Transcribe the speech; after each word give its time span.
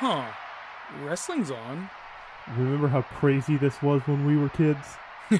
huh, 0.00 0.32
wrestling's 1.04 1.50
on. 1.50 1.90
Remember 2.56 2.88
how 2.88 3.02
crazy 3.02 3.56
this 3.56 3.82
was 3.82 4.00
when 4.06 4.26
we 4.26 4.36
were 4.36 4.48
kids? 4.48 4.96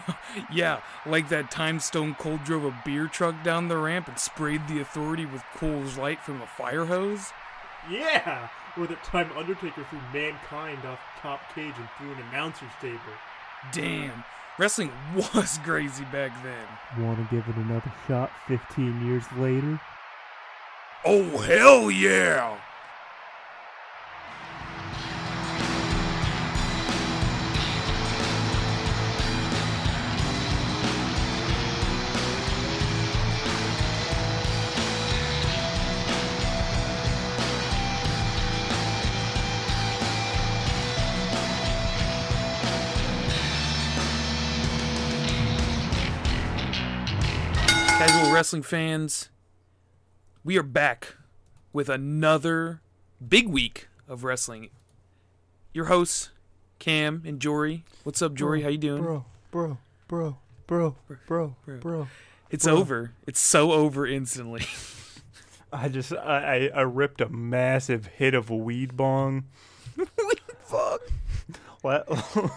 Yeah, 0.53 0.81
like 1.05 1.29
that 1.31 1.51
time 1.51 1.81
Stone 1.81 2.15
Cold 2.15 2.45
drove 2.45 2.65
a 2.65 2.83
beer 2.85 3.09
truck 3.09 3.43
down 3.43 3.67
the 3.67 3.77
ramp 3.77 4.07
and 4.07 4.17
sprayed 4.19 4.69
the 4.69 4.81
authority 4.81 5.27
with 5.27 5.43
Coors 5.57 5.99
Light 5.99 6.23
from 6.23 6.41
a 6.41 6.47
fire 6.47 6.85
hose? 6.85 7.33
Yeah! 7.91 8.49
Or 8.77 8.87
that 8.87 9.03
time 9.03 9.31
Undertaker 9.37 9.85
threw 9.91 9.99
Mankind 10.13 10.85
off 10.85 11.01
the 11.17 11.21
top 11.23 11.41
cage 11.55 11.75
and 11.77 11.89
threw 11.99 12.13
an 12.13 12.19
announcer's 12.31 12.71
table. 12.81 13.01
Damn, 13.73 14.23
wrestling 14.59 14.93
was 15.35 15.59
crazy 15.65 16.05
back 16.05 16.31
then. 16.45 17.05
Want 17.05 17.19
to 17.19 17.35
give 17.35 17.49
it 17.49 17.57
another 17.57 17.93
shot 18.07 18.31
15 18.47 19.05
years 19.05 19.25
later? 19.37 19.81
Oh, 21.05 21.39
hell 21.39 21.91
yeah! 21.91 22.57
Wrestling 48.51 48.63
fans, 48.65 49.29
we 50.43 50.59
are 50.59 50.65
back 50.65 51.15
with 51.73 51.89
another 51.89 52.81
big 53.25 53.47
week 53.47 53.87
of 54.09 54.25
wrestling. 54.25 54.71
Your 55.73 55.85
hosts, 55.85 56.31
Cam 56.81 57.23
and 57.25 57.39
Jory. 57.39 57.85
What's 58.03 58.21
up, 58.21 58.35
Jory? 58.35 58.63
How 58.63 58.69
you 58.71 58.77
doing? 58.77 59.05
Bro, 59.05 59.25
bro, 59.53 59.79
bro, 60.09 60.37
bro, 60.67 60.97
bro, 61.29 61.55
Bro. 61.65 61.79
bro. 61.79 62.09
it's 62.51 62.65
bro. 62.65 62.77
over. 62.77 63.13
It's 63.25 63.39
so 63.39 63.71
over 63.71 64.05
instantly. 64.05 64.65
I 65.73 65.89
just, 65.89 66.13
I, 66.13 66.71
I, 66.75 66.79
I 66.79 66.81
ripped 66.81 67.21
a 67.21 67.29
massive 67.29 68.07
hit 68.07 68.35
of 68.35 68.51
weed 68.51 68.97
bong. 68.97 69.45
Weed 69.97 70.09
fuck. 70.59 71.03
What? 71.83 72.09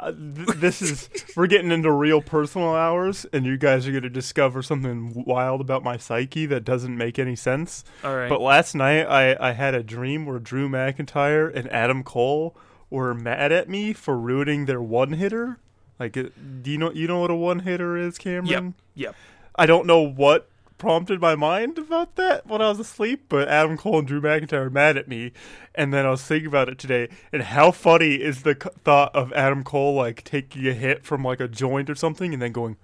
Uh, 0.00 0.12
th- 0.12 0.48
this 0.56 0.82
is 0.82 1.08
we're 1.36 1.46
getting 1.46 1.70
into 1.70 1.90
real 1.90 2.20
personal 2.20 2.74
hours, 2.74 3.26
and 3.32 3.46
you 3.46 3.56
guys 3.56 3.86
are 3.86 3.90
going 3.90 4.02
to 4.02 4.10
discover 4.10 4.62
something 4.62 5.24
wild 5.26 5.60
about 5.60 5.82
my 5.82 5.96
psyche 5.96 6.46
that 6.46 6.64
doesn't 6.64 6.96
make 6.96 7.18
any 7.18 7.36
sense. 7.36 7.84
All 8.04 8.16
right. 8.16 8.28
But 8.28 8.40
last 8.40 8.74
night, 8.74 9.04
I 9.04 9.36
I 9.40 9.52
had 9.52 9.74
a 9.74 9.82
dream 9.82 10.26
where 10.26 10.38
Drew 10.38 10.68
McIntyre 10.68 11.54
and 11.54 11.70
Adam 11.72 12.02
Cole 12.02 12.56
were 12.90 13.14
mad 13.14 13.52
at 13.52 13.68
me 13.68 13.92
for 13.92 14.18
ruining 14.18 14.66
their 14.66 14.82
one 14.82 15.12
hitter. 15.12 15.58
Like, 15.98 16.12
do 16.12 16.32
you 16.64 16.78
know 16.78 16.92
you 16.92 17.06
know 17.06 17.20
what 17.20 17.30
a 17.30 17.34
one 17.34 17.60
hitter 17.60 17.96
is, 17.96 18.18
Cameron? 18.18 18.74
Yep. 18.94 19.06
yep. 19.06 19.16
I 19.56 19.66
don't 19.66 19.86
know 19.86 20.00
what 20.00 20.50
prompted 20.78 21.20
my 21.20 21.34
mind 21.34 21.78
about 21.78 22.16
that 22.16 22.46
when 22.46 22.60
I 22.60 22.68
was 22.68 22.78
asleep, 22.78 23.26
but 23.28 23.48
Adam 23.48 23.76
Cole 23.76 24.00
and 24.00 24.08
Drew 24.08 24.20
McIntyre 24.20 24.66
are 24.66 24.70
mad 24.70 24.96
at 24.96 25.08
me, 25.08 25.32
and 25.74 25.92
then 25.92 26.06
I 26.06 26.10
was 26.10 26.22
thinking 26.22 26.48
about 26.48 26.68
it 26.68 26.78
today, 26.78 27.08
and 27.32 27.42
how 27.42 27.70
funny 27.70 28.16
is 28.16 28.42
the 28.42 28.56
c- 28.60 28.70
thought 28.84 29.14
of 29.14 29.32
Adam 29.32 29.64
Cole 29.64 29.94
like 29.94 30.24
taking 30.24 30.66
a 30.66 30.72
hit 30.72 31.04
from 31.04 31.22
like 31.24 31.40
a 31.40 31.48
joint 31.48 31.90
or 31.90 31.94
something, 31.94 32.32
and 32.32 32.42
then 32.42 32.52
going, 32.52 32.76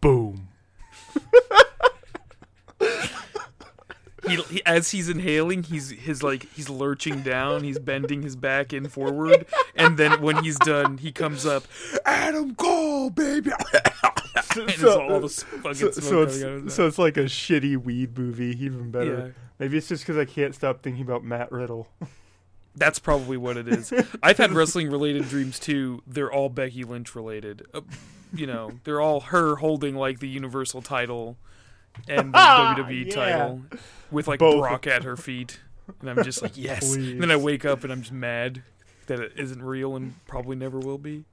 boom. 0.00 0.48
He, 4.26 4.36
he, 4.36 4.62
as 4.66 4.90
he's 4.90 5.08
inhaling, 5.08 5.62
he's 5.64 5.90
his 5.90 6.22
like 6.22 6.50
he's 6.54 6.68
lurching 6.68 7.22
down, 7.22 7.64
he's 7.64 7.78
bending 7.78 8.22
his 8.22 8.36
back 8.36 8.72
in 8.72 8.88
forward, 8.88 9.46
and 9.74 9.96
then 9.96 10.20
when 10.20 10.42
he's 10.42 10.58
done, 10.58 10.98
he 10.98 11.12
comes 11.12 11.44
up, 11.46 11.64
Adam 12.04 12.54
Cole, 12.54 13.10
baby, 13.10 13.50
and 14.56 14.70
it's 14.70 14.84
all 14.84 15.20
the 15.20 15.28
fucking 15.28 15.74
so, 15.74 15.90
so 15.90 16.26
coming 16.26 16.42
out 16.42 16.48
of 16.48 16.66
it's 16.66 16.74
so 16.74 16.86
it's 16.86 16.98
like 16.98 17.16
a 17.16 17.24
shitty 17.24 17.76
weed 17.76 18.16
movie, 18.16 18.56
even 18.64 18.90
better. 18.90 19.34
Yeah. 19.36 19.42
Maybe 19.58 19.78
it's 19.78 19.88
just 19.88 20.04
because 20.04 20.18
I 20.18 20.24
can't 20.24 20.54
stop 20.54 20.82
thinking 20.82 21.02
about 21.02 21.24
Matt 21.24 21.52
Riddle. 21.52 21.88
That's 22.76 22.98
probably 22.98 23.36
what 23.36 23.56
it 23.56 23.68
is. 23.68 23.92
I've 24.20 24.38
had 24.38 24.50
wrestling 24.50 24.90
related 24.90 25.28
dreams 25.28 25.60
too. 25.60 26.02
They're 26.08 26.32
all 26.32 26.48
Becky 26.48 26.82
Lynch 26.82 27.14
related. 27.14 27.64
Uh, 27.72 27.82
you 28.34 28.48
know, 28.48 28.72
they're 28.82 29.00
all 29.00 29.20
her 29.20 29.56
holding 29.56 29.94
like 29.94 30.18
the 30.18 30.28
Universal 30.28 30.82
title 30.82 31.36
and 32.08 32.32
the 32.34 32.38
WWE 32.38 33.06
Yeah. 33.06 33.14
title 33.14 33.62
with 34.10 34.28
like 34.28 34.38
Both. 34.40 34.60
Brock 34.60 34.86
at 34.86 35.04
her 35.04 35.16
feet. 35.16 35.60
And 36.00 36.08
I'm 36.10 36.24
just 36.24 36.40
like, 36.42 36.56
yes. 36.56 36.94
And 36.94 37.20
then 37.22 37.30
I 37.30 37.36
wake 37.36 37.64
up 37.64 37.84
and 37.84 37.92
I'm 37.92 38.00
just 38.00 38.12
mad 38.12 38.62
that 39.06 39.20
it 39.20 39.32
isn't 39.36 39.62
real 39.62 39.96
and 39.96 40.14
probably 40.26 40.56
never 40.56 40.78
will 40.78 40.96
be. 40.98 41.24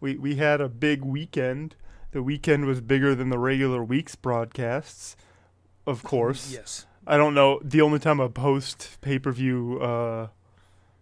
we 0.00 0.16
we 0.16 0.36
had 0.36 0.60
a 0.60 0.68
big 0.68 1.02
weekend. 1.04 1.76
The 2.12 2.22
weekend 2.22 2.66
was 2.66 2.80
bigger 2.80 3.14
than 3.14 3.28
the 3.30 3.38
regular 3.38 3.82
week's 3.82 4.14
broadcasts, 4.14 5.16
of 5.86 6.02
course. 6.04 6.52
Yes. 6.52 6.86
I 7.06 7.16
don't 7.16 7.34
know. 7.34 7.60
The 7.62 7.80
only 7.82 7.98
time 7.98 8.18
a 8.20 8.28
post 8.30 8.98
pay 9.02 9.18
per 9.18 9.30
view 9.32 9.78
uh, 9.80 10.28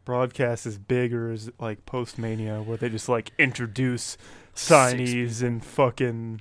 broadcast 0.04 0.66
is 0.66 0.78
bigger 0.78 1.30
is 1.32 1.50
like 1.60 1.86
post 1.86 2.18
Mania, 2.18 2.60
where 2.62 2.76
they 2.76 2.88
just 2.88 3.08
like 3.08 3.30
introduce 3.38 4.16
signees 4.54 5.42
and 5.42 5.64
fucking 5.64 6.40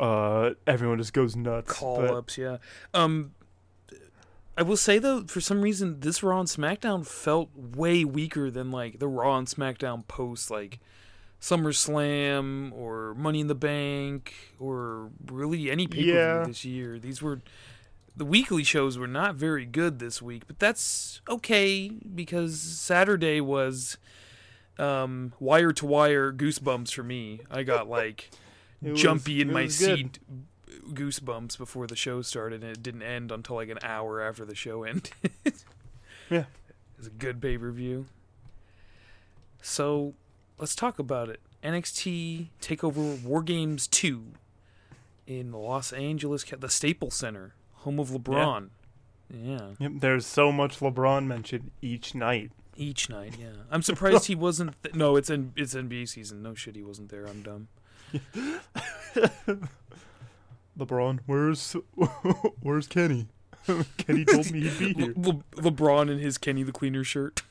uh, 0.00 0.54
everyone 0.66 0.98
just 0.98 1.12
goes 1.12 1.36
nuts. 1.36 1.72
Call 1.72 1.98
But 2.00 2.10
ups, 2.14 2.38
yeah. 2.38 2.56
Um 2.94 3.32
I 4.56 4.62
will 4.62 4.76
say 4.76 4.98
though, 4.98 5.22
for 5.24 5.40
some 5.40 5.62
reason, 5.62 6.00
this 6.00 6.22
Raw 6.22 6.40
and 6.40 6.48
SmackDown 6.48 7.06
felt 7.06 7.48
way 7.56 8.04
weaker 8.04 8.50
than 8.50 8.70
like 8.70 8.98
the 8.98 9.08
Raw 9.08 9.38
and 9.38 9.46
SmackDown 9.46 10.06
post 10.08 10.50
like 10.50 10.80
SummerSlam 11.40 12.72
or 12.72 13.14
Money 13.14 13.40
in 13.40 13.46
the 13.46 13.54
Bank 13.54 14.34
or 14.58 15.10
really 15.30 15.70
any 15.70 15.86
pay 15.86 15.98
per 15.98 16.02
view 16.02 16.14
Yeah. 16.14 16.44
this 16.46 16.64
year. 16.64 16.98
These 16.98 17.22
were 17.22 17.40
the 18.16 18.24
weekly 18.24 18.64
shows 18.64 18.98
were 18.98 19.06
not 19.06 19.34
very 19.36 19.64
good 19.64 19.98
this 19.98 20.20
week, 20.20 20.42
but 20.46 20.58
that's 20.58 21.20
okay 21.28 21.88
because 22.14 22.60
Saturday 22.60 23.40
was 23.40 23.96
um, 24.78 25.32
wire 25.40 25.72
to 25.72 25.86
wire 25.86 26.32
goosebumps 26.32 26.92
for 26.92 27.02
me. 27.02 27.40
I 27.50 27.62
got 27.62 27.88
like 27.88 28.30
It 28.82 28.92
was- 28.92 29.00
jumpy 29.02 29.40
in 29.40 29.52
my 29.52 29.62
was 29.64 29.76
seat 29.78 30.18
goosebumps 30.92 31.58
before 31.58 31.86
the 31.86 31.96
show 31.96 32.22
started 32.22 32.62
and 32.62 32.72
it 32.72 32.82
didn't 32.82 33.02
end 33.02 33.30
until 33.30 33.56
like 33.56 33.68
an 33.68 33.78
hour 33.82 34.20
after 34.20 34.44
the 34.44 34.54
show 34.54 34.82
ended. 34.84 35.10
Yeah. 36.28 36.40
It 36.40 36.46
was 36.98 37.06
a 37.06 37.10
good 37.10 37.40
pay 37.40 37.58
per 37.58 37.70
view. 37.70 38.06
So 39.62 40.14
let's 40.58 40.74
talk 40.74 40.98
about 40.98 41.28
it. 41.28 41.40
NXT 41.62 42.46
Takeover 42.62 43.22
War 43.22 43.42
Games 43.42 43.86
2 43.88 44.24
in 45.26 45.52
Los 45.52 45.92
Angeles, 45.92 46.44
the 46.58 46.68
Staples 46.70 47.14
Center, 47.14 47.54
home 47.74 47.98
of 48.00 48.08
LeBron. 48.08 48.68
Yeah. 49.32 49.70
Yep, 49.78 49.92
there's 49.96 50.26
so 50.26 50.50
much 50.50 50.78
LeBron 50.80 51.26
mentioned 51.26 51.70
each 51.82 52.14
night. 52.14 52.50
Each 52.76 53.10
night, 53.10 53.34
yeah. 53.38 53.48
I'm 53.70 53.82
surprised 53.82 54.26
he 54.26 54.34
wasn't. 54.36 54.74
Th- 54.82 54.94
no, 54.94 55.16
it's 55.16 55.28
in 55.28 55.52
it's 55.54 55.74
NBA 55.74 56.08
season. 56.08 56.42
No 56.42 56.54
shit, 56.54 56.74
he 56.74 56.82
wasn't 56.82 57.10
there. 57.10 57.26
I'm 57.26 57.42
dumb. 57.42 57.68
LeBron, 60.78 61.20
where's 61.26 61.76
where's 62.62 62.86
Kenny? 62.86 63.28
Kenny 63.98 64.24
told 64.24 64.50
me 64.50 64.68
he'd 64.68 64.78
be 64.78 65.02
here. 65.02 65.14
Le- 65.16 65.42
LeBron 65.56 66.10
in 66.10 66.18
his 66.18 66.38
Kenny 66.38 66.62
the 66.62 66.72
Cleaner 66.72 67.04
shirt. 67.04 67.42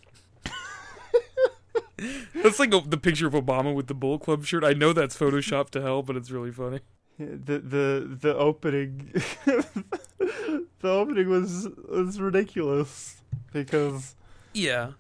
that's 2.34 2.59
like 2.59 2.74
a, 2.74 2.81
the 2.86 2.98
picture 2.98 3.28
of 3.28 3.34
Obama 3.34 3.74
with 3.75 3.88
the 3.88 3.94
Bullet 3.94 4.22
Club 4.22 4.46
shirt. 4.46 4.64
I 4.64 4.74
know 4.74 4.94
that's 4.94 5.18
photoshopped 5.18 5.69
to 5.72 5.81
hell, 5.81 6.02
but 6.02 6.16
it's 6.16 6.31
really 6.31 6.52
funny. 6.52 6.80
The 7.19 7.59
the 7.59 8.18
the 8.22 8.36
opening, 8.36 9.12
the 9.46 10.56
opening 10.84 11.30
was 11.30 11.68
was 11.88 12.19
ridiculous 12.19 13.22
because 13.51 14.16
Yeah, 14.54 14.92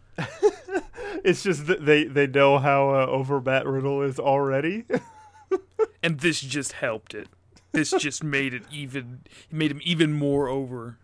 it's 1.23 1.41
just 1.43 1.65
that 1.67 1.85
they 1.85 2.03
they 2.03 2.27
know 2.27 2.57
how 2.59 2.89
uh, 2.93 3.05
over 3.07 3.39
Matt 3.39 3.65
Riddle 3.65 4.01
is 4.01 4.19
already. 4.19 4.83
and 6.03 6.19
this 6.19 6.41
just 6.41 6.73
helped 6.73 7.13
it. 7.13 7.27
This 7.71 7.91
just 7.91 8.23
made 8.23 8.53
it 8.53 8.63
even 8.71 9.21
made 9.51 9.71
him 9.71 9.81
even 9.83 10.13
more 10.13 10.47
over. 10.47 10.97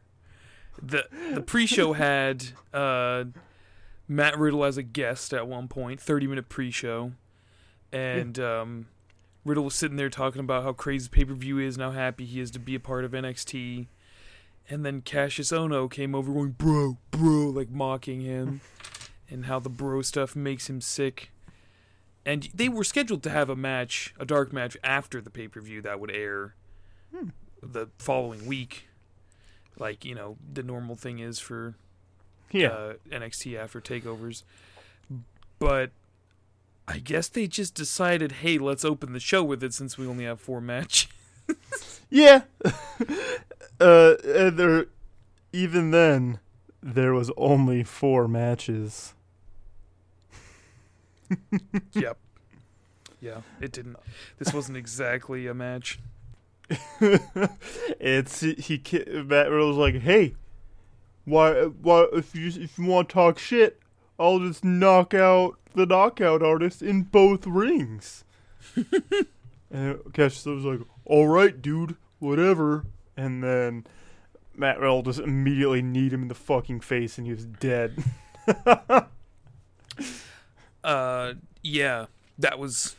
the 0.81 1.05
The 1.33 1.41
pre-show 1.41 1.93
had 1.93 2.47
uh, 2.73 3.25
Matt 4.07 4.37
Riddle 4.37 4.65
as 4.65 4.77
a 4.77 4.83
guest 4.83 5.33
at 5.33 5.47
one 5.47 5.67
point, 5.67 5.99
thirty 5.99 6.27
minute 6.27 6.49
pre-show, 6.49 7.11
and 7.91 8.39
um, 8.39 8.87
Riddle 9.45 9.65
was 9.65 9.75
sitting 9.75 9.97
there 9.97 10.09
talking 10.09 10.39
about 10.39 10.63
how 10.63 10.73
crazy 10.73 11.07
pay 11.07 11.23
per 11.23 11.33
view 11.33 11.59
is 11.59 11.75
and 11.75 11.83
how 11.83 11.91
happy 11.91 12.25
he 12.25 12.39
is 12.39 12.49
to 12.51 12.59
be 12.59 12.75
a 12.75 12.79
part 12.79 13.05
of 13.05 13.11
NXT. 13.11 13.87
And 14.67 14.83
then 14.83 15.03
Kassius 15.03 15.55
Ohno 15.55 15.89
came 15.89 16.15
over 16.15 16.33
going, 16.33 16.51
bro, 16.51 16.97
bro, 17.11 17.49
like 17.49 17.69
mocking 17.69 18.21
him, 18.21 18.61
and 19.29 19.45
how 19.45 19.59
the 19.59 19.69
bro 19.69 20.01
stuff 20.01 20.35
makes 20.35 20.67
him 20.67 20.81
sick. 20.81 21.29
And 22.25 22.49
they 22.53 22.69
were 22.69 22.83
scheduled 22.83 23.21
to 23.23 23.29
have 23.29 23.49
a 23.49 23.55
match, 23.55 24.13
a 24.19 24.25
dark 24.25 24.51
match, 24.51 24.75
after 24.83 25.21
the 25.21 25.29
pay 25.29 25.47
per 25.47 25.61
view 25.61 25.81
that 25.83 25.99
would 25.99 26.11
air 26.11 26.55
the 27.61 27.87
following 27.99 28.45
week. 28.45 28.87
Like, 29.77 30.03
you 30.05 30.15
know, 30.15 30.37
the 30.51 30.63
normal 30.63 30.95
thing 30.95 31.19
is 31.19 31.39
for 31.39 31.75
Yeah. 32.51 32.69
uh, 32.69 32.93
NXT 33.11 33.57
after 33.57 33.81
takeovers, 33.81 34.43
but 35.59 35.91
I 36.87 36.99
guess 36.99 37.27
they 37.27 37.47
just 37.47 37.73
decided, 37.73 38.31
hey, 38.33 38.57
let's 38.57 38.85
open 38.85 39.13
the 39.13 39.19
show 39.19 39.43
with 39.43 39.63
it 39.63 39.73
since 39.73 39.97
we 39.97 40.07
only 40.07 40.23
have 40.25 40.39
four 40.39 40.61
matches. 40.61 41.07
Yeah. 42.09 42.43
uh, 43.81 44.13
and 44.23 44.57
there, 44.57 44.85
even 45.51 45.89
then, 45.91 46.39
there 46.81 47.13
was 47.13 47.31
only 47.35 47.83
four 47.83 48.27
matches. 48.27 49.14
Yep. 51.93 52.17
Yeah, 53.21 53.41
it 53.59 53.71
didn't. 53.71 53.97
This 54.37 54.53
wasn't 54.53 54.77
exactly 54.77 55.47
a 55.47 55.53
match. 55.53 55.99
it's 56.99 58.39
he, 58.41 58.81
Matt 59.25 59.51
was 59.51 59.77
like, 59.77 59.95
"Hey, 59.95 60.35
why 61.23 61.53
why 61.63 62.07
if 62.13 62.35
you 62.35 62.47
if 62.47 62.77
you 62.77 62.85
want 62.85 63.09
to 63.09 63.13
talk 63.13 63.39
shit, 63.39 63.79
I'll 64.19 64.39
just 64.39 64.63
knock 64.63 65.13
out 65.13 65.57
the 65.73 65.85
knockout 65.85 66.43
artist 66.43 66.81
in 66.81 67.03
both 67.03 67.47
rings." 67.47 68.23
and 68.75 69.97
Kassius 70.11 70.55
was 70.55 70.65
like, 70.65 70.81
"All 71.05 71.27
right, 71.27 71.59
dude, 71.61 71.95
whatever." 72.19 72.85
And 73.17 73.43
then 73.43 73.85
Matt 74.55 74.79
Riddle 74.79 75.03
just 75.03 75.19
immediately 75.19 75.81
kneed 75.81 76.13
him 76.13 76.23
in 76.23 76.27
the 76.27 76.35
fucking 76.35 76.81
face, 76.81 77.17
and 77.17 77.25
he 77.25 77.33
was 77.33 77.45
dead. 77.45 78.03
Uh, 80.85 81.33
yeah, 81.63 82.05
that 82.37 82.59
was 82.59 82.95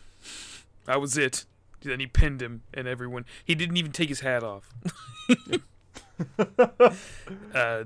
that 0.86 1.00
was 1.00 1.16
it. 1.16 1.44
Then 1.82 2.00
he 2.00 2.06
pinned 2.08 2.42
him, 2.42 2.62
and 2.74 2.88
everyone. 2.88 3.24
He 3.44 3.54
didn't 3.54 3.76
even 3.76 3.92
take 3.92 4.08
his 4.08 4.20
hat 4.20 4.42
off. 4.42 4.74
uh, 7.54 7.84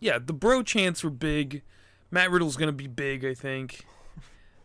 yeah, 0.00 0.18
the 0.18 0.32
bro 0.32 0.62
chants 0.62 1.04
were 1.04 1.10
big. 1.10 1.62
Matt 2.10 2.30
Riddle's 2.30 2.56
gonna 2.56 2.72
be 2.72 2.86
big, 2.86 3.26
I 3.26 3.34
think. 3.34 3.84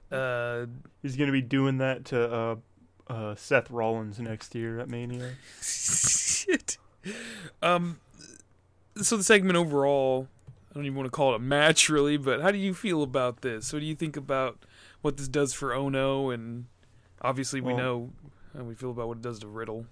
Uh, 0.09 0.67
He's 1.01 1.17
gonna 1.17 1.33
be 1.33 1.41
doing 1.41 1.79
that 1.79 2.05
to 2.05 2.33
uh, 2.33 2.55
uh, 3.09 3.35
Seth 3.35 3.69
Rollins 3.69 4.19
next 4.19 4.55
year 4.55 4.79
at 4.79 4.87
Mania. 4.87 5.31
shit. 5.61 6.77
Um, 7.61 7.99
so 9.01 9.17
the 9.17 9.23
segment 9.23 9.57
overall, 9.57 10.29
don't 10.79 10.85
even 10.85 10.97
want 10.97 11.07
to 11.07 11.11
call 11.11 11.33
it 11.33 11.35
a 11.35 11.39
match, 11.39 11.89
really. 11.89 12.17
But 12.17 12.41
how 12.41 12.51
do 12.51 12.57
you 12.57 12.73
feel 12.73 13.03
about 13.03 13.41
this? 13.41 13.71
What 13.73 13.79
do 13.79 13.85
you 13.85 13.95
think 13.95 14.17
about 14.17 14.63
what 15.01 15.17
this 15.17 15.27
does 15.27 15.53
for 15.53 15.69
Ohno? 15.69 16.33
And 16.33 16.65
obviously, 17.21 17.61
we 17.61 17.73
Well- 17.73 17.77
know 17.77 18.13
how 18.57 18.63
we 18.63 18.73
feel 18.75 18.91
about 18.91 19.07
what 19.07 19.17
it 19.17 19.21
does 19.21 19.39
to 19.39 19.47
Riddle. 19.47 19.85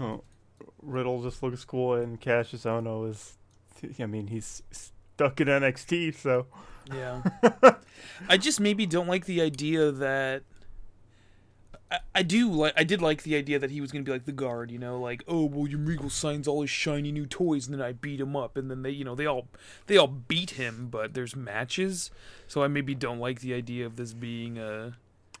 Oh, 0.00 0.22
Riddle 0.82 1.22
just 1.22 1.42
looks 1.42 1.64
cool, 1.64 1.94
and 1.94 2.20
Kassius 2.20 2.64
Ohno 2.64 3.08
is. 3.10 3.36
I 4.00 4.06
mean, 4.06 4.28
he's 4.28 4.62
stuck 4.70 5.40
in 5.40 5.48
NXT, 5.48 6.14
so 6.14 6.46
Yeah. 6.92 7.22
I 8.28 8.36
just 8.38 8.60
maybe 8.60 8.86
don't 8.86 9.06
like 9.08 9.26
the 9.26 9.42
idea 9.42 9.90
that 9.90 10.44
I, 11.90 11.98
I 12.16 12.22
do 12.22 12.50
like 12.50 12.74
I 12.76 12.84
did 12.84 13.00
like 13.00 13.22
the 13.22 13.36
idea 13.36 13.58
that 13.58 13.70
he 13.70 13.80
was 13.80 13.92
gonna 13.92 14.04
be 14.04 14.12
like 14.12 14.24
the 14.24 14.32
guard, 14.32 14.70
you 14.70 14.78
know, 14.78 15.00
like, 15.00 15.22
oh 15.28 15.44
William 15.44 15.86
Regal 15.86 16.10
signs 16.10 16.48
all 16.48 16.60
his 16.60 16.70
shiny 16.70 17.12
new 17.12 17.26
toys 17.26 17.66
and 17.66 17.74
then 17.74 17.86
I 17.86 17.92
beat 17.92 18.20
him 18.20 18.36
up 18.36 18.56
and 18.56 18.70
then 18.70 18.82
they 18.82 18.90
you 18.90 19.04
know, 19.04 19.14
they 19.14 19.26
all 19.26 19.48
they 19.86 19.96
all 19.96 20.08
beat 20.08 20.50
him, 20.50 20.88
but 20.90 21.14
there's 21.14 21.36
matches. 21.36 22.10
So 22.48 22.62
I 22.62 22.68
maybe 22.68 22.94
don't 22.94 23.18
like 23.18 23.40
the 23.40 23.54
idea 23.54 23.86
of 23.86 23.96
this 23.96 24.12
being 24.12 24.58
a 24.58 24.96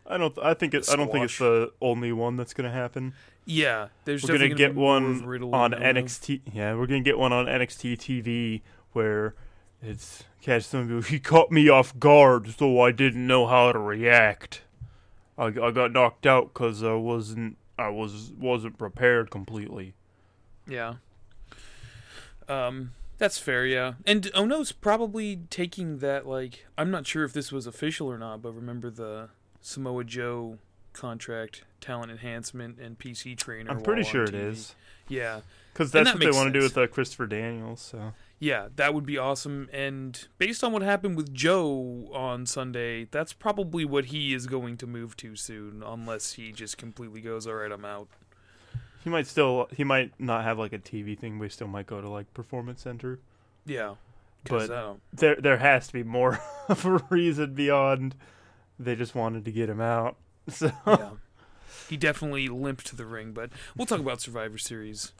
I 0.08 0.18
don't. 0.18 0.36
I 0.40 0.54
think 0.54 0.74
it. 0.74 0.88
I 0.90 0.96
don't 0.96 1.10
think 1.10 1.24
it's 1.24 1.38
the 1.38 1.72
only 1.80 2.12
one 2.12 2.36
that's 2.36 2.54
gonna 2.54 2.70
happen. 2.70 3.14
Yeah. 3.44 3.88
There's 4.04 4.22
We're 4.22 4.38
gonna 4.38 4.48
definitely 4.50 4.64
get 4.64 4.74
be 4.74 4.80
one 4.80 5.54
on. 5.54 5.72
NXT. 5.72 6.42
Yeah, 6.52 6.74
we're 6.74 6.86
gonna 6.86 7.00
get 7.00 7.18
one 7.18 7.32
on 7.32 7.46
NXT 7.46 7.98
TV 7.98 8.62
where 8.92 9.34
it's 9.82 10.24
Kassius 10.42 10.86
Ohno. 10.86 11.04
He 11.04 11.18
caught 11.18 11.50
me 11.50 11.68
off 11.68 11.98
guard, 11.98 12.54
so 12.56 12.80
I 12.80 12.92
didn't 12.92 13.26
know 13.26 13.46
how 13.46 13.72
to 13.72 13.78
react. 13.78 14.62
I, 15.38 15.46
I 15.46 15.70
got 15.70 15.92
knocked 15.92 16.26
out 16.26 16.52
because 16.52 16.82
I 16.82 16.94
wasn't. 16.94 17.56
I 17.78 17.88
was 17.88 18.32
wasn't 18.38 18.78
prepared 18.78 19.30
completely. 19.30 19.94
Yeah. 20.66 20.94
Um, 22.48 22.92
that's 23.18 23.38
fair, 23.38 23.66
yeah. 23.66 23.94
And 24.04 24.24
Ohno's 24.34 24.72
probably 24.72 25.40
taking 25.50 25.98
that 25.98 26.26
like 26.26 26.66
I'm 26.76 26.90
not 26.90 27.06
sure 27.06 27.24
if 27.24 27.32
this 27.32 27.52
was 27.52 27.66
official 27.66 28.10
or 28.10 28.18
not, 28.18 28.42
but 28.42 28.52
remember 28.52 28.90
the 28.90 29.30
Samoa 29.60 30.04
Joe 30.04 30.58
contract, 30.92 31.64
talent 31.80 32.10
enhancement, 32.10 32.78
and 32.78 32.98
PC 32.98 33.36
trainer. 33.36 33.70
I'm 33.70 33.80
pretty 33.80 34.04
sure 34.04 34.24
it 34.24 34.34
is. 34.34 34.74
Yeah, 35.08 35.40
because 35.72 35.92
that's 35.92 36.10
that 36.10 36.14
what 36.14 36.24
they 36.24 36.36
want 36.36 36.52
to 36.52 36.58
do 36.58 36.64
with 36.64 36.76
uh, 36.76 36.86
Christopher 36.86 37.26
Daniels. 37.26 37.80
So 37.80 38.12
yeah, 38.38 38.68
that 38.76 38.92
would 38.94 39.06
be 39.06 39.16
awesome. 39.18 39.68
And 39.72 40.26
based 40.38 40.62
on 40.62 40.72
what 40.72 40.82
happened 40.82 41.16
with 41.16 41.32
Joe 41.32 42.08
on 42.12 42.46
Sunday, 42.46 43.04
that's 43.10 43.32
probably 43.32 43.84
what 43.84 44.06
he 44.06 44.34
is 44.34 44.46
going 44.46 44.76
to 44.78 44.86
move 44.86 45.16
to 45.18 45.36
soon, 45.36 45.82
unless 45.84 46.34
he 46.34 46.52
just 46.52 46.76
completely 46.78 47.20
goes, 47.20 47.46
"All 47.46 47.54
right, 47.54 47.72
I'm 47.72 47.84
out." 47.84 48.08
he 49.04 49.10
might 49.10 49.26
still. 49.26 49.68
He 49.72 49.84
might 49.84 50.12
not 50.18 50.42
have 50.44 50.58
like 50.58 50.72
a 50.72 50.78
TV 50.78 51.16
thing, 51.18 51.38
but 51.38 51.44
he 51.44 51.50
still 51.50 51.68
might 51.68 51.86
go 51.86 52.00
to 52.00 52.08
like 52.08 52.32
Performance 52.34 52.82
Center. 52.82 53.20
Yeah, 53.64 53.94
But- 54.48 54.98
there 55.12 55.36
there 55.36 55.58
has 55.58 55.86
to 55.88 55.92
be 55.92 56.02
more 56.02 56.40
of 56.68 56.84
a 56.84 56.98
reason 57.10 57.54
beyond 57.54 58.14
they 58.78 58.94
just 58.96 59.14
wanted 59.14 59.44
to 59.44 59.52
get 59.52 59.68
him 59.68 59.80
out. 59.80 60.16
So 60.50 60.70
yeah. 60.86 61.10
He 61.88 61.96
definitely 61.96 62.48
limped 62.48 62.86
to 62.88 62.96
the 62.96 63.06
ring, 63.06 63.32
but 63.32 63.50
we'll 63.76 63.86
talk 63.86 64.00
about 64.00 64.20
Survivor 64.20 64.58
Series 64.58 65.12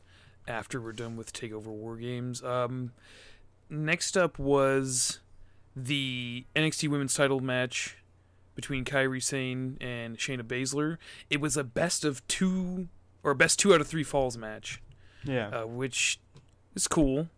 after 0.46 0.80
we're 0.80 0.92
done 0.92 1.16
with 1.16 1.32
Takeover 1.32 1.66
War 1.66 1.96
Games. 1.96 2.42
Um, 2.42 2.92
next 3.68 4.16
up 4.16 4.38
was 4.38 5.20
the 5.74 6.44
NXT 6.54 6.88
Women's 6.88 7.14
Title 7.14 7.40
match 7.40 7.98
between 8.54 8.84
Kairi 8.84 9.22
Sane 9.22 9.76
and 9.80 10.16
Shayna 10.16 10.42
Baszler. 10.42 10.96
It 11.28 11.40
was 11.40 11.56
a 11.56 11.64
best 11.64 12.04
of 12.04 12.26
two 12.26 12.88
or 13.22 13.34
best 13.34 13.58
two 13.58 13.74
out 13.74 13.80
of 13.80 13.86
three 13.86 14.04
falls 14.04 14.38
match, 14.38 14.80
yeah, 15.24 15.48
uh, 15.48 15.66
which 15.66 16.18
is 16.74 16.88
cool. 16.88 17.28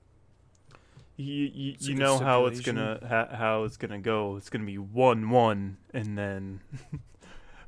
you 1.16 1.50
you, 1.52 1.74
you 1.80 1.94
know 1.94 2.18
how 2.18 2.46
it's 2.46 2.60
gonna 2.60 3.00
ha, 3.06 3.34
how 3.34 3.64
it's 3.64 3.76
gonna 3.76 3.98
go. 3.98 4.36
It's 4.36 4.48
gonna 4.50 4.64
be 4.64 4.78
one 4.78 5.30
one, 5.30 5.78
and 5.92 6.16
then 6.16 6.60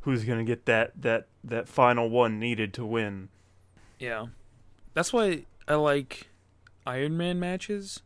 who's 0.03 0.25
gonna 0.25 0.45
get 0.45 0.67
that 0.67 0.93
that 1.03 1.27
that 1.43 1.69
final 1.69 2.09
one 2.09 2.39
needed 2.39 2.73
to 2.75 2.87
win? 2.87 3.31
Yeah, 3.99 4.27
that's 4.95 5.13
why 5.13 5.45
I 5.69 5.75
like 5.75 6.29
Iron 6.87 7.17
Man 7.17 7.39
matches. 7.39 8.01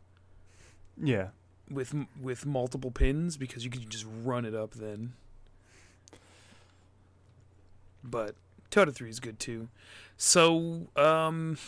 Yeah, 1.02 1.28
with 1.70 1.94
with 2.20 2.46
multiple 2.46 2.90
pins 2.90 3.36
because 3.36 3.64
you 3.64 3.70
can 3.70 3.88
just 3.88 4.06
run 4.22 4.44
it 4.44 4.54
up 4.54 4.74
then. 4.74 5.14
But 8.02 8.34
of 8.76 8.94
three 8.94 9.08
is 9.10 9.20
good 9.20 9.38
too. 9.38 9.68
So, 10.16 10.88
um, 10.96 11.58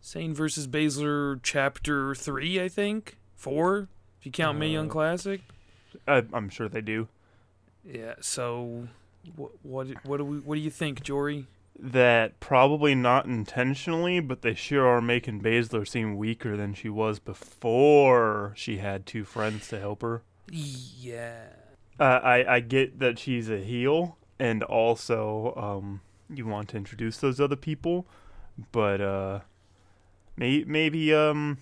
Sane 0.00 0.34
versus 0.34 0.66
Baszler, 0.66 1.40
chapter 1.42 2.14
three, 2.14 2.60
I 2.62 2.68
think 2.68 3.16
four, 3.36 3.88
if 4.18 4.26
you 4.26 4.32
count 4.32 4.58
Mae 4.58 4.68
Young 4.68 4.88
Uh, 4.88 4.92
Classic. 4.92 5.40
I, 6.06 6.24
I'm 6.32 6.48
sure 6.48 6.68
they 6.68 6.80
do. 6.80 7.08
Yeah. 7.84 8.14
So, 8.20 8.88
what 9.36 9.52
what 9.62 9.88
what 10.04 10.16
do 10.18 10.24
we 10.24 10.38
what 10.38 10.54
do 10.54 10.60
you 10.60 10.70
think, 10.70 11.02
Jory? 11.02 11.46
That 11.78 12.40
probably 12.40 12.94
not 12.94 13.24
intentionally, 13.24 14.20
but 14.20 14.42
they 14.42 14.54
sure 14.54 14.86
are 14.86 15.00
making 15.00 15.40
Baszler 15.40 15.88
seem 15.88 16.16
weaker 16.16 16.56
than 16.56 16.74
she 16.74 16.90
was 16.90 17.18
before 17.18 18.52
she 18.54 18.78
had 18.78 19.06
two 19.06 19.24
friends 19.24 19.68
to 19.68 19.80
help 19.80 20.02
her. 20.02 20.22
Yeah. 20.50 21.46
Uh, 21.98 22.20
I 22.22 22.56
I 22.56 22.60
get 22.60 22.98
that 22.98 23.18
she's 23.18 23.48
a 23.48 23.58
heel, 23.58 24.18
and 24.38 24.62
also 24.62 25.54
um, 25.56 26.00
you 26.28 26.46
want 26.46 26.68
to 26.70 26.76
introduce 26.76 27.18
those 27.18 27.40
other 27.40 27.56
people, 27.56 28.06
but 28.72 29.00
uh, 29.00 29.40
may, 30.36 30.64
maybe 30.64 31.12
um, 31.14 31.58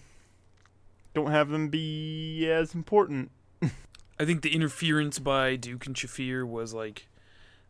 don't 1.15 1.31
have 1.31 1.49
them 1.49 1.69
be 1.69 2.49
as 2.49 2.75
important. 2.75 3.31
I 3.63 4.25
think 4.25 4.43
the 4.43 4.55
interference 4.55 5.19
by 5.19 5.57
Duke 5.57 5.87
and 5.87 5.95
Shafir 5.95 6.47
was 6.47 6.75
like 6.75 7.09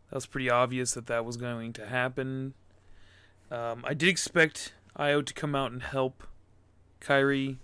that 0.09 0.15
was 0.15 0.25
pretty 0.25 0.49
obvious 0.49 0.93
that 0.93 1.07
that 1.07 1.25
was 1.25 1.37
going 1.37 1.73
to 1.73 1.85
happen. 1.85 2.53
Um, 3.51 3.83
I 3.87 3.93
did 3.93 4.09
expect 4.09 4.73
Io 4.95 5.21
to 5.21 5.33
come 5.33 5.55
out 5.55 5.71
and 5.71 5.81
help 5.81 6.23
Kairi. 7.01 7.57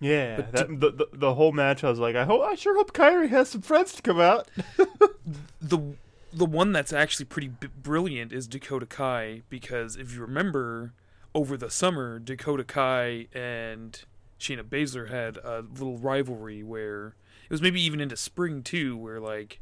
Yeah, 0.00 0.36
But 0.36 0.52
that, 0.52 0.80
the, 0.80 0.90
the 0.90 1.08
the 1.12 1.34
whole 1.34 1.52
match, 1.52 1.82
I 1.84 1.88
was 1.88 1.98
like, 1.98 2.16
I 2.16 2.24
hope 2.24 2.42
I 2.42 2.56
sure 2.56 2.76
hope 2.76 2.92
Kairi 2.92 3.28
has 3.30 3.48
some 3.48 3.62
friends 3.62 3.92
to 3.94 4.02
come 4.02 4.20
out. 4.20 4.48
the 5.62 5.94
The 6.32 6.44
one 6.46 6.72
that's 6.72 6.92
actually 6.92 7.26
pretty 7.26 7.48
b- 7.48 7.68
brilliant 7.82 8.32
is 8.32 8.46
Dakota 8.46 8.86
Kai 8.86 9.42
because 9.48 9.96
if 9.96 10.12
you 10.12 10.20
remember 10.20 10.92
over 11.34 11.56
the 11.56 11.70
summer, 11.70 12.18
Dakota 12.18 12.64
Kai 12.64 13.28
and 13.32 14.04
Shayna 14.38 14.62
Baszler 14.62 15.10
had 15.10 15.36
a 15.38 15.64
little 15.72 15.96
rivalry 15.96 16.62
where 16.62 17.14
it 17.44 17.50
was 17.50 17.62
maybe 17.62 17.80
even 17.80 18.00
into 18.00 18.16
spring 18.16 18.62
too, 18.62 18.96
where 18.96 19.20
like, 19.20 19.60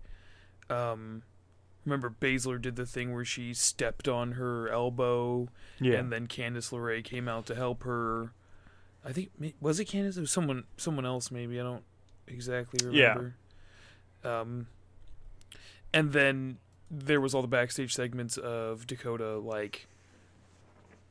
um, 0.70 1.22
remember 1.84 2.10
Baszler 2.20 2.60
did 2.60 2.76
the 2.76 2.86
thing 2.86 3.12
where 3.14 3.24
she 3.24 3.52
stepped 3.54 4.06
on 4.08 4.32
her 4.32 4.68
elbow 4.68 5.48
Yeah, 5.80 5.94
and 5.98 6.12
then 6.12 6.26
Candice 6.26 6.70
LeRae 6.72 7.02
came 7.04 7.28
out 7.28 7.46
to 7.46 7.54
help 7.54 7.82
her. 7.84 8.32
I 9.04 9.12
think 9.12 9.30
was 9.60 9.80
it 9.80 9.86
Candice? 9.88 10.16
It 10.16 10.20
was 10.20 10.30
someone 10.30 10.64
someone 10.76 11.04
else 11.06 11.30
maybe. 11.30 11.58
I 11.58 11.62
don't 11.64 11.84
exactly 12.28 12.86
remember. 12.86 13.34
Yeah. 14.24 14.40
Um, 14.40 14.68
and 15.92 16.12
then 16.12 16.58
there 16.90 17.20
was 17.20 17.34
all 17.34 17.42
the 17.42 17.48
backstage 17.48 17.94
segments 17.94 18.36
of 18.36 18.86
Dakota 18.86 19.38
like 19.38 19.88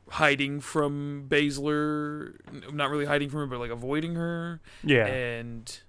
hiding 0.08 0.60
from 0.60 1.26
Baszler, 1.28 2.34
not 2.72 2.90
really 2.90 3.04
hiding 3.04 3.28
from 3.30 3.40
her, 3.40 3.46
but 3.46 3.58
like 3.58 3.70
avoiding 3.70 4.14
her, 4.14 4.60
Yeah. 4.82 5.06
and 5.06 5.80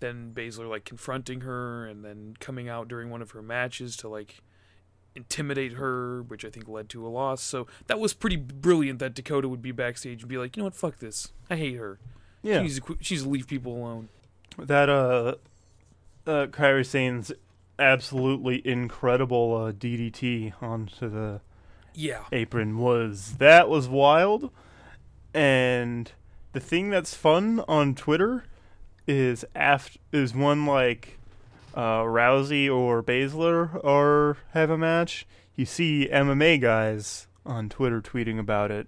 then 0.00 0.32
Baszler 0.34 0.68
like 0.68 0.84
confronting 0.84 1.42
her, 1.42 1.86
and 1.86 2.04
then 2.04 2.34
coming 2.40 2.68
out 2.68 2.88
during 2.88 3.10
one 3.10 3.22
of 3.22 3.32
her 3.32 3.42
matches 3.42 3.96
to 3.98 4.08
like 4.08 4.42
intimidate 5.14 5.72
her, 5.74 6.22
which 6.22 6.44
I 6.44 6.50
think 6.50 6.68
led 6.68 6.88
to 6.90 7.06
a 7.06 7.08
loss. 7.08 7.42
So 7.42 7.66
that 7.86 7.98
was 7.98 8.14
pretty 8.14 8.36
brilliant 8.36 9.00
that 9.00 9.14
Dakota 9.14 9.48
would 9.48 9.62
be 9.62 9.72
backstage 9.72 10.22
and 10.22 10.28
be 10.28 10.38
like, 10.38 10.56
you 10.56 10.62
know 10.62 10.66
what, 10.66 10.74
fuck 10.74 10.98
this, 10.98 11.32
I 11.50 11.56
hate 11.56 11.76
her. 11.76 11.98
yeah. 12.42 12.54
she's 12.54 12.62
needs 12.62 12.74
to, 12.76 12.80
qu- 12.80 12.98
she 13.00 13.16
to 13.16 13.28
leave 13.28 13.46
people 13.46 13.76
alone. 13.76 14.08
That 14.56 14.88
uh, 14.88 15.34
uh, 16.26 16.46
Kairi 16.46 16.86
Sane's 16.86 17.32
absolutely 17.78 18.66
incredible 18.66 19.56
uh, 19.56 19.72
DDT 19.72 20.52
onto 20.62 21.08
the 21.08 21.40
Yeah, 21.94 22.24
apron 22.32 22.78
was 22.78 23.36
that 23.38 23.68
was 23.68 23.88
wild, 23.88 24.50
and 25.32 26.10
the 26.52 26.60
thing 26.60 26.90
that's 26.90 27.14
fun 27.14 27.62
on 27.68 27.94
Twitter 27.94 28.44
is 29.08 29.44
after 29.54 29.98
is 30.12 30.34
one 30.34 30.66
like 30.66 31.18
uh, 31.74 32.02
Rousey 32.02 32.72
or 32.72 33.02
Baszler 33.02 33.82
or 33.84 34.36
have 34.52 34.70
a 34.70 34.78
match. 34.78 35.26
You 35.56 35.64
see 35.64 36.08
MMA 36.12 36.60
guys 36.60 37.26
on 37.44 37.68
Twitter 37.68 38.00
tweeting 38.00 38.38
about 38.38 38.70
it, 38.70 38.86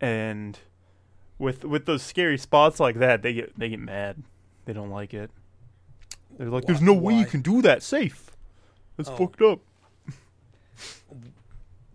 and 0.00 0.58
with 1.38 1.64
with 1.64 1.86
those 1.86 2.02
scary 2.02 2.38
spots 2.38 2.80
like 2.80 2.96
that, 2.96 3.22
they 3.22 3.32
get 3.34 3.56
they 3.58 3.68
get 3.68 3.78
mad. 3.80 4.22
They 4.64 4.72
don't 4.72 4.90
like 4.90 5.12
it. 5.14 5.30
They're 6.38 6.48
like, 6.48 6.64
"There's 6.64 6.80
Why- 6.80 6.86
no 6.86 6.94
way 6.94 7.14
you 7.14 7.26
can 7.26 7.42
do 7.42 7.62
that 7.62 7.82
safe. 7.82 8.30
That's 8.96 9.08
Oh. 9.10 9.16
fucked 9.16 9.42
up." 9.42 9.60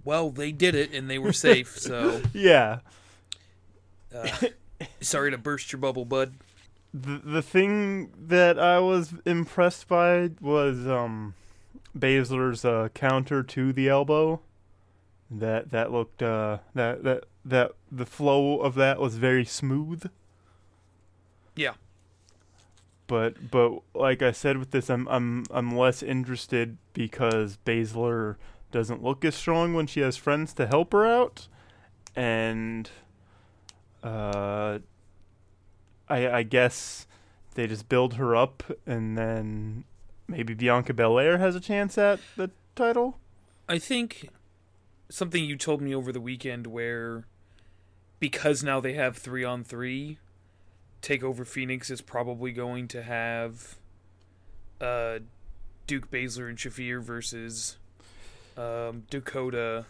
well, 0.06 0.30
they 0.30 0.52
did 0.52 0.76
it 0.76 0.94
and 0.94 1.10
they 1.10 1.20
were 1.20 1.34
safe. 1.34 1.78
so 1.78 2.22
Yeah. 2.34 2.80
uh, 4.16 4.30
sorry 5.02 5.32
to 5.32 5.38
burst 5.38 5.72
your 5.72 5.80
bubble, 5.80 6.06
bud. 6.06 6.34
The 6.94 7.22
the 7.24 7.42
thing 7.42 8.12
that 8.18 8.60
I 8.60 8.80
was 8.80 9.14
impressed 9.26 9.88
by 9.88 10.32
was 10.42 10.88
um 10.88 11.36
Baszler's 11.98 12.66
uh, 12.66 12.90
counter 12.94 13.44
to 13.44 13.74
the 13.74 13.90
elbow. 13.90 14.42
That 15.30 15.70
that 15.72 15.92
looked 15.92 16.24
uh 16.24 16.60
that 16.74 17.04
that 17.04 17.26
that 17.46 17.72
the 17.92 18.06
flow 18.06 18.60
of 18.60 18.76
that 18.76 19.00
was 19.00 19.16
very 19.16 19.46
smooth. 19.46 20.10
Yeah. 21.56 21.74
But 23.06 23.52
but 23.52 23.82
like 23.94 24.22
I 24.22 24.32
said 24.32 24.58
with 24.58 24.72
this 24.72 24.90
I'm 24.90 25.08
I'm 25.08 25.46
I'm 25.52 25.76
less 25.76 26.02
interested 26.02 26.78
because 26.94 27.58
Baszler 27.66 28.36
doesn't 28.72 29.04
look 29.04 29.26
as 29.26 29.36
strong 29.36 29.74
when 29.74 29.88
she 29.88 30.00
has 30.00 30.16
friends 30.18 30.54
to 30.54 30.68
help 30.68 30.94
her 30.94 31.06
out 31.06 31.48
and 32.16 32.90
uh 34.04 34.80
I 36.10 36.30
I 36.30 36.44
guess 36.44 37.06
they 37.56 37.68
just 37.68 37.90
build 37.90 38.16
her 38.16 38.36
up 38.36 38.64
and 38.86 39.18
then 39.18 39.84
maybe 40.28 40.54
Bianca 40.54 40.94
Belair 40.94 41.38
has 41.40 41.56
a 41.56 41.60
chance 41.60 41.98
at 41.98 42.20
the 42.38 42.52
title. 42.76 43.18
I 43.68 43.80
think 43.80 44.30
something 45.10 45.44
you 45.44 45.58
told 45.58 45.82
me 45.82 45.94
over 45.94 46.12
the 46.12 46.22
weekend 46.22 46.68
where 46.68 47.26
because 48.20 48.64
now 48.64 48.80
they 48.80 48.94
have 48.94 49.18
three 49.18 49.44
on 49.44 49.64
three, 49.64 50.18
Takeover 51.02 51.46
Phoenix 51.48 51.90
is 51.90 52.02
probably 52.02 52.52
going 52.52 52.88
to 52.90 53.02
have 53.04 53.76
uh, 54.82 55.20
Duke 55.88 56.12
Baszler 56.12 56.50
and 56.50 56.58
Shafir 56.58 57.02
versus 57.02 57.78
um, 58.58 59.04
Dakota, 59.10 59.86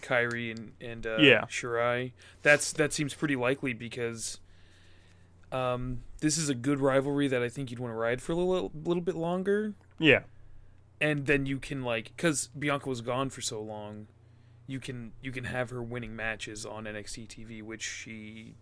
Kairi, 0.00 0.50
and 0.56 0.72
and 0.80 1.06
uh, 1.06 1.16
Yeah. 1.18 1.42
Shirai. 1.46 2.12
That's 2.42 2.72
that 2.72 2.92
seems 2.92 3.14
pretty 3.14 3.36
likely 3.36 3.72
because 3.72 4.38
um, 5.52 6.00
this 6.20 6.38
is 6.38 6.48
a 6.48 6.54
good 6.54 6.80
rivalry 6.80 7.28
that 7.28 7.42
I 7.42 7.48
think 7.48 7.70
you'd 7.70 7.78
want 7.80 7.92
to 7.92 7.96
ride 7.96 8.20
for 8.22 8.32
a 8.32 8.36
little 8.36 8.70
little 8.74 9.02
bit 9.02 9.14
longer 9.14 9.74
Yeah. 9.98 10.20
and 11.00 11.26
then 11.26 11.46
you 11.46 11.58
can 11.58 11.82
like 11.82 12.12
because 12.16 12.48
Bianca 12.58 12.88
was 12.88 13.00
gone 13.00 13.28
for 13.30 13.40
so 13.40 13.60
long, 13.60 14.06
you 14.66 14.80
can 14.80 15.12
you 15.22 15.30
can 15.32 15.44
have 15.44 15.70
her 15.70 15.82
winning 15.82 16.16
matches 16.16 16.64
on 16.64 16.84
NXT 16.84 17.28
TV, 17.28 17.62
which 17.62 17.82
she 17.82 18.54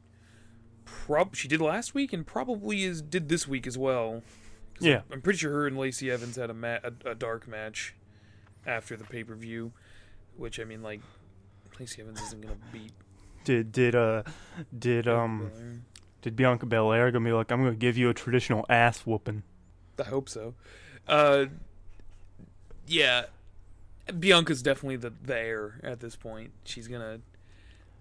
prob 0.84 1.36
she 1.36 1.46
did 1.46 1.60
last 1.60 1.94
week 1.94 2.12
and 2.12 2.26
probably 2.26 2.82
is 2.84 3.00
did 3.02 3.28
this 3.28 3.46
week 3.46 3.66
as 3.66 3.78
well. 3.78 4.22
Yeah. 4.80 5.02
I'm 5.12 5.20
pretty 5.20 5.38
sure 5.38 5.52
her 5.52 5.66
and 5.66 5.76
Lacey 5.78 6.10
Evans 6.10 6.36
had 6.36 6.48
a 6.50 6.54
ma- 6.54 6.78
a, 6.82 7.10
a 7.10 7.14
dark 7.14 7.46
match 7.46 7.94
after 8.66 8.96
the 8.96 9.04
pay 9.04 9.22
per 9.22 9.34
view, 9.34 9.72
which 10.36 10.58
I 10.58 10.64
mean 10.64 10.82
like 10.82 11.00
Lacey 11.78 12.02
Evans 12.02 12.20
isn't 12.22 12.40
gonna 12.40 12.56
beat. 12.72 12.92
Did 13.44 13.70
did 13.72 13.94
uh 13.94 14.22
did 14.76 15.06
um. 15.06 15.50
Did 16.22 16.36
Bianca 16.36 16.66
Belair 16.66 17.10
gonna 17.10 17.24
be 17.24 17.32
like 17.32 17.50
I'm 17.50 17.62
gonna 17.62 17.74
give 17.76 17.96
you 17.96 18.08
a 18.10 18.14
traditional 18.14 18.64
ass 18.68 19.00
whooping? 19.06 19.42
I 19.98 20.04
hope 20.04 20.28
so. 20.28 20.54
Uh, 21.08 21.46
yeah, 22.86 23.24
Bianca's 24.18 24.62
definitely 24.62 24.96
the, 24.96 25.12
the 25.22 25.36
heir 25.38 25.80
at 25.82 26.00
this 26.00 26.16
point. 26.16 26.52
She's 26.64 26.88
gonna 26.88 27.20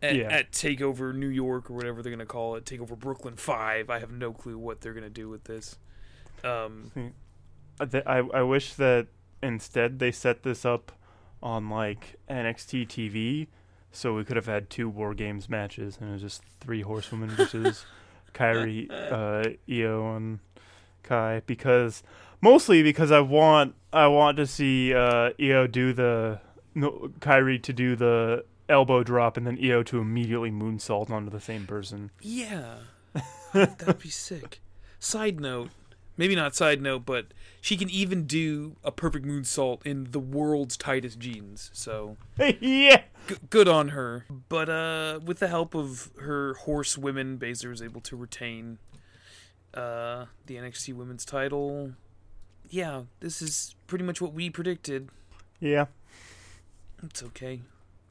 at, 0.01 0.15
Yeah. 0.15 0.27
at 0.31 0.51
Takeover 0.51 1.13
New 1.13 1.27
York 1.27 1.69
or 1.69 1.73
whatever 1.73 2.01
they're 2.01 2.11
gonna 2.11 2.25
call 2.25 2.55
it, 2.55 2.65
Takeover 2.65 2.97
Brooklyn 2.97 3.35
Five. 3.35 3.89
I 3.89 3.99
have 3.99 4.11
no 4.11 4.31
clue 4.33 4.57
what 4.57 4.81
they're 4.81 4.93
gonna 4.93 5.09
do 5.09 5.29
with 5.29 5.43
this. 5.45 5.77
Um, 6.43 7.13
I, 7.79 8.01
I 8.05 8.17
I 8.19 8.41
wish 8.43 8.73
that 8.75 9.07
instead 9.43 9.99
they 9.99 10.11
set 10.11 10.43
this 10.43 10.65
up 10.65 10.91
on 11.43 11.69
like 11.69 12.15
NXT 12.29 12.87
TV, 12.87 13.47
so 13.91 14.15
we 14.15 14.23
could 14.23 14.35
have 14.37 14.45
had 14.45 14.69
two 14.69 14.89
War 14.89 15.13
Games 15.13 15.49
matches, 15.49 15.97
and 15.99 16.09
it 16.09 16.13
was 16.13 16.21
just 16.21 16.43
three 16.61 16.81
horsewomen 16.81 17.29
versus 17.29 17.85
Kairi, 18.33 18.89
uh, 19.11 19.49
Io, 19.69 20.15
and 20.15 20.39
Kai. 21.03 21.41
Because 21.45 22.03
mostly 22.41 22.83
because 22.83 23.11
I 23.11 23.19
want 23.21 23.75
I 23.91 24.07
want 24.07 24.37
to 24.37 24.45
see 24.45 24.93
uh, 24.93 25.31
Io 25.39 25.67
do 25.67 25.93
the 25.93 26.39
no, 26.75 27.11
Kairi 27.19 27.61
to 27.63 27.73
do 27.73 27.95
the 27.95 28.45
elbow 28.67 29.03
drop, 29.03 29.37
and 29.37 29.47
then 29.47 29.57
Io 29.63 29.83
to 29.83 29.99
immediately 29.99 30.51
moonsault 30.51 31.09
onto 31.09 31.29
the 31.29 31.39
same 31.41 31.65
person. 31.65 32.11
yeah, 32.21 32.75
that'd 33.53 33.99
be 33.99 34.09
sick. 34.09 34.61
Side 34.99 35.39
note, 35.39 35.69
maybe 36.19 36.35
not 36.35 36.53
side 36.53 36.81
note, 36.81 37.05
but 37.05 37.27
she 37.61 37.77
can 37.77 37.89
even 37.89 38.27
do 38.27 38.75
a 38.83 38.91
perfect 38.91 39.25
moonsault 39.25 39.85
in 39.85 40.11
the 40.11 40.19
world's 40.19 40.75
tightest 40.75 41.17
jeans. 41.17 41.71
So. 41.73 42.17
yeah. 42.59 43.03
G- 43.29 43.35
good 43.49 43.69
on 43.69 43.89
her. 43.89 44.25
But 44.49 44.69
uh, 44.69 45.21
with 45.25 45.39
the 45.39 45.47
help 45.47 45.73
of 45.73 46.11
her 46.19 46.55
horsewomen, 46.55 47.39
Baszler 47.39 47.69
was 47.69 47.81
able 47.81 48.01
to 48.01 48.17
retain 48.17 48.79
uh, 49.73 50.25
the 50.45 50.57
NXT 50.57 50.93
Women's 50.93 51.23
title. 51.23 51.93
Yeah, 52.69 53.03
this 53.21 53.41
is 53.41 53.75
pretty 53.87 54.03
much 54.03 54.19
what 54.19 54.33
we 54.33 54.49
predicted. 54.49 55.07
Yeah. 55.61 55.85
It's 57.01 57.23
okay. 57.23 57.61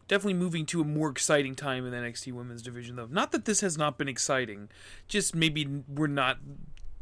Definitely 0.09 0.35
moving 0.35 0.65
to 0.67 0.81
a 0.81 0.85
more 0.85 1.11
exciting 1.11 1.55
time 1.55 1.85
in 1.85 1.91
the 1.91 1.99
NXT 1.99 2.33
Women's 2.33 2.63
division, 2.63 2.97
though. 2.97 3.09
Not 3.11 3.33
that 3.33 3.45
this 3.45 3.61
has 3.61 3.77
not 3.77 3.99
been 3.99 4.09
exciting, 4.09 4.71
just 5.09 5.35
maybe 5.35 5.83
we're 5.87 6.07
not 6.07 6.39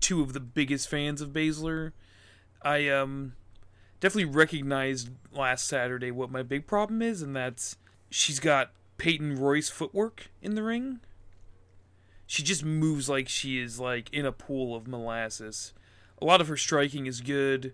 two 0.00 0.22
of 0.22 0.32
the 0.32 0.40
biggest 0.40 0.88
fans 0.88 1.20
of 1.20 1.30
Baszler. 1.30 1.92
I 2.62 2.88
um 2.88 3.34
definitely 4.00 4.32
recognized 4.32 5.10
last 5.32 5.66
Saturday 5.66 6.10
what 6.10 6.30
my 6.30 6.42
big 6.42 6.66
problem 6.66 7.02
is, 7.02 7.22
and 7.22 7.34
that's 7.34 7.76
she's 8.10 8.40
got 8.40 8.72
Peyton 8.98 9.38
Royce 9.38 9.68
footwork 9.68 10.30
in 10.42 10.54
the 10.54 10.62
ring. 10.62 11.00
She 12.26 12.42
just 12.42 12.64
moves 12.64 13.08
like 13.08 13.28
she 13.28 13.58
is 13.60 13.78
like 13.78 14.12
in 14.12 14.26
a 14.26 14.32
pool 14.32 14.74
of 14.74 14.88
molasses. 14.88 15.72
A 16.20 16.24
lot 16.24 16.40
of 16.40 16.48
her 16.48 16.56
striking 16.56 17.06
is 17.06 17.20
good. 17.20 17.72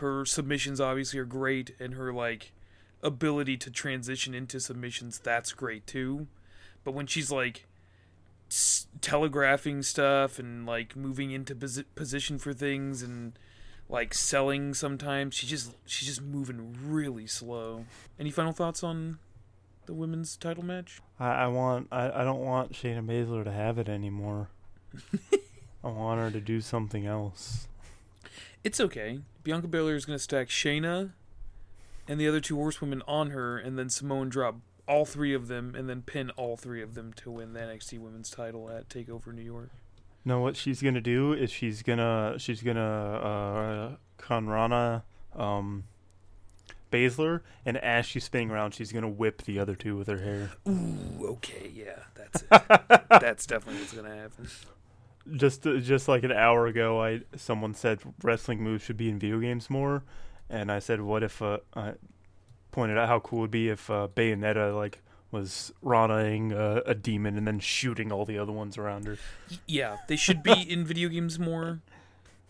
Her 0.00 0.24
submissions 0.24 0.80
obviously 0.80 1.18
are 1.20 1.24
great, 1.24 1.74
and 1.78 1.94
her 1.94 2.12
like 2.12 2.52
ability 3.02 3.56
to 3.58 3.70
transition 3.70 4.34
into 4.34 4.58
submissions 4.58 5.18
that's 5.18 5.52
great 5.52 5.86
too. 5.86 6.26
But 6.84 6.92
when 6.92 7.06
she's 7.06 7.30
like 7.30 7.66
s- 8.50 8.86
telegraphing 9.00 9.82
stuff 9.82 10.38
and 10.38 10.66
like 10.66 10.96
moving 10.96 11.30
into 11.30 11.54
posi- 11.54 11.84
position 11.94 12.38
for 12.38 12.52
things 12.52 13.02
and 13.02 13.38
like 13.88 14.12
selling 14.14 14.74
sometimes 14.74 15.34
she 15.34 15.46
just 15.46 15.72
she's 15.86 16.08
just 16.08 16.22
moving 16.22 16.76
really 16.82 17.26
slow. 17.26 17.84
Any 18.18 18.30
final 18.30 18.52
thoughts 18.52 18.82
on 18.82 19.18
the 19.86 19.94
women's 19.94 20.36
title 20.36 20.64
match? 20.64 21.00
I, 21.20 21.28
I 21.28 21.46
want 21.46 21.88
I, 21.92 22.22
I 22.22 22.24
don't 22.24 22.40
want 22.44 22.72
Shayna 22.72 23.04
Baszler 23.04 23.44
to 23.44 23.52
have 23.52 23.78
it 23.78 23.88
anymore. 23.88 24.48
I 25.84 25.88
want 25.88 26.20
her 26.20 26.30
to 26.32 26.40
do 26.40 26.60
something 26.60 27.06
else. 27.06 27.68
It's 28.64 28.80
okay. 28.80 29.20
Bianca 29.44 29.68
Belair 29.68 29.94
is 29.94 30.04
going 30.04 30.18
to 30.18 30.22
stack 30.22 30.48
Shayna 30.48 31.12
and 32.08 32.18
the 32.20 32.26
other 32.26 32.40
two 32.40 32.56
horsewomen 32.56 33.02
on 33.06 33.30
her, 33.30 33.56
and 33.56 33.78
then 33.78 33.88
Samoan 33.88 34.28
drop 34.28 34.56
all 34.86 35.04
three 35.04 35.34
of 35.34 35.48
them 35.48 35.74
and 35.74 35.88
then 35.88 36.02
pin 36.02 36.30
all 36.30 36.56
three 36.56 36.82
of 36.82 36.94
them 36.94 37.12
to 37.14 37.30
win 37.30 37.52
the 37.52 37.60
NXT 37.60 37.98
Women's 37.98 38.30
Title 38.30 38.70
at 38.70 38.88
Takeover 38.88 39.32
New 39.34 39.42
York. 39.42 39.70
No, 40.24 40.40
what 40.40 40.56
she's 40.56 40.82
gonna 40.82 41.00
do 41.00 41.32
is 41.32 41.50
she's 41.50 41.82
gonna 41.82 42.34
she's 42.38 42.60
gonna 42.60 42.80
uh, 42.80 43.96
Conrana 44.18 45.02
um, 45.36 45.84
Baszler, 46.90 47.42
and 47.64 47.76
as 47.76 48.06
she's 48.06 48.24
spinning 48.24 48.50
around, 48.50 48.74
she's 48.74 48.90
gonna 48.90 49.08
whip 49.08 49.42
the 49.42 49.60
other 49.60 49.76
two 49.76 49.96
with 49.96 50.08
her 50.08 50.18
hair. 50.18 50.50
Ooh, 50.68 51.28
okay, 51.28 51.70
yeah, 51.72 52.00
that's 52.14 52.42
it. 52.42 53.02
that's 53.20 53.46
definitely 53.46 53.80
what's 53.80 53.92
gonna 53.92 54.16
happen. 54.16 54.48
just 55.36 55.64
uh, 55.64 55.76
just 55.76 56.08
like 56.08 56.24
an 56.24 56.32
hour 56.32 56.66
ago, 56.66 57.00
I 57.00 57.20
someone 57.36 57.74
said 57.74 58.00
wrestling 58.20 58.62
moves 58.62 58.82
should 58.82 58.96
be 58.96 59.08
in 59.08 59.20
video 59.20 59.38
games 59.38 59.70
more, 59.70 60.02
and 60.50 60.72
I 60.72 60.80
said, 60.80 61.00
what 61.00 61.22
if 61.22 61.40
uh, 61.40 61.58
I 61.74 61.94
pointed 62.70 62.98
out 62.98 63.08
how 63.08 63.20
cool 63.20 63.40
it 63.40 63.42
would 63.42 63.50
be 63.50 63.68
if 63.68 63.90
uh, 63.90 64.08
Bayonetta 64.14 64.74
like 64.74 65.02
was 65.30 65.72
Ranaing 65.82 66.52
uh, 66.52 66.82
a 66.86 66.94
demon 66.94 67.36
and 67.36 67.46
then 67.46 67.58
shooting 67.58 68.12
all 68.12 68.24
the 68.24 68.38
other 68.38 68.52
ones 68.52 68.78
around 68.78 69.06
her. 69.06 69.18
Yeah, 69.66 69.98
they 70.08 70.16
should 70.16 70.42
be 70.42 70.52
in 70.52 70.84
video 70.84 71.08
games 71.08 71.38
more. 71.38 71.80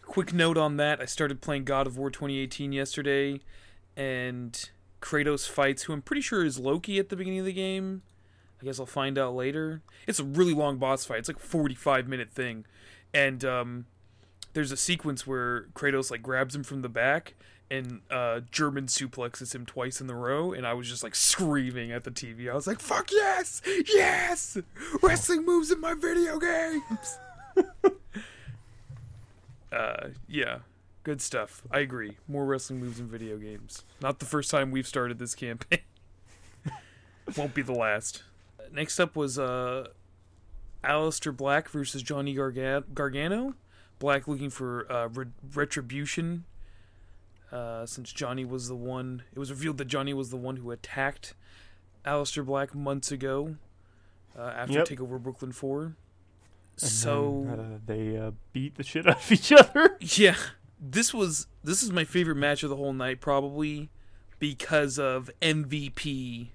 Quick 0.03 0.33
note 0.33 0.57
on 0.57 0.77
that: 0.77 1.01
I 1.01 1.05
started 1.05 1.41
playing 1.41 1.65
God 1.65 1.87
of 1.87 1.99
War 1.99 2.11
2018 2.11 2.73
yesterday, 2.73 3.41
and 3.97 4.71
Kratos 5.01 5.49
fights 5.49 5.85
who 5.85 5.93
I'm 5.93 6.03
pretty 6.03 6.23
sure 6.23 6.45
is 6.45 6.59
Loki 6.59 6.99
at 6.99 7.09
the 7.09 7.17
beginning 7.17 7.41
of 7.41 7.47
the 7.47 7.53
game. 7.53 8.03
I 8.61 8.65
guess 8.65 8.81
I'll 8.81 8.87
find 8.87 9.19
out 9.19 9.35
later. 9.35 9.83
It's 10.07 10.19
a 10.19 10.25
really 10.25 10.55
long 10.55 10.79
boss 10.79 11.05
fight. 11.05 11.19
It's 11.19 11.29
like 11.29 11.37
a 11.37 11.41
45 11.41 12.09
minute 12.09 12.31
thing. 12.31 12.65
And 13.13 13.45
um, 13.45 13.87
there's 14.55 14.73
a 14.73 14.77
sequence 14.77 15.27
where 15.27 15.67
Kratos 15.75 16.11
like 16.11 16.23
grabs 16.23 16.55
him 16.55 16.65
from 16.65 16.83
the 16.83 16.89
back 16.89 17.35
and 17.71 18.01
uh, 18.11 18.41
German 18.51 18.87
suplexes 18.87 19.55
him 19.55 19.67
twice 19.67 20.01
in 20.01 20.07
the 20.07 20.15
row, 20.15 20.53
and 20.53 20.67
I 20.67 20.75
was 20.75 20.89
just 20.89 21.03
like 21.03 21.15
screaming 21.15 21.93
at 21.93 22.05
the 22.05 22.11
TV. 22.11 22.51
I 22.51 22.55
was 22.55 22.67
like, 22.67 22.81
"Fuck 22.81 23.11
yes, 23.13 23.63
yes! 23.89 24.59
Wrestling 25.03 25.45
moves 25.45 25.71
in 25.71 25.81
my 25.81 25.95
video 25.95 26.39
games." 26.39 27.19
uh, 29.73 30.09
yeah, 30.29 30.59
good 31.03 31.21
stuff. 31.21 31.63
I 31.71 31.81
agree. 31.81 32.17
More 32.29 32.45
wrestling 32.45 32.81
moves 32.81 33.01
in 33.01 33.09
video 33.09 33.37
games. 33.37 33.85
Not 34.01 34.21
the 34.21 34.27
first 34.27 34.51
time 34.51 34.71
we've 34.71 34.87
started 34.87 35.19
this 35.19 35.35
campaign. 35.35 35.81
Won't 37.37 37.55
be 37.55 37.63
the 37.63 37.73
last. 37.73 38.23
Next 38.73 39.01
up 39.01 39.17
was 39.17 39.39
uh, 39.39 39.89
Aleister 40.85 41.37
Black 41.37 41.69
versus 41.69 42.03
Johnny 42.03 42.35
Garga- 42.35 42.85
Gargano. 42.95 43.55
Black 43.99 44.29
looking 44.29 44.51
for 44.51 44.91
uh, 44.93 45.09
re- 45.09 45.27
retribution 45.55 46.45
uh, 47.53 47.87
since 47.87 48.13
Johnny 48.13 48.45
was 48.45 48.69
the 48.69 48.75
one. 48.77 49.23
It 49.35 49.39
was 49.39 49.51
revealed 49.51 49.79
that 49.79 49.87
Johnny 49.87 50.13
was 50.15 50.31
the 50.31 50.37
one 50.37 50.57
who 50.57 50.71
attacked 50.71 51.35
Aleister 52.05 52.45
Black 52.45 52.75
months 52.75 53.11
ago 53.13 53.57
uh, 54.39 54.43
after 54.57 54.75
Yep. 54.79 54.89
Takeover 54.89 55.23
Brooklyn 55.23 55.53
4. 55.53 55.83
And 55.85 55.95
So 56.79 57.45
then, 57.47 57.59
uh, 57.61 57.79
they 57.87 58.17
uh, 58.17 58.33
beat 58.53 58.75
the 58.77 58.83
shit 58.83 59.07
out 59.07 59.17
of 59.23 59.33
each 59.33 59.51
other. 59.53 59.97
yeah, 60.01 60.37
this 60.81 61.15
was 61.15 61.47
this 61.65 61.83
is 61.83 61.91
my 61.91 62.05
favorite 62.05 62.37
match 62.37 62.63
of 62.63 62.71
the 62.71 62.77
whole 62.77 62.93
night 62.93 63.21
probably 63.21 63.89
because 64.39 64.99
of 64.99 65.31
MVP 65.41 66.49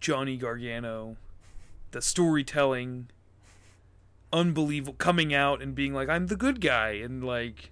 Johnny 0.00 0.36
Gargano, 0.36 1.16
the 1.92 2.02
storytelling, 2.02 3.08
unbelievable 4.32 4.94
coming 4.94 5.32
out 5.34 5.62
and 5.62 5.74
being 5.74 5.92
like 5.94 6.08
I'm 6.08 6.26
the 6.28 6.36
good 6.36 6.60
guy 6.60 6.90
and 6.92 7.22
like 7.24 7.70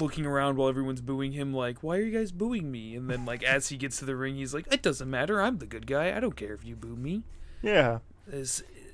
looking 0.00 0.24
around 0.26 0.56
while 0.56 0.68
everyone's 0.68 1.00
booing 1.00 1.32
him 1.32 1.52
like 1.54 1.82
why 1.82 1.96
are 1.96 2.02
you 2.02 2.16
guys 2.16 2.32
booing 2.32 2.70
me 2.70 2.94
and 2.96 3.08
then 3.10 3.24
like 3.24 3.42
as 3.42 3.68
he 3.68 3.76
gets 3.76 3.98
to 3.98 4.04
the 4.04 4.16
ring 4.16 4.36
he's 4.36 4.52
like 4.54 4.66
it 4.72 4.82
doesn't 4.82 5.08
matter 5.10 5.40
I'm 5.40 5.58
the 5.58 5.66
good 5.66 5.86
guy 5.86 6.16
I 6.16 6.20
don't 6.20 6.36
care 6.36 6.54
if 6.54 6.64
you 6.64 6.76
boo 6.76 6.96
me 6.96 7.22
Yeah, 7.62 7.98
and 8.30 8.40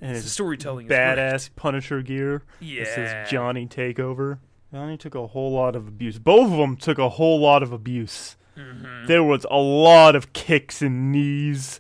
his 0.00 0.32
storytelling 0.32 0.88
badass 0.88 1.50
Punisher 1.56 2.02
gear. 2.02 2.42
yeah 2.60 2.84
This 2.84 2.98
is 2.98 3.30
Johnny 3.30 3.66
Takeover. 3.66 4.38
Johnny 4.72 4.96
took 4.96 5.14
a 5.14 5.26
whole 5.28 5.52
lot 5.52 5.76
of 5.76 5.86
abuse. 5.86 6.18
Both 6.18 6.50
of 6.50 6.56
them 6.58 6.76
took 6.76 6.98
a 6.98 7.10
whole 7.10 7.38
lot 7.38 7.62
of 7.62 7.72
abuse. 7.72 8.36
Mhm. 8.56 9.06
There 9.06 9.22
was 9.22 9.44
a 9.50 9.58
lot 9.58 10.16
of 10.16 10.32
kicks 10.32 10.80
and 10.82 11.12
knees 11.12 11.78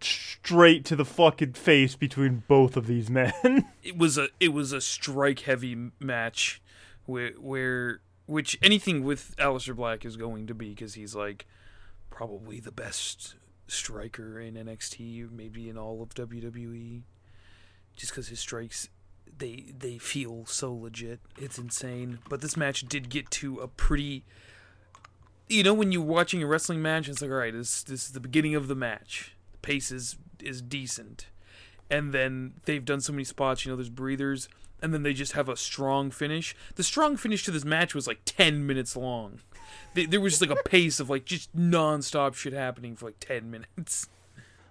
straight 0.00 0.84
to 0.86 0.94
the 0.96 1.04
fucking 1.04 1.54
face 1.54 1.96
between 1.96 2.42
both 2.48 2.76
of 2.76 2.86
these 2.86 3.10
men. 3.10 3.64
it 3.82 3.96
was 3.96 4.16
a 4.18 4.28
it 4.40 4.52
was 4.52 4.72
a 4.72 4.80
strike 4.80 5.40
heavy 5.40 5.90
match 6.00 6.62
where 7.06 7.30
where 7.32 8.00
which 8.28 8.58
anything 8.62 9.02
with 9.02 9.34
Aleister 9.38 9.74
Black 9.74 10.04
is 10.04 10.16
going 10.16 10.46
to 10.46 10.54
be 10.54 10.68
because 10.68 10.94
he's 10.94 11.14
like 11.14 11.46
probably 12.10 12.60
the 12.60 12.70
best 12.70 13.36
striker 13.66 14.38
in 14.38 14.54
NXT 14.54 15.30
maybe 15.30 15.68
in 15.68 15.76
all 15.76 16.02
of 16.02 16.14
WWE 16.14 17.02
just 17.96 18.12
cuz 18.12 18.28
his 18.28 18.38
strikes 18.38 18.88
they 19.38 19.72
they 19.76 19.98
feel 19.98 20.44
so 20.46 20.72
legit. 20.72 21.20
It's 21.38 21.58
insane. 21.58 22.18
But 22.28 22.40
this 22.42 22.56
match 22.56 22.82
did 22.82 23.08
get 23.08 23.30
to 23.32 23.58
a 23.60 23.68
pretty 23.68 24.24
you 25.48 25.62
know 25.62 25.72
when 25.72 25.90
you're 25.90 26.02
watching 26.02 26.42
a 26.42 26.46
wrestling 26.46 26.82
match 26.82 27.08
it's 27.08 27.22
like 27.22 27.30
all 27.30 27.38
right 27.38 27.52
this 27.52 27.82
this 27.82 28.06
is 28.06 28.12
the 28.12 28.20
beginning 28.20 28.54
of 28.54 28.68
the 28.68 28.74
match. 28.74 29.36
The 29.52 29.58
pace 29.58 29.90
is 29.90 30.16
is 30.38 30.60
decent. 30.60 31.28
And 31.90 32.12
then 32.12 32.60
they've 32.66 32.84
done 32.84 33.00
so 33.00 33.14
many 33.14 33.24
spots. 33.24 33.64
You 33.64 33.72
know, 33.72 33.76
there's 33.76 33.88
breathers, 33.88 34.50
and 34.82 34.92
then 34.94 35.02
they 35.02 35.12
just 35.12 35.32
have 35.32 35.48
a 35.48 35.56
strong 35.56 36.10
finish. 36.10 36.54
The 36.76 36.82
strong 36.82 37.16
finish 37.16 37.44
to 37.44 37.50
this 37.50 37.64
match 37.64 37.94
was 37.94 38.06
like 38.06 38.20
ten 38.24 38.66
minutes 38.66 38.96
long. 38.96 39.40
There 39.94 40.20
was 40.20 40.38
just 40.38 40.48
like 40.48 40.58
a 40.58 40.68
pace 40.68 41.00
of 41.00 41.10
like 41.10 41.24
just 41.24 41.54
nonstop 41.56 42.34
shit 42.34 42.52
happening 42.52 42.94
for 42.96 43.06
like 43.06 43.20
ten 43.20 43.50
minutes. 43.50 44.08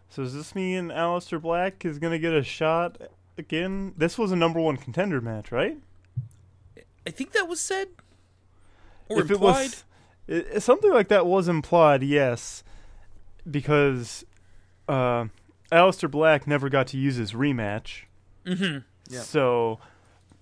so 0.10 0.24
does 0.24 0.34
this 0.34 0.56
mean 0.56 0.90
Aleister 0.90 1.42
Black 1.42 1.84
is 1.86 2.00
gonna 2.00 2.20
get 2.20 2.34
a 2.34 2.44
shot 2.44 2.98
again? 3.38 3.94
This 3.98 4.18
was 4.18 4.32
a 4.32 4.36
number 4.36 4.60
one 4.60 4.78
contender 4.78 5.20
match, 5.22 5.52
right? 5.52 5.78
I 7.06 7.10
think 7.12 7.32
that 7.34 7.48
was 7.48 7.60
said 7.60 7.88
or 9.10 9.22
if 9.22 9.32
implied. 9.32 9.72
it 10.28 10.44
was 10.44 10.44
i- 10.56 10.60
something 10.60 10.92
like 10.92 11.08
that 11.10 11.26
was 11.26 11.48
implied, 11.48 12.04
yes, 12.04 12.64
because 13.50 14.26
uh, 14.88 15.26
Aleister 15.72 16.10
Black 16.10 16.48
never 16.48 16.70
got 16.70 16.88
to 16.88 16.98
use 16.98 17.16
his 17.16 17.34
rematch. 17.34 18.04
mm-hmm. 18.46 18.80
Yeah. 19.10 19.22
So, 19.22 19.80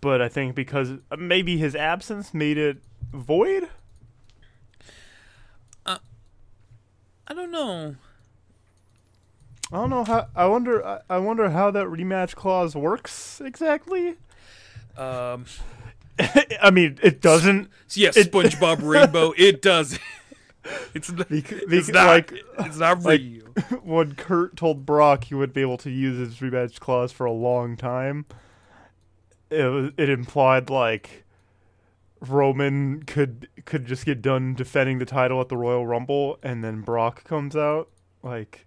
but 0.05 0.21
I 0.21 0.29
think 0.29 0.53
because 0.53 0.91
uh, 1.09 1.15
maybe 1.17 1.57
his 1.57 1.75
absence 1.75 2.31
made 2.31 2.59
it 2.59 2.77
void. 3.11 3.67
I 7.27 7.33
don't 7.33 7.49
know. 7.49 7.95
I 9.73 9.75
don't 9.77 9.89
know 9.89 10.03
how. 10.03 10.27
I 10.35 10.45
wonder. 10.45 11.01
I, 11.09 11.17
wonder 11.17 11.49
how 11.49 11.71
that 11.71 11.87
rematch 11.87 12.35
clause 12.35 12.75
works 12.75 13.41
exactly. 13.43 14.09
Um, 14.95 15.45
I 16.61 16.69
mean, 16.71 16.99
it 17.01 17.19
doesn't. 17.19 17.69
Yes, 17.95 18.15
yeah, 18.15 18.23
SpongeBob 18.23 18.87
Rainbow. 18.87 19.33
It 19.37 19.63
does. 19.63 19.97
It's 20.93 21.11
not, 21.11 21.29
Because, 21.29 21.63
it's 21.67 21.89
not. 21.89 22.05
like 22.05 22.31
it's 22.59 22.77
not 22.77 23.01
like- 23.01 23.21
real. 23.21 23.41
when 23.83 24.13
Kurt 24.13 24.55
told 24.55 24.85
Brock 24.85 25.23
he 25.23 25.33
would 25.33 25.51
be 25.51 25.61
able 25.61 25.77
to 25.77 25.89
use 25.89 26.19
his 26.19 26.37
rematch 26.37 26.79
clause 26.79 27.11
for 27.11 27.25
a 27.25 27.31
long 27.31 27.75
time, 27.75 28.27
it 29.51 29.93
it 29.97 30.09
implied 30.09 30.69
like 30.69 31.23
Roman 32.21 33.03
could 33.03 33.47
could 33.65 33.85
just 33.85 34.05
get 34.05 34.21
done 34.21 34.53
defending 34.55 34.99
the 34.99 35.05
title 35.05 35.39
at 35.41 35.49
the 35.49 35.57
Royal 35.57 35.85
Rumble, 35.85 36.39
and 36.43 36.63
then 36.63 36.81
Brock 36.81 37.23
comes 37.23 37.55
out 37.55 37.89
like. 38.23 38.65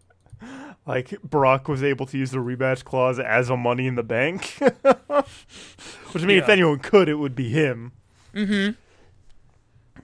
Like 0.86 1.20
Brock 1.22 1.66
was 1.66 1.82
able 1.82 2.06
to 2.06 2.16
use 2.16 2.30
the 2.30 2.38
rematch 2.38 2.84
clause 2.84 3.18
as 3.18 3.50
a 3.50 3.56
Money 3.56 3.88
in 3.88 3.96
the 3.96 4.04
Bank, 4.04 4.54
which 4.60 6.22
I 6.22 6.24
mean, 6.26 6.38
if 6.38 6.48
anyone 6.48 6.78
could, 6.78 7.08
it 7.08 7.16
would 7.16 7.34
be 7.34 7.48
him. 7.48 7.90
Mm-hmm. 8.32 8.74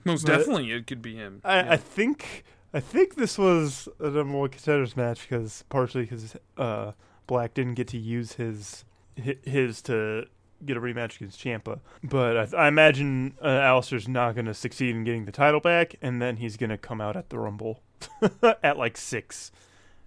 Most 0.04 0.26
But- 0.26 0.38
definitely, 0.38 0.72
it 0.72 0.88
could 0.88 1.00
be 1.02 1.14
him. 1.14 1.40
I, 1.44 1.60
Yeah. 1.60 1.72
I 1.72 1.76
think 1.76 2.44
I 2.72 2.80
think 2.80 3.14
this 3.14 3.38
was 3.38 3.88
a 4.00 4.10
number 4.10 4.36
one 4.36 4.48
contenders 4.48 4.96
match 4.96 5.22
because 5.28 5.64
partially 5.68 6.02
because 6.02 6.36
uh, 6.58 6.92
Black 7.28 7.54
didn't 7.54 7.74
get 7.74 7.86
to 7.88 7.98
use 7.98 8.32
his 8.32 8.84
his 9.14 9.80
to 9.82 10.26
get 10.66 10.76
a 10.76 10.80
rematch 10.80 11.16
against 11.16 11.40
Ciampa, 11.40 11.80
but 12.02 12.54
I, 12.54 12.64
I 12.64 12.68
imagine 12.68 13.34
uh, 13.40 13.46
Aleister's 13.48 14.08
not 14.08 14.34
going 14.34 14.46
to 14.46 14.54
succeed 14.54 14.94
in 14.94 15.04
getting 15.04 15.24
the 15.24 15.32
title 15.32 15.60
back, 15.60 15.96
and 16.02 16.20
then 16.20 16.36
he's 16.36 16.56
going 16.56 16.70
to 16.70 16.78
come 16.78 17.00
out 17.00 17.16
at 17.16 17.30
the 17.30 17.38
Rumble 17.38 17.80
at 18.62 18.76
like 18.78 18.96
six 18.96 19.50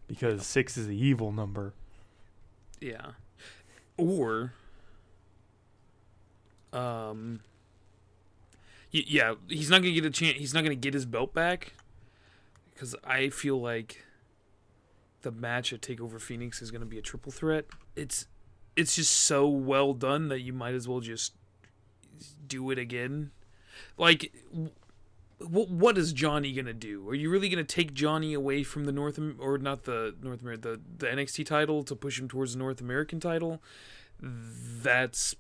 because 0.08 0.46
six 0.46 0.78
is 0.78 0.88
the 0.88 0.98
evil 0.98 1.32
number. 1.32 1.74
Yeah. 2.80 3.12
Or 3.98 4.54
um 6.74 7.40
y- 8.94 9.04
yeah, 9.08 9.36
he's 9.48 9.70
not 9.70 9.82
going 9.82 9.94
to 9.96 10.02
get 10.02 10.06
a 10.06 10.12
chance 10.12 10.38
he's 10.38 10.54
not 10.54 10.64
going 10.64 10.76
to 10.76 10.82
get 10.82 10.94
his 10.94 11.06
belt 11.06 11.34
back 11.34 11.74
cuz 12.76 12.96
I 13.04 13.30
feel 13.30 13.60
like 13.60 14.04
the 15.22 15.32
match 15.32 15.74
at 15.74 15.82
Takeover 15.82 16.22
Phoenix 16.22 16.62
is 16.62 16.72
going 16.72 16.82
to 16.82 16.88
be 16.88 16.98
a 16.98 17.02
triple 17.02 17.32
threat. 17.32 17.66
It's 17.96 18.28
it's 18.78 18.96
just 18.96 19.12
so 19.12 19.48
well 19.48 19.94
done 19.94 20.30
that 20.30 20.42
you 20.42 20.54
might 20.54 20.76
as 20.76 20.88
well 20.88 21.02
just 21.02 21.34
do 22.48 22.72
it 22.72 22.78
again. 22.78 23.32
Like 23.98 24.32
what 25.40 25.70
what 25.70 25.98
is 25.98 26.14
Johnny 26.14 26.54
gonna 26.54 26.74
do? 26.74 27.10
Are 27.10 27.16
you 27.16 27.30
really 27.30 27.50
gonna 27.50 27.64
take 27.64 27.94
Johnny 27.94 28.34
away 28.34 28.64
from 28.64 28.86
the 28.86 28.92
North 28.92 29.20
or 29.40 29.58
not 29.58 29.84
the 29.84 30.16
North 30.22 30.42
America 30.42 30.78
the 30.98 31.06
the 31.06 31.08
NXT 31.08 31.46
title 31.46 31.84
to 31.84 31.96
push 31.96 32.20
him 32.20 32.28
towards 32.28 32.54
the 32.54 32.60
North 32.60 32.80
American 32.80 33.20
title? 33.20 33.62
That's 34.20 35.36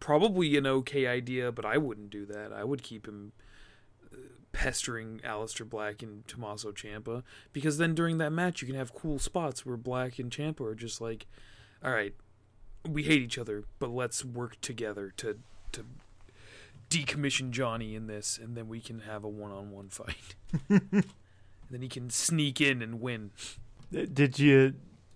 probably 0.00 0.56
an 0.56 0.66
okay 0.66 1.06
idea, 1.06 1.52
but 1.52 1.64
I 1.64 1.78
wouldn't 1.78 2.10
do 2.10 2.26
that. 2.26 2.52
I 2.52 2.64
would 2.64 2.82
keep 2.82 3.06
him 3.06 3.32
uh, 4.12 4.16
pestering 4.52 5.20
Aleister 5.24 5.68
Black 5.68 6.02
and 6.02 6.26
Tommaso 6.26 6.72
Ciampa 6.72 7.22
because 7.52 7.78
then 7.78 7.94
during 7.94 8.18
that 8.18 8.32
match 8.32 8.60
you 8.60 8.66
can 8.66 8.76
have 8.76 8.94
cool 8.94 9.18
spots 9.18 9.64
where 9.64 9.76
Black 9.76 10.18
and 10.18 10.30
Ciampa 10.30 10.60
are 10.60 10.74
just 10.74 11.00
like, 11.00 11.26
all 11.82 11.90
right, 11.90 12.14
we 12.88 13.04
hate 13.04 13.22
each 13.22 13.38
other, 13.38 13.64
but 13.78 13.90
let's 13.90 14.24
work 14.24 14.60
together 14.60 15.12
to 15.18 15.38
to 15.72 15.84
decommission 16.90 17.50
Johnny 17.50 17.94
in 17.94 18.06
this, 18.06 18.38
and 18.38 18.56
then 18.56 18.68
we 18.68 18.80
can 18.80 19.00
have 19.00 19.24
a 19.24 19.28
one-on-one 19.28 19.88
fight. 19.88 20.34
then 20.68 21.82
he 21.82 21.88
can 21.88 22.10
sneak 22.10 22.60
in 22.60 22.82
and 22.82 23.00
win. 23.00 23.30
Uh, 23.96 24.06
did 24.12 24.38
you 24.38 24.74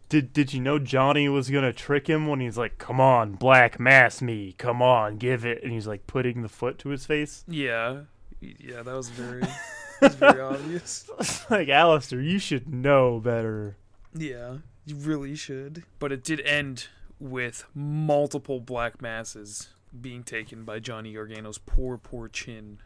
did 0.08 0.32
did 0.32 0.52
you 0.52 0.60
know 0.60 0.78
Johnny 0.78 1.28
was 1.28 1.50
gonna 1.50 1.72
trick 1.72 2.08
him 2.08 2.26
when 2.26 2.40
he's 2.40 2.58
like, 2.58 2.78
"Come 2.78 3.00
on, 3.00 3.32
Black, 3.34 3.78
mass 3.80 4.20
me, 4.20 4.54
come 4.58 4.82
on, 4.82 5.16
give 5.16 5.44
it," 5.44 5.62
and 5.62 5.72
he's 5.72 5.86
like 5.86 6.06
putting 6.06 6.42
the 6.42 6.48
foot 6.48 6.78
to 6.80 6.90
his 6.90 7.06
face. 7.06 7.44
Yeah, 7.48 8.02
yeah, 8.40 8.82
that 8.82 8.94
was 8.94 9.08
very, 9.08 9.40
that 10.00 10.02
was 10.02 10.14
very 10.16 10.40
obvious. 10.40 11.08
like 11.50 11.68
Aleister, 11.68 12.22
you 12.22 12.38
should 12.38 12.72
know 12.72 13.20
better. 13.20 13.76
Yeah, 14.12 14.58
you 14.84 14.96
really 14.96 15.36
should. 15.36 15.84
But 15.98 16.12
it 16.12 16.24
did 16.24 16.40
end 16.40 16.88
with 17.20 17.66
multiple 17.74 18.58
black 18.58 19.00
masses 19.00 19.68
being 20.00 20.22
taken 20.22 20.64
by 20.64 20.80
Johnny 20.80 21.12
Gargano's 21.12 21.58
poor, 21.58 21.98
poor 21.98 22.28
chin, 22.28 22.78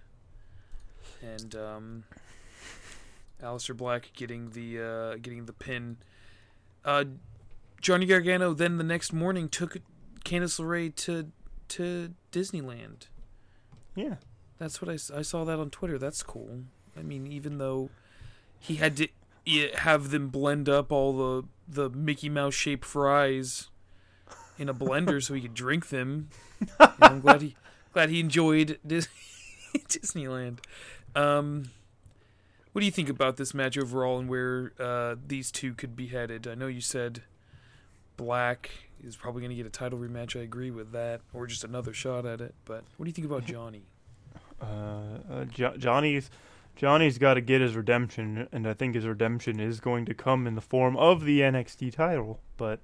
and 1.22 1.54
um, 1.54 2.04
Aleister 3.42 3.76
Black 3.76 4.10
getting 4.14 4.50
the 4.50 4.80
uh, 4.80 5.16
getting 5.16 5.46
the 5.46 5.52
pin. 5.52 5.98
Uh, 6.84 7.04
Johnny 7.80 8.06
Gargano 8.06 8.52
then 8.52 8.78
the 8.78 8.84
next 8.84 9.12
morning 9.12 9.48
took 9.48 9.76
Candice 10.24 10.60
LeRae 10.60 10.94
to 10.96 11.30
to 11.68 12.14
Disneyland. 12.32 13.08
Yeah. 13.94 14.16
That's 14.58 14.80
what 14.80 14.88
I, 14.88 15.18
I 15.18 15.22
saw 15.22 15.44
that 15.44 15.58
on 15.58 15.70
Twitter. 15.70 15.98
That's 15.98 16.22
cool. 16.22 16.62
I 16.96 17.02
mean, 17.02 17.26
even 17.26 17.58
though 17.58 17.90
he 18.58 18.76
had 18.76 18.96
to 18.96 19.08
have 19.76 20.10
them 20.10 20.28
blend 20.28 20.68
up 20.68 20.90
all 20.90 21.12
the 21.16 21.48
the 21.68 21.90
Mickey 21.90 22.28
Mouse 22.28 22.54
shaped 22.54 22.84
fries 22.84 23.68
in 24.58 24.68
a 24.68 24.74
blender 24.74 25.22
so 25.22 25.34
he 25.34 25.40
could 25.40 25.54
drink 25.54 25.88
them. 25.88 26.28
You 26.60 26.68
know, 26.80 26.92
I'm 27.02 27.20
glad 27.20 27.42
he 27.42 27.56
glad 27.92 28.08
he 28.08 28.20
enjoyed 28.20 28.78
Dis- 28.86 29.08
Disneyland. 29.76 30.60
Um, 31.14 31.70
what 32.72 32.80
do 32.80 32.86
you 32.86 32.92
think 32.92 33.08
about 33.08 33.36
this 33.36 33.52
match 33.52 33.76
overall 33.76 34.18
and 34.18 34.28
where 34.28 34.72
uh, 34.80 35.16
these 35.26 35.50
two 35.50 35.74
could 35.74 35.94
be 35.94 36.06
headed? 36.06 36.46
I 36.46 36.54
know 36.54 36.66
you 36.66 36.80
said 36.80 37.22
Black 38.16 38.70
is 39.02 39.16
probably 39.16 39.42
going 39.42 39.50
to 39.50 39.56
get 39.56 39.66
a 39.66 39.70
title 39.70 39.98
rematch. 39.98 40.38
I 40.38 40.42
agree 40.42 40.70
with 40.70 40.92
that, 40.92 41.20
or 41.32 41.46
just 41.46 41.64
another 41.64 41.92
shot 41.92 42.24
at 42.24 42.40
it. 42.40 42.54
But 42.64 42.84
what 42.96 43.04
do 43.04 43.08
you 43.10 43.12
think 43.12 43.26
about 43.26 43.44
Johnny? 43.44 43.82
Uh, 44.60 45.18
uh, 45.30 45.44
jo- 45.44 45.76
Johnny's 45.76 46.30
Johnny's 46.76 47.18
got 47.18 47.34
to 47.34 47.40
get 47.40 47.60
his 47.60 47.76
redemption, 47.76 48.48
and 48.50 48.66
I 48.66 48.74
think 48.74 48.94
his 48.94 49.06
redemption 49.06 49.60
is 49.60 49.80
going 49.80 50.06
to 50.06 50.14
come 50.14 50.46
in 50.46 50.54
the 50.54 50.60
form 50.60 50.96
of 50.96 51.24
the 51.24 51.40
NXT 51.40 51.92
title. 51.94 52.40
But 52.56 52.80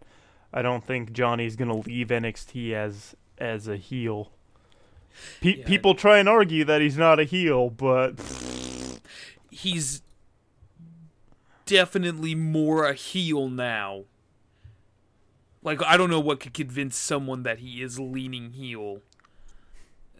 I 0.52 0.62
don't 0.62 0.84
think 0.84 1.12
Johnny's 1.12 1.56
going 1.56 1.68
to 1.68 1.88
leave 1.88 2.08
NXT 2.08 2.72
as 2.72 3.14
as 3.38 3.68
a 3.68 3.76
heel. 3.76 4.30
Pe- 5.40 5.58
Yeah. 5.58 5.66
People 5.66 5.94
try 5.94 6.18
and 6.18 6.28
argue 6.28 6.64
that 6.64 6.80
he's 6.80 6.96
not 6.98 7.18
a 7.20 7.24
heel, 7.24 7.70
but 7.70 8.14
he's 9.50 10.02
definitely 11.66 12.34
more 12.34 12.84
a 12.86 12.94
heel 12.94 13.48
now. 13.48 14.04
Like 15.62 15.82
I 15.84 15.96
don't 15.96 16.10
know 16.10 16.20
what 16.20 16.40
could 16.40 16.54
convince 16.54 16.96
someone 16.96 17.42
that 17.42 17.58
he 17.58 17.82
is 17.82 17.98
leaning 18.00 18.52
heel. 18.52 19.00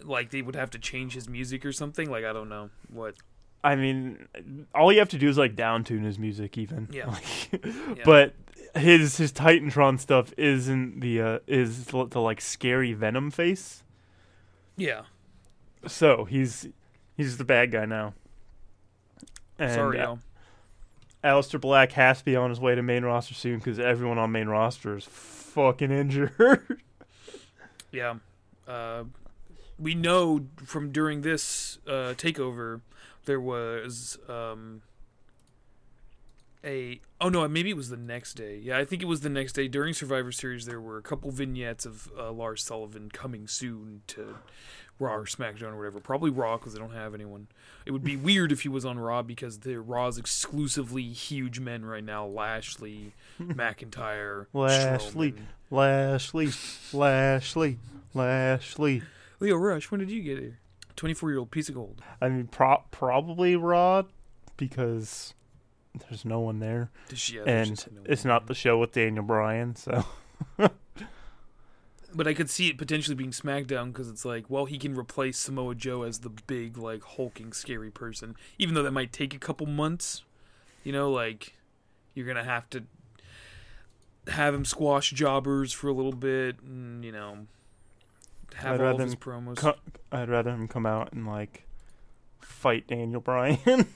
Like 0.03 0.31
they 0.31 0.43
would 0.43 0.55
have 0.57 0.71
to 0.71 0.79
change 0.79 1.15
his 1.15 1.29
music 1.29 1.65
or 1.65 1.73
something. 1.73 2.11
Like 2.11 2.25
I 2.25 2.33
don't 2.33 2.49
know 2.49 2.71
what. 2.89 3.15
I 3.63 3.77
mean, 3.77 4.27
all 4.75 4.91
you 4.91 4.99
have 5.01 5.11
to 5.11 5.19
do 5.19 5.29
is 5.29 5.37
like 5.37 5.55
downtune 5.55 6.05
his 6.05 6.19
music, 6.19 6.57
even. 6.57 6.89
Yeah. 6.91 7.07
Like, 7.53 7.65
Yeah. 7.97 8.03
But 8.05 8.35
his 8.77 9.17
his 9.17 9.33
Titantron 9.33 9.99
stuff 9.99 10.33
isn't 10.37 11.01
the 11.01 11.21
uh, 11.21 11.39
is 11.47 11.87
the, 11.87 12.07
the 12.07 12.21
like 12.21 12.41
scary 12.41 12.93
Venom 12.93 13.31
face. 13.31 13.83
Yeah. 14.77 15.03
So 15.87 16.25
he's 16.25 16.69
he's 17.17 17.39
the 17.39 17.45
bad 17.45 17.71
guy 17.73 17.87
now. 17.87 18.15
And 19.59 19.73
Sorry, 19.73 20.01
uh, 20.01 20.05
Al. 20.05 20.19
Aleister 21.23 21.61
Black 21.61 21.93
has 21.93 22.21
to 22.21 22.25
be 22.25 22.35
on 22.35 22.49
his 22.49 22.61
way 22.61 22.75
to 22.75 22.83
main 22.83 23.05
roster 23.05 23.35
soon 23.35 23.59
because 23.59 23.79
everyone 23.79 24.19
on 24.19 24.33
main 24.33 24.49
roster 24.49 24.97
is 24.97 25.05
fucking 25.05 25.91
injured. 25.91 26.81
Yeah. 27.93 28.15
Uh, 28.69 29.05
we 29.79 29.95
know 29.95 30.47
from 30.65 30.93
during 30.93 31.23
this 31.23 31.79
uh, 31.87 32.15
takeover, 32.17 32.83
there 33.25 33.41
was 33.41 34.19
um, 34.29 34.83
a. 36.65 37.01
Oh 37.21 37.29
no, 37.29 37.47
maybe 37.49 37.71
it 37.71 37.77
was 37.77 37.89
the 37.89 37.97
next 37.97 38.35
day. 38.35 38.59
Yeah, 38.63 38.79
I 38.79 38.85
think 38.85 39.03
it 39.03 39.07
was 39.07 39.21
the 39.21 39.29
next 39.29 39.53
day 39.55 39.69
during 39.69 39.95
Survivor 39.95 40.33
Series. 40.33 40.67
There 40.67 40.81
were 40.81 40.99
a 40.99 41.03
couple 41.03 41.31
vignettes 41.31 41.87
of 41.87 42.11
uh, 42.19 42.31
Lars 42.33 42.63
Sullivan 42.63 43.11
coming 43.11 43.47
soon 43.47 44.03
to 44.09 44.37
Raw 44.99 45.15
or 45.15 45.25
SmackDown 45.25 45.73
or 45.73 45.79
whatever. 45.79 46.01
Probably 46.01 46.31
Raw 46.31 46.57
because 46.57 46.73
they 46.75 46.79
don't 46.79 46.95
have 46.95 47.15
anyone. 47.15 47.49
It 47.87 47.93
would 47.93 48.05
be 48.05 48.17
weird 48.29 48.53
if 48.53 48.63
he 48.63 48.69
was 48.69 48.85
on 48.85 48.99
Raw 48.99 49.23
because 49.23 49.61
the 49.61 49.81
Raw's 49.81 50.19
exclusively 50.19 51.05
huge 51.05 51.61
men 51.61 51.85
right 51.85 52.05
now: 52.05 52.27
Lashley, 52.27 53.13
McIntyre, 53.41 54.47
Lashley. 54.53 55.33
Strowman. 55.33 55.43
Lashley, 55.71 56.49
Lashley, 56.93 57.79
Lashley. 58.13 59.03
Lio 59.39 59.57
Rush, 59.57 59.91
when 59.91 60.01
did 60.01 60.11
you 60.11 60.21
get 60.23 60.39
here? 60.39 60.59
24 60.97 61.31
year 61.31 61.39
old 61.39 61.51
piece 61.51 61.69
of 61.69 61.75
gold. 61.77 62.03
I 62.21 62.29
mean, 62.29 62.47
pro- 62.49 62.83
probably 62.91 63.57
Raw 63.57 64.03
because 64.57 65.33
there's 66.09 66.25
no 66.25 66.41
one 66.41 66.61
there, 66.61 66.91
yeah, 67.29 67.43
and 67.47 67.87
no 67.93 68.03
it's 68.05 68.25
not 68.25 68.47
the 68.47 68.55
show 68.55 68.79
with 68.79 68.93
Daniel 68.93 69.25
Bryan. 69.25 69.75
So 69.77 70.05
But 72.13 72.27
I 72.27 72.35
could 72.35 72.51
see 72.51 72.69
it 72.69 72.79
potentially 72.79 73.15
being 73.15 73.31
SmackDown 73.31 73.93
because 73.93 74.09
it's 74.09 74.25
like, 74.25 74.51
well, 74.51 74.65
he 74.65 74.79
can 74.79 74.97
replace 74.97 75.39
Samoa 75.39 75.75
Joe 75.75 76.03
as 76.03 76.21
the 76.21 76.31
big, 76.31 76.77
like, 76.77 77.03
hulking, 77.05 77.53
scary 77.53 77.91
person. 77.91 78.35
Even 78.59 78.75
though 78.75 78.83
that 78.83 78.91
might 78.91 79.13
take 79.13 79.35
a 79.35 79.39
couple 79.39 79.67
months. 79.67 80.25
You 80.83 80.93
know, 80.93 81.11
like, 81.11 81.55
you're 82.15 82.25
going 82.25 82.37
to 82.37 82.45
have 82.45 82.69
to 82.71 82.85
have 84.29 84.55
him 84.55 84.65
squash 84.65 85.11
jobbers 85.11 85.73
for 85.73 85.89
a 85.89 85.93
little 85.93 86.13
bit 86.13 86.61
and, 86.63 87.05
you 87.05 87.13
know, 87.13 87.47
have 88.55 88.81
I'd 88.81 88.81
all 88.81 88.95
of 88.95 89.01
his 89.01 89.15
promos. 89.15 89.57
co- 89.57 89.77
I'd 90.11 90.29
rather 90.29 90.51
him 90.51 90.69
come 90.69 90.87
out 90.87 91.13
and 91.13 91.27
like 91.27 91.67
fight 92.41 92.87
Daniel 92.89 93.21
Bryan. 93.21 93.87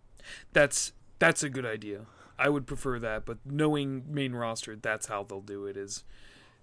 that's 0.52 0.92
that's 1.22 1.44
a 1.44 1.48
good 1.48 1.64
idea. 1.64 2.06
I 2.36 2.48
would 2.48 2.66
prefer 2.66 2.98
that, 2.98 3.24
but 3.24 3.38
knowing 3.44 4.02
main 4.08 4.32
roster, 4.32 4.74
that's 4.74 5.06
how 5.06 5.22
they'll 5.22 5.40
do 5.40 5.66
it. 5.66 5.76
Is 5.76 6.02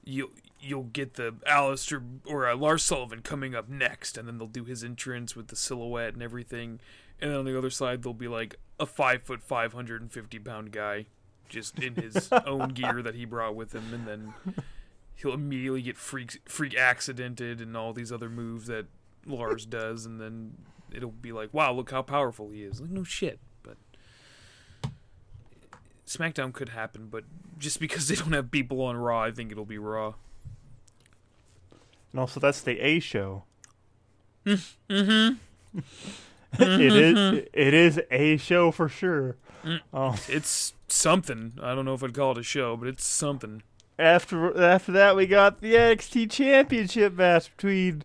you 0.04 0.32
you'll 0.60 0.84
get 0.84 1.14
the 1.14 1.32
Aleister 1.48 2.04
or 2.26 2.46
uh, 2.46 2.58
Lars 2.58 2.84
Sullivan 2.84 3.22
coming 3.22 3.56
up 3.56 3.70
next, 3.70 4.18
and 4.18 4.28
then 4.28 4.38
they'll 4.38 4.48
do 4.48 4.66
his 4.66 4.84
entrance 4.84 5.34
with 5.34 5.48
the 5.48 5.56
silhouette 5.56 6.14
and 6.14 6.22
everything, 6.22 6.82
and 7.22 7.32
then 7.32 7.40
on 7.40 7.46
the 7.46 7.58
other 7.58 7.70
side 7.70 8.04
they'll 8.04 8.14
be 8.14 8.28
like 8.28 8.58
a 8.82 8.86
five 8.86 9.24
foot, 9.24 9.42
five 9.42 9.72
hundred 9.72 10.02
and 10.02 10.12
fifty 10.12 10.40
pound 10.40 10.74
guy, 10.74 11.06
just 11.48 11.80
in 11.80 11.96
his 11.96 12.30
own 12.46 12.70
gear 12.70 13.02
that 13.02 13.16
he 13.16 13.24
brought 13.24 13.56
with 13.56 13.74
him, 13.74 13.94
and 13.94 14.06
then 14.06 14.34
he'll 15.16 15.34
immediately 15.34 15.82
get 15.82 15.96
freak 15.96 16.42
freak 16.50 16.76
accidented 16.76 17.62
and 17.62 17.78
all 17.78 17.94
these 17.94 18.12
other 18.12 18.30
moves 18.30 18.68
that 18.68 18.88
Lars 19.26 19.66
does, 19.66 20.06
and 20.06 20.20
then 20.20 20.58
it'll 20.94 21.12
be 21.12 21.32
like, 21.32 21.54
wow, 21.54 21.72
look 21.72 21.92
how 21.92 22.02
powerful 22.02 22.50
he 22.50 22.64
is. 22.64 22.82
Like, 22.82 22.90
no 22.90 23.06
shit, 23.06 23.40
SmackDown 26.10 26.52
could 26.52 26.70
happen, 26.70 27.08
but 27.12 27.24
just 27.60 27.80
because 27.80 28.08
they 28.08 28.16
don't 28.16 28.34
have 28.34 28.50
people 28.52 28.82
on 28.82 28.98
Raw, 28.98 29.22
I 29.22 29.32
think 29.32 29.52
it'll 29.52 29.64
be 29.66 29.78
Raw. 29.78 30.16
and 32.12 32.20
also, 32.20 32.40
that's 32.40 32.62
the 32.62 32.80
A 32.80 33.00
show. 33.00 33.44
Mm-hmm. 34.46 35.36
it 36.60 36.94
is. 36.96 37.46
It 37.54 37.74
is 37.76 38.02
a 38.10 38.38
show 38.38 38.72
for 38.72 38.90
sure. 38.90 39.36
Mm. 39.64 39.82
Oh, 39.94 40.20
It's 40.28 40.74
something. 40.88 41.54
I 41.62 41.76
don't 41.76 41.86
know 41.86 41.94
if 41.94 42.04
I'd 42.04 42.14
call 42.16 42.32
it 42.32 42.38
a 42.40 42.44
show, 42.44 42.76
but 42.76 42.88
it's 42.88 43.06
something. 43.06 43.62
after 44.00 44.60
after 44.60 44.92
that, 44.94 45.16
we 45.16 45.28
got 45.28 45.62
the 45.62 45.74
NXT 45.76 46.32
Championship 46.32 47.14
match 47.14 47.56
between 47.56 48.02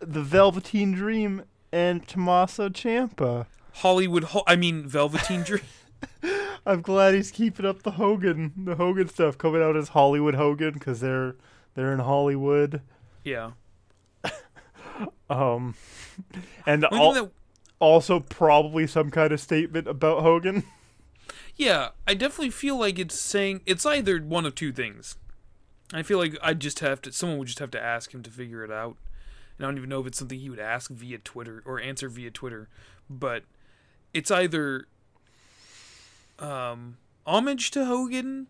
the 0.00 0.22
Velveteen 0.22 0.92
Dream 0.92 1.42
and 1.70 2.06
Tommaso 2.08 2.70
Ciampa. 2.70 3.44
Hollywood, 3.74 4.24
Ho- 4.24 4.44
I 4.46 4.56
mean 4.56 4.88
Velveteen 4.88 5.42
Dream. 5.42 5.60
I'm 6.66 6.82
glad 6.82 7.14
he's 7.14 7.30
keeping 7.30 7.64
up 7.64 7.82
the 7.84 7.92
Hogan, 7.92 8.52
the 8.56 8.74
Hogan 8.74 9.08
stuff 9.08 9.38
coming 9.38 9.62
out 9.62 9.76
as 9.76 9.88
Hollywood 9.90 10.34
Hogan 10.34 10.74
because 10.74 11.00
they're 11.00 11.36
they're 11.74 11.92
in 11.92 12.00
Hollywood. 12.00 12.82
yeah. 13.24 13.52
Um, 15.28 15.74
and 16.64 16.84
all 16.86 17.12
that 17.12 17.30
also 17.80 18.20
probably 18.20 18.86
some 18.86 19.10
kind 19.10 19.32
of 19.32 19.40
statement 19.40 19.86
about 19.88 20.22
Hogan. 20.22 20.64
Yeah, 21.58 21.88
I 22.06 22.12
definitely 22.12 22.50
feel 22.50 22.78
like 22.78 22.98
it's 22.98 23.18
saying 23.18 23.62
it's 23.64 23.86
either 23.86 24.18
one 24.18 24.44
of 24.44 24.54
two 24.54 24.72
things. 24.72 25.16
I 25.90 26.02
feel 26.02 26.18
like 26.18 26.36
I 26.42 26.52
just 26.52 26.80
have 26.80 27.00
to. 27.02 27.12
Someone 27.12 27.38
would 27.38 27.46
just 27.48 27.60
have 27.60 27.70
to 27.70 27.82
ask 27.82 28.12
him 28.12 28.22
to 28.24 28.30
figure 28.30 28.62
it 28.62 28.70
out. 28.70 28.98
And 29.56 29.64
I 29.64 29.68
don't 29.68 29.78
even 29.78 29.88
know 29.88 30.00
if 30.00 30.06
it's 30.06 30.18
something 30.18 30.38
he 30.38 30.50
would 30.50 30.58
ask 30.58 30.90
via 30.90 31.16
Twitter 31.16 31.62
or 31.64 31.80
answer 31.80 32.10
via 32.10 32.30
Twitter, 32.30 32.68
but 33.08 33.44
it's 34.12 34.30
either 34.30 34.86
um, 36.38 36.98
homage 37.26 37.70
to 37.72 37.84
Hogan, 37.84 38.46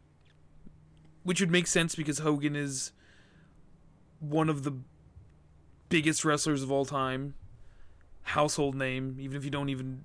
which 1.23 1.41
would 1.41 1.51
make 1.51 1.67
sense 1.67 1.95
because 1.95 2.19
Hogan 2.19 2.57
is 2.57 2.93
one 4.21 4.49
of 4.49 4.63
the 4.65 4.73
biggest 5.89 6.25
wrestlers 6.25 6.63
of 6.63 6.71
all 6.71 6.85
time, 6.85 7.35
household 8.23 8.75
name. 8.75 9.17
Even 9.19 9.37
if 9.37 9.45
you 9.45 9.51
don't 9.51 9.69
even 9.69 10.03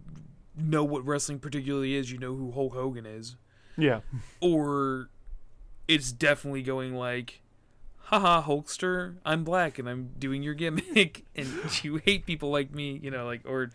know 0.55 0.83
what 0.83 1.05
wrestling 1.05 1.39
particularly 1.39 1.95
is, 1.95 2.11
you 2.11 2.17
know 2.17 2.35
who 2.35 2.51
Hulk 2.51 2.73
Hogan 2.73 3.05
is. 3.05 3.35
Yeah. 3.77 4.01
Or 4.39 5.09
it's 5.87 6.11
definitely 6.11 6.63
going 6.63 6.93
like, 6.93 7.41
haha, 7.97 8.43
Hulkster, 8.43 9.15
I'm 9.25 9.43
black 9.43 9.79
and 9.79 9.89
I'm 9.89 10.11
doing 10.19 10.43
your 10.43 10.53
gimmick 10.53 11.25
and 11.35 11.49
you 11.83 11.97
hate 11.97 12.25
people 12.25 12.51
like 12.51 12.73
me, 12.73 12.99
you 13.01 13.11
know, 13.11 13.25
like, 13.25 13.41
or 13.45 13.71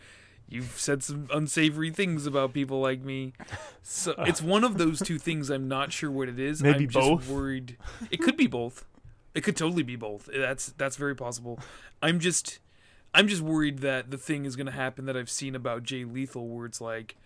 you've 0.49 0.79
said 0.79 1.03
some 1.03 1.29
unsavory 1.33 1.91
things 1.91 2.27
about 2.27 2.53
people 2.53 2.81
like 2.81 3.03
me. 3.03 3.33
So 3.83 4.15
it's 4.19 4.43
one 4.43 4.65
of 4.65 4.79
those 4.79 5.01
two 5.01 5.19
things. 5.19 5.51
I'm 5.51 5.69
not 5.69 5.93
sure 5.93 6.11
what 6.11 6.29
it 6.29 6.39
is. 6.39 6.63
Maybe 6.63 6.85
I'm 6.85 6.91
just 6.91 7.09
both? 7.09 7.29
worried. 7.29 7.77
It 8.11 8.19
could 8.19 8.37
be 8.37 8.47
both. 8.47 8.85
It 9.35 9.43
could 9.43 9.57
totally 9.57 9.83
be 9.83 9.97
both. 9.97 10.29
That's 10.35 10.73
that's 10.79 10.97
very 10.97 11.15
possible. 11.15 11.61
I'm 12.03 12.21
just 12.21 12.59
I'm 13.15 13.29
just 13.29 13.43
worried 13.43 13.79
that 13.79 14.11
the 14.11 14.19
thing 14.19 14.45
is 14.45 14.57
going 14.57 14.67
to 14.67 14.73
happen 14.73 15.07
that 15.07 15.17
I've 15.17 15.31
seen 15.31 15.55
about 15.55 15.83
Jay 15.83 16.05
Lethal, 16.05 16.49
where 16.49 16.67
it's 16.67 16.81
like, 16.81 17.17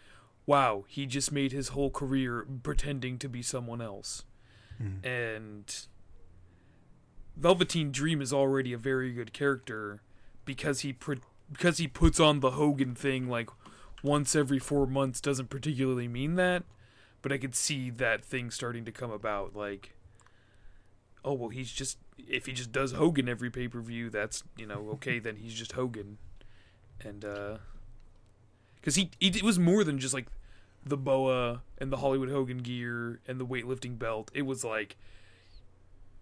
wow, 0.46 0.84
he 0.88 1.06
just 1.06 1.32
made 1.32 1.52
his 1.52 1.68
whole 1.68 1.90
career 1.90 2.46
pretending 2.62 3.18
to 3.18 3.28
be 3.28 3.42
someone 3.42 3.80
else, 3.80 4.24
hmm. 4.78 5.04
and 5.06 5.86
Velveteen 7.36 7.90
Dream 7.90 8.20
is 8.20 8.32
already 8.32 8.72
a 8.72 8.78
very 8.78 9.12
good 9.12 9.32
character 9.32 10.02
because 10.44 10.80
he 10.80 10.92
pre- 10.92 11.20
because 11.50 11.78
he 11.78 11.88
puts 11.88 12.20
on 12.20 12.40
the 12.40 12.52
Hogan 12.52 12.94
thing 12.94 13.28
like 13.28 13.50
once 14.02 14.34
every 14.34 14.58
four 14.58 14.86
months 14.86 15.20
doesn't 15.20 15.50
particularly 15.50 16.08
mean 16.08 16.36
that, 16.36 16.64
but 17.22 17.32
I 17.32 17.38
could 17.38 17.54
see 17.54 17.90
that 17.90 18.24
thing 18.24 18.50
starting 18.50 18.84
to 18.84 18.92
come 18.92 19.10
about 19.10 19.54
like 19.54 19.94
oh 21.24 21.34
well 21.34 21.50
he's 21.50 21.70
just 21.70 21.98
if 22.16 22.46
he 22.46 22.52
just 22.52 22.72
does 22.72 22.92
Hogan 22.92 23.28
every 23.28 23.50
pay 23.50 23.68
per 23.68 23.80
view 23.80 24.08
that's 24.10 24.42
you 24.56 24.66
know 24.66 24.88
okay 24.94 25.18
then 25.18 25.36
he's 25.36 25.54
just 25.54 25.72
Hogan, 25.72 26.18
and 27.02 27.24
uh, 27.24 27.58
because 28.76 28.94
he, 28.94 29.10
he 29.18 29.28
it 29.28 29.42
was 29.42 29.58
more 29.58 29.84
than 29.84 29.98
just 29.98 30.14
like 30.14 30.26
the 30.84 30.96
boa 30.96 31.62
and 31.78 31.92
the 31.92 31.98
Hollywood 31.98 32.30
Hogan 32.30 32.58
gear 32.58 33.20
and 33.28 33.38
the 33.38 33.46
weightlifting 33.46 33.98
belt. 33.98 34.30
It 34.34 34.42
was 34.42 34.64
like 34.64 34.96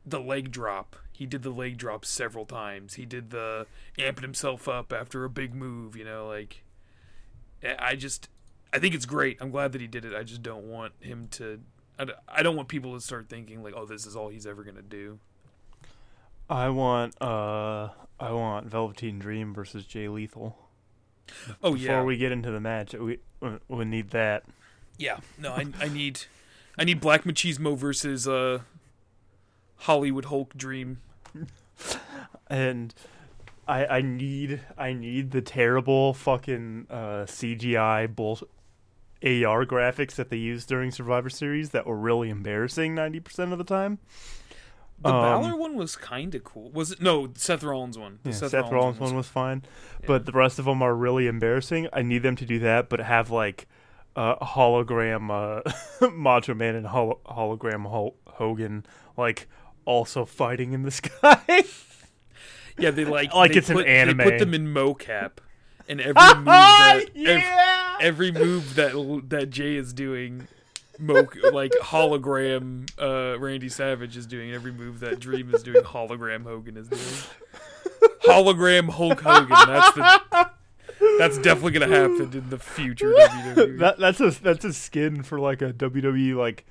the 0.07 0.21
leg 0.21 0.51
drop. 0.51 0.97
He 1.13 1.27
did 1.27 1.43
the 1.43 1.51
leg 1.51 1.77
drop 1.79 2.05
several 2.05 2.47
times. 2.47 2.95
He 2.95 3.05
did 3.05 3.31
the 3.31 3.67
amping 3.99 4.23
himself 4.23 4.69
up 4.69 4.93
after 4.93 5.25
a 5.25 5.31
big 5.31 5.55
move. 5.55 5.97
You 5.97 6.05
know, 6.05 6.27
like 6.29 6.63
I 7.79 7.97
just 7.97 8.29
I 8.73 8.79
think 8.79 8.95
it's 8.95 9.07
great. 9.07 9.39
I'm 9.41 9.51
glad 9.51 9.73
that 9.73 9.81
he 9.81 9.87
did 9.87 10.05
it. 10.05 10.15
I 10.15 10.23
just 10.23 10.43
don't 10.43 10.65
want 10.65 10.93
him 11.01 11.27
to. 11.33 11.61
I 11.99 12.05
don't- 12.05 12.19
I 12.29 12.43
don't 12.45 12.55
want 12.55 12.69
people 12.69 12.95
to 12.95 13.01
start 13.01 13.29
thinking 13.29 13.63
like, 13.65 13.75
oh, 13.77 13.85
this 13.85 14.07
is 14.07 14.15
all 14.15 14.29
he's 14.29 14.47
ever 14.47 14.63
gonna 14.63 14.83
do. 14.83 15.19
I 16.49 16.69
want 16.71 17.21
uh 17.21 17.89
I 18.21 18.33
want 18.33 18.67
Velveteen 18.67 19.19
Dream 19.19 19.53
versus 19.53 19.85
Jay 19.85 20.09
Lethal. 20.09 20.57
Oh 21.63 21.73
Before 21.73 21.77
yeah, 21.77 21.87
Before 21.97 22.05
we 22.05 22.17
get 22.17 22.33
into 22.33 22.51
the 22.51 22.61
match, 22.61 22.95
we 22.95 23.19
we 23.69 23.85
need 23.85 24.11
that. 24.11 24.45
yeah. 24.97 25.19
No, 25.37 25.53
I 25.53 25.67
I 25.81 25.89
need 25.89 26.21
I 26.79 26.85
need 26.85 27.01
Black 27.01 27.25
Machismo 27.25 27.77
versus 27.77 28.27
uh 28.29 28.61
Hollywood 29.79 30.27
Hulk 30.27 30.55
Dream. 30.57 30.99
and 32.49 32.95
I 33.67 33.87
I 33.87 34.01
need 34.01 34.61
I 34.77 34.93
need 34.93 35.31
the 35.31 35.43
terrible 35.43 36.15
fucking 36.15 36.87
uh, 36.91 37.25
CGI 37.27 38.15
bull 38.15 38.39
AR 39.23 39.65
graphics 39.67 40.15
that 40.15 40.31
they 40.31 40.37
used 40.37 40.69
during 40.69 40.91
Survivor 40.91 41.31
Series 41.31 41.71
that 41.71 41.87
were 41.87 41.97
really 41.97 42.31
embarrassing 42.31 42.95
ninety 42.95 43.21
percent 43.21 43.53
of 43.53 43.59
the 43.59 43.65
time. 43.65 43.99
The 45.01 45.11
Um, 45.11 45.43
Balor 45.43 45.57
one 45.57 45.77
was 45.77 45.95
kind 45.95 46.35
of 46.35 46.43
cool. 46.43 46.71
Was 46.73 46.91
it? 46.91 47.01
No, 47.01 47.29
Seth 47.37 47.63
Rollins 47.63 47.97
one. 47.97 48.19
The 48.25 48.31
Yeah, 48.31 48.37
Seth, 48.37 48.73
Rollins 48.73 48.99
one 48.99 49.15
was 49.15 49.29
fine, 49.29 49.63
Yeah. 50.01 50.07
but 50.09 50.27
the 50.27 50.33
rest 50.33 50.59
of 50.59 50.65
them 50.65 50.83
are 50.83 50.95
really 50.95 51.29
embarrassing. 51.29 51.87
I 51.93 52.03
need 52.03 52.25
them 52.25 52.35
to 52.35 52.45
do 52.45 52.59
that, 52.61 52.89
but 52.89 52.99
have 53.01 53.31
like 53.31 53.69
uh, 54.17 54.35
hologram 54.45 55.31
uh, 56.01 56.09
Macho 56.11 56.53
Man 56.55 56.75
and 56.75 56.87
hol- 56.89 57.21
hologram 57.27 57.87
Hogan 58.27 58.85
like 59.17 59.47
also 59.89 60.25
fighting 60.25 60.73
in 60.73 60.83
the 60.83 60.91
sky. 61.03 61.65
Yeah, 62.79 62.91
they 62.91 63.05
like 63.05 63.35
Like 63.35 63.53
they 63.53 63.59
it's 63.59 63.71
an 63.71 63.77
put, 63.77 63.87
anime. 63.87 64.19
They 64.19 64.25
put 64.25 64.39
them 64.39 64.55
in 64.55 64.69
mocap, 64.73 65.39
and 65.89 66.01
every 66.01 66.35
move 66.37 66.45
that 66.45 67.05
yeah. 67.15 67.97
every 68.01 68.31
move 68.31 68.75
that 68.77 69.23
that 69.31 69.51
Jay 69.51 69.75
is 69.75 69.93
doing, 69.93 70.47
mo- 70.99 71.27
like 71.53 71.73
hologram 71.83 72.89
uh, 73.01 73.39
Randy 73.41 73.69
Savage 73.69 74.17
is 74.17 74.27
doing. 74.27 74.53
Every 74.53 74.71
move 74.73 75.01
that 75.01 75.19
Dream 75.19 75.53
is 75.55 75.63
doing, 75.63 75.83
hologram 75.83 76.45
Hogan 76.45 76.77
is 76.77 76.89
doing. 76.89 77.03
Hologram 78.25 78.91
Hulk 78.91 79.21
Hogan. 79.23 79.49
That's 79.67 79.95
the. 79.95 80.51
That's 81.19 81.39
definitely 81.39 81.73
gonna 81.73 81.89
happen 81.89 82.31
in 82.33 82.51
the 82.51 82.59
future 82.59 83.13
WWE. 83.13 83.79
that 83.81 83.99
that's 83.99 84.21
a 84.21 84.31
that's 84.31 84.65
a 84.65 84.73
skin 84.73 85.23
for 85.23 85.41
like 85.41 85.63
a 85.63 85.73
WWE 85.73 86.37
like 86.37 86.67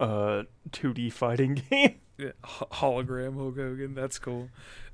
uh 0.00 0.44
2D 0.70 1.12
fighting 1.12 1.62
game. 1.70 1.96
Hologram 2.44 3.34
Hulk 3.34 3.56
Hogan. 3.56 3.94
That's 3.94 4.18
cool. 4.18 4.48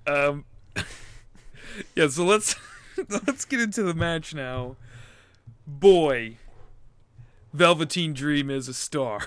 Um, 0.07 0.45
yeah, 1.95 2.09
so 2.09 2.25
let's 2.25 2.55
let's 3.27 3.45
get 3.45 3.61
into 3.61 3.83
the 3.83 3.95
match 3.95 4.35
now. 4.35 4.77
Boy, 5.67 6.37
Velveteen 7.53 8.14
Dream 8.14 8.51
is 8.51 8.69
a 8.69 8.75
star. 8.75 9.21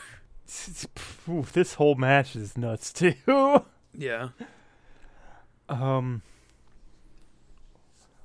Ooh, 1.30 1.46
this 1.54 1.76
whole 1.76 1.96
match 1.96 2.36
is 2.36 2.58
nuts 2.58 2.92
too. 2.92 3.14
Yeah. 3.98 4.30
Um 5.70 6.22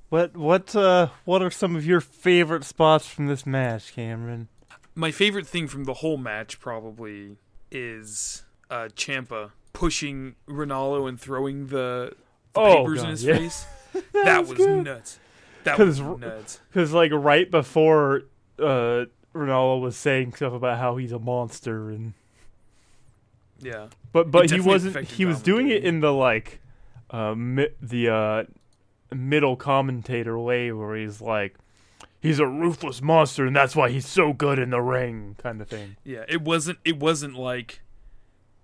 what 0.08 0.36
what 0.36 0.74
uh 0.74 1.08
what 1.24 1.42
are 1.42 1.50
some 1.50 1.76
of 1.76 1.86
your 1.86 2.00
favorite 2.00 2.64
spots 2.64 3.06
from 3.06 3.26
this 3.26 3.46
match, 3.46 3.94
Cameron? 3.94 4.48
My 4.94 5.10
favorite 5.10 5.46
thing 5.46 5.68
from 5.68 5.84
the 5.84 5.94
whole 5.94 6.16
match 6.16 6.58
probably 6.58 7.36
is 7.70 8.44
uh 8.70 8.88
Ciampa 8.94 9.52
pushing 9.76 10.34
Ranallo 10.48 11.06
and 11.06 11.20
throwing 11.20 11.66
the, 11.66 12.14
the 12.54 12.60
Oh, 12.60 12.76
papers 12.78 13.02
in 13.02 13.10
his 13.10 13.22
yeah. 13.24 13.36
face. 13.36 13.66
that 14.12 14.46
was 14.46 14.58
nuts. 14.58 15.18
That 15.64 15.78
was 15.78 16.00
nuts. 16.00 16.60
Cuz 16.72 16.92
like 16.94 17.12
right 17.12 17.50
before 17.50 18.22
uh 18.58 19.04
Ranallo 19.34 19.78
was 19.80 19.94
saying 19.96 20.32
stuff 20.32 20.54
about 20.54 20.78
how 20.78 20.96
he's 20.96 21.12
a 21.12 21.18
monster 21.18 21.90
and 21.90 22.14
Yeah. 23.60 23.88
But 24.12 24.30
but 24.30 24.50
he 24.50 24.60
wasn't. 24.60 25.08
He 25.08 25.26
was 25.26 25.42
doing 25.42 25.68
it 25.68 25.84
in 25.84 26.00
the 26.00 26.12
like, 26.12 26.60
uh, 27.10 27.34
mi- 27.34 27.68
the 27.82 28.08
uh, 28.08 28.44
middle 29.14 29.56
commentator 29.56 30.38
way, 30.38 30.72
where 30.72 30.96
he's 30.96 31.20
like, 31.20 31.54
he's 32.20 32.38
a 32.38 32.46
ruthless 32.46 33.02
monster, 33.02 33.44
and 33.44 33.54
that's 33.54 33.76
why 33.76 33.90
he's 33.90 34.06
so 34.06 34.32
good 34.32 34.58
in 34.58 34.70
the 34.70 34.80
ring, 34.80 35.36
kind 35.42 35.60
of 35.60 35.68
thing. 35.68 35.96
Yeah, 36.02 36.24
it 36.28 36.40
wasn't 36.40 36.78
it 36.84 36.98
wasn't 36.98 37.34
like 37.36 37.80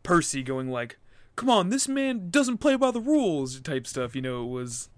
Percy 0.03 0.43
going 0.43 0.71
like, 0.71 0.97
"Come 1.43 1.51
on, 1.51 1.71
this 1.71 1.89
man 1.89 2.31
doesn't 2.31 2.59
play 2.59 2.77
by 2.77 2.93
the 2.93 3.01
rules" 3.01 3.61
type 3.61 3.85
stuff, 3.89 4.15
you 4.15 4.23
know, 4.23 4.45
it 4.45 4.49
was 4.51 4.89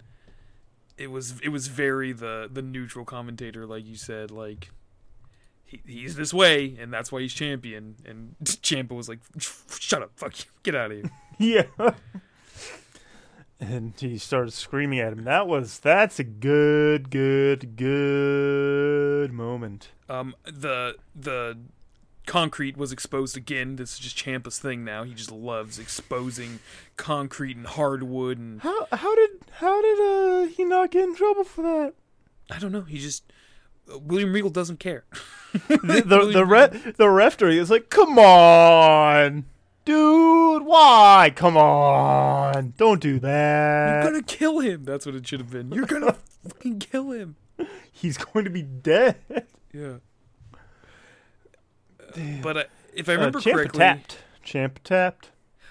it 0.98 1.11
was 1.11 1.40
it 1.40 1.48
was 1.48 1.68
very 1.68 2.12
the 2.12 2.48
the 2.52 2.61
neutral 2.61 3.04
commentator 3.07 3.66
like 3.66 3.85
you 3.87 3.96
said 3.96 4.30
like 4.30 4.70
he, 5.64 5.80
he's 5.87 6.14
this 6.16 6.33
way 6.35 6.76
and 6.78 6.92
that's 6.92 7.11
why 7.11 7.20
he's 7.20 7.33
champion 7.35 7.96
and 8.07 8.37
Ciampa 8.44 8.92
was 8.92 9.09
like 9.09 9.18
shut 9.80 10.02
up 10.02 10.12
fuck 10.14 10.38
you 10.38 10.44
get 10.62 10.74
out 10.76 10.92
of 10.92 10.98
here 10.98 11.11
Yeah. 11.78 11.90
and 13.59 13.94
he 13.98 14.18
started 14.18 14.52
screaming 14.52 15.00
at 15.00 15.12
him. 15.12 15.24
That 15.24 15.46
was 15.48 15.78
that's 15.80 16.18
a 16.20 16.24
good, 16.24 17.11
good, 17.11 17.74
good 17.76 19.33
moment. 19.33 19.88
um 20.09 20.35
the 20.44 20.96
the 21.14 21.59
concrete 22.26 22.76
was 22.76 22.90
exposed 22.92 23.37
again 23.37 23.76
this 23.76 23.92
is 23.94 23.98
just 23.98 24.16
Ciampa's 24.16 24.58
thing 24.58 24.84
now 24.84 25.02
he 25.02 25.12
just 25.14 25.30
loves 25.30 25.78
exposing 25.78 26.58
concrete 26.96 27.56
and 27.56 27.66
hardwood 27.66 28.38
and 28.38 28.60
How 28.62 28.87
how 28.92 29.14
did 29.14 29.30
how 29.52 29.80
did 29.82 30.00
uh 30.00 30.46
he 30.48 30.64
not 30.64 30.90
get 30.90 31.04
in 31.04 31.14
trouble 31.14 31.44
for 31.44 31.62
that? 31.62 31.94
I 32.50 32.58
don't 32.58 32.72
know. 32.72 32.82
He 32.82 32.98
just 32.98 33.24
uh, 33.92 33.98
William 33.98 34.32
Regal 34.32 34.50
doesn't 34.50 34.80
care. 34.80 35.04
the 35.68 36.02
the 36.04 36.30
the, 36.32 36.44
re- 36.44 36.92
the 36.96 37.08
referee 37.08 37.58
is 37.58 37.70
like, 37.70 37.88
"Come 37.90 38.18
on, 38.18 39.44
dude, 39.84 40.62
why? 40.64 41.32
Come 41.34 41.56
on, 41.56 42.74
don't 42.76 43.00
do 43.00 43.18
that. 43.20 44.02
You're 44.04 44.12
gonna 44.12 44.22
kill 44.22 44.58
him. 44.60 44.84
That's 44.84 45.06
what 45.06 45.14
it 45.14 45.26
should 45.26 45.40
have 45.40 45.50
been. 45.50 45.70
You're 45.72 45.87
gonna 45.87 46.16
fucking 46.48 46.80
kill 46.80 47.10
him. 47.12 47.37
He's 47.92 48.18
going 48.18 48.44
to 48.44 48.50
be 48.50 48.62
dead. 48.62 49.16
Yeah. 49.72 49.94
But 52.42 52.57
uh, 52.57 52.64
if 52.94 53.09
I 53.09 53.12
remember 53.12 53.38
uh, 53.38 53.42
correctly, 53.42 53.79
tapped. 53.81 54.18
Champ 54.42 54.81
tapped. 54.85 55.31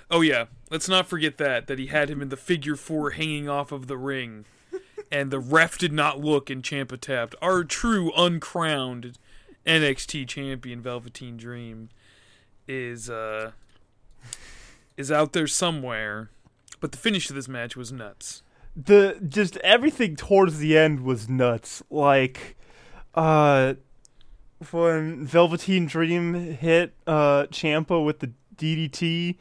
oh 0.10 0.22
yeah, 0.22 0.46
let's 0.72 0.90
not 0.90 1.08
forget 1.08 1.38
that 1.38 1.68
that 1.68 1.80
he 1.80 1.88
had 1.88 2.10
him 2.10 2.22
in 2.22 2.30
the 2.30 2.38
figure 2.38 2.76
four 2.76 3.12
hanging 3.12 3.48
off 3.48 3.72
of 3.72 3.88
the 3.88 3.98
ring, 3.98 4.46
and 5.12 5.32
the 5.32 5.40
ref 5.40 5.78
did 5.78 5.94
not 5.94 6.20
look 6.20 6.50
and 6.50 6.64
Ciampa 6.64 7.00
tapped. 7.00 7.36
Our 7.42 7.64
true 7.64 8.12
uncrowned 8.18 9.18
NXT 9.66 10.28
champion 10.28 10.82
Velveteen 10.82 11.38
Dream 11.38 11.90
is 12.68 13.10
uh 13.10 13.52
is 14.98 15.12
out 15.12 15.34
there 15.34 15.48
somewhere, 15.48 16.30
but 16.80 16.92
the 16.92 16.98
finish 16.98 17.30
of 17.30 17.36
this 17.36 17.48
match 17.48 17.76
was 17.76 17.92
nuts. 17.92 18.42
the 18.76 19.18
just 19.28 19.58
everything 19.58 20.16
towards 20.16 20.58
the 20.60 20.78
end 20.78 21.02
was 21.02 21.30
nuts. 21.30 21.84
Like, 21.90 22.58
uh, 23.16 23.76
when 24.72 25.26
Velveteen 25.26 25.88
Dream 25.88 26.34
hit 26.34 26.94
uh 27.08 27.48
Ciampa 27.48 28.04
with 28.04 28.20
the 28.20 28.32
DDT, 28.56 29.38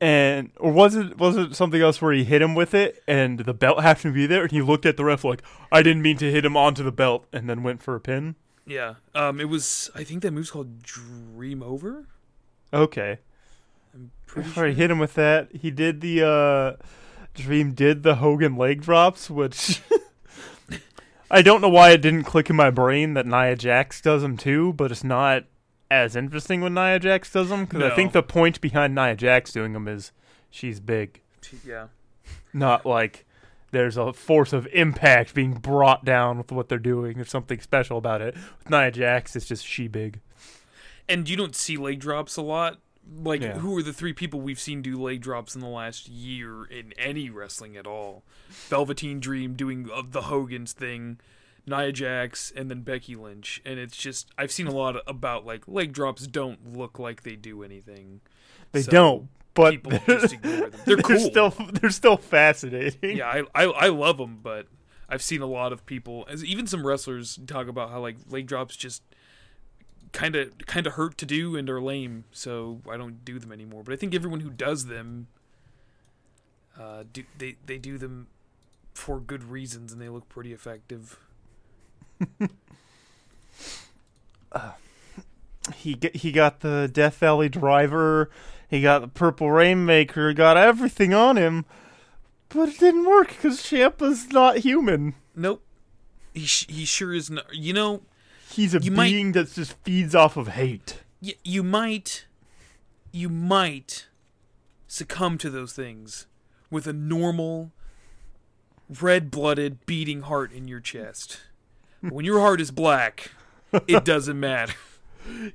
and 0.00 0.50
or 0.56 0.72
was 0.72 0.96
it 0.96 1.18
was 1.18 1.36
it 1.36 1.54
something 1.54 1.80
else 1.80 2.00
where 2.00 2.12
he 2.12 2.24
hit 2.24 2.42
him 2.42 2.54
with 2.54 2.74
it, 2.74 3.02
and 3.06 3.40
the 3.40 3.54
belt 3.54 3.80
happened 3.82 4.14
to 4.14 4.18
be 4.18 4.26
there, 4.26 4.42
and 4.42 4.50
he 4.50 4.62
looked 4.62 4.86
at 4.86 4.96
the 4.96 5.04
ref 5.04 5.24
like, 5.24 5.42
"I 5.70 5.82
didn't 5.82 6.02
mean 6.02 6.16
to 6.18 6.30
hit 6.30 6.44
him 6.44 6.56
onto 6.56 6.82
the 6.82 6.92
belt," 6.92 7.26
and 7.32 7.48
then 7.48 7.62
went 7.62 7.82
for 7.82 7.94
a 7.94 8.00
pin. 8.00 8.36
Yeah, 8.66 8.94
um, 9.14 9.40
it 9.40 9.48
was. 9.48 9.90
I 9.94 10.04
think 10.04 10.22
that 10.22 10.32
move's 10.32 10.50
called 10.50 10.82
Dream 10.82 11.62
Over. 11.62 12.06
Okay, 12.72 13.18
I'm 13.94 14.10
pretty 14.26 14.48
before 14.48 14.66
he 14.66 14.72
sure. 14.72 14.76
hit 14.78 14.90
him 14.90 14.98
with 14.98 15.14
that, 15.14 15.54
he 15.54 15.70
did 15.70 16.00
the 16.00 16.26
uh, 16.26 16.84
Dream 17.34 17.72
did 17.72 18.02
the 18.02 18.16
Hogan 18.16 18.56
leg 18.56 18.82
drops, 18.82 19.30
which. 19.30 19.82
I 21.30 21.42
don't 21.42 21.60
know 21.60 21.68
why 21.68 21.90
it 21.90 22.02
didn't 22.02 22.24
click 22.24 22.50
in 22.50 22.56
my 22.56 22.70
brain 22.70 23.14
that 23.14 23.26
Nia 23.26 23.56
Jax 23.56 24.00
does 24.00 24.22
them 24.22 24.36
too, 24.36 24.72
but 24.74 24.92
it's 24.92 25.04
not 25.04 25.44
as 25.90 26.16
interesting 26.16 26.60
when 26.60 26.74
Nia 26.74 26.98
Jax 26.98 27.32
does 27.32 27.48
them 27.48 27.64
because 27.64 27.82
I 27.82 27.94
think 27.94 28.12
the 28.12 28.22
point 28.22 28.60
behind 28.60 28.94
Nia 28.94 29.16
Jax 29.16 29.52
doing 29.52 29.72
them 29.72 29.88
is 29.88 30.12
she's 30.50 30.80
big, 30.80 31.20
Yeah, 31.64 31.88
not 32.52 32.86
like 32.86 33.24
there's 33.72 33.96
a 33.96 34.12
force 34.12 34.52
of 34.52 34.68
impact 34.72 35.34
being 35.34 35.54
brought 35.54 36.04
down 36.04 36.38
with 36.38 36.52
what 36.52 36.68
they're 36.68 36.78
doing. 36.78 37.16
There's 37.16 37.30
something 37.30 37.60
special 37.60 37.98
about 37.98 38.22
it. 38.22 38.34
With 38.34 38.70
Nia 38.70 38.90
Jax, 38.90 39.34
it's 39.36 39.46
just 39.46 39.66
she 39.66 39.88
big. 39.88 40.20
and 41.08 41.28
you 41.28 41.36
don't 41.36 41.56
see 41.56 41.76
leg 41.76 41.98
drops 42.00 42.36
a 42.36 42.42
lot. 42.42 42.78
Like, 43.22 43.40
Yeah. 43.42 43.58
who 43.58 43.76
are 43.78 43.82
the 43.82 43.92
three 43.92 44.12
people 44.12 44.40
we've 44.40 44.58
seen 44.60 44.82
do 44.82 45.00
leg 45.00 45.20
drops 45.20 45.54
in 45.54 45.60
the 45.60 45.68
last 45.68 46.08
year 46.08 46.64
in 46.64 46.92
any 46.98 47.30
wrestling 47.30 47.76
at 47.76 47.86
all? 47.86 48.24
Velveteen 48.48 49.20
Dream 49.20 49.54
doing 49.54 49.88
uh, 49.92 50.02
the 50.08 50.22
Hogan's 50.22 50.72
thing, 50.72 51.18
Nia 51.66 51.92
Jax, 51.92 52.52
and 52.54 52.70
then 52.70 52.80
Becky 52.82 53.14
Lynch. 53.14 53.60
And 53.64 53.78
it's 53.78 53.96
just 53.96 54.28
I've 54.36 54.50
seen 54.52 54.66
a 54.66 54.72
lot 54.72 54.96
about 55.06 55.46
like 55.46 55.66
leg 55.68 55.92
drops 55.92 56.26
don't 56.26 56.76
look 56.76 56.98
like 56.98 57.22
they 57.22 57.36
do 57.36 57.62
anything. 57.62 58.20
They 58.72 58.82
So, 58.82 58.90
don't, 58.90 59.28
but 59.54 59.70
people 59.72 59.92
just 60.06 60.32
ignore 60.34 60.70
them. 60.70 60.80
They're 60.84 60.96
cool. 60.96 61.18
still 61.20 61.50
they're 61.80 61.90
still 61.90 62.16
fascinating. 62.16 63.16
yeah, 63.18 63.28
I, 63.54 63.64
I 63.64 63.64
I 63.66 63.88
love 63.88 64.18
them, 64.18 64.40
but 64.42 64.66
I've 65.08 65.22
seen 65.22 65.40
a 65.42 65.46
lot 65.46 65.72
of 65.72 65.86
people, 65.86 66.26
as 66.28 66.44
even 66.44 66.66
some 66.66 66.84
wrestlers, 66.84 67.38
talk 67.46 67.68
about 67.68 67.90
how 67.90 68.00
like 68.00 68.16
leg 68.28 68.46
drops 68.48 68.76
just 68.76 69.02
kind 70.12 70.36
of 70.36 70.56
kind 70.66 70.86
of 70.86 70.94
hurt 70.94 71.18
to 71.18 71.26
do 71.26 71.56
and 71.56 71.68
are 71.68 71.80
lame, 71.80 72.24
so 72.32 72.80
I 72.90 72.96
don't 72.96 73.24
do 73.24 73.38
them 73.38 73.52
anymore. 73.52 73.82
But 73.82 73.92
I 73.94 73.96
think 73.96 74.14
everyone 74.14 74.40
who 74.40 74.50
does 74.50 74.86
them, 74.86 75.28
uh, 76.78 77.04
do 77.12 77.24
they 77.38 77.56
they 77.64 77.78
do 77.78 77.98
them 77.98 78.28
for 78.94 79.20
good 79.20 79.44
reasons 79.44 79.92
and 79.92 80.00
they 80.00 80.08
look 80.08 80.28
pretty 80.28 80.52
effective. 80.52 81.18
he 85.76 85.94
get, 85.94 86.16
he 86.16 86.32
got 86.32 86.60
the 86.60 86.88
Death 86.92 87.18
Valley 87.18 87.48
driver, 87.48 88.30
he 88.68 88.80
got 88.80 89.00
the 89.00 89.08
Purple 89.08 89.50
Rainmaker, 89.50 90.32
got 90.32 90.56
everything 90.56 91.12
on 91.12 91.36
him, 91.36 91.66
but 92.48 92.70
it 92.70 92.78
didn't 92.78 93.04
work 93.06 93.28
because 93.28 93.60
Ciampa's 93.60 94.32
not 94.32 94.58
human. 94.58 95.14
Nope, 95.34 95.62
he 96.32 96.46
sh- 96.46 96.66
he 96.68 96.84
sure 96.84 97.12
is 97.12 97.30
not. 97.30 97.54
You 97.54 97.72
know, 97.72 98.02
He's 98.56 98.74
a 98.74 98.80
You 98.80 98.90
might- 98.90 99.10
being 99.10 99.32
that 99.32 99.52
just 99.52 99.74
feeds 99.84 100.14
off 100.14 100.36
of 100.36 100.48
hate. 100.48 101.02
y- 101.22 101.34
you 101.44 101.62
might 101.62 102.26
you 103.12 103.28
might 103.28 104.06
succumb 104.88 105.38
to 105.38 105.48
those 105.50 105.72
things 105.72 106.26
with 106.70 106.86
a 106.86 106.92
normal 106.92 107.72
red-blooded 109.00 109.84
beating 109.86 110.22
heart 110.22 110.52
in 110.52 110.68
your 110.68 110.80
chest. 110.80 111.40
When 112.00 112.24
your 112.24 112.40
heart 112.40 112.60
is 112.60 112.70
black 112.70 113.30
it 113.86 114.04
doesn't 114.12 114.38
matter. 114.38 114.74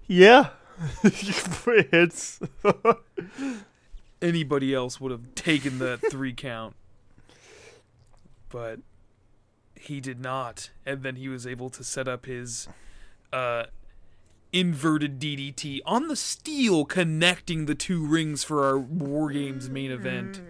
Yeah, 0.08 0.50
it's 1.04 2.40
anybody 4.22 4.74
else 4.74 5.00
would 5.00 5.12
have 5.12 5.34
taken 5.36 5.80
that 5.80 6.00
three 6.12 6.34
count. 6.34 6.76
But 8.50 8.80
he 9.76 10.00
did 10.02 10.20
not. 10.20 10.70
And 10.86 11.04
then 11.04 11.16
he 11.16 11.30
was 11.30 11.48
able 11.48 11.70
to 11.72 11.84
set 11.84 12.08
up 12.08 12.26
his 12.26 12.68
uh 13.34 13.66
inverted 14.54 15.20
DDT 15.20 15.80
on 15.86 16.08
the 16.08 16.16
steel 16.16 16.84
connecting 16.86 17.66
the 17.66 17.76
two 17.76 18.06
rings 18.06 18.44
for 18.44 18.66
our 18.66 18.78
War 18.78 19.32
Games 19.32 19.70
main 19.70 19.92
event. 19.92 20.42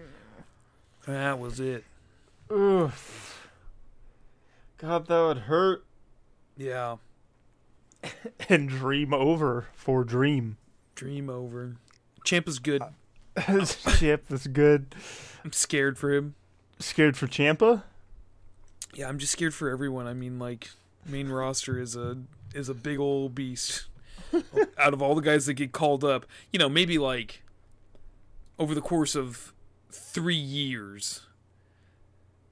That 1.06 1.38
was 1.38 1.60
it. 1.60 1.84
Ugh. 2.50 2.92
God, 4.78 5.06
that 5.06 5.20
would 5.20 5.38
hurt. 5.38 5.84
Yeah. 6.56 6.96
And 8.48 8.68
dream 8.68 9.14
over 9.14 9.68
for 9.74 10.02
dream. 10.02 10.56
Dream 10.96 11.30
over. 11.30 11.76
Champ 12.24 12.48
is 12.48 12.58
good. 12.58 12.82
Champ 13.98 14.22
is 14.30 14.48
good. 14.48 14.94
I'm 15.44 15.52
scared 15.52 15.96
for 15.96 16.12
him. 16.12 16.34
Scared 16.80 17.16
for 17.16 17.28
Ciampa? 17.28 17.84
Yeah, 18.92 19.08
I'm 19.08 19.18
just 19.18 19.32
scared 19.32 19.54
for 19.54 19.70
everyone. 19.70 20.08
I 20.08 20.14
mean, 20.14 20.40
like, 20.40 20.70
main 21.06 21.28
roster 21.28 21.78
is 21.78 21.94
a 21.94 22.18
is 22.54 22.68
a 22.68 22.74
big 22.74 22.98
old 22.98 23.34
beast. 23.34 23.86
Out 24.78 24.94
of 24.94 25.02
all 25.02 25.14
the 25.14 25.20
guys 25.20 25.46
that 25.46 25.54
get 25.54 25.72
called 25.72 26.04
up, 26.04 26.26
you 26.52 26.58
know, 26.58 26.68
maybe 26.68 26.98
like 26.98 27.42
over 28.58 28.74
the 28.74 28.80
course 28.80 29.14
of 29.14 29.52
three 29.90 30.34
years, 30.34 31.26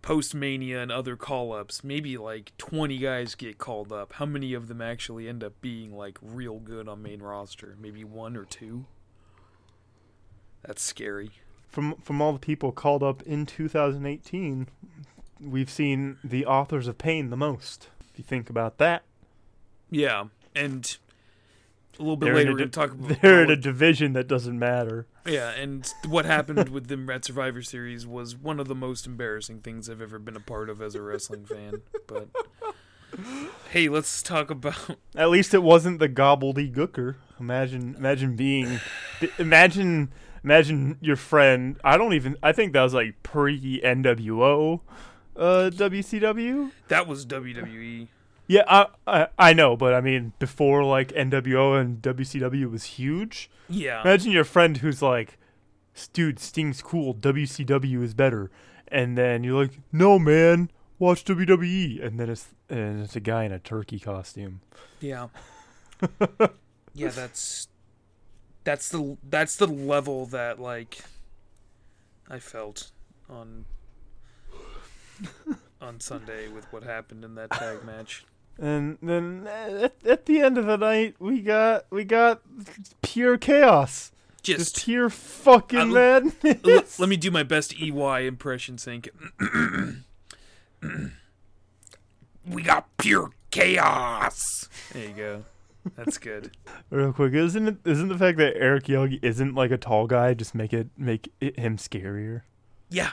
post 0.03 0.35
Mania 0.35 0.83
and 0.83 0.91
other 0.91 1.17
call 1.17 1.53
ups, 1.53 1.85
maybe 1.85 2.17
like 2.17 2.53
20 2.59 2.99
guys 2.99 3.35
get 3.35 3.59
called 3.59 3.93
up. 3.93 4.15
How 4.15 4.27
many 4.27 4.55
of 4.55 4.69
them 4.69 4.81
actually 4.81 5.29
end 5.29 5.45
up 5.45 5.61
being 5.61 5.97
like 5.97 6.19
real 6.23 6.59
good 6.59 6.89
on 6.89 7.03
main 7.03 7.21
roster? 7.21 7.77
Maybe 7.81 8.05
one 8.05 8.37
or 8.37 8.45
two? 8.45 8.87
That's 10.63 10.83
scary. 10.83 11.31
From 11.69 11.95
from 11.97 12.21
all 12.21 12.33
the 12.33 12.39
people 12.39 12.73
called 12.73 13.03
up 13.03 13.23
in 13.23 13.47
2018, 13.47 14.69
we've 15.41 15.71
seen 15.71 16.19
the 16.25 16.45
authors 16.45 16.89
of 16.89 16.99
pain 16.99 17.31
the 17.31 17.37
most. 17.37 17.89
If 18.13 18.19
you 18.19 18.25
think 18.25 18.51
about 18.51 18.79
that, 18.79 19.05
Yeah, 19.91 20.25
and 20.55 20.97
a 21.99 22.03
little 22.03 22.17
bit 22.17 22.27
they're, 22.27 22.35
later 22.35 22.53
we're 22.53 22.59
going 22.59 22.71
to 22.71 22.81
talk 22.81 22.93
about 22.93 23.21
they're 23.21 23.43
in 23.45 23.51
a 23.51 23.57
division 23.57 24.15
that 24.15 24.27
doesn't 24.27 24.59
matter. 24.59 25.07
Yeah, 25.27 25.51
and 25.51 25.93
what 26.09 26.25
happened 26.25 26.69
with 26.71 26.89
them 26.89 27.09
at 27.11 27.25
Survivor 27.25 27.63
Series 27.63 28.07
was 28.07 28.37
one 28.37 28.59
of 28.59 28.69
the 28.69 28.75
most 28.75 29.07
embarrassing 29.07 29.61
things 29.61 29.91
I've 29.91 30.01
ever 30.01 30.19
been 30.19 30.37
a 30.37 30.41
part 30.41 30.71
of 30.71 30.81
as 30.81 30.95
a 30.95 31.03
wrestling 31.03 31.45
fan. 31.45 31.83
But 32.07 32.29
hey, 33.71 33.89
let's 33.89 34.23
talk 34.23 34.51
about 34.51 34.97
At 35.15 35.31
least 35.31 35.53
it 35.53 35.63
wasn't 35.63 35.99
the 35.99 36.09
Gobbledy 36.09 36.73
Gooker. 36.73 37.17
Imagine, 37.39 37.95
imagine 37.97 38.37
being, 38.37 38.81
imagine, 39.39 40.13
imagine 40.43 40.97
your 41.01 41.17
friend. 41.17 41.79
I 41.85 41.97
don't 41.97 42.15
even. 42.15 42.37
I 42.43 42.53
think 42.53 42.73
that 42.73 42.83
was 42.83 42.95
like 42.95 43.23
pre 43.23 43.81
NWO, 43.83 44.81
uh, 45.37 45.71
WCW. 45.73 46.71
that 46.89 47.07
was 47.07 47.27
WWE. 47.27 48.09
Yeah, 48.51 48.65
I, 48.67 48.87
I 49.07 49.29
I 49.39 49.53
know, 49.53 49.77
but 49.77 49.95
I 49.95 50.01
mean 50.01 50.33
before 50.41 50.83
like 50.83 51.13
NWO 51.13 51.81
and 51.81 52.03
WCW 52.03 52.69
was 52.69 52.83
huge. 52.99 53.49
Yeah, 53.69 54.01
Imagine 54.01 54.33
your 54.33 54.43
friend 54.43 54.79
who's 54.79 55.01
like, 55.01 55.39
"Dude, 56.13 56.41
Sting's 56.41 56.83
cool. 56.83 57.15
WCW 57.15 58.03
is 58.03 58.13
better," 58.13 58.51
and 58.89 59.17
then 59.17 59.45
you're 59.45 59.63
like, 59.63 59.79
"No, 59.93 60.19
man, 60.19 60.69
watch 60.99 61.25
WWE," 61.25 62.05
and 62.05 62.19
then 62.19 62.29
it's 62.29 62.49
and 62.69 63.05
it's 63.05 63.15
a 63.15 63.21
guy 63.21 63.45
in 63.45 63.53
a 63.53 63.61
turkey 63.61 64.01
costume. 64.01 64.63
yeah, 64.99 65.29
yeah. 66.93 67.11
That's 67.11 67.69
that's 68.65 68.89
the 68.89 69.17
that's 69.23 69.55
the 69.55 69.69
level 69.69 70.27
that 70.27 70.59
like 70.59 70.99
I 72.29 72.41
felt 72.41 72.91
on 73.29 73.67
on 75.81 76.01
Sunday 76.01 76.49
with 76.49 76.65
what 76.73 76.83
happened 76.83 77.25
in 77.25 77.37
that 77.37 77.53
tag 77.53 77.85
match. 77.85 78.25
And 78.61 78.99
then 79.03 79.49
at, 79.49 79.95
at 80.05 80.27
the 80.27 80.41
end 80.41 80.59
of 80.59 80.67
the 80.67 80.77
night, 80.77 81.15
we 81.19 81.41
got 81.41 81.87
we 81.91 82.05
got 82.05 82.43
pure 83.01 83.39
chaos, 83.39 84.13
just, 84.43 84.75
Just 84.75 84.85
pure 84.85 85.09
fucking 85.09 85.79
I- 85.79 85.85
madness. 85.85 86.59
L- 86.67 86.85
let 86.99 87.09
me 87.09 87.17
do 87.17 87.31
my 87.31 87.43
best 87.43 87.75
EY 87.81 88.27
impression, 88.27 88.77
Sync. 88.77 89.09
we 92.47 92.63
got 92.63 92.87
pure 92.99 93.31
chaos. 93.51 94.69
There 94.93 95.09
you 95.09 95.15
go. 95.15 95.45
That's 95.97 96.19
good. 96.19 96.51
Real 96.91 97.13
quick, 97.13 97.33
isn't 97.33 97.67
it, 97.69 97.77
isn't 97.87 98.09
the 98.09 98.19
fact 98.19 98.37
that 98.39 98.57
Eric 98.57 98.89
Young 98.89 99.13
isn't 99.23 99.55
like 99.55 99.71
a 99.71 99.79
tall 99.79 100.07
guy 100.07 100.35
just 100.35 100.55
make 100.55 100.73
it 100.75 100.89
make 100.99 101.33
it, 101.41 101.59
him 101.59 101.77
scarier? 101.79 102.43
Yeah. 102.91 103.13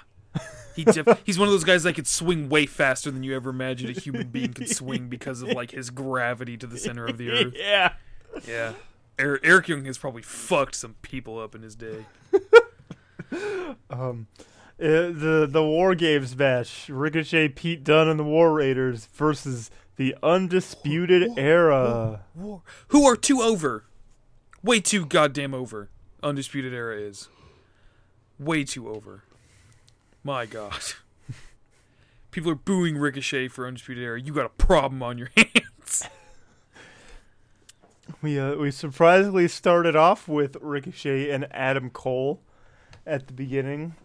He 0.76 0.84
def- 0.84 1.22
he's 1.26 1.40
one 1.40 1.48
of 1.48 1.52
those 1.52 1.64
guys 1.64 1.84
that 1.84 1.94
could 1.94 2.06
swing 2.08 2.50
way 2.50 2.68
faster 2.68 3.10
than 3.10 3.24
you 3.24 3.36
ever 3.36 3.50
imagined 3.50 3.98
a 3.98 4.00
human 4.00 4.28
being 4.30 4.54
could 4.54 4.70
swing 4.70 5.10
because 5.10 5.42
of 5.42 5.50
like 5.50 5.72
his 5.72 5.90
gravity 5.90 6.56
to 6.58 6.68
the 6.68 6.78
center 6.78 7.08
of 7.08 7.18
the 7.18 7.32
earth. 7.32 7.54
yeah. 7.58 7.94
Yeah. 8.48 8.74
Er- 9.20 9.40
Eric 9.44 9.70
Young 9.70 9.86
has 9.86 9.98
probably 9.98 10.22
fucked 10.22 10.76
some 10.76 10.96
people 11.02 11.40
up 11.40 11.56
in 11.56 11.64
his 11.64 11.76
day. 11.76 12.06
Um, 13.90 14.28
uh, 14.80 15.10
the 15.10 15.48
the 15.50 15.64
War 15.64 15.96
Games 15.96 16.36
match: 16.38 16.88
Ricochet, 16.90 17.50
Pete 17.50 17.84
Dunne, 17.84 18.08
and 18.08 18.20
the 18.20 18.24
War 18.24 18.54
Raiders 18.54 19.08
versus 19.08 19.72
the 19.96 20.16
Undisputed 20.22 21.32
Era. 21.38 22.22
War. 22.36 22.62
Who 22.90 23.06
are 23.06 23.16
too 23.16 23.42
over? 23.42 23.86
Way 24.62 24.80
too 24.80 25.06
goddamn 25.06 25.54
over. 25.54 25.90
Undisputed 26.22 26.74
Era 26.74 26.98
is. 27.00 27.30
Way 28.40 28.64
too 28.64 28.88
over. 28.90 29.24
My 30.24 30.46
god. 30.46 30.74
People 32.32 32.52
are 32.52 32.56
booing 32.56 32.98
Ricochet 32.98 33.48
for 33.48 33.66
Undisputed 33.68 34.04
Era. 34.04 34.20
You 34.22 34.34
got 34.34 34.46
a 34.46 34.50
problem 34.50 35.02
on 35.02 35.18
your 35.18 35.30
hands. 35.38 36.04
We 38.22 38.40
uh, 38.40 38.56
we 38.56 38.72
surprisingly 38.72 39.48
started 39.48 39.96
off 39.96 40.28
with 40.28 40.58
Ricochet 40.62 41.30
and 41.30 41.48
Adam 41.52 41.90
Cole 41.90 42.42
at 43.06 43.28
the 43.28 43.34
beginning. 43.34 43.96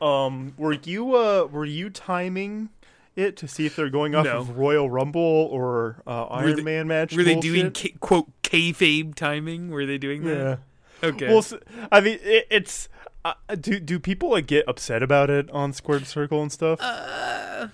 Um, 0.00 0.54
were 0.56 0.72
you 0.72 1.14
uh 1.14 1.44
were 1.50 1.64
you 1.64 1.90
timing 1.90 2.70
it 3.14 3.36
to 3.36 3.46
see 3.48 3.66
if 3.66 3.76
they're 3.76 3.90
going 3.90 4.14
off 4.14 4.24
No. 4.24 4.38
of 4.38 4.56
Royal 4.56 4.88
Rumble 4.90 5.20
or 5.50 6.02
uh, 6.06 6.24
Iron 6.26 6.56
they- 6.56 6.62
Man 6.62 6.88
match? 6.88 7.14
Were 7.16 7.22
they 7.22 7.34
bullshit? 7.34 7.52
doing 7.52 7.72
ca- 7.72 7.98
quote 8.00 8.42
kayfabe 8.42 9.14
timing? 9.14 9.70
Were 9.70 9.86
they 9.86 9.98
doing 9.98 10.24
that? 10.24 10.58
Yeah. 11.02 11.08
Okay. 11.08 11.28
Well, 11.28 11.38
s- 11.38 11.54
I 11.90 12.00
mean, 12.00 12.18
it, 12.22 12.46
it's 12.50 12.88
uh, 13.24 13.34
do 13.60 13.78
do 13.80 13.98
people 13.98 14.30
like 14.30 14.46
get 14.46 14.68
upset 14.68 15.02
about 15.02 15.30
it 15.30 15.50
on 15.50 15.72
Squared 15.72 16.06
Circle 16.06 16.42
and 16.42 16.52
stuff? 16.52 16.80
uh, 16.80 17.68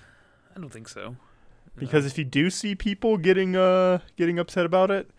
I 0.55 0.59
don't 0.59 0.69
think 0.69 0.87
so. 0.89 1.15
Because 1.75 2.05
if 2.05 2.17
you 2.17 2.25
do 2.25 2.49
see 2.49 2.75
people 2.75 3.17
getting 3.17 3.55
uh 3.55 3.99
getting 4.17 4.37
upset 4.37 4.65
about 4.65 4.91
it, 4.91 5.09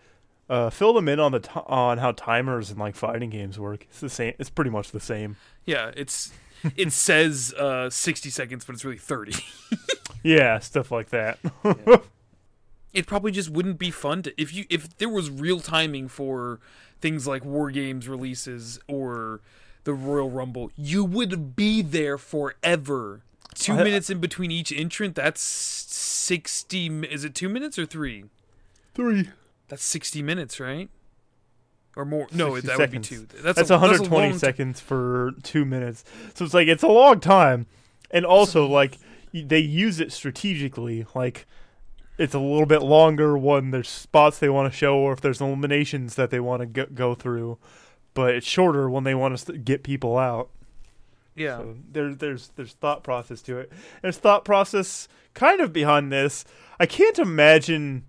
uh, 0.49 0.69
fill 0.69 0.93
them 0.93 1.07
in 1.07 1.19
on 1.19 1.31
the 1.31 1.39
t- 1.39 1.49
on 1.55 1.97
how 1.97 2.11
timers 2.11 2.69
and 2.69 2.79
like 2.79 2.95
fighting 2.95 3.29
games 3.31 3.57
work. 3.57 3.85
It's 3.89 3.99
the 3.99 4.09
same. 4.09 4.33
It's 4.37 4.49
pretty 4.49 4.69
much 4.69 4.91
the 4.91 4.99
same. 4.99 5.37
Yeah, 5.65 5.91
it's 5.95 6.31
it 6.75 6.91
says 6.93 7.53
uh 7.55 7.89
60 7.89 8.29
seconds, 8.29 8.63
but 8.65 8.75
it's 8.75 8.85
really 8.85 8.97
30. 8.97 9.33
Yeah, 10.23 10.59
stuff 10.59 10.91
like 10.91 11.09
that. 11.09 11.39
it 12.93 13.07
probably 13.07 13.31
just 13.31 13.49
wouldn't 13.49 13.79
be 13.79 13.89
fun 13.89 14.21
to 14.21 14.41
if 14.41 14.53
you 14.53 14.65
if 14.69 14.97
there 14.97 15.09
was 15.09 15.31
real 15.31 15.59
timing 15.59 16.07
for 16.07 16.59
things 16.99 17.25
like 17.25 17.43
war 17.43 17.71
games 17.71 18.07
releases 18.07 18.79
or 18.87 19.41
the 19.83 19.93
Royal 19.93 20.29
Rumble, 20.29 20.71
you 20.75 21.03
would 21.03 21.55
be 21.55 21.81
there 21.81 22.17
forever. 22.17 23.21
Two 23.55 23.73
I- 23.73 23.83
minutes 23.83 24.09
in 24.09 24.19
between 24.19 24.51
each 24.51 24.71
entrant. 24.71 25.15
That's 25.15 25.41
sixty. 25.41 26.87
Is 27.05 27.23
it 27.23 27.35
two 27.35 27.49
minutes 27.49 27.77
or 27.77 27.85
three? 27.85 28.25
Three. 28.93 29.29
That's 29.67 29.83
sixty 29.83 30.21
minutes, 30.21 30.59
right? 30.59 30.89
Or 31.95 32.05
more? 32.05 32.27
No, 32.31 32.55
60 32.55 32.67
that 32.67 32.77
seconds. 32.77 33.11
would 33.11 33.27
be 33.29 33.35
two. 33.35 33.41
That's, 33.43 33.57
That's, 33.57 33.69
a, 33.69 33.73
120 33.73 34.09
that's 34.09 34.09
long 34.11 34.31
t- 34.31 34.37
seconds 34.37 34.79
for 34.79 35.33
two 35.43 35.65
minutes. 35.65 36.05
So 36.35 36.45
it's 36.45 36.53
like 36.53 36.69
it's 36.69 36.83
a 36.83 36.87
long 36.87 37.19
time, 37.19 37.65
and 38.09 38.25
also 38.25 38.65
like 38.65 38.97
they 39.33 39.59
use 39.59 39.99
it 39.99 40.13
strategically. 40.13 41.05
Like 41.13 41.45
it's 42.17 42.33
a 42.33 42.39
little 42.39 42.65
bit 42.65 42.81
longer 42.81 43.37
when 43.37 43.71
there's 43.71 43.89
spots 43.89 44.39
they 44.39 44.47
want 44.47 44.71
to 44.71 44.77
show, 44.77 44.95
or 44.97 45.11
if 45.11 45.19
there's 45.21 45.41
eliminations 45.41 46.15
that 46.15 46.29
they 46.29 46.39
want 46.39 46.61
to 46.61 46.65
go, 46.65 46.85
go 46.85 47.13
through. 47.15 47.57
But 48.13 48.35
it's 48.35 48.47
shorter 48.47 48.89
when 48.89 49.03
they 49.03 49.15
want 49.15 49.37
to 49.37 49.57
get 49.57 49.83
people 49.83 50.17
out. 50.17 50.49
Yeah. 51.35 51.57
So 51.57 51.75
there, 51.91 52.13
there's 52.13 52.51
there's 52.55 52.73
thought 52.73 53.03
process 53.03 53.41
to 53.43 53.57
it. 53.57 53.71
There's 54.01 54.17
thought 54.17 54.45
process 54.45 55.07
kind 55.33 55.61
of 55.61 55.71
behind 55.71 56.11
this. 56.11 56.45
I 56.79 56.85
can't 56.85 57.19
imagine 57.19 58.05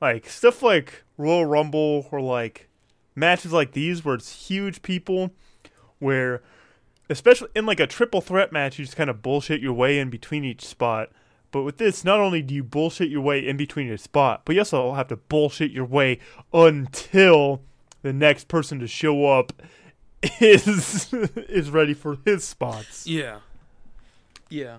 like 0.00 0.28
stuff 0.28 0.62
like 0.62 1.04
Royal 1.16 1.46
Rumble 1.46 2.08
or 2.10 2.20
like 2.20 2.68
matches 3.14 3.52
like 3.52 3.72
these 3.72 4.04
where 4.04 4.16
it's 4.16 4.48
huge 4.48 4.82
people 4.82 5.30
where 5.98 6.42
especially 7.08 7.48
in 7.54 7.66
like 7.66 7.80
a 7.80 7.86
triple 7.86 8.20
threat 8.20 8.52
match 8.52 8.78
you 8.78 8.84
just 8.84 8.96
kind 8.96 9.10
of 9.10 9.22
bullshit 9.22 9.60
your 9.60 9.72
way 9.72 9.98
in 9.98 10.10
between 10.10 10.44
each 10.44 10.64
spot. 10.64 11.10
But 11.52 11.62
with 11.62 11.76
this, 11.76 12.04
not 12.04 12.18
only 12.18 12.42
do 12.42 12.52
you 12.52 12.64
bullshit 12.64 13.10
your 13.10 13.20
way 13.20 13.46
in 13.46 13.56
between 13.56 13.86
your 13.86 13.96
spot, 13.96 14.42
but 14.44 14.56
you 14.56 14.60
also 14.60 14.92
have 14.94 15.06
to 15.08 15.16
bullshit 15.16 15.70
your 15.70 15.84
way 15.84 16.18
until 16.52 17.62
the 18.04 18.12
next 18.12 18.48
person 18.48 18.78
to 18.80 18.86
show 18.86 19.24
up 19.24 19.50
is 20.38 21.12
is 21.12 21.70
ready 21.70 21.94
for 21.94 22.18
his 22.26 22.44
spots. 22.44 23.06
Yeah. 23.06 23.38
Yeah. 24.50 24.76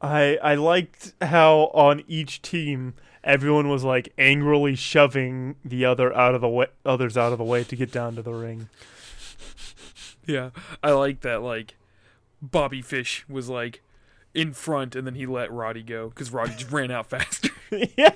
I 0.00 0.38
I 0.40 0.54
liked 0.54 1.14
how 1.20 1.72
on 1.74 2.04
each 2.06 2.42
team 2.42 2.94
everyone 3.24 3.68
was 3.68 3.82
like 3.82 4.12
angrily 4.16 4.76
shoving 4.76 5.56
the 5.64 5.84
other 5.84 6.14
out 6.14 6.36
of 6.36 6.40
the 6.40 6.48
way, 6.48 6.66
others 6.86 7.16
out 7.16 7.32
of 7.32 7.38
the 7.38 7.44
way 7.44 7.64
to 7.64 7.74
get 7.74 7.90
down 7.90 8.14
to 8.14 8.22
the 8.22 8.32
ring. 8.32 8.68
Yeah, 10.24 10.50
I 10.80 10.92
like 10.92 11.22
that. 11.22 11.42
Like, 11.42 11.74
Bobby 12.40 12.80
Fish 12.80 13.24
was 13.28 13.48
like 13.48 13.82
in 14.32 14.52
front, 14.52 14.94
and 14.94 15.04
then 15.04 15.16
he 15.16 15.26
let 15.26 15.50
Roddy 15.50 15.82
go 15.82 16.08
because 16.08 16.30
Roddy 16.30 16.52
just 16.54 16.70
ran 16.70 16.92
out 16.92 17.06
faster. 17.10 17.50
yeah, 17.96 18.14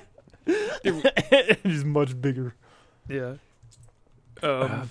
he's 1.63 1.83
much 1.83 2.21
bigger. 2.21 2.55
Yeah. 3.09 3.35
Um, 4.43 4.89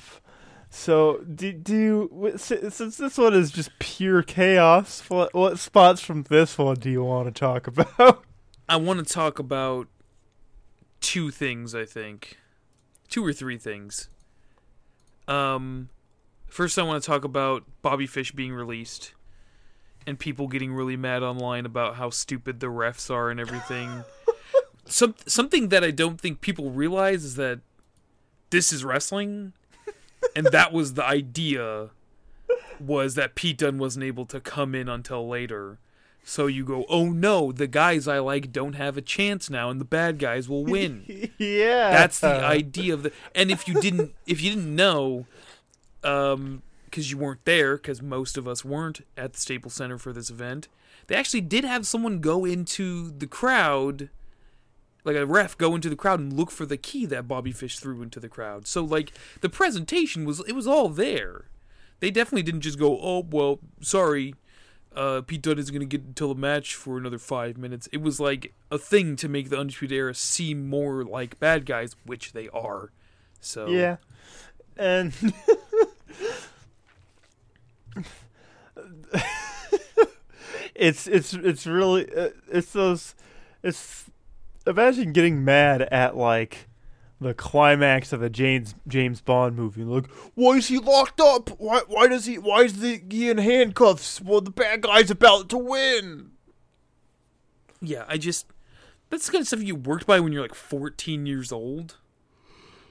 So 0.70 1.18
do 1.20 1.52
do 1.52 2.32
si- 2.36 2.68
since 2.70 2.96
this 2.98 3.16
one 3.16 3.32
is 3.34 3.50
just 3.50 3.70
pure 3.78 4.22
chaos, 4.22 5.00
what 5.08 5.32
what 5.32 5.58
spots 5.58 6.00
from 6.02 6.24
this 6.24 6.58
one 6.58 6.76
do 6.76 6.90
you 6.90 7.02
want 7.04 7.26
to 7.26 7.38
talk 7.38 7.66
about? 7.68 8.24
I 8.68 8.76
want 8.76 9.06
to 9.06 9.12
talk 9.14 9.38
about 9.38 9.88
two 11.00 11.30
things. 11.30 11.74
I 11.74 11.84
think 11.86 12.36
two 13.08 13.24
or 13.24 13.32
three 13.32 13.56
things. 13.58 14.08
Um, 15.28 15.88
first, 16.46 16.78
I 16.78 16.82
want 16.82 17.02
to 17.02 17.06
talk 17.06 17.24
about 17.24 17.64
Bobby 17.82 18.06
Fish 18.06 18.32
being 18.32 18.52
released, 18.52 19.14
and 20.06 20.18
people 20.18 20.46
getting 20.46 20.74
really 20.74 20.96
mad 20.96 21.22
online 21.22 21.64
about 21.64 21.94
how 21.96 22.10
stupid 22.10 22.60
the 22.60 22.66
refs 22.66 23.10
are 23.10 23.30
and 23.30 23.40
everything. 23.40 24.04
Some 24.84 25.14
something 25.26 25.68
that 25.70 25.82
I 25.82 25.90
don't 25.90 26.20
think 26.20 26.40
people 26.40 26.70
realize 26.70 27.24
is 27.24 27.36
that 27.36 27.60
this 28.50 28.72
is 28.72 28.84
wrestling, 28.84 29.52
and 30.34 30.46
that 30.46 30.72
was 30.72 30.94
the 30.94 31.04
idea. 31.04 31.90
Was 32.78 33.14
that 33.14 33.34
Pete 33.34 33.58
Dunne 33.58 33.78
wasn't 33.78 34.04
able 34.04 34.26
to 34.26 34.38
come 34.38 34.74
in 34.74 34.88
until 34.88 35.26
later. 35.26 35.78
So 36.28 36.46
you 36.48 36.64
go, 36.64 36.84
oh 36.88 37.06
no, 37.06 37.52
the 37.52 37.68
guys 37.68 38.08
I 38.08 38.18
like 38.18 38.52
don't 38.52 38.74
have 38.74 38.96
a 38.96 39.00
chance 39.00 39.48
now, 39.48 39.70
and 39.70 39.80
the 39.80 39.84
bad 39.84 40.18
guys 40.18 40.48
will 40.48 40.64
win. 40.64 41.30
yeah, 41.38 41.90
That's 41.90 42.18
the 42.18 42.44
idea 42.44 42.94
of 42.94 43.04
the. 43.04 43.12
And 43.34 43.50
if 43.50 43.68
you 43.68 43.80
didn't, 43.80 44.12
if 44.26 44.42
you 44.42 44.50
didn't 44.50 44.74
know, 44.74 45.26
um, 46.02 46.62
because 46.86 47.12
you 47.12 47.16
weren't 47.16 47.44
there, 47.44 47.76
because 47.76 48.02
most 48.02 48.36
of 48.36 48.48
us 48.48 48.64
weren't 48.64 49.06
at 49.16 49.34
the 49.34 49.38
Staples 49.38 49.74
Center 49.74 49.98
for 49.98 50.12
this 50.12 50.28
event, 50.28 50.66
they 51.06 51.14
actually 51.14 51.42
did 51.42 51.64
have 51.64 51.86
someone 51.86 52.18
go 52.18 52.44
into 52.44 53.10
the 53.10 53.26
crowd, 53.28 54.08
like 55.06 55.16
a 55.16 55.24
ref 55.24 55.56
go 55.56 55.74
into 55.74 55.88
the 55.88 55.96
crowd 55.96 56.20
and 56.20 56.32
look 56.32 56.50
for 56.50 56.66
the 56.66 56.76
key 56.76 57.06
that 57.06 57.28
Bobby 57.28 57.52
Fish 57.52 57.78
threw 57.78 58.02
into 58.02 58.20
the 58.20 58.28
crowd. 58.28 58.66
So 58.66 58.82
like 58.82 59.12
the 59.40 59.48
presentation 59.48 60.24
was, 60.24 60.40
it 60.40 60.52
was 60.52 60.66
all 60.66 60.88
there. 60.88 61.46
They 62.00 62.10
definitely 62.10 62.42
didn't 62.42 62.60
just 62.60 62.78
go, 62.78 62.98
oh 63.00 63.24
well, 63.30 63.60
sorry, 63.80 64.34
uh, 64.94 65.22
Pete 65.22 65.42
Dunne 65.42 65.58
is 65.58 65.70
going 65.70 65.80
to 65.80 65.86
get 65.86 66.02
until 66.02 66.34
the 66.34 66.40
match 66.40 66.74
for 66.74 66.98
another 66.98 67.18
five 67.18 67.56
minutes. 67.56 67.88
It 67.92 68.02
was 68.02 68.18
like 68.18 68.52
a 68.70 68.78
thing 68.78 69.16
to 69.16 69.28
make 69.28 69.48
the 69.50 69.58
Undisputed 69.58 69.96
Era 69.96 70.14
seem 70.14 70.68
more 70.68 71.04
like 71.04 71.38
bad 71.38 71.66
guys, 71.66 71.94
which 72.04 72.32
they 72.32 72.48
are. 72.48 72.90
So 73.40 73.68
Yeah, 73.68 73.96
and 74.76 75.12
it's 80.74 81.06
it's 81.06 81.32
it's 81.34 81.66
really 81.66 82.12
uh, 82.14 82.30
it's 82.50 82.72
those 82.72 83.14
it's 83.62 84.05
imagine 84.66 85.12
getting 85.12 85.44
mad 85.44 85.82
at 85.82 86.16
like 86.16 86.68
the 87.20 87.34
climax 87.34 88.12
of 88.12 88.22
a 88.22 88.28
James 88.28 88.74
James 88.86 89.20
Bond 89.20 89.56
movie. 89.56 89.84
Like, 89.84 90.10
why 90.34 90.56
is 90.56 90.68
he 90.68 90.78
locked 90.78 91.20
up? 91.20 91.50
Why 91.58 91.80
why 91.86 92.08
does 92.08 92.26
he 92.26 92.38
why 92.38 92.62
is 92.62 92.80
the, 92.80 93.02
he 93.08 93.30
in 93.30 93.38
handcuffs? 93.38 94.20
Well, 94.20 94.40
the 94.40 94.50
bad 94.50 94.82
guy's 94.82 95.10
about 95.10 95.48
to 95.50 95.58
win. 95.58 96.32
yeah, 97.80 98.04
I 98.08 98.18
just 98.18 98.46
that's 99.10 99.26
the 99.26 99.32
kind 99.32 99.42
of 99.42 99.48
stuff 99.48 99.62
you 99.62 99.74
worked 99.74 100.06
by 100.06 100.20
when 100.20 100.32
you're 100.32 100.42
like 100.42 100.54
14 100.54 101.26
years 101.26 101.52
old. 101.52 101.96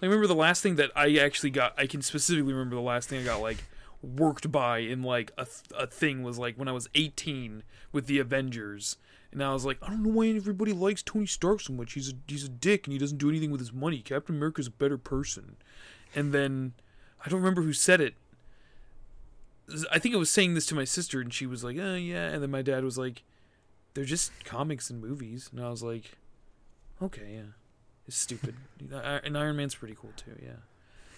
I 0.01 0.05
remember 0.05 0.27
the 0.27 0.35
last 0.35 0.61
thing 0.61 0.75
that 0.75 0.91
I 0.95 1.17
actually 1.17 1.51
got. 1.51 1.73
I 1.77 1.87
can 1.87 2.01
specifically 2.01 2.53
remember 2.53 2.75
the 2.75 2.81
last 2.81 3.09
thing 3.09 3.21
I 3.21 3.25
got 3.25 3.41
like 3.41 3.63
worked 4.01 4.51
by 4.51 4.79
in 4.79 5.03
like 5.03 5.31
a 5.37 5.47
a 5.77 5.87
thing 5.87 6.23
was 6.23 6.37
like 6.37 6.55
when 6.55 6.67
I 6.67 6.71
was 6.71 6.89
18 6.95 7.63
with 7.91 8.07
the 8.07 8.19
Avengers. 8.19 8.97
And 9.31 9.43
I 9.43 9.51
was 9.51 9.65
like, 9.65 9.77
I 9.81 9.89
don't 9.89 10.03
know 10.03 10.11
why 10.11 10.29
everybody 10.29 10.71
likes 10.71 11.03
Tony 11.03 11.25
Stark 11.25 11.61
so 11.61 11.73
much. 11.73 11.93
He's 11.93 12.09
a 12.09 12.13
he's 12.27 12.45
a 12.45 12.49
dick 12.49 12.85
and 12.85 12.93
he 12.93 12.99
doesn't 12.99 13.17
do 13.17 13.29
anything 13.29 13.51
with 13.51 13.59
his 13.59 13.73
money. 13.73 13.99
Captain 13.99 14.35
America's 14.35 14.67
a 14.67 14.71
better 14.71 14.97
person. 14.97 15.57
And 16.15 16.33
then 16.33 16.73
I 17.25 17.29
don't 17.29 17.39
remember 17.39 17.61
who 17.61 17.73
said 17.73 17.99
it. 18.01 18.15
I 19.91 19.99
think 19.99 20.13
I 20.13 20.17
was 20.19 20.29
saying 20.29 20.53
this 20.53 20.67
to 20.67 20.75
my 20.75 20.83
sister 20.83 21.19
and 21.19 21.33
she 21.33 21.45
was 21.45 21.63
like, 21.63 21.77
"Oh 21.77 21.95
yeah." 21.95 22.27
And 22.27 22.41
then 22.41 22.51
my 22.51 22.61
dad 22.61 22.83
was 22.83 22.97
like, 22.97 23.23
"They're 23.93 24.05
just 24.05 24.31
comics 24.45 24.89
and 24.89 25.01
movies." 25.01 25.49
And 25.51 25.63
I 25.63 25.69
was 25.69 25.83
like, 25.83 26.17
"Okay, 27.01 27.33
yeah." 27.33 27.51
It's 28.07 28.17
stupid. 28.17 28.55
and 28.91 29.37
Iron 29.37 29.55
Man's 29.57 29.75
pretty 29.75 29.95
cool 29.99 30.13
too, 30.15 30.39
yeah. 30.41 30.57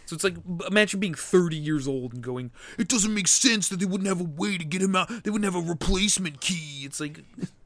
So 0.05 0.15
it's 0.15 0.23
like 0.23 0.37
imagine 0.69 1.01
being 1.01 1.13
30 1.13 1.57
years 1.57 1.87
old 1.87 2.13
and 2.13 2.23
going, 2.23 2.51
"It 2.77 2.87
doesn't 2.87 3.13
make 3.13 3.27
sense 3.27 3.67
that 3.67 3.79
they 3.79 3.85
wouldn't 3.85 4.07
have 4.07 4.21
a 4.21 4.23
way 4.23 4.57
to 4.57 4.63
get 4.63 4.81
him 4.81 4.95
out. 4.95 5.09
They 5.23 5.29
wouldn't 5.29 5.53
have 5.53 5.61
a 5.61 5.69
replacement 5.69 6.39
key." 6.39 6.83
It's 6.85 7.01
like 7.01 7.25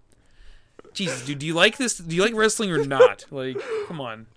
Jesus, 0.94 1.26
dude, 1.26 1.40
do 1.40 1.46
you 1.46 1.54
like 1.54 1.78
this? 1.78 1.98
Do 1.98 2.16
you 2.16 2.22
like 2.22 2.34
wrestling 2.34 2.72
or 2.72 2.86
not? 2.86 3.26
Like, 3.32 3.58
come 3.88 4.02
on. 4.02 4.28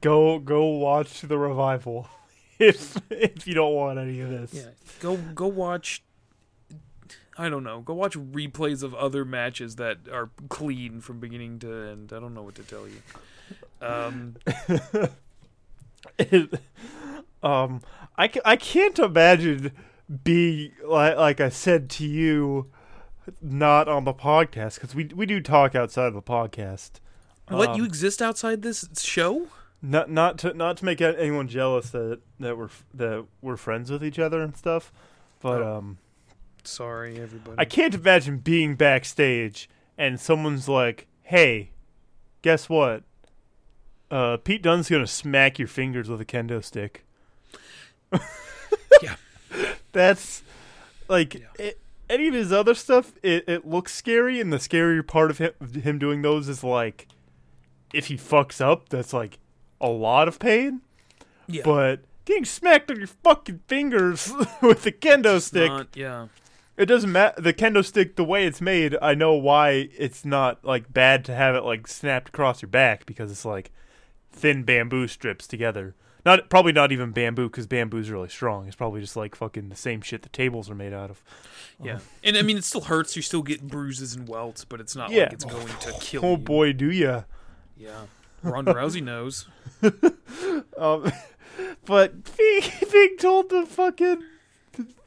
go 0.00 0.38
go 0.38 0.66
watch 0.66 1.20
the 1.22 1.36
revival 1.36 2.08
if 2.58 2.96
if 3.10 3.46
you 3.46 3.54
don't 3.54 3.74
want 3.74 3.98
any 3.98 4.20
of 4.20 4.30
this. 4.30 4.54
Yeah, 4.54 4.70
go 5.00 5.16
go 5.16 5.46
watch. 5.46 6.02
I 7.38 7.48
don't 7.48 7.64
know. 7.64 7.80
Go 7.80 7.92
watch 7.92 8.16
replays 8.16 8.82
of 8.82 8.94
other 8.94 9.24
matches 9.24 9.76
that 9.76 9.98
are 10.10 10.30
clean 10.48 11.00
from 11.00 11.20
beginning 11.20 11.58
to 11.60 11.72
end. 11.90 12.12
I 12.12 12.20
don't 12.20 12.32
know 12.32 12.42
what 12.42 12.54
to 12.54 12.62
tell 12.62 12.86
you. 12.88 13.02
Um, 13.82 14.36
it, 16.18 16.50
um, 17.42 17.82
I, 18.16 18.30
I 18.44 18.56
can't 18.56 18.98
imagine 18.98 19.72
being 20.24 20.72
like 20.84 21.16
like 21.16 21.40
I 21.40 21.48
said 21.48 21.90
to 21.90 22.06
you, 22.06 22.70
not 23.40 23.88
on 23.88 24.04
the 24.04 24.14
podcast 24.14 24.76
because 24.76 24.94
we 24.94 25.04
we 25.06 25.26
do 25.26 25.40
talk 25.40 25.74
outside 25.74 26.08
of 26.08 26.14
the 26.14 26.22
podcast. 26.22 26.92
What 27.48 27.70
um, 27.70 27.76
you 27.76 27.84
exist 27.84 28.20
outside 28.20 28.62
this 28.62 28.88
show? 29.00 29.48
Not 29.82 30.10
not 30.10 30.38
to 30.38 30.54
not 30.54 30.78
to 30.78 30.84
make 30.84 31.00
anyone 31.00 31.48
jealous 31.48 31.90
that 31.90 32.20
that 32.40 32.56
we're 32.56 32.70
that 32.94 33.26
we're 33.40 33.56
friends 33.56 33.90
with 33.90 34.04
each 34.04 34.18
other 34.18 34.40
and 34.40 34.56
stuff, 34.56 34.92
but 35.40 35.62
oh. 35.62 35.76
um, 35.78 35.98
sorry 36.64 37.20
everybody. 37.20 37.56
I 37.58 37.64
can't 37.64 37.94
imagine 37.94 38.38
being 38.38 38.74
backstage 38.74 39.68
and 39.98 40.20
someone's 40.20 40.68
like, 40.68 41.06
"Hey, 41.22 41.70
guess 42.42 42.68
what? 42.68 43.04
Uh, 44.10 44.38
Pete 44.38 44.62
Dunne's 44.62 44.88
gonna 44.88 45.06
smack 45.06 45.58
your 45.58 45.68
fingers 45.68 46.08
with 46.08 46.20
a 46.20 46.24
kendo 46.24 46.64
stick." 46.64 47.04
yeah, 49.02 49.16
that's 49.92 50.42
like 51.08 51.34
yeah. 51.34 51.40
it, 51.58 51.80
any 52.08 52.28
of 52.28 52.34
his 52.34 52.52
other 52.52 52.74
stuff. 52.74 53.14
It, 53.22 53.48
it 53.48 53.66
looks 53.66 53.94
scary, 53.94 54.40
and 54.40 54.52
the 54.52 54.58
scarier 54.58 55.06
part 55.06 55.30
of 55.30 55.38
him, 55.38 55.52
him 55.82 55.98
doing 55.98 56.22
those 56.22 56.48
is 56.48 56.62
like 56.62 57.08
if 57.92 58.06
he 58.06 58.16
fucks 58.16 58.60
up, 58.60 58.88
that's 58.88 59.12
like 59.12 59.38
a 59.80 59.88
lot 59.88 60.28
of 60.28 60.38
pain. 60.38 60.82
Yeah. 61.46 61.62
But 61.64 62.00
getting 62.24 62.44
smacked 62.44 62.90
on 62.90 62.98
your 62.98 63.06
fucking 63.06 63.60
fingers 63.66 64.32
with 64.62 64.82
the 64.82 64.92
kendo 64.92 65.40
stick. 65.40 65.70
Not, 65.70 65.96
yeah. 65.96 66.28
It 66.76 66.86
doesn't 66.86 67.10
matter. 67.10 67.40
The 67.40 67.54
kendo 67.54 67.84
stick, 67.84 68.16
the 68.16 68.24
way 68.24 68.46
it's 68.46 68.60
made, 68.60 68.96
I 69.00 69.14
know 69.14 69.32
why 69.32 69.88
it's 69.96 70.24
not 70.24 70.62
like 70.64 70.92
bad 70.92 71.24
to 71.26 71.34
have 71.34 71.54
it 71.54 71.64
like 71.64 71.86
snapped 71.86 72.28
across 72.28 72.60
your 72.60 72.68
back 72.68 73.06
because 73.06 73.30
it's 73.30 73.44
like 73.46 73.70
thin 74.30 74.62
bamboo 74.62 75.08
strips 75.08 75.46
together. 75.46 75.94
Not 76.26 76.50
probably 76.50 76.72
not 76.72 76.90
even 76.90 77.12
bamboo 77.12 77.48
because 77.48 77.68
bamboo's 77.68 78.10
really 78.10 78.28
strong. 78.28 78.66
It's 78.66 78.74
probably 78.74 79.00
just 79.00 79.14
like 79.14 79.36
fucking 79.36 79.68
the 79.68 79.76
same 79.76 80.00
shit 80.00 80.22
the 80.22 80.28
tables 80.28 80.68
are 80.68 80.74
made 80.74 80.92
out 80.92 81.08
of. 81.08 81.22
Yeah, 81.80 81.94
um, 81.94 82.00
and 82.24 82.36
I 82.36 82.42
mean 82.42 82.58
it 82.58 82.64
still 82.64 82.80
hurts. 82.80 83.14
You 83.14 83.22
still 83.22 83.44
get 83.44 83.62
bruises 83.62 84.16
and 84.16 84.26
welts, 84.26 84.64
but 84.64 84.80
it's 84.80 84.96
not 84.96 85.10
yeah. 85.10 85.22
like 85.22 85.34
it's 85.34 85.44
going 85.44 85.68
to 85.68 85.92
kill 86.00 86.24
oh, 86.24 86.30
you. 86.30 86.34
Oh 86.34 86.36
boy, 86.36 86.72
do 86.72 86.90
ya? 86.90 87.22
Yeah, 87.76 88.06
Ronda 88.42 88.74
Rousey 88.74 89.00
knows. 89.00 89.46
um, 90.76 91.12
but 91.84 92.36
being, 92.36 92.62
being 92.92 93.16
told 93.18 93.50
to 93.50 93.64
fucking 93.64 94.24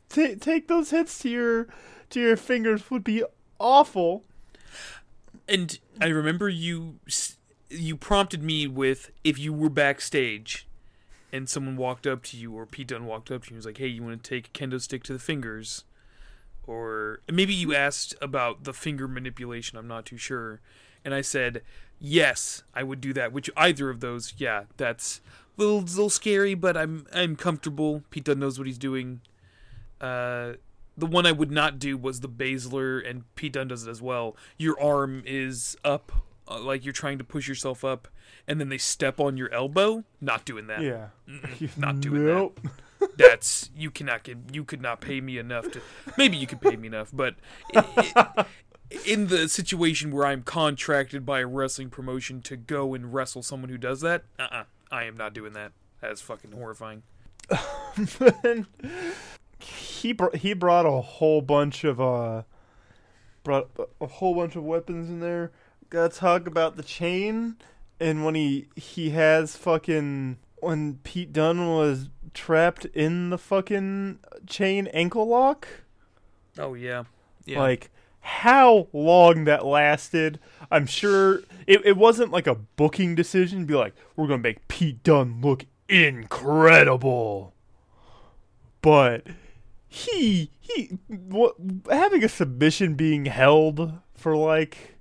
t- 0.07 0.35
take 0.35 0.69
those 0.69 0.91
hits 0.91 1.19
to 1.19 1.29
your 1.29 1.67
to 2.11 2.21
your 2.21 2.37
fingers 2.37 2.89
would 2.89 3.03
be 3.03 3.25
awful. 3.59 4.23
And 5.49 5.77
I 5.99 6.07
remember 6.07 6.47
you 6.47 6.99
you 7.69 7.97
prompted 7.97 8.41
me 8.41 8.67
with 8.67 9.11
if 9.25 9.37
you 9.37 9.51
were 9.51 9.69
backstage 9.69 10.65
and 11.31 11.49
someone 11.49 11.77
walked 11.77 12.07
up 12.07 12.23
to 12.23 12.37
you 12.37 12.53
or 12.53 12.65
Pete 12.65 12.87
Dunne 12.87 13.05
walked 13.05 13.31
up 13.31 13.43
to 13.43 13.49
you 13.49 13.55
and 13.55 13.57
was 13.57 13.65
like, 13.65 13.77
"Hey, 13.77 13.87
you 13.87 14.03
want 14.03 14.23
to 14.23 14.29
take 14.29 14.47
a 14.47 14.51
kendo 14.51 14.81
stick 14.81 15.03
to 15.03 15.13
the 15.13 15.19
fingers?" 15.19 15.83
Or 16.65 17.21
maybe 17.31 17.53
you 17.53 17.73
asked 17.73 18.15
about 18.21 18.63
the 18.63 18.73
finger 18.73 19.07
manipulation, 19.07 19.77
I'm 19.77 19.87
not 19.87 20.05
too 20.05 20.17
sure. 20.17 20.61
And 21.03 21.13
I 21.13 21.21
said, 21.21 21.63
"Yes, 21.99 22.63
I 22.75 22.83
would 22.83 23.01
do 23.01 23.13
that." 23.13 23.31
Which 23.31 23.49
either 23.57 23.89
of 23.89 23.99
those, 24.01 24.33
yeah, 24.37 24.65
that's 24.77 25.21
a 25.57 25.61
little, 25.61 25.79
little 25.79 26.09
scary, 26.09 26.53
but 26.53 26.77
I'm 26.77 27.07
I'm 27.13 27.35
comfortable. 27.35 28.03
Pete 28.11 28.25
Dunne 28.25 28.39
knows 28.39 28.57
what 28.57 28.67
he's 28.67 28.77
doing. 28.77 29.21
Uh 29.99 30.53
the 30.99 31.05
one 31.05 31.25
I 31.25 31.31
would 31.31 31.51
not 31.51 31.79
do 31.79 31.97
was 31.97 32.19
the 32.19 32.29
Baszler, 32.29 33.07
and 33.09 33.23
Pete 33.35 33.53
Dunne 33.53 33.69
does 33.69 33.87
it 33.87 33.89
as 33.89 34.01
well. 34.01 34.35
Your 34.57 34.79
arm 34.79 35.23
is 35.25 35.77
up, 35.83 36.11
like 36.57 36.83
you're 36.83 36.93
trying 36.93 37.17
to 37.17 37.23
push 37.23 37.47
yourself 37.47 37.83
up, 37.83 38.07
and 38.47 38.59
then 38.59 38.69
they 38.69 38.77
step 38.77 39.19
on 39.19 39.37
your 39.37 39.51
elbow. 39.53 40.03
Not 40.21 40.45
doing 40.45 40.67
that. 40.67 40.81
Yeah, 40.81 41.07
not 41.77 41.99
doing 42.01 42.25
that. 42.25 42.33
nope. 42.33 42.59
that. 42.63 42.71
That's 43.17 43.69
you 43.75 43.91
cannot 43.91 44.23
get. 44.23 44.37
You 44.51 44.63
could 44.63 44.81
not 44.81 45.01
pay 45.01 45.21
me 45.21 45.37
enough 45.37 45.71
to. 45.71 45.81
Maybe 46.17 46.37
you 46.37 46.47
could 46.47 46.61
pay 46.61 46.75
me 46.75 46.87
enough, 46.87 47.11
but 47.13 47.35
it, 47.69 47.85
it, 47.97 48.47
in 49.05 49.27
the 49.27 49.47
situation 49.47 50.11
where 50.11 50.25
I'm 50.25 50.43
contracted 50.43 51.25
by 51.25 51.39
a 51.39 51.47
wrestling 51.47 51.89
promotion 51.89 52.41
to 52.43 52.57
go 52.57 52.93
and 52.93 53.13
wrestle 53.13 53.43
someone 53.43 53.69
who 53.69 53.77
does 53.77 54.01
that, 54.01 54.23
uh, 54.37 54.43
uh-uh, 54.43 54.63
I 54.91 55.03
am 55.03 55.15
not 55.15 55.33
doing 55.33 55.53
that. 55.53 55.71
That's 56.01 56.21
fucking 56.21 56.51
horrifying. 56.51 57.03
he 59.59 60.13
br- 60.13 60.35
he 60.35 60.53
brought 60.53 60.85
a 60.85 61.01
whole 61.01 61.41
bunch 61.41 61.83
of 61.83 61.99
uh 61.99 62.43
brought 63.43 63.69
a 63.99 64.07
whole 64.07 64.35
bunch 64.35 64.55
of 64.55 64.63
weapons 64.63 65.09
in 65.09 65.19
there. 65.19 65.51
To 65.91 66.09
talk 66.09 66.47
about 66.47 66.75
the 66.75 66.83
chain 66.83 67.57
and 67.99 68.23
when 68.23 68.35
he 68.35 68.67
he 68.75 69.11
has 69.11 69.55
fucking 69.55 70.37
when 70.57 70.99
Pete 71.03 71.33
Dunne 71.33 71.67
was 71.67 72.09
trapped 72.33 72.85
in 72.85 73.29
the 73.29 73.37
fucking 73.37 74.19
chain 74.47 74.87
ankle 74.87 75.27
lock. 75.27 75.67
Oh 76.57 76.73
yeah. 76.73 77.03
Yeah. 77.45 77.59
Like 77.59 77.91
how 78.21 78.87
long 78.93 79.45
that 79.45 79.65
lasted. 79.65 80.39
I'm 80.71 80.85
sure 80.85 81.41
it, 81.65 81.85
it 81.85 81.97
wasn't 81.97 82.31
like 82.31 82.47
a 82.47 82.55
booking 82.55 83.15
decision. 83.15 83.65
Be 83.65 83.75
like, 83.75 83.95
we're 84.15 84.27
gonna 84.27 84.43
make 84.43 84.67
Pete 84.67 85.03
Dunne 85.03 85.41
look 85.41 85.65
incredible, 85.87 87.53
but 88.81 89.25
he 89.87 90.51
he 90.59 90.99
what, 91.07 91.55
having 91.89 92.23
a 92.23 92.29
submission 92.29 92.95
being 92.95 93.25
held 93.25 93.93
for 94.13 94.35
like 94.35 94.98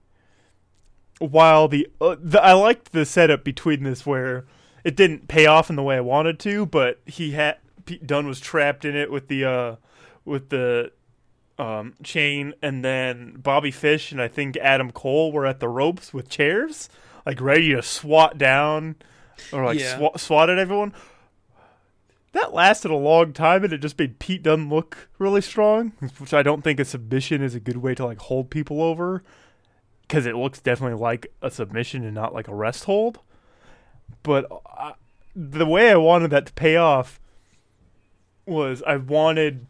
while 1.19 1.69
the, 1.69 1.89
uh, 2.01 2.17
the 2.19 2.43
I 2.43 2.53
liked 2.53 2.93
the 2.93 3.05
setup 3.05 3.45
between 3.45 3.83
this 3.83 4.07
where 4.07 4.47
it 4.85 4.97
didn't 4.97 5.29
pay 5.29 5.47
off 5.47 5.71
in 5.71 5.77
the 5.77 5.83
way 5.83 5.97
I 5.97 6.01
wanted 6.01 6.39
to, 6.41 6.67
but 6.67 7.01
he 7.07 7.33
had 7.33 7.59
Pete 7.85 8.07
Dunne 8.07 8.27
was 8.27 8.41
trapped 8.41 8.85
in 8.85 8.95
it 8.97 9.11
with 9.11 9.29
the 9.29 9.45
uh 9.45 9.77
with 10.25 10.51
the 10.51 10.93
um, 11.59 11.95
chain, 12.03 12.55
and 12.63 12.85
then 12.85 13.35
Bobby 13.39 13.71
Fish 13.71 14.13
and 14.13 14.23
I 14.23 14.29
think 14.29 14.57
Adam 14.59 14.93
Cole 14.93 15.33
were 15.33 15.47
at 15.47 15.61
the 15.61 15.69
ropes 15.69 16.15
with 16.15 16.29
chairs, 16.29 16.89
like 17.27 17.41
ready 17.41 17.75
to 17.75 17.83
swat 17.83 18.39
down 18.39 18.97
or 19.53 19.65
like 19.65 19.81
yeah. 19.81 19.97
swat, 19.97 20.21
swat 20.21 20.51
at 20.51 20.59
everyone. 20.59 20.95
That 22.33 22.53
lasted 22.53 22.91
a 22.91 22.97
long 22.97 23.33
time, 23.33 23.65
and 23.65 23.73
it 23.73 23.79
just 23.79 23.99
made 23.99 24.19
Pete 24.19 24.43
Dunne 24.43 24.69
look 24.69 25.09
really 25.19 25.41
strong, 25.41 25.93
which 26.19 26.35
I 26.35 26.43
don't 26.43 26.63
think 26.63 26.79
a 26.79 26.85
submission 26.85 27.43
is 27.43 27.55
a 27.55 27.61
good 27.61 27.79
way 27.79 27.95
to 27.95 28.05
like 28.05 28.19
hold 28.19 28.51
people 28.51 28.83
over, 28.83 29.25
because 30.09 30.25
it 30.25 30.35
looks 30.35 30.59
definitely 30.61 30.99
like 30.99 31.31
a 31.43 31.51
submission 31.51 32.03
and 32.03 32.15
not 32.15 32.33
like 32.33 32.49
a 32.49 32.55
rest 32.55 32.85
hold. 32.85 33.21
But 34.23 34.47
I, 34.67 34.95
the 35.37 35.67
way 35.67 35.91
I 35.91 35.97
wanted 35.97 36.31
that 36.31 36.47
to 36.47 36.53
pay 36.55 36.77
off 36.77 37.21
was 38.47 38.83
I 38.87 38.97
wanted 38.97 39.67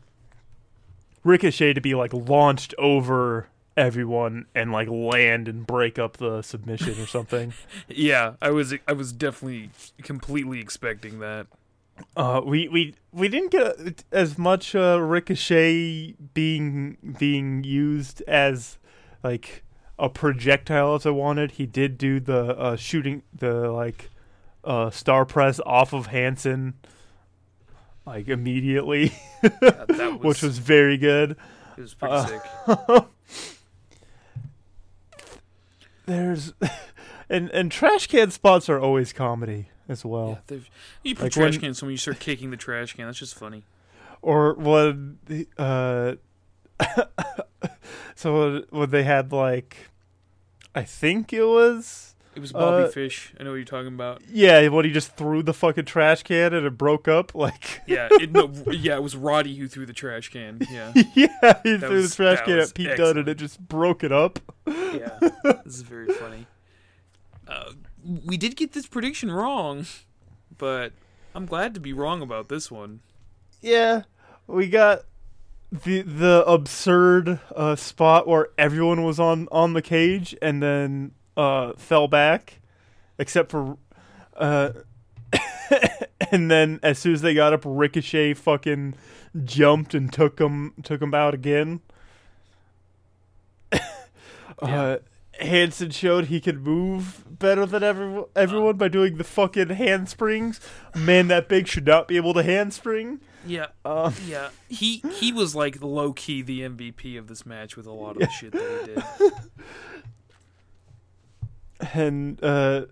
Ricochet 1.24 1.74
to 1.74 1.80
be 1.80 1.94
like 1.94 2.12
launched 2.12 2.72
over 2.78 3.48
everyone 3.76 4.46
and 4.54 4.72
like 4.72 4.88
land 4.88 5.48
and 5.48 5.66
break 5.66 5.98
up 5.98 6.16
the 6.16 6.42
submission 6.42 7.00
or 7.00 7.06
something. 7.06 7.52
yeah, 7.88 8.34
I 8.40 8.50
was 8.50 8.72
I 8.86 8.92
was 8.92 9.12
definitely 9.12 9.70
completely 10.02 10.60
expecting 10.60 11.18
that. 11.18 11.48
Uh, 12.16 12.40
we 12.44 12.68
we 12.68 12.94
we 13.12 13.28
didn't 13.28 13.50
get 13.50 14.04
as 14.12 14.38
much 14.38 14.76
uh, 14.76 15.00
Ricochet 15.00 16.14
being 16.32 16.96
being 17.18 17.64
used 17.64 18.22
as 18.22 18.78
like 19.24 19.64
a 19.98 20.08
projectile 20.08 20.94
as 20.94 21.04
I 21.06 21.10
wanted. 21.10 21.52
He 21.52 21.66
did 21.66 21.98
do 21.98 22.20
the 22.20 22.56
uh, 22.58 22.76
shooting 22.76 23.22
the 23.34 23.70
like 23.70 24.10
uh, 24.64 24.90
star 24.90 25.24
press 25.24 25.60
off 25.66 25.92
of 25.92 26.06
Hanson 26.06 26.74
like 28.06 28.28
immediately, 28.28 29.12
Yeah, 29.42 29.84
was, 29.88 30.20
which 30.20 30.42
was 30.42 30.58
very 30.58 30.96
good. 30.96 31.32
it 31.76 31.80
was 31.80 31.94
pretty 31.94 32.14
uh, 32.14 32.26
sick. 32.26 33.04
There's 36.06 36.52
and 37.28 37.50
and 37.50 37.70
trash 37.70 38.06
can 38.06 38.30
spots 38.30 38.68
are 38.68 38.80
always 38.80 39.12
comedy 39.12 39.68
as 39.88 40.04
well. 40.04 40.40
they've- 40.46 40.68
you 41.02 41.14
put 41.14 41.24
like 41.24 41.32
trash 41.32 41.52
when- 41.52 41.60
cans, 41.60 41.82
when 41.82 41.90
you 41.90 41.96
start 41.98 42.18
kicking 42.20 42.50
the 42.50 42.56
trash 42.56 42.94
can, 42.94 43.06
that's 43.06 43.18
just 43.18 43.34
funny. 43.34 43.64
Or 44.22 44.54
when 44.54 45.18
the, 45.26 45.46
uh 45.58 46.14
so 48.14 48.38
when, 48.52 48.64
when 48.70 48.90
they 48.90 49.02
had 49.04 49.32
like 49.32 49.88
I 50.74 50.82
think 50.84 51.32
it 51.32 51.44
was 51.44 52.14
It 52.34 52.40
was 52.40 52.52
Bobby 52.52 52.84
Uh, 52.84 52.88
Fish. 52.88 53.32
I 53.38 53.42
know 53.42 53.50
what 53.50 53.56
you're 53.56 53.64
talking 53.64 53.94
about. 53.94 54.22
yeah, 54.30 54.68
when 54.68 54.84
he 54.84 54.90
just 54.92 55.16
threw 55.16 55.42
the 55.42 55.54
fucking 55.54 55.86
trash 55.86 56.22
can 56.22 56.52
and 56.54 56.66
it 56.66 56.78
broke 56.78 57.08
up 57.08 57.34
like 57.34 57.80
Yeah, 57.86 58.08
it, 58.12 58.30
no, 58.38 58.52
yeah, 58.70 58.96
it 58.96 59.02
was 59.02 59.16
Roddy 59.16 59.54
who 59.56 59.66
threw 59.68 59.86
the 59.86 59.92
trash 59.92 60.28
can. 60.30 60.58
Yeah, 60.70 60.92
yeah, 61.14 61.60
he 61.62 61.78
threw 61.78 61.88
was- 61.90 62.10
the 62.10 62.16
trash 62.16 62.38
that 62.38 62.44
can 62.44 62.56
was 62.58 62.68
at 62.70 62.74
Pete 62.74 62.96
Dunne 62.96 63.18
and 63.18 63.28
it 63.28 63.36
just 63.36 63.60
broke 63.60 64.04
it 64.04 64.12
up. 64.12 64.38
yeah, 64.66 65.18
this 65.64 65.74
is 65.76 65.82
very 65.82 66.12
funny. 66.12 66.46
Uh, 67.46 67.72
we 68.24 68.36
did 68.36 68.56
get 68.56 68.72
this 68.72 68.86
prediction 68.86 69.30
wrong, 69.30 69.86
but 70.58 70.92
I'm 71.34 71.46
glad 71.46 71.72
to 71.74 71.80
be 71.80 71.92
wrong 71.92 72.20
about 72.22 72.48
this 72.48 72.70
one. 72.70 73.00
Yeah, 73.62 74.02
we 74.46 74.68
got 74.68 75.02
the 75.70 76.02
the 76.02 76.44
absurd 76.46 77.40
uh, 77.54 77.76
spot 77.76 78.26
where 78.26 78.48
everyone 78.56 79.04
was 79.04 79.20
on 79.20 79.48
on 79.52 79.74
the 79.74 79.82
cage 79.82 80.34
and 80.40 80.62
then 80.62 81.12
uh, 81.36 81.72
fell 81.76 82.08
back, 82.08 82.60
except 83.18 83.50
for, 83.50 83.76
uh, 84.36 84.70
and 86.32 86.50
then 86.50 86.80
as 86.82 86.98
soon 86.98 87.14
as 87.14 87.22
they 87.22 87.34
got 87.34 87.52
up, 87.52 87.62
Ricochet 87.64 88.34
fucking 88.34 88.94
jumped 89.44 89.94
and 89.94 90.12
took 90.12 90.38
them 90.38 90.74
took 90.82 91.00
them 91.00 91.14
out 91.14 91.34
again. 91.34 91.80
uh, 94.60 94.96
Hanson 95.40 95.90
showed 95.90 96.26
he 96.26 96.40
could 96.40 96.62
move 96.64 97.24
better 97.28 97.64
than 97.66 97.82
every, 97.82 98.24
everyone 98.34 98.76
by 98.76 98.88
doing 98.88 99.16
the 99.16 99.24
fucking 99.24 99.70
handsprings. 99.70 100.60
Man, 100.96 101.28
that 101.28 101.48
big 101.48 101.68
should 101.68 101.86
not 101.86 102.08
be 102.08 102.16
able 102.16 102.34
to 102.34 102.42
handspring. 102.42 103.20
Yeah, 103.46 103.66
Um, 103.84 104.14
yeah. 104.26 104.50
He 104.68 105.02
he 105.14 105.32
was 105.32 105.54
like 105.54 105.80
low 105.80 106.12
key 106.12 106.42
the 106.42 106.62
MVP 106.62 107.18
of 107.18 107.28
this 107.28 107.46
match 107.46 107.76
with 107.76 107.86
a 107.86 107.92
lot 107.92 108.16
of 108.16 108.18
the 108.18 108.28
shit 108.28 108.52
that 108.52 109.04
he 109.20 109.26
did. 109.30 109.32
and 111.94 112.42
uh, 112.42 112.86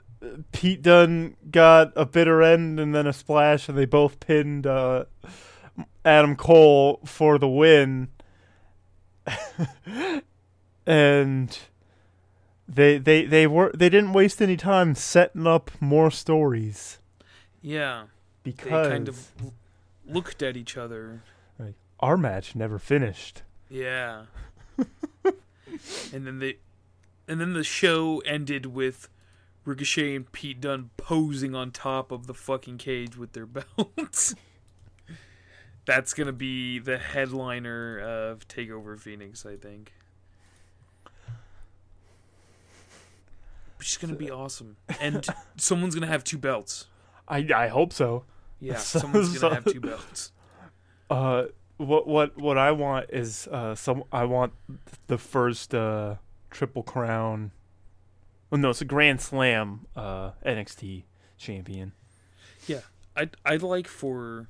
Pete 0.52 0.82
Dunne 0.82 1.36
got 1.50 1.92
a 1.96 2.06
bitter 2.06 2.42
end 2.42 2.80
and 2.80 2.94
then 2.94 3.06
a 3.06 3.12
splash, 3.12 3.68
and 3.68 3.76
they 3.76 3.84
both 3.84 4.20
pinned 4.20 4.66
uh, 4.66 5.04
Adam 6.04 6.36
Cole 6.36 7.00
for 7.04 7.38
the 7.38 7.48
win. 7.48 8.08
and 10.86 11.58
they 12.68 12.98
they 12.98 13.24
they 13.24 13.46
were 13.46 13.70
they 13.74 13.88
didn't 13.88 14.12
waste 14.12 14.40
any 14.42 14.56
time 14.56 14.94
setting 14.94 15.46
up 15.46 15.70
more 15.80 16.10
stories 16.10 16.98
Yeah, 17.62 18.04
because 18.42 18.64
they 18.88 18.90
kind 18.90 19.08
of 19.08 19.30
looked 20.06 20.42
at 20.42 20.56
each 20.56 20.76
other. 20.76 21.22
our 22.00 22.16
match 22.16 22.54
never 22.54 22.78
finished. 22.78 23.42
Yeah. 23.70 24.24
and 26.12 26.26
then 26.26 26.38
they 26.38 26.56
and 27.28 27.40
then 27.40 27.52
the 27.54 27.64
show 27.64 28.18
ended 28.26 28.66
with 28.66 29.08
Ricochet 29.64 30.14
and 30.14 30.30
Pete 30.30 30.60
Dunne 30.60 30.90
posing 30.96 31.54
on 31.54 31.70
top 31.72 32.12
of 32.12 32.26
the 32.26 32.34
fucking 32.34 32.78
cage 32.78 33.16
with 33.16 33.32
their 33.32 33.46
belts. 33.76 34.34
That's 35.86 36.14
gonna 36.14 36.32
be 36.32 36.78
the 36.78 36.98
headliner 36.98 37.98
of 37.98 38.46
Takeover 38.48 38.98
Phoenix, 38.98 39.46
I 39.46 39.56
think. 39.56 39.92
Which 43.78 43.90
is 43.90 43.96
gonna 43.98 44.14
be 44.16 44.30
awesome. 44.30 44.76
And 45.00 45.26
someone's 45.56 45.94
gonna 45.94 46.06
have 46.06 46.24
two 46.24 46.38
belts. 46.38 46.86
I 47.28 47.46
I 47.54 47.68
hope 47.68 47.92
so. 47.92 48.24
Yeah, 48.60 48.76
So- 48.76 48.98
someone's 49.00 49.38
gonna 49.38 49.54
have 49.56 49.64
two 49.64 49.80
belts. 49.80 50.32
Uh, 51.08 51.44
what 51.76 52.08
what 52.08 52.36
what 52.36 52.58
I 52.58 52.72
want 52.72 53.10
is 53.10 53.46
uh 53.52 53.76
some 53.76 54.02
I 54.10 54.24
want 54.24 54.52
the 55.06 55.18
first 55.18 55.72
uh 55.72 56.16
triple 56.50 56.82
crown. 56.82 57.52
Oh 58.50 58.56
no, 58.56 58.70
it's 58.70 58.80
a 58.80 58.84
Grand 58.84 59.20
Slam 59.20 59.86
uh 59.94 60.32
NXT 60.44 61.04
champion. 61.38 61.92
Yeah, 62.66 62.80
I'd 63.14 63.36
I'd 63.44 63.62
like 63.62 63.86
for 63.86 64.48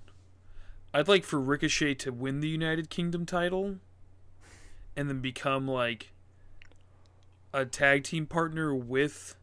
I'd 0.94 1.08
like 1.08 1.24
for 1.24 1.38
Ricochet 1.38 1.96
to 1.96 2.10
win 2.10 2.40
the 2.40 2.48
United 2.48 2.88
Kingdom 2.88 3.26
title 3.26 3.76
and 4.96 5.10
then 5.10 5.20
become 5.20 5.68
like 5.68 6.12
a 7.56 7.64
tag 7.64 8.04
team 8.04 8.26
partner 8.26 8.74
with 8.74 9.34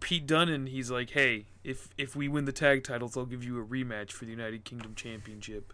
Pete 0.00 0.26
Dunne 0.26 0.48
and 0.48 0.68
he's 0.68 0.90
like, 0.90 1.10
"Hey, 1.10 1.46
if 1.62 1.88
if 1.96 2.16
we 2.16 2.28
win 2.28 2.44
the 2.44 2.52
tag 2.52 2.82
titles, 2.82 3.16
I'll 3.16 3.24
give 3.24 3.44
you 3.44 3.60
a 3.60 3.64
rematch 3.64 4.10
for 4.10 4.24
the 4.24 4.32
United 4.32 4.64
Kingdom 4.64 4.94
Championship." 4.94 5.72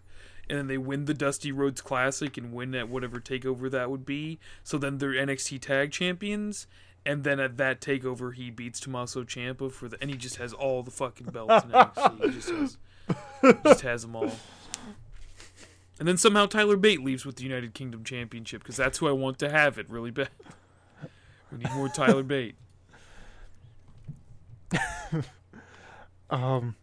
And 0.49 0.59
then 0.59 0.67
they 0.69 0.79
win 0.79 1.07
the 1.07 1.15
Dusty 1.15 1.51
Rhodes 1.51 1.81
Classic 1.81 2.37
and 2.37 2.53
win 2.53 2.75
at 2.75 2.89
whatever 2.89 3.19
takeover 3.19 3.69
that 3.71 3.91
would 3.91 4.07
be. 4.07 4.39
So 4.63 4.79
then 4.79 4.99
they're 4.99 5.11
NXT 5.11 5.61
Tag 5.61 5.91
Champions. 5.91 6.69
And 7.05 7.25
then 7.25 7.41
at 7.41 7.57
that 7.57 7.81
takeover, 7.81 8.35
he 8.35 8.51
beats 8.51 8.79
Tommaso 8.79 9.25
Ciampa 9.25 9.73
for 9.73 9.89
the, 9.89 9.97
and 10.01 10.11
he 10.11 10.17
just 10.17 10.37
has 10.37 10.53
all 10.53 10.83
the 10.83 10.91
fucking 10.91 11.29
belts 11.29 11.65
in 11.65 11.71
NXT. 11.71 12.25
He 12.25 12.31
just 12.31 12.51
has, 12.51 12.79
just 13.65 13.81
has 13.81 14.03
them 14.03 14.17
all. 14.17 14.33
And 15.99 16.07
then 16.07 16.17
somehow 16.17 16.47
Tyler 16.47 16.77
Bate 16.77 17.03
leaves 17.03 17.25
with 17.25 17.37
the 17.37 17.45
United 17.45 17.75
Kingdom 17.75 18.05
Championship 18.05 18.63
because 18.63 18.77
that's 18.77 18.99
who 18.99 19.09
I 19.09 19.13
want 19.13 19.39
to 19.41 19.51
have 19.51 19.79
it 19.79 19.89
really 19.89 20.11
bad. 20.11 20.29
We 21.53 21.59
need 21.59 21.73
more 21.73 21.89
Tyler 21.89 22.23
Bate. 22.23 22.55
Um, 26.29 26.75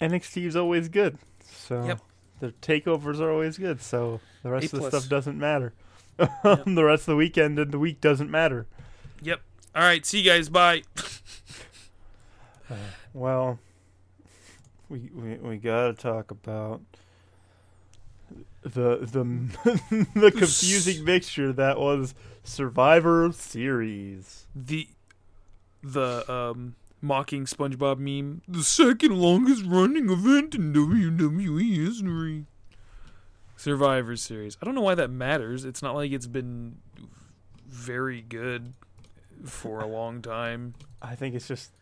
NXT 0.00 0.44
is 0.46 0.56
always 0.56 0.88
good. 0.88 1.18
So 1.44 1.84
Yep. 1.86 2.00
the 2.40 2.48
takeovers 2.60 3.20
are 3.20 3.30
always 3.30 3.56
good. 3.56 3.80
So 3.80 4.20
the 4.42 4.50
rest 4.50 4.72
A 4.72 4.76
of 4.76 4.82
the 4.82 4.88
stuff 4.90 5.08
doesn't 5.08 5.38
matter. 5.38 5.72
the 6.18 6.84
rest 6.84 7.02
of 7.02 7.06
the 7.12 7.16
weekend 7.16 7.58
and 7.58 7.72
the 7.72 7.78
week 7.78 8.00
doesn't 8.00 8.30
matter. 8.30 8.66
Yep. 9.22 9.40
All 9.74 9.82
right. 9.82 10.04
See 10.04 10.20
you 10.20 10.30
guys. 10.30 10.48
Bye. 10.48 10.82
Well, 13.14 13.58
we 14.88 15.10
we 15.14 15.34
we 15.34 15.56
gotta 15.58 15.92
talk 15.92 16.30
about 16.30 16.80
the 18.62 18.96
the 19.02 19.98
the 20.14 20.30
confusing 20.30 21.04
mixture 21.04 21.52
that 21.52 21.78
was 21.78 22.14
Survivor 22.44 23.30
Series. 23.32 24.46
the 24.54 24.88
the 25.82 26.30
um 26.32 26.76
mocking 27.00 27.44
SpongeBob 27.44 27.98
meme. 27.98 28.42
The 28.46 28.62
second 28.62 29.18
longest 29.20 29.64
running 29.66 30.08
event 30.10 30.54
in 30.54 30.72
WWE 30.72 31.86
history. 31.86 32.46
Survivor 33.56 34.16
Series. 34.16 34.56
I 34.60 34.64
don't 34.64 34.74
know 34.74 34.80
why 34.80 34.94
that 34.94 35.10
matters. 35.10 35.64
It's 35.64 35.82
not 35.82 35.94
like 35.94 36.12
it's 36.12 36.26
been 36.26 36.76
very 37.68 38.22
good 38.22 38.72
for 39.44 39.80
a 39.80 39.86
long 39.86 40.22
time. 40.22 40.74
I 41.02 41.14
think 41.14 41.34
it's 41.34 41.48
just 41.48 41.72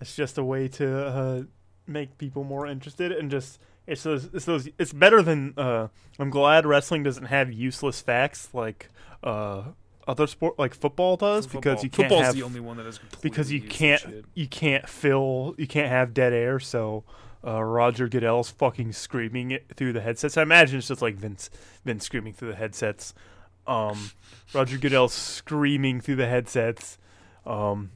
it's 0.00 0.16
just 0.16 0.38
a 0.38 0.44
way 0.44 0.68
to 0.68 1.06
uh, 1.06 1.42
make 1.86 2.18
people 2.18 2.44
more 2.44 2.66
interested 2.66 3.12
and 3.12 3.30
just 3.30 3.58
it's 3.86 4.02
those 4.02 4.28
it's 4.32 4.44
those 4.44 4.68
it's 4.78 4.92
better 4.92 5.22
than 5.22 5.54
uh, 5.56 5.88
I'm 6.18 6.30
glad 6.30 6.66
wrestling 6.66 7.02
doesn't 7.02 7.26
have 7.26 7.52
useless 7.52 8.00
facts 8.00 8.48
like 8.52 8.90
uh, 9.22 9.64
other 10.06 10.26
sport 10.26 10.58
like 10.58 10.74
football 10.74 11.16
does 11.16 11.46
because 11.46 11.82
you 11.82 11.90
can't 11.90 12.08
Football's 12.08 12.26
have 12.26 12.34
the 12.34 12.42
only 12.42 12.60
one 12.60 12.76
that 12.76 12.84
completely 12.84 13.18
because 13.22 13.50
you 13.50 13.60
can't 13.60 14.24
you 14.34 14.46
can't 14.46 14.88
fill 14.88 15.54
you 15.56 15.66
can't 15.66 15.88
have 15.88 16.12
dead 16.12 16.32
air 16.32 16.58
so 16.60 17.04
uh, 17.46 17.62
Roger 17.62 18.08
Goodell's 18.08 18.50
fucking 18.50 18.92
screaming 18.92 19.50
it 19.50 19.66
through 19.76 19.92
the 19.92 20.00
headsets. 20.00 20.36
I 20.36 20.42
imagine 20.42 20.78
it's 20.78 20.88
just 20.88 21.02
like 21.02 21.16
Vince 21.16 21.50
Vince 21.84 22.04
screaming 22.04 22.32
through 22.32 22.48
the 22.48 22.56
headsets. 22.56 23.12
Um, 23.66 24.10
Roger 24.54 24.78
Goodell 24.78 25.08
screaming 25.08 26.00
through 26.00 26.16
the 26.16 26.26
headsets. 26.26 26.98
Um, 27.44 27.90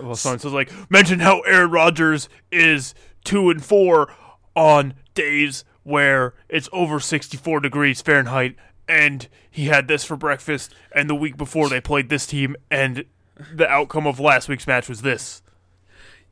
well, 0.00 0.14
someone 0.14 0.38
says 0.38 0.52
like 0.52 0.70
mention 0.90 1.20
how 1.20 1.40
Aaron 1.40 1.70
Rodgers 1.70 2.28
is 2.50 2.94
two 3.24 3.50
and 3.50 3.64
four 3.64 4.14
on 4.54 4.94
days 5.14 5.64
where 5.84 6.34
it's 6.48 6.68
over 6.72 7.00
sixty 7.00 7.36
four 7.36 7.60
degrees 7.60 8.02
Fahrenheit, 8.02 8.56
and 8.88 9.28
he 9.50 9.66
had 9.66 9.88
this 9.88 10.04
for 10.04 10.16
breakfast, 10.16 10.74
and 10.94 11.08
the 11.08 11.14
week 11.14 11.36
before 11.36 11.68
they 11.68 11.80
played 11.80 12.08
this 12.08 12.26
team, 12.26 12.56
and 12.70 13.04
the 13.52 13.68
outcome 13.68 14.06
of 14.06 14.20
last 14.20 14.48
week's 14.48 14.66
match 14.66 14.88
was 14.88 15.02
this. 15.02 15.42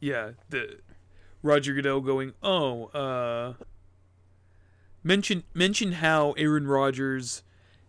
Yeah, 0.01 0.33
the 0.49 0.79
Roger 1.43 1.75
Goodell 1.75 2.01
going, 2.01 2.33
"Oh, 2.43 2.87
uh 2.87 3.55
mention 5.03 5.45
mention 5.55 5.93
how 5.93 6.33
Aaron 6.33 6.67
Rodgers 6.67 7.43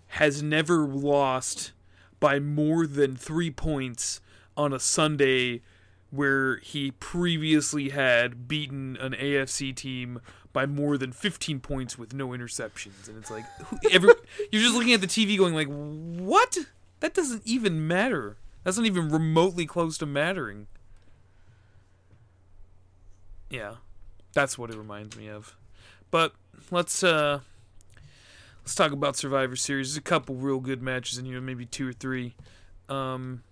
has 0.07 0.41
never 0.43 0.88
lost 0.88 1.72
by 2.20 2.39
more 2.39 2.86
than 2.86 3.16
3 3.16 3.49
points 3.51 4.22
on 4.57 4.74
a 4.74 4.80
Sunday 4.80 5.62
where 6.09 6.57
he 6.57 6.91
previously 6.91 7.89
had 7.89 8.47
beaten 8.47 8.97
an 8.97 9.14
AFC 9.14 9.74
team 9.74 10.20
by 10.54 10.66
more 10.66 10.97
than 10.97 11.12
15 11.12 11.60
points 11.60 11.97
with 11.97 12.14
no 12.14 12.30
interceptions, 12.30 13.08
and 13.08 13.18
it's 13.18 13.32
like 13.32 13.45
every 13.91 14.14
you're 14.52 14.62
just 14.62 14.76
looking 14.76 14.93
at 14.93 15.02
the 15.02 15.08
TV 15.08 15.38
going 15.38 15.54
like, 15.54 15.68
what? 15.68 16.58
That 16.99 17.14
doesn't 17.14 17.41
even 17.45 17.88
matter. 17.88 18.38
That's 18.64 18.78
not 18.78 18.86
even 18.86 19.10
remotely 19.10 19.66
close 19.66 19.97
to 19.99 20.06
mattering. 20.06 20.68
Yeah, 23.49 23.76
that's 24.34 24.58
what 24.58 24.70
it 24.70 24.78
reminds 24.78 25.18
me 25.18 25.28
of. 25.28 25.56
But 26.10 26.34
let's 26.70 27.04
uh 27.04 27.39
let's 28.62 28.76
talk 28.76 28.91
about 28.91 29.16
Survivor 29.16 29.56
Series. 29.56 29.89
There's 29.89 29.97
a 29.97 30.02
couple 30.02 30.36
real 30.36 30.60
good 30.60 30.82
matches 30.82 31.18
in 31.18 31.26
here, 31.26 31.41
maybe 31.41 31.66
two 31.66 31.88
or 31.88 31.93
three. 31.93 32.36
Um 32.88 33.43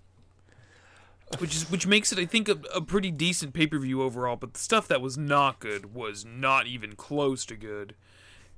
which 1.38 1.56
is 1.56 1.70
which 1.70 1.86
makes 1.86 2.12
it 2.12 2.20
I 2.20 2.26
think 2.26 2.50
a, 2.50 2.58
a 2.74 2.82
pretty 2.82 3.12
decent 3.12 3.54
pay-per-view 3.54 4.02
overall, 4.02 4.36
but 4.36 4.54
the 4.54 4.60
stuff 4.60 4.88
that 4.88 5.02
was 5.02 5.18
not 5.18 5.60
good 5.60 5.94
was 5.94 6.26
not 6.26 6.68
even 6.68 6.96
close 6.96 7.46
to 7.46 7.56
good. 7.56 7.96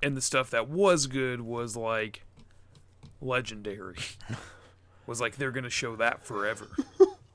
And 0.01 0.17
the 0.17 0.22
stuff 0.22 0.49
that 0.49 0.67
was 0.67 1.05
good 1.07 1.41
was 1.41 1.76
like 1.76 2.24
legendary. 3.22 3.97
was 5.05 5.22
like 5.22 5.36
they're 5.36 5.51
going 5.51 5.63
to 5.63 5.69
show 5.69 5.95
that 5.97 6.26
forever. 6.26 6.69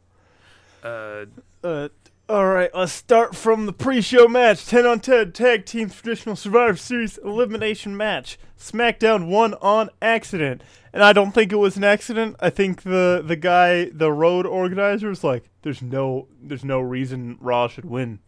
uh 0.82 1.26
Uh, 1.62 1.88
all 2.28 2.46
right, 2.46 2.70
let's 2.74 2.92
start 2.92 3.36
from 3.36 3.66
the 3.66 3.72
pre-show 3.72 4.26
match: 4.26 4.66
ten 4.66 4.84
on 4.84 5.00
ten 5.00 5.30
tag 5.32 5.64
team 5.64 5.90
traditional 5.90 6.34
Survivor 6.34 6.76
Series 6.76 7.18
elimination 7.18 7.96
match. 7.96 8.38
SmackDown 8.58 9.28
won 9.28 9.54
on 9.54 9.90
accident, 10.02 10.62
and 10.92 11.04
I 11.04 11.12
don't 11.12 11.32
think 11.32 11.52
it 11.52 11.56
was 11.56 11.76
an 11.76 11.84
accident. 11.84 12.36
I 12.40 12.50
think 12.50 12.82
the 12.82 13.22
the 13.24 13.36
guy, 13.36 13.90
the 13.92 14.10
road 14.10 14.44
organizer, 14.44 15.08
was 15.08 15.22
like, 15.22 15.48
"There's 15.62 15.82
no, 15.82 16.26
there's 16.42 16.64
no 16.64 16.80
reason 16.80 17.38
Raw 17.40 17.68
should 17.68 17.84
win. 17.84 18.18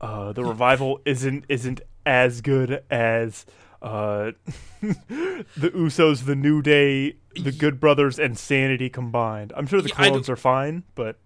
Uh, 0.00 0.32
the 0.32 0.44
revival 0.44 1.00
isn't 1.04 1.44
isn't 1.48 1.80
as 2.04 2.40
good 2.40 2.82
as." 2.90 3.46
Uh, 3.80 4.32
the 4.80 5.70
Usos, 5.72 6.24
the 6.24 6.34
New 6.34 6.62
Day, 6.62 7.14
the 7.40 7.52
Good 7.52 7.78
Brothers, 7.78 8.18
and 8.18 8.36
Sanity 8.36 8.90
combined. 8.90 9.52
I'm 9.56 9.68
sure 9.68 9.80
the 9.80 9.90
Yeah, 9.90 10.08
Colons 10.08 10.28
are 10.28 10.34
fine, 10.34 10.82
but 10.96 11.16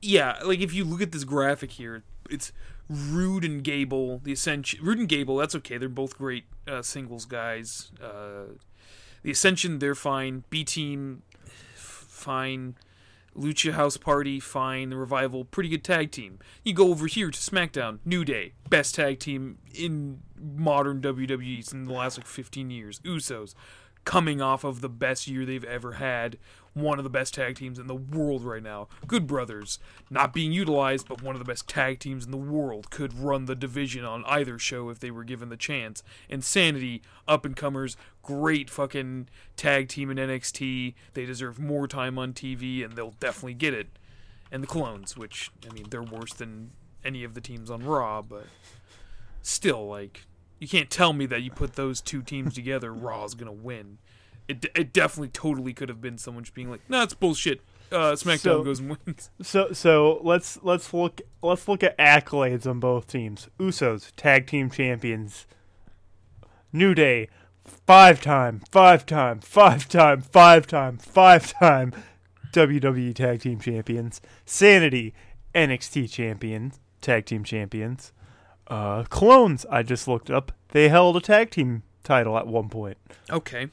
yeah, 0.00 0.38
like 0.44 0.60
if 0.60 0.72
you 0.72 0.84
look 0.84 1.02
at 1.02 1.12
this 1.12 1.24
graphic 1.24 1.72
here, 1.72 2.02
it's 2.30 2.52
Roode 2.88 3.44
and 3.44 3.62
Gable, 3.62 4.20
the 4.22 4.32
Ascension. 4.32 4.84
Roode 4.84 4.98
and 4.98 5.08
Gable, 5.08 5.36
that's 5.36 5.54
okay. 5.56 5.78
They're 5.78 5.88
both 5.88 6.16
great 6.16 6.44
uh, 6.66 6.82
singles 6.82 7.24
guys. 7.24 7.92
Uh, 8.02 8.54
the 9.22 9.30
Ascension, 9.30 9.78
they're 9.78 9.94
fine. 9.94 10.44
B 10.50 10.64
Team, 10.64 11.22
fine. 11.74 12.76
Lucha 13.36 13.72
House 13.72 13.96
Party, 13.96 14.40
fine. 14.40 14.90
The 14.90 14.96
Revival, 14.96 15.44
pretty 15.44 15.68
good 15.68 15.84
tag 15.84 16.10
team. 16.10 16.38
You 16.64 16.72
go 16.72 16.88
over 16.90 17.06
here 17.06 17.30
to 17.30 17.38
SmackDown, 17.38 17.98
New 18.04 18.24
Day, 18.24 18.54
best 18.68 18.96
tag 18.96 19.20
team 19.20 19.58
in 19.72 20.20
modern 20.36 21.00
WWE 21.00 21.72
in 21.72 21.84
the 21.84 21.92
last 21.92 22.18
like 22.18 22.26
15 22.26 22.70
years. 22.70 23.00
Usos, 23.00 23.54
coming 24.04 24.40
off 24.40 24.64
of 24.64 24.80
the 24.80 24.88
best 24.88 25.28
year 25.28 25.44
they've 25.44 25.64
ever 25.64 25.92
had, 25.92 26.38
one 26.74 26.98
of 26.98 27.04
the 27.04 27.10
best 27.10 27.34
tag 27.34 27.56
teams 27.56 27.78
in 27.78 27.86
the 27.86 27.94
world 27.94 28.44
right 28.44 28.62
now. 28.62 28.88
Good 29.06 29.26
Brothers, 29.26 29.78
not 30.10 30.32
being 30.32 30.52
utilized, 30.52 31.08
but 31.08 31.22
one 31.22 31.34
of 31.34 31.38
the 31.38 31.44
best 31.44 31.68
tag 31.68 31.98
teams 31.98 32.24
in 32.24 32.30
the 32.30 32.36
world, 32.36 32.90
could 32.90 33.18
run 33.18 33.46
the 33.46 33.54
division 33.54 34.04
on 34.04 34.24
either 34.26 34.58
show 34.58 34.90
if 34.90 34.98
they 35.00 35.10
were 35.10 35.24
given 35.24 35.48
the 35.48 35.56
chance. 35.56 36.02
Insanity, 36.28 37.02
up 37.26 37.44
and 37.44 37.56
comers, 37.56 37.96
great 38.22 38.70
fucking 38.70 39.28
tag 39.56 39.88
team 39.88 40.10
in 40.10 40.16
NXT. 40.16 40.94
They 41.14 41.24
deserve 41.24 41.58
more 41.58 41.88
time 41.88 42.18
on 42.18 42.32
TV, 42.32 42.84
and 42.84 42.94
they'll 42.94 43.14
definitely 43.18 43.54
get 43.54 43.74
it. 43.74 43.88
And 44.50 44.62
the 44.62 44.66
Colons, 44.66 45.16
which, 45.16 45.50
I 45.68 45.72
mean, 45.72 45.86
they're 45.90 46.02
worse 46.02 46.32
than 46.32 46.70
any 47.04 47.24
of 47.24 47.34
the 47.34 47.40
teams 47.40 47.70
on 47.70 47.84
Raw, 47.84 48.22
but 48.22 48.46
still, 49.42 49.86
like, 49.86 50.26
you 50.58 50.66
can't 50.66 50.90
tell 50.90 51.12
me 51.12 51.26
that 51.26 51.42
you 51.42 51.50
put 51.50 51.74
those 51.74 52.00
two 52.00 52.22
teams 52.22 52.54
together, 52.54 52.92
Raw's 52.92 53.34
gonna 53.34 53.52
win. 53.52 53.98
It, 54.48 54.64
it 54.74 54.92
definitely 54.92 55.28
totally 55.28 55.72
could 55.74 55.88
have 55.90 56.00
been 56.00 56.16
someone 56.18 56.42
just 56.44 56.54
being 56.54 56.70
like, 56.70 56.80
"No, 56.88 56.98
nah, 56.98 57.04
it's 57.04 57.14
bullshit." 57.14 57.60
Uh, 57.92 58.12
SmackDown 58.12 58.38
So- 58.40 58.64
goes 58.64 58.80
and 58.80 58.96
wins. 59.06 59.30
So 59.42 59.72
so 59.72 60.20
let's 60.22 60.58
let's 60.62 60.92
look 60.92 61.20
let's 61.42 61.68
look 61.68 61.82
at 61.82 61.96
accolades 61.98 62.66
on 62.66 62.80
both 62.80 63.06
teams. 63.06 63.48
Usos 63.58 64.12
tag 64.16 64.46
team 64.46 64.70
champions. 64.70 65.46
New 66.72 66.94
Day 66.94 67.28
five 67.64 68.20
time, 68.20 68.62
five 68.70 69.06
time, 69.06 69.40
five 69.40 69.88
time, 69.88 70.20
five 70.20 70.66
time, 70.66 70.98
five 70.98 71.52
time 71.58 71.92
WWE 72.52 73.14
tag 73.14 73.40
team 73.40 73.58
champions. 73.60 74.20
Sanity 74.44 75.14
NXT 75.54 76.10
champions, 76.10 76.80
tag 77.00 77.24
team 77.26 77.44
champions. 77.44 78.12
Uh, 78.66 79.04
Colons 79.04 79.64
I 79.70 79.82
just 79.82 80.06
looked 80.06 80.30
up. 80.30 80.52
They 80.70 80.88
held 80.90 81.16
a 81.16 81.20
tag 81.20 81.50
team 81.50 81.82
title 82.04 82.36
at 82.36 82.46
one 82.46 82.68
point. 82.68 82.98
Okay, 83.30 83.68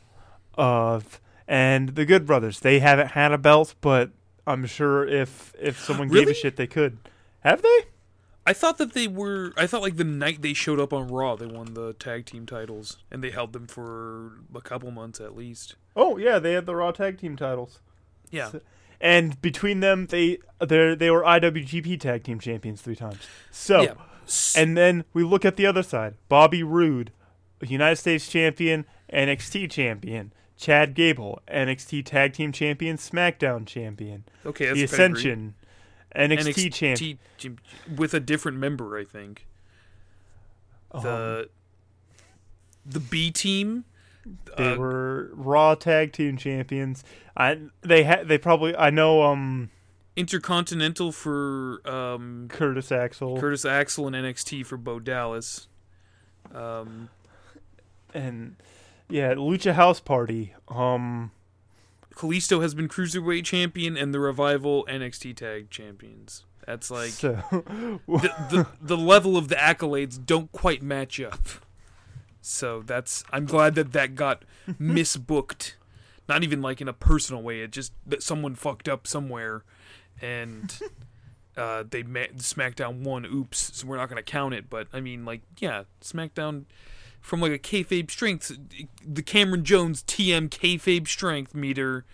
Of 0.57 1.19
and 1.47 1.89
the 1.89 2.05
Good 2.05 2.25
Brothers, 2.25 2.59
they 2.61 2.79
haven't 2.79 3.09
had 3.09 3.31
a 3.31 3.37
belt, 3.37 3.75
but 3.81 4.11
I'm 4.47 4.65
sure 4.65 5.07
if 5.07 5.53
if 5.59 5.79
someone 5.79 6.07
gave 6.07 6.27
a 6.27 6.33
shit, 6.33 6.55
they 6.55 6.67
could. 6.67 6.97
Have 7.41 7.61
they? 7.61 7.79
I 8.47 8.53
thought 8.53 8.77
that 8.77 8.93
they 8.93 9.07
were. 9.07 9.53
I 9.57 9.65
thought 9.65 9.81
like 9.81 9.97
the 9.97 10.03
night 10.03 10.41
they 10.41 10.53
showed 10.53 10.79
up 10.79 10.93
on 10.93 11.07
Raw, 11.07 11.35
they 11.35 11.47
won 11.47 11.73
the 11.73 11.93
tag 11.93 12.25
team 12.25 12.45
titles, 12.45 12.97
and 13.11 13.23
they 13.23 13.31
held 13.31 13.53
them 13.53 13.65
for 13.67 14.33
a 14.53 14.61
couple 14.61 14.91
months 14.91 15.19
at 15.19 15.35
least. 15.35 15.75
Oh 15.95 16.17
yeah, 16.17 16.37
they 16.37 16.53
had 16.53 16.65
the 16.65 16.75
Raw 16.75 16.91
tag 16.91 17.19
team 17.19 17.35
titles, 17.35 17.79
Yeah, 18.29 18.51
and 19.01 19.41
between 19.41 19.79
them, 19.79 20.07
they 20.07 20.37
they 20.59 20.93
they 20.95 21.09
were 21.09 21.23
IWGP 21.23 21.99
tag 21.99 22.23
team 22.23 22.39
champions 22.39 22.81
three 22.81 22.95
times. 22.95 23.19
So, 23.51 23.81
yeah. 23.81 23.93
And 24.55 24.75
then 24.75 25.05
we 25.13 25.23
look 25.23 25.43
at 25.43 25.55
the 25.55 25.65
other 25.65 25.83
side: 25.83 26.15
Bobby 26.29 26.61
Roode, 26.61 27.11
United 27.61 27.97
States 27.97 28.27
champion, 28.27 28.85
NXT 29.11 29.71
champion. 29.71 30.33
Chad 30.57 30.93
Gable, 30.93 31.41
NXT 31.47 32.05
tag 32.05 32.33
team 32.33 32.51
champion, 32.51 32.97
SmackDown 32.97 33.65
champion. 33.65 34.23
okay, 34.45 34.67
that's 34.67 34.79
the 34.79 34.87
pedigree. 34.87 35.03
Ascension, 35.21 35.55
NXT, 36.15 36.73
champion. 36.73 37.19
cham- 37.37 37.57
with 37.95 38.13
a 38.13 38.19
different 38.19 38.57
member, 38.57 38.97
I 38.97 39.03
think. 39.03 39.45
Um, 40.91 41.03
The 41.03 41.49
the 42.85 42.99
B 42.99 43.31
team. 43.31 43.85
They 44.57 44.71
uh, 44.71 44.77
were 44.77 45.29
Raw 45.33 45.75
Tag 45.75 46.11
Team 46.13 46.37
Champions. 46.37 47.03
I 47.37 47.59
they 47.81 48.03
had 48.03 48.27
they 48.27 48.37
probably 48.37 48.75
I 48.75 48.89
know 48.89 49.21
um 49.23 49.69
Intercontinental 50.15 51.11
for 51.11 51.81
um, 51.87 52.47
Curtis 52.49 52.91
Axel 52.91 53.37
Curtis 53.39 53.65
Axel 53.65 54.07
and 54.07 54.15
NXT 54.15 54.65
for 54.65 54.77
Bo 54.77 54.99
Dallas. 54.99 55.67
Um, 56.53 57.09
and 58.13 58.55
yeah 59.09 59.33
Lucha 59.33 59.73
House 59.73 59.99
Party. 59.99 60.53
Um 60.67 61.31
Kalisto 62.15 62.61
has 62.61 62.73
been 62.73 62.87
cruiserweight 62.87 63.43
champion, 63.43 63.97
and 63.97 64.13
the 64.13 64.19
Revival 64.19 64.85
NXT 64.89 65.35
Tag 65.35 65.69
Champions. 65.69 66.45
That's 66.65 66.89
like 66.89 67.11
so 67.11 67.43
the, 67.51 67.99
the 68.49 68.67
the 68.81 68.97
level 68.97 69.37
of 69.37 69.49
the 69.49 69.55
accolades 69.55 70.23
don't 70.23 70.51
quite 70.51 70.81
match 70.81 71.19
up. 71.19 71.47
So 72.41 72.81
that's 72.85 73.23
I'm 73.31 73.45
glad 73.45 73.75
that 73.75 73.91
that 73.93 74.15
got 74.15 74.43
misbooked. 74.69 75.73
Not 76.27 76.43
even 76.43 76.61
like 76.61 76.81
in 76.81 76.87
a 76.87 76.93
personal 76.93 77.43
way. 77.43 77.61
It 77.61 77.71
just 77.71 77.93
that 78.05 78.23
someone 78.23 78.55
fucked 78.55 78.89
up 78.89 79.05
somewhere, 79.05 79.63
and 80.21 80.75
uh, 81.57 81.83
they 81.89 82.01
ma- 82.01 82.33
SmackDown 82.37 83.01
won. 83.03 83.25
Oops. 83.25 83.77
So 83.77 83.85
we're 83.85 83.97
not 83.97 84.09
gonna 84.09 84.23
count 84.23 84.53
it. 84.53 84.69
But 84.69 84.87
I 84.91 85.01
mean, 85.01 85.25
like, 85.25 85.41
yeah, 85.59 85.83
SmackDown 86.01 86.65
from 87.25 87.41
like 87.41 87.51
a 87.51 87.57
kayfabe 87.57 88.11
strength, 88.11 88.55
the 89.03 89.23
Cameron 89.23 89.65
Jones 89.65 90.03
TM 90.03 90.47
kayfabe 90.49 91.07
strength 91.07 91.55
meter. 91.55 92.05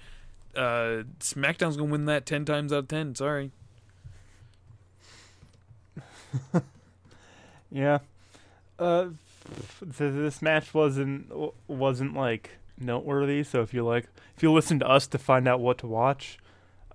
Uh, 0.55 1.03
SmackDown's 1.20 1.76
gonna 1.76 1.91
win 1.91 2.05
that 2.05 2.26
ten 2.26 2.45
times 2.45 2.72
out 2.72 2.80
of 2.80 2.88
ten. 2.88 3.14
Sorry. 3.14 3.51
yeah. 7.72 7.99
Uh 8.80 9.09
th- 9.82 10.14
this 10.14 10.41
match 10.41 10.74
wasn't 10.74 11.30
wasn't 11.68 12.14
like 12.14 12.51
noteworthy, 12.80 13.43
so 13.43 13.62
if 13.62 13.74
you 13.74 13.86
like 13.86 14.07
if 14.38 14.41
you 14.41 14.53
listen 14.53 14.80
to 14.80 14.89
us 14.89 15.07
to 15.07 15.18
find 15.18 15.45
out 15.45 15.59
what 15.59 15.78
to 15.80 15.88
watch, 15.88 16.39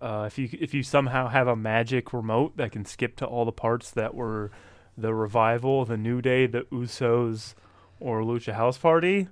uh 0.00 0.24
if 0.26 0.38
you 0.38 0.48
if 0.58 0.72
you 0.72 0.82
somehow 0.82 1.28
have 1.28 1.48
a 1.48 1.54
magic 1.54 2.14
remote 2.14 2.56
that 2.56 2.72
can 2.72 2.86
skip 2.86 3.14
to 3.16 3.26
all 3.26 3.44
the 3.44 3.52
parts 3.52 3.90
that 3.90 4.14
were 4.14 4.50
the 4.96 5.12
revival, 5.12 5.84
the 5.84 5.98
new 5.98 6.22
day, 6.22 6.46
the 6.46 6.62
Usos 6.72 7.54
or 8.00 8.22
Lucha 8.22 8.52
House 8.54 8.78
Party, 8.78 9.28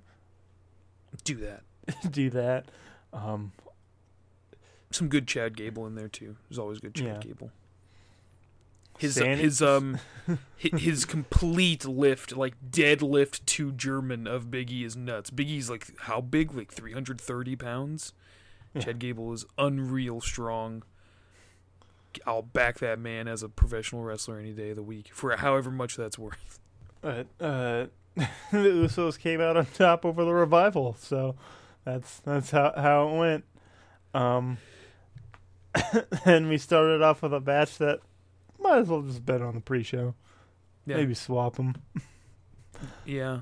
Do 1.24 1.36
that. 1.36 1.62
do 2.10 2.30
that. 2.30 2.66
Um 3.12 3.52
some 4.90 5.08
good 5.08 5.26
Chad 5.26 5.56
Gable 5.56 5.86
in 5.86 5.94
there 5.96 6.08
too. 6.08 6.36
There's 6.48 6.58
always 6.58 6.78
good 6.78 6.94
Chad 6.94 7.06
Yeah. 7.06 7.18
Gable. 7.20 7.50
His 8.98 9.14
Sanity- 9.14 9.42
his 9.42 9.60
um 9.60 9.98
hi- 10.28 10.38
his 10.78 11.04
complete 11.04 11.84
lift 11.84 12.36
like 12.36 12.54
deadlift 12.70 13.44
to 13.46 13.72
German 13.72 14.26
of 14.28 14.46
Biggie 14.46 14.84
is 14.84 14.96
nuts. 14.96 15.30
Biggie's 15.30 15.68
like 15.68 15.88
how 16.02 16.20
big? 16.20 16.54
Like 16.54 16.72
330 16.72 17.56
pounds. 17.56 18.12
Yeah. 18.72 18.82
Chad 18.82 18.98
Gable 19.00 19.32
is 19.32 19.44
unreal 19.58 20.20
strong. 20.20 20.82
I'll 22.24 22.42
back 22.42 22.78
that 22.78 23.00
man 23.00 23.26
as 23.26 23.42
a 23.42 23.48
professional 23.48 24.04
wrestler 24.04 24.38
any 24.38 24.52
day 24.52 24.70
of 24.70 24.76
the 24.76 24.82
week 24.84 25.10
for 25.12 25.36
however 25.36 25.72
much 25.72 25.96
that's 25.96 26.16
worth. 26.18 26.60
uh, 27.02 27.24
uh 27.40 27.86
the 28.16 28.26
Usos 28.52 29.18
came 29.18 29.40
out 29.40 29.56
on 29.56 29.66
top 29.66 30.04
over 30.04 30.24
the 30.24 30.34
revival. 30.34 30.94
So 30.98 31.34
that's 31.84 32.20
that's 32.20 32.50
how 32.50 32.72
how 32.76 33.08
it 33.08 33.18
went. 33.18 33.44
Um, 34.14 34.58
and 36.24 36.48
we 36.48 36.58
started 36.58 37.02
off 37.02 37.22
with 37.22 37.34
a 37.34 37.40
match 37.40 37.78
that 37.78 38.00
might 38.60 38.78
as 38.78 38.88
well 38.88 39.02
just 39.02 39.24
bet 39.26 39.42
on 39.42 39.54
the 39.54 39.60
pre-show. 39.60 40.14
Yeah. 40.86 40.96
Maybe 40.96 41.14
swap 41.14 41.56
them. 41.56 41.74
Yeah. 43.04 43.40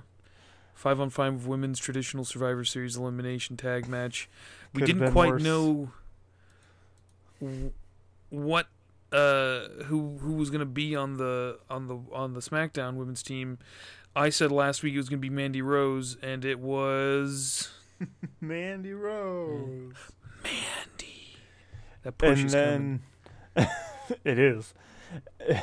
Five 0.74 1.00
on 1.00 1.10
five 1.10 1.46
women's 1.46 1.78
traditional 1.78 2.24
Survivor 2.24 2.64
Series 2.64 2.96
elimination 2.96 3.56
tag 3.56 3.88
match. 3.88 4.28
We 4.72 4.80
Could've 4.80 4.98
didn't 4.98 5.12
quite 5.12 5.32
worse. 5.32 5.42
know 5.42 5.90
w- 7.40 7.72
what 8.30 8.66
uh 9.12 9.68
who 9.84 10.16
who 10.18 10.32
was 10.32 10.48
gonna 10.50 10.64
be 10.64 10.96
on 10.96 11.18
the 11.18 11.58
on 11.68 11.86
the 11.86 11.98
on 12.12 12.32
the 12.34 12.40
SmackDown 12.40 12.94
women's 12.94 13.22
team. 13.22 13.58
I 14.14 14.28
said 14.30 14.52
last 14.52 14.82
week 14.82 14.94
it 14.94 14.98
was 14.98 15.08
gonna 15.08 15.20
be 15.20 15.30
Mandy 15.30 15.62
Rose, 15.62 16.16
and 16.22 16.44
it 16.44 16.58
was 16.60 17.70
Mandy 18.40 18.92
Rose. 18.92 19.94
Mandy. 20.42 21.36
That 22.02 22.18
push 22.18 22.38
and 22.38 22.46
is 22.46 22.52
then 22.52 23.02
it 24.24 24.38
is, 24.38 24.74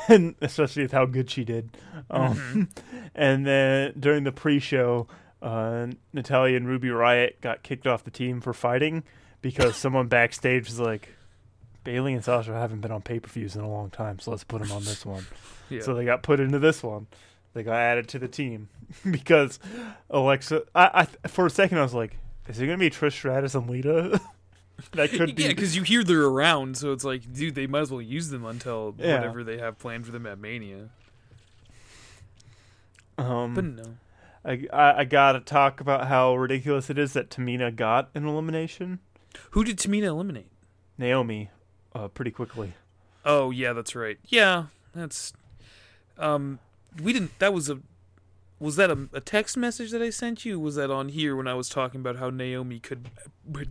and 0.07 0.35
especially 0.41 0.83
with 0.83 0.91
how 0.93 1.05
good 1.05 1.29
she 1.29 1.43
did. 1.43 1.69
Um, 2.09 2.35
Mhm. 2.35 2.67
And 3.15 3.45
then 3.45 3.93
during 3.99 4.23
the 4.23 4.31
pre-show, 4.31 5.07
uh, 5.41 5.87
Natalya 6.13 6.55
and 6.55 6.67
Ruby 6.67 6.87
Riott 6.89 7.41
got 7.41 7.63
kicked 7.63 7.85
off 7.87 8.03
the 8.03 8.11
team 8.11 8.39
for 8.39 8.53
fighting 8.53 9.03
because 9.41 9.75
someone 9.75 10.07
backstage 10.07 10.67
was 10.67 10.79
like, 10.79 11.09
"Bayley 11.83 12.13
and 12.13 12.23
Sasha 12.23 12.53
haven't 12.53 12.79
been 12.81 12.91
on 12.91 13.01
pay-per-views 13.01 13.55
in 13.55 13.61
a 13.61 13.69
long 13.69 13.89
time, 13.89 14.19
so 14.19 14.31
let's 14.31 14.43
put 14.45 14.61
them 14.61 14.71
on 14.71 14.85
this 14.85 15.05
one." 15.05 15.25
Yeah. 15.69 15.81
So 15.81 15.93
they 15.95 16.05
got 16.05 16.23
put 16.23 16.39
into 16.39 16.59
this 16.59 16.81
one. 16.83 17.07
They 17.53 17.63
got 17.63 17.75
added 17.75 18.07
to 18.09 18.19
the 18.19 18.27
team 18.27 18.69
because 19.11 19.59
Alexa. 20.09 20.63
I, 20.75 21.07
I 21.23 21.27
for 21.27 21.45
a 21.45 21.49
second 21.49 21.77
I 21.79 21.81
was 21.83 21.93
like, 21.93 22.17
"Is 22.47 22.59
it 22.59 22.65
gonna 22.65 22.77
be 22.77 22.89
Trish 22.89 23.13
Stratus 23.13 23.55
and 23.55 23.69
Lita?" 23.69 24.21
that 24.93 25.09
could 25.11 25.35
be. 25.35 25.43
yeah, 25.43 25.49
because 25.49 25.75
you 25.75 25.83
hear 25.83 26.03
they're 26.03 26.25
around, 26.25 26.77
so 26.77 26.93
it's 26.93 27.03
like, 27.03 27.33
dude, 27.33 27.55
they 27.55 27.67
might 27.67 27.81
as 27.81 27.91
well 27.91 28.01
use 28.01 28.29
them 28.29 28.45
until 28.45 28.95
Yeah. 28.97 29.15
whatever 29.15 29.43
they 29.43 29.57
have 29.57 29.77
planned 29.79 30.05
for 30.05 30.11
them 30.11 30.25
at 30.25 30.37
Mania. 30.39 30.89
um, 33.17 33.53
But 33.53 33.65
no, 33.65 33.83
I, 34.45 34.65
I 34.71 34.99
I 34.99 35.03
gotta 35.05 35.39
talk 35.39 35.81
about 35.81 36.07
how 36.07 36.35
ridiculous 36.35 36.89
it 36.89 36.97
is 36.97 37.13
that 37.13 37.29
Tamina 37.29 37.75
got 37.75 38.09
an 38.15 38.25
elimination. 38.25 38.99
who 39.51 39.63
did 39.63 39.77
Tamina 39.77 40.05
eliminate? 40.05 40.51
Naomi, 40.97 41.49
uh, 41.93 42.07
pretty 42.09 42.31
quickly. 42.31 42.73
Oh 43.25 43.51
yeah, 43.51 43.73
that's 43.73 43.95
right. 43.95 44.17
Yeah, 44.27 44.65
that's 44.93 45.33
um 46.17 46.59
we 47.01 47.13
didn't 47.13 47.37
that 47.39 47.53
was 47.53 47.69
a 47.69 47.79
was 48.59 48.75
that 48.75 48.89
a, 48.91 49.07
a 49.13 49.21
text 49.21 49.55
message 49.55 49.91
that 49.91 50.01
I 50.01 50.09
sent 50.09 50.43
you? 50.43 50.59
Was 50.59 50.75
that 50.75 50.91
on 50.91 51.09
here 51.09 51.35
when 51.35 51.47
I 51.47 51.53
was 51.53 51.69
talking 51.69 52.01
about 52.01 52.17
how 52.17 52.29
Naomi 52.29 52.79
could 52.79 53.09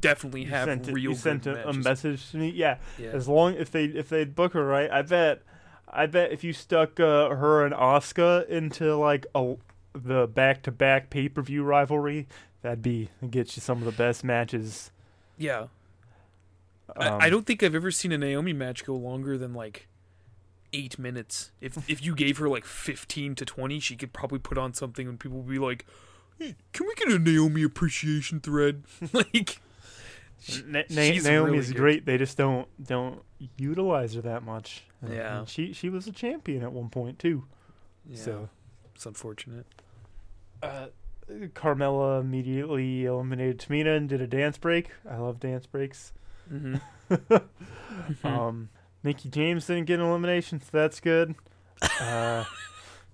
definitely 0.01 0.45
You 0.45 0.49
have 0.49 0.67
sent, 0.67 0.89
it- 0.89 0.93
real 0.95 1.11
you 1.11 1.15
sent 1.15 1.47
a, 1.47 1.69
a 1.69 1.73
message 1.75 2.31
to 2.31 2.39
me. 2.39 2.49
Yeah, 2.51 2.79
Yeah. 2.99 3.11
as 3.11 3.29
long 3.29 3.55
if 3.55 3.71
they 3.71 3.85
if 3.85 4.09
they'd 4.09 4.35
book 4.35 4.55
her 4.55 4.65
right, 4.65 4.91
I 4.91 5.03
bet 5.03 5.43
I 5.91 6.07
bet 6.07 6.33
if 6.33 6.43
you 6.43 6.53
stuck 6.55 6.99
uh, 7.01 7.29
her 7.31 7.65
and 7.67 7.75
Asuka 7.75 8.49
into 8.49 8.95
like 8.97 9.27
a 9.35 9.57
the 9.95 10.27
back 10.27 10.63
to 10.63 10.71
back 10.73 11.11
pay 11.11 11.29
per 11.29 11.43
view 11.43 11.65
rivalry, 11.65 12.27
that'd 12.63 12.81
be 12.83 13.11
get 13.31 13.57
you 13.57 13.61
some 13.61 13.79
of 13.79 13.85
the 13.85 13.93
best 13.93 14.25
matches. 14.25 14.91
yeah. 15.37 15.67
Um, 16.97 17.21
I, 17.21 17.27
I 17.27 17.31
don't 17.31 17.45
think 17.47 17.63
I've 17.63 17.75
ever 17.75 17.91
seen 17.91 18.13
a 18.13 18.19
Naomi 18.19 18.55
match 18.55 18.87
go 18.87 18.95
longer 18.97 19.37
than 19.37 19.53
like 19.53 19.87
eight 20.73 20.99
minutes. 20.99 21.51
If 21.61 21.89
if 21.91 22.03
you 22.05 22.15
gave 22.15 22.39
her 22.39 22.49
like 22.49 22.65
fifteen 22.65 23.35
to 23.37 23.45
twenty, 23.45 23.81
she 23.81 23.97
could 23.97 24.13
probably 24.13 24.39
put 24.39 24.59
on 24.59 24.75
something 24.75 25.09
and 25.09 25.19
people 25.19 25.39
would 25.39 25.51
be 25.53 25.59
like, 25.59 25.85
hey, 26.39 26.57
"Can 26.73 26.87
we 26.87 26.95
get 26.95 27.09
a 27.09 27.19
Naomi 27.19 27.63
appreciation 27.63 28.41
thread?" 28.41 28.83
like, 29.13 29.61
she- 30.41 30.63
Na- 30.67 30.83
Na- 30.91 31.03
she's 31.03 31.25
Naomi's 31.25 31.69
really 31.69 31.79
great. 31.79 32.07
They 32.07 32.19
just 32.19 32.37
don't 32.37 32.69
don't 32.85 33.23
utilize 33.57 34.15
her 34.15 34.21
that 34.23 34.43
much. 34.43 34.85
Yeah. 35.09 35.39
and 35.41 35.49
she 35.49 35.73
she 35.73 35.89
was 35.89 36.07
a 36.07 36.13
champion 36.13 36.63
at 36.63 36.73
one 36.73 36.89
point 36.91 37.19
too. 37.19 37.45
Yeah, 38.09 38.17
So 38.17 38.49
it's 38.95 39.07
unfortunate. 39.07 39.67
uh, 40.63 40.87
Carmella 41.55 42.21
immediately 42.23 43.05
eliminated 43.05 43.59
Tamina 43.59 43.97
and 43.97 44.09
did 44.09 44.21
a 44.23 44.27
dance 44.27 44.57
break. 44.59 44.91
I 45.09 45.19
love 45.19 45.39
dance 45.41 45.67
breaks. 45.67 46.13
hmm 46.49 46.77
Um, 48.25 48.71
Mickie 49.09 49.31
James 49.31 49.67
didn't 49.67 49.87
get 49.87 50.01
an 50.01 50.05
elimination, 50.05 50.61
so 50.61 50.67
that's 50.71 51.01
good. 51.01 51.35
Uh, 51.99 52.45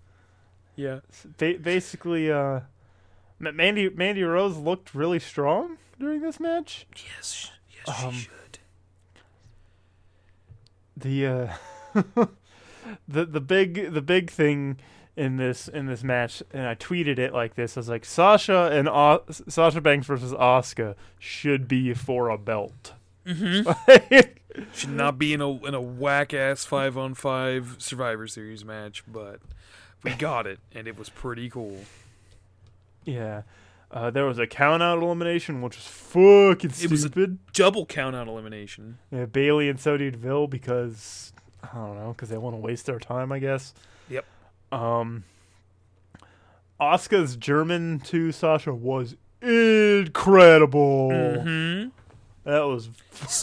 yeah. 0.77 0.99
ba- 1.39 1.59
basically, 1.63 2.33
uh, 2.33 2.63
Mandy 3.39 3.89
Mandy 3.91 4.25
Rose 4.25 4.57
looked 4.57 4.93
really 4.93 5.21
strong 5.21 5.79
during 6.01 6.21
this 6.21 6.41
match. 6.41 6.89
Yes. 7.17 7.53
Yes, 7.87 8.05
Um, 8.05 8.11
she 8.13 8.19
should. 8.23 8.59
The 10.97 11.27
uh, 11.27 11.53
the 13.09 13.25
the 13.25 13.41
big 13.41 13.93
the 13.93 14.03
big 14.03 14.31
thing 14.31 14.79
in 15.17 15.37
this 15.37 15.69
in 15.69 15.87
this 15.87 16.03
match, 16.03 16.43
and 16.53 16.67
I 16.67 16.75
tweeted 16.75 17.21
it 17.21 17.33
like 17.33 17.55
this: 17.55 17.77
I 17.77 17.81
was 17.81 17.89
like, 17.89 18.05
Sasha 18.05 18.69
and 18.73 18.89
o- 18.89 19.23
Sasha 19.31 19.81
Banks 19.81 20.09
versus 20.09 20.33
Asuka 20.33 20.97
should 21.21 21.69
be 21.69 21.95
for 21.95 22.31
a 22.31 22.37
belt. 22.39 22.95
Mm-hmm. 23.25 23.71
Should 24.73 24.91
not 24.91 25.19
be 25.19 25.33
in 25.33 25.41
a 25.41 25.51
in 25.67 25.75
a 25.75 25.81
whack 25.81 26.33
ass 26.33 26.65
five 26.65 26.97
on 26.97 27.15
five 27.15 27.77
Survivor 27.79 28.29
Series 28.29 28.65
match, 28.65 29.03
but 29.07 29.41
we 30.05 30.13
got 30.15 30.47
it, 30.47 30.61
and 30.73 30.87
it 30.87 30.97
was 30.97 31.09
pretty 31.09 31.51
cool. 31.51 31.81
yeah. 33.05 33.43
Uh, 33.91 34.11
there 34.11 34.25
was 34.25 34.41
a 34.41 34.47
count 34.47 34.83
out 34.83 35.01
elimination, 35.01 35.63
which 35.63 35.77
was 35.77 35.87
fucking 35.87 36.71
stupid. 36.71 36.85
It 36.85 36.91
was 36.91 37.05
a-. 37.05 37.37
Double 37.53 37.87
count 37.87 38.17
out 38.17 38.27
elimination. 38.27 38.99
Yeah, 39.13 39.27
Bayley 39.27 39.69
and 39.69 39.79
Sonya 39.79 40.11
Deville 40.11 40.49
because 40.49 41.33
I 41.63 41.77
don't 41.77 41.97
know 41.97 42.13
because 42.13 42.29
they 42.29 42.37
want 42.39 42.55
to 42.57 42.61
waste 42.61 42.87
their 42.87 42.99
time, 42.99 43.31
I 43.31 43.39
guess. 43.39 43.73
Yep. 44.09 44.25
Um, 44.73 45.23
Asuka's 46.81 47.37
German 47.37 48.01
to 48.01 48.33
Sasha 48.33 48.75
was 48.75 49.15
incredible. 49.41 51.11
Mm-hmm. 51.11 51.89
That 52.45 52.61
was 52.67 52.89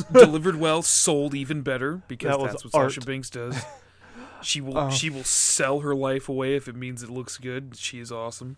Delivered 0.11 0.55
well, 0.57 0.81
sold 0.81 1.33
even 1.33 1.61
better 1.61 2.01
because 2.07 2.37
That 2.37 2.45
that's 2.51 2.63
what 2.65 2.75
art. 2.75 2.91
Sasha 2.91 3.05
Banks 3.05 3.29
does. 3.29 3.63
She 4.43 4.59
will 4.59 4.75
Uh. 4.75 4.89
she 4.89 5.11
will 5.11 5.23
sell 5.23 5.81
her 5.81 5.93
life 5.93 6.27
away 6.27 6.55
if 6.55 6.67
it 6.67 6.75
means 6.75 7.03
it 7.03 7.11
looks 7.11 7.37
good. 7.37 7.75
She 7.77 7.99
is 7.99 8.11
awesome. 8.11 8.57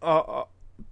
uh, 0.00 0.20
uh 0.20 0.44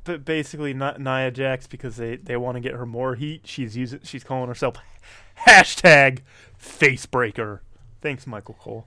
but 0.02 0.24
basically 0.24 0.74
not 0.74 1.00
Nia 1.00 1.30
Jax 1.30 1.68
because 1.68 1.96
they 1.96 2.16
they 2.16 2.36
want 2.36 2.56
to 2.56 2.60
get 2.60 2.74
her 2.74 2.84
more 2.86 3.14
heat. 3.14 3.42
She's 3.44 3.76
using 3.76 4.00
she's 4.02 4.24
calling 4.24 4.48
herself 4.48 4.74
hashtag 5.46 6.22
facebreaker. 6.60 7.60
Thanks, 8.00 8.26
Michael 8.26 8.54
Cole. 8.58 8.86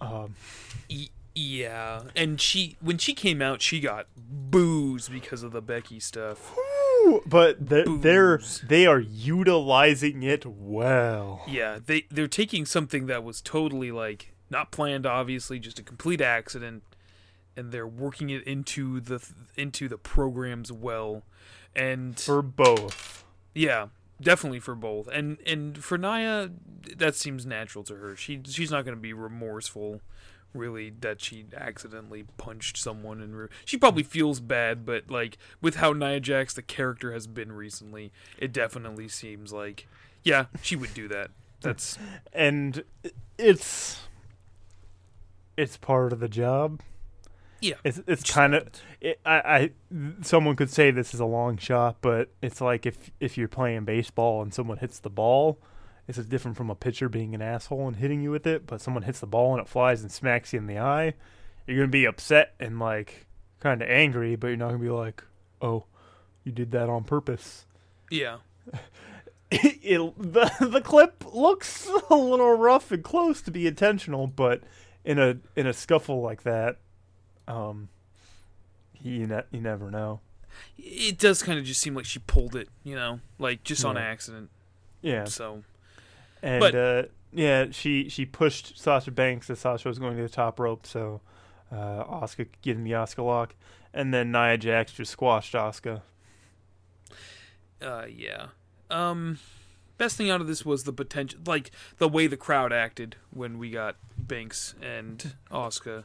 Um, 0.00 0.34
E- 0.88 1.10
yeah, 1.36 2.02
and 2.16 2.40
she 2.40 2.76
when 2.80 2.98
she 2.98 3.14
came 3.14 3.40
out, 3.40 3.62
she 3.62 3.78
got 3.78 4.08
boos 4.16 5.08
because 5.08 5.42
of 5.44 5.52
the 5.52 5.62
Becky 5.62 6.00
stuff. 6.00 6.56
But 7.26 7.68
they're, 7.68 7.84
they're 7.86 8.40
they 8.66 8.86
are 8.86 9.00
utilizing 9.00 10.22
it 10.22 10.44
well. 10.46 11.42
Yeah, 11.46 11.78
they 11.84 12.06
they're 12.10 12.28
taking 12.28 12.64
something 12.66 13.06
that 13.06 13.22
was 13.24 13.40
totally 13.40 13.90
like 13.90 14.34
not 14.50 14.70
planned, 14.70 15.06
obviously, 15.06 15.58
just 15.58 15.78
a 15.78 15.82
complete 15.82 16.20
accident, 16.20 16.82
and 17.56 17.72
they're 17.72 17.86
working 17.86 18.30
it 18.30 18.42
into 18.44 19.00
the 19.00 19.20
into 19.56 19.88
the 19.88 19.98
programs 19.98 20.70
well, 20.70 21.22
and 21.74 22.18
For 22.18 22.42
both. 22.42 23.24
yeah, 23.54 23.88
definitely 24.20 24.60
for 24.60 24.74
both, 24.74 25.08
and 25.08 25.38
and 25.46 25.82
for 25.82 25.98
Nia, 25.98 26.50
that 26.96 27.14
seems 27.14 27.44
natural 27.46 27.84
to 27.84 27.94
her. 27.96 28.16
She 28.16 28.40
she's 28.46 28.70
not 28.70 28.84
going 28.84 28.96
to 28.96 29.00
be 29.02 29.12
remorseful. 29.12 30.00
Really, 30.56 30.90
that 31.00 31.20
she 31.20 31.46
accidentally 31.54 32.24
punched 32.36 32.76
someone, 32.76 33.20
and 33.20 33.36
re- 33.36 33.48
she 33.64 33.76
probably 33.76 34.02
feels 34.02 34.40
bad. 34.40 34.84
But 34.84 35.10
like 35.10 35.38
with 35.60 35.76
how 35.76 35.92
Nia 35.92 36.20
Jax 36.20 36.54
the 36.54 36.62
character 36.62 37.12
has 37.12 37.26
been 37.26 37.52
recently, 37.52 38.12
it 38.38 38.52
definitely 38.52 39.08
seems 39.08 39.52
like, 39.52 39.86
yeah, 40.22 40.46
she 40.62 40.76
would 40.76 40.94
do 40.94 41.08
that. 41.08 41.30
That's 41.60 41.98
and 42.32 42.84
it's 43.38 44.00
it's 45.56 45.76
part 45.76 46.12
of 46.12 46.20
the 46.20 46.28
job. 46.28 46.80
Yeah. 47.60 47.74
It's 47.84 48.00
it's 48.06 48.30
kind 48.30 48.54
of 48.54 48.68
it, 49.00 49.18
I 49.24 49.40
I 49.40 49.70
someone 50.22 50.56
could 50.56 50.70
say 50.70 50.90
this 50.90 51.14
is 51.14 51.20
a 51.20 51.24
long 51.24 51.56
shot, 51.56 51.96
but 52.00 52.28
it's 52.42 52.60
like 52.60 52.86
if 52.86 53.10
if 53.18 53.38
you're 53.38 53.48
playing 53.48 53.84
baseball 53.84 54.42
and 54.42 54.52
someone 54.52 54.78
hits 54.78 54.98
the 54.98 55.10
ball, 55.10 55.58
this 56.06 56.18
is 56.18 56.26
different 56.26 56.56
from 56.56 56.70
a 56.70 56.74
pitcher 56.74 57.08
being 57.08 57.34
an 57.34 57.42
asshole 57.42 57.86
and 57.88 57.96
hitting 57.96 58.22
you 58.22 58.30
with 58.30 58.46
it, 58.46 58.66
but 58.66 58.80
someone 58.80 59.02
hits 59.02 59.20
the 59.20 59.26
ball 59.26 59.52
and 59.52 59.60
it 59.60 59.68
flies 59.68 60.02
and 60.02 60.10
smacks 60.12 60.52
you 60.52 60.58
in 60.58 60.66
the 60.66 60.78
eye, 60.78 61.14
you're 61.66 61.76
going 61.78 61.88
to 61.88 61.92
be 61.92 62.04
upset 62.04 62.54
and 62.60 62.78
like 62.78 63.26
kind 63.60 63.82
of 63.82 63.88
angry, 63.88 64.36
but 64.36 64.48
you're 64.48 64.56
not 64.56 64.68
going 64.68 64.78
to 64.80 64.84
be 64.84 64.90
like, 64.90 65.24
"Oh, 65.60 65.84
you 66.44 66.52
did 66.52 66.70
that 66.72 66.88
on 66.88 67.04
purpose." 67.04 67.66
yeah. 68.10 68.36
it, 69.50 69.78
it- 69.82 70.18
the 70.32 70.50
the 70.60 70.80
clip 70.80 71.24
looks 71.32 71.88
a 72.10 72.14
little 72.14 72.56
rough 72.56 72.92
and 72.92 73.02
close 73.02 73.40
to 73.42 73.50
be 73.50 73.66
intentional, 73.66 74.26
but 74.26 74.62
in 75.04 75.18
a 75.18 75.38
in 75.56 75.66
a 75.66 75.72
scuffle 75.72 76.20
like 76.20 76.42
that, 76.44 76.76
um, 77.48 77.88
you 79.02 79.26
ne- 79.26 79.44
you 79.50 79.60
never 79.60 79.90
know. 79.90 80.20
It 80.78 81.18
does 81.18 81.42
kind 81.42 81.58
of 81.58 81.64
just 81.64 81.80
seem 81.80 81.94
like 81.94 82.06
she 82.06 82.18
pulled 82.20 82.56
it, 82.56 82.68
you 82.82 82.94
know, 82.94 83.20
like 83.38 83.62
just 83.62 83.84
on 83.84 83.96
accident. 83.98 84.50
Yeah, 85.02 85.24
So 85.24 85.62
and 86.46 86.60
but- 86.60 86.74
uh, 86.74 87.02
yeah, 87.32 87.66
she 87.70 88.08
she 88.08 88.24
pushed 88.24 88.78
Sasha 88.78 89.10
Banks 89.10 89.50
as 89.50 89.58
Sasha 89.58 89.88
was 89.88 89.98
going 89.98 90.16
to 90.16 90.22
the 90.22 90.28
top 90.28 90.58
rope, 90.58 90.86
so 90.86 91.20
uh, 91.70 92.04
Asuka 92.04 92.36
could 92.36 92.62
get 92.62 92.82
the 92.82 92.92
Asuka 92.92 93.24
lock, 93.24 93.54
and 93.92 94.14
then 94.14 94.30
Nia 94.32 94.56
Jax 94.56 94.92
just 94.92 95.10
squashed 95.12 95.52
Asuka. 95.54 96.02
uh 97.82 98.04
yeah. 98.08 98.46
Um 98.90 99.38
best 99.98 100.16
thing 100.16 100.30
out 100.30 100.40
of 100.40 100.46
this 100.46 100.64
was 100.64 100.84
the 100.84 100.92
potential 100.92 101.40
like 101.46 101.70
the 101.98 102.08
way 102.08 102.26
the 102.26 102.36
crowd 102.36 102.72
acted 102.72 103.16
when 103.30 103.58
we 103.58 103.70
got 103.70 103.96
Banks 104.16 104.74
and 104.82 105.34
Asuka. 105.50 106.04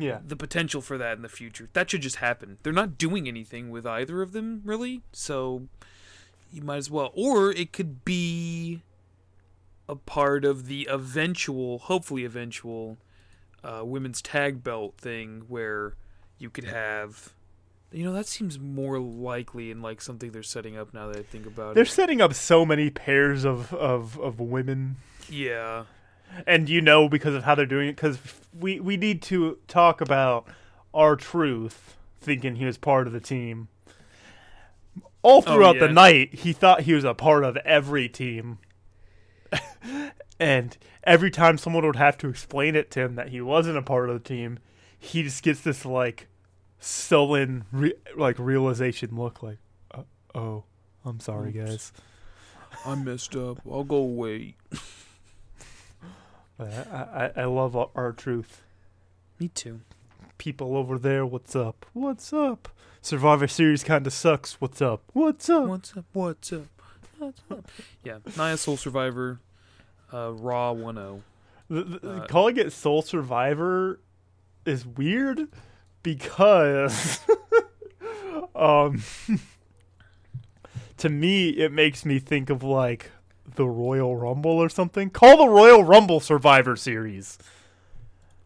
Yeah, 0.00 0.20
The 0.24 0.36
potential 0.36 0.80
for 0.80 0.96
that 0.96 1.16
in 1.16 1.22
the 1.22 1.28
future. 1.28 1.68
That 1.72 1.90
should 1.90 2.02
just 2.02 2.16
happen. 2.16 2.58
They're 2.62 2.72
not 2.72 2.98
doing 2.98 3.26
anything 3.26 3.68
with 3.70 3.84
either 3.84 4.22
of 4.22 4.30
them 4.30 4.62
really, 4.64 5.02
so 5.12 5.66
you 6.52 6.62
might 6.62 6.76
as 6.76 6.88
well 6.90 7.10
or 7.14 7.50
it 7.50 7.72
could 7.72 8.04
be 8.04 8.82
a 9.88 9.96
part 9.96 10.44
of 10.44 10.66
the 10.66 10.86
eventual, 10.90 11.78
hopefully 11.78 12.24
eventual 12.24 12.98
uh, 13.64 13.82
women's 13.84 14.20
tag 14.22 14.62
belt 14.62 14.94
thing 14.98 15.42
where 15.48 15.94
you 16.38 16.50
could 16.50 16.64
have 16.64 17.32
you 17.90 18.04
know 18.04 18.12
that 18.12 18.26
seems 18.26 18.58
more 18.58 18.98
likely 19.00 19.70
in 19.70 19.80
like 19.80 20.00
something 20.02 20.30
they're 20.30 20.42
setting 20.42 20.76
up 20.76 20.92
now 20.92 21.06
that 21.08 21.16
I 21.16 21.22
think 21.22 21.46
about 21.46 21.74
they're 21.74 21.84
it. 21.84 21.88
setting 21.88 22.20
up 22.20 22.34
so 22.34 22.64
many 22.66 22.90
pairs 22.90 23.44
of 23.46 23.72
of 23.74 24.20
of 24.20 24.38
women 24.38 24.96
Yeah. 25.28 25.84
and 26.46 26.68
you 26.68 26.80
know 26.82 27.08
because 27.08 27.34
of 27.34 27.44
how 27.44 27.54
they're 27.54 27.64
doing 27.66 27.88
it 27.88 27.96
because 27.96 28.18
we 28.56 28.78
we 28.78 28.96
need 28.98 29.22
to 29.22 29.58
talk 29.68 30.00
about 30.02 30.46
our 30.94 31.16
truth 31.16 31.96
thinking 32.20 32.56
he 32.56 32.66
was 32.66 32.76
part 32.76 33.06
of 33.06 33.12
the 33.14 33.20
team 33.20 33.68
all 35.22 35.42
throughout 35.42 35.76
Oh, 35.76 35.80
yeah. 35.80 35.86
the 35.88 35.92
night 35.92 36.34
he 36.34 36.52
thought 36.52 36.82
he 36.82 36.92
was 36.92 37.04
a 37.04 37.14
part 37.14 37.42
of 37.44 37.56
every 37.58 38.08
team 38.08 38.58
and 40.40 40.76
every 41.04 41.30
time 41.30 41.58
someone 41.58 41.84
would 41.86 41.96
have 41.96 42.18
to 42.18 42.28
explain 42.28 42.76
it 42.76 42.90
to 42.90 43.00
him 43.00 43.14
that 43.14 43.28
he 43.28 43.40
wasn't 43.40 43.76
a 43.76 43.82
part 43.82 44.08
of 44.08 44.14
the 44.22 44.28
team 44.28 44.58
he 44.98 45.22
just 45.22 45.42
gets 45.42 45.60
this 45.60 45.84
like 45.84 46.28
sullen 46.80 47.64
re- 47.72 47.94
like 48.16 48.38
realization 48.38 49.16
look 49.16 49.42
like 49.42 49.58
uh, 49.92 50.02
oh 50.34 50.64
i'm 51.04 51.20
sorry 51.20 51.48
Oops. 51.56 51.70
guys 51.70 51.92
I 52.84 52.94
messed 52.94 53.34
up. 53.36 53.58
I'll 53.70 53.84
go 53.84 53.96
away. 53.96 54.56
But 56.56 56.88
I, 56.92 57.30
I, 57.36 57.42
I 57.42 57.44
love 57.44 57.76
our, 57.76 57.88
our 57.94 58.10
truth 58.10 58.62
Me 59.38 59.46
too. 59.46 59.82
people 60.38 60.76
over 60.76 60.98
there, 60.98 61.24
what's 61.24 61.54
up? 61.54 61.86
What's 61.92 62.32
up? 62.32 62.68
Survivor 63.00 63.46
Series 63.46 63.84
kind 63.84 64.04
of 64.08 64.12
sucks. 64.12 64.60
What's 64.60 64.82
up? 64.82 65.04
What's 65.12 65.48
up? 65.48 65.68
What's 65.68 65.96
up? 65.96 66.04
What's 66.12 66.52
up? 66.52 66.77
What's 67.18 67.40
up? 67.50 67.68
yeah, 68.04 68.18
Nia 68.36 68.56
Sole 68.56 68.76
Survivor, 68.76 69.40
uh, 70.12 70.32
Raw 70.32 70.72
1-0. 70.74 71.20
The, 71.68 71.82
the, 71.82 72.10
Uh, 72.10 72.26
calling 72.26 72.56
it 72.56 72.72
Sole 72.72 73.02
Survivor 73.02 74.00
is 74.64 74.86
weird 74.86 75.48
because, 76.02 77.20
um, 78.54 79.02
to 80.98 81.08
me 81.08 81.50
it 81.50 81.72
makes 81.72 82.04
me 82.04 82.18
think 82.18 82.50
of 82.50 82.62
like 82.62 83.10
the 83.56 83.66
Royal 83.66 84.16
Rumble 84.16 84.52
or 84.52 84.68
something. 84.68 85.10
Call 85.10 85.36
the 85.38 85.48
Royal 85.48 85.82
Rumble 85.84 86.20
Survivor 86.20 86.76
Series. 86.76 87.38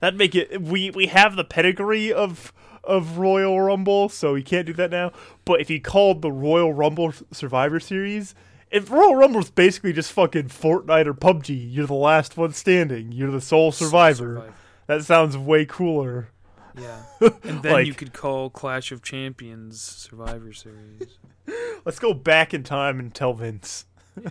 That 0.00 0.16
make 0.16 0.34
it 0.34 0.60
we 0.60 0.90
we 0.90 1.06
have 1.06 1.36
the 1.36 1.44
pedigree 1.44 2.12
of 2.12 2.52
of 2.82 3.18
Royal 3.18 3.60
Rumble, 3.60 4.08
so 4.08 4.32
we 4.32 4.42
can't 4.42 4.66
do 4.66 4.72
that 4.72 4.90
now. 4.90 5.12
But 5.44 5.60
if 5.60 5.70
you 5.70 5.80
called 5.80 6.22
the 6.22 6.32
Royal 6.32 6.72
Rumble 6.72 7.12
Survivor 7.30 7.78
Series, 7.78 8.34
if 8.72 8.90
Royal 8.90 9.14
Rumble's 9.14 9.50
basically 9.50 9.92
just 9.92 10.10
fucking 10.12 10.48
Fortnite 10.48 11.06
or 11.06 11.14
PUBG, 11.14 11.72
you're 11.72 11.86
the 11.86 11.94
last 11.94 12.36
one 12.36 12.52
standing. 12.52 13.12
You're 13.12 13.30
the 13.30 13.40
sole 13.40 13.70
survivor. 13.70 14.52
That 14.86 15.04
sounds 15.04 15.36
way 15.36 15.64
cooler. 15.66 16.30
Yeah. 16.76 17.02
And 17.44 17.62
then 17.62 17.72
Like- 17.72 17.86
you 17.86 17.94
could 17.94 18.12
call 18.12 18.50
Clash 18.50 18.90
of 18.92 19.02
Champions 19.02 19.80
Survivor 19.80 20.52
Series. 20.52 21.18
Let's 21.84 21.98
go 21.98 22.14
back 22.14 22.54
in 22.54 22.62
time 22.62 22.98
and 22.98 23.14
tell 23.14 23.34
Vince. 23.34 23.86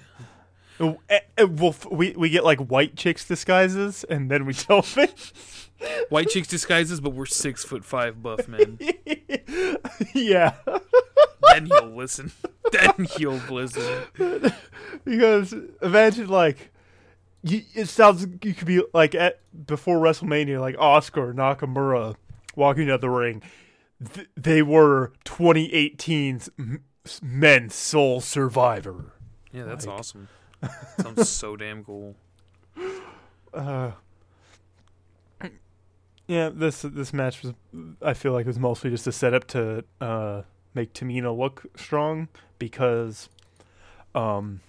Uh, 0.79 0.93
eh, 1.09 1.19
eh, 1.37 1.43
we'll 1.43 1.75
we 1.91 2.11
we 2.17 2.27
get 2.27 2.43
like 2.43 2.57
white 2.57 2.95
chicks 2.95 3.27
disguises, 3.27 4.03
and 4.05 4.31
then 4.31 4.47
we 4.47 4.53
tell 4.53 4.81
Vince. 4.81 5.69
White 6.09 6.29
chicks 6.29 6.47
disguises, 6.47 6.99
but 7.01 7.13
we're 7.13 7.25
six 7.25 7.63
foot 7.63 7.83
five 7.85 8.21
buff 8.21 8.47
men. 8.47 8.77
yeah, 10.13 10.53
then 11.53 11.65
he'll 11.65 11.95
listen. 11.95 12.31
Then 12.71 13.05
he'll 13.17 13.41
listen. 13.49 14.51
because 15.03 15.53
imagine 15.81 16.27
like 16.27 16.71
you, 17.43 17.63
it 17.73 17.87
sounds 17.89 18.25
you 18.43 18.53
could 18.53 18.67
be 18.67 18.81
like 18.93 19.15
at 19.15 19.39
before 19.65 19.99
WrestleMania, 19.99 20.59
like 20.59 20.75
Oscar 20.77 21.33
Nakamura 21.33 22.15
walking 22.55 22.89
out 22.91 23.01
the 23.01 23.09
ring. 23.09 23.41
Th- 24.13 24.27
they 24.35 24.61
were 24.61 25.13
2018's 25.25 26.49
m- 26.59 26.83
men's 27.21 27.75
Sole 27.75 28.21
Survivor. 28.21 29.13
Yeah, 29.51 29.63
that's 29.65 29.85
Like- 29.85 29.99
awesome. 29.99 30.27
Sounds 31.01 31.27
so 31.29 31.55
damn 31.55 31.83
cool. 31.83 32.15
Uh, 33.53 33.91
yeah, 36.31 36.49
this 36.49 36.83
this 36.83 37.11
match 37.11 37.43
was 37.43 37.53
I 38.01 38.13
feel 38.13 38.31
like 38.31 38.45
it 38.45 38.47
was 38.47 38.57
mostly 38.57 38.89
just 38.89 39.05
a 39.05 39.11
setup 39.11 39.47
to 39.47 39.83
uh, 39.99 40.43
make 40.73 40.93
Tamina 40.93 41.37
look 41.37 41.65
strong 41.75 42.29
because 42.57 43.27
um, 44.15 44.61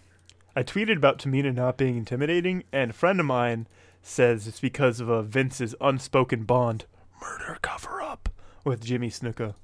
I 0.57 0.65
tweeted 0.65 0.97
about 0.97 1.19
Tamina 1.19 1.55
not 1.55 1.77
being 1.77 1.97
intimidating, 1.97 2.65
and 2.73 2.91
a 2.91 2.95
friend 2.95 3.21
of 3.21 3.27
mine 3.27 3.69
says 4.03 4.49
it's 4.49 4.59
because 4.59 4.99
of 4.99 5.09
uh, 5.09 5.23
Vince's 5.23 5.77
unspoken 5.81 6.43
bond 6.43 6.87
murder 7.21 7.57
cover 7.63 8.03
up 8.03 8.29
with 8.65 8.85
Jimmy 8.85 9.09
Snuka, 9.09 9.55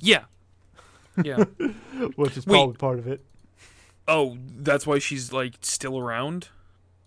Yeah. 0.00 0.24
Yeah. 1.22 1.44
which 2.16 2.36
is 2.36 2.44
Wait. 2.44 2.54
probably 2.56 2.76
part 2.76 2.98
of 2.98 3.06
it. 3.06 3.24
Oh, 4.08 4.36
that's 4.56 4.84
why 4.84 4.98
she's 4.98 5.32
like 5.32 5.54
still 5.60 5.96
around. 5.96 6.48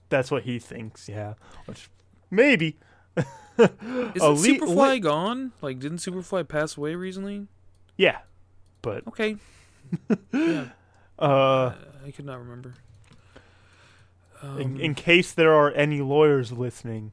That's 0.07 0.31
what 0.31 0.43
he 0.43 0.59
thinks. 0.59 1.09
Yeah, 1.09 1.33
which 1.65 1.89
maybe. 2.29 2.77
Isn't 3.57 4.21
Elite- 4.21 4.61
Superfly 4.61 5.01
gone? 5.01 5.51
Like, 5.61 5.79
didn't 5.79 5.97
Superfly 5.97 6.47
pass 6.47 6.77
away 6.77 6.95
recently? 6.95 7.47
Yeah, 7.97 8.19
but 8.81 9.05
Okay. 9.07 9.37
yeah. 10.33 10.65
uh. 11.19 11.73
I 12.05 12.09
could 12.11 12.25
not 12.25 12.39
remember. 12.39 12.73
in, 14.43 14.49
Um, 14.49 14.79
in 14.79 14.95
case 14.95 15.31
there 15.33 15.53
are 15.53 15.71
any 15.71 16.01
lawyers 16.01 16.51
listening, 16.51 17.11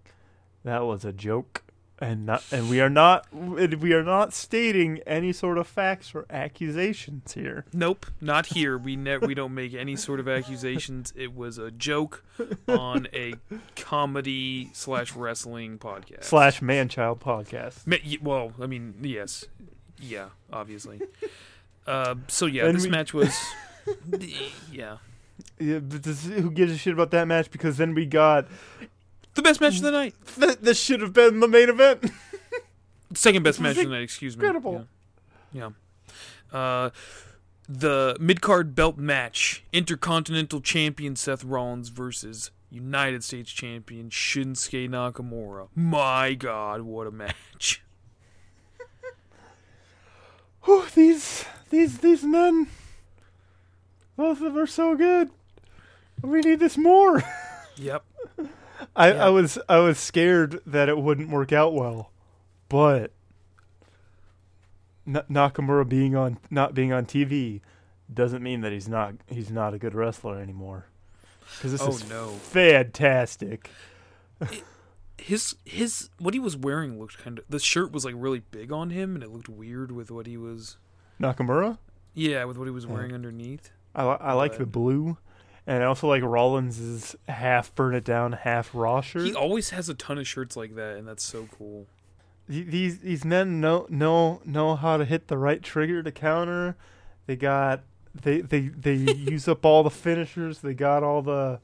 that 0.64 0.84
was 0.86 1.04
a 1.04 1.12
joke, 1.12 1.62
and 2.00 2.26
not 2.26 2.44
and 2.52 2.68
we 2.70 2.80
are 2.80 2.88
not 2.90 3.26
we 3.32 3.92
are 3.92 4.02
not 4.04 4.32
stating 4.32 4.98
any 5.06 5.32
sort 5.32 5.58
of 5.58 5.66
facts 5.66 6.14
or 6.14 6.26
accusations 6.30 7.32
here. 7.32 7.64
Nope, 7.72 8.06
not 8.20 8.46
here. 8.46 8.78
We 8.78 8.96
ne- 8.96 9.18
we 9.18 9.34
don't 9.34 9.54
make 9.54 9.74
any 9.74 9.96
sort 9.96 10.20
of 10.20 10.28
accusations. 10.28 11.12
It 11.16 11.34
was 11.34 11.58
a 11.58 11.70
joke 11.70 12.24
on 12.68 13.08
a 13.12 13.34
comedy 13.76 14.70
slash 14.72 15.14
wrestling 15.14 15.78
podcast. 15.78 16.24
Slash 16.24 16.62
man 16.62 16.88
child 16.88 17.20
podcast. 17.20 17.86
Ma- 17.86 17.96
y- 18.04 18.18
well, 18.22 18.52
I 18.60 18.66
mean, 18.66 18.94
yes, 19.02 19.44
yeah, 20.00 20.28
obviously. 20.52 21.00
Uh, 21.86 22.16
so 22.28 22.46
yeah, 22.46 22.66
And 22.66 22.76
this 22.76 22.84
we- 22.84 22.90
match 22.90 23.14
was, 23.14 23.34
yeah, 24.70 24.98
Yeah, 25.58 25.78
but 25.78 26.02
this, 26.02 26.26
who 26.26 26.50
gives 26.50 26.72
a 26.72 26.76
shit 26.76 26.92
about 26.92 27.10
that 27.12 27.26
match? 27.26 27.50
Because 27.50 27.76
then 27.78 27.94
we 27.94 28.04
got 28.06 28.46
the 29.38 29.42
best 29.42 29.60
match 29.60 29.76
of 29.76 29.82
the 29.82 29.90
night, 29.90 30.14
th- 30.38 30.58
this 30.60 30.78
should 30.78 31.00
have 31.00 31.12
been 31.12 31.40
the 31.40 31.48
main 31.48 31.68
event. 31.68 32.10
second 33.14 33.42
best 33.42 33.60
match 33.60 33.78
of 33.78 33.84
the 33.84 33.90
night. 33.90 34.02
Excuse 34.02 34.36
me. 34.36 34.44
incredible. 34.44 34.86
Yeah. 35.52 35.70
yeah. 36.52 36.58
Uh, 36.58 36.90
the 37.68 38.16
mid 38.20 38.40
card 38.40 38.74
belt 38.74 38.98
match: 38.98 39.64
Intercontinental 39.72 40.60
Champion 40.60 41.16
Seth 41.16 41.44
Rollins 41.44 41.88
versus 41.88 42.50
United 42.70 43.22
States 43.22 43.50
Champion 43.50 44.10
Shinsuke 44.10 44.88
Nakamura. 44.88 45.68
My 45.74 46.34
God, 46.34 46.82
what 46.82 47.06
a 47.06 47.10
match! 47.10 47.82
Whew, 50.64 50.84
these 50.94 51.44
these 51.70 51.98
these 51.98 52.24
men, 52.24 52.68
both 54.16 54.38
of 54.38 54.54
them 54.54 54.58
are 54.58 54.66
so 54.66 54.96
good. 54.96 55.30
We 56.22 56.40
need 56.40 56.58
this 56.58 56.76
more. 56.76 57.22
Yep. 57.76 58.04
I, 58.94 59.12
Yeah. 59.12 59.26
I 59.26 59.28
was 59.30 59.58
I 59.68 59.78
was 59.78 59.98
scared 59.98 60.60
that 60.66 60.88
it 60.88 60.98
wouldn't 60.98 61.30
work 61.30 61.52
out 61.52 61.74
well, 61.74 62.10
but 62.68 63.12
N- 65.06 65.22
Nakamura 65.30 65.88
being 65.88 66.14
on 66.14 66.38
not 66.50 66.74
being 66.74 66.92
on 66.92 67.06
TV 67.06 67.60
doesn't 68.12 68.42
mean 68.42 68.60
that 68.60 68.72
he's 68.72 68.88
not 68.88 69.14
he's 69.26 69.50
not 69.50 69.74
a 69.74 69.78
good 69.78 69.94
wrestler 69.94 70.38
anymore. 70.40 70.86
Because 71.56 71.72
this 71.72 71.82
Oh 71.82 71.88
is 71.88 72.08
no. 72.08 72.28
fantastic. 72.30 73.70
his 75.18 75.56
his 75.64 76.10
what 76.18 76.34
he 76.34 76.40
was 76.40 76.56
wearing 76.56 76.98
looked 76.98 77.18
kind 77.18 77.38
of 77.38 77.44
the 77.48 77.58
shirt 77.58 77.90
was 77.90 78.04
like 78.04 78.14
really 78.16 78.40
big 78.50 78.70
on 78.70 78.90
him 78.90 79.14
and 79.14 79.24
it 79.24 79.30
looked 79.30 79.48
weird 79.48 79.90
with 79.90 80.10
what 80.10 80.26
he 80.26 80.36
was 80.36 80.76
Nakamura. 81.20 81.78
yeah 82.14 82.44
with 82.44 82.56
what 82.56 82.66
he 82.66 82.70
was 82.70 82.84
Yeah. 82.84 82.92
wearing 82.92 83.12
underneath. 83.14 83.70
I 83.94 84.04
li- 84.08 84.18
I 84.20 84.32
like 84.34 84.58
the 84.58 84.66
blue, 84.66 85.16
and 85.68 85.82
I 85.82 85.86
also 85.86 86.08
like 86.08 86.22
Rollins's 86.22 87.14
half 87.28 87.74
burn 87.74 87.94
it 87.94 88.02
down, 88.02 88.32
half 88.32 88.70
raw 88.72 89.02
shirt. 89.02 89.26
He 89.26 89.34
always 89.34 89.68
has 89.70 89.90
a 89.90 89.94
ton 89.94 90.16
of 90.16 90.26
shirts 90.26 90.56
like 90.56 90.74
that 90.76 90.96
and 90.96 91.06
that's 91.06 91.22
so 91.22 91.46
cool. 91.56 91.86
These 92.48 93.00
these 93.00 93.26
men 93.26 93.60
know 93.60 93.86
know 93.90 94.40
know 94.46 94.76
how 94.76 94.96
to 94.96 95.04
hit 95.04 95.28
the 95.28 95.36
right 95.36 95.62
trigger 95.62 96.02
to 96.02 96.10
counter. 96.10 96.78
They 97.26 97.36
got 97.36 97.82
they 98.14 98.40
they 98.40 98.68
they 98.68 98.94
use 98.94 99.46
up 99.46 99.66
all 99.66 99.82
the 99.82 99.90
finishers. 99.90 100.60
They 100.60 100.72
got 100.72 101.02
all 101.02 101.20
the 101.20 101.60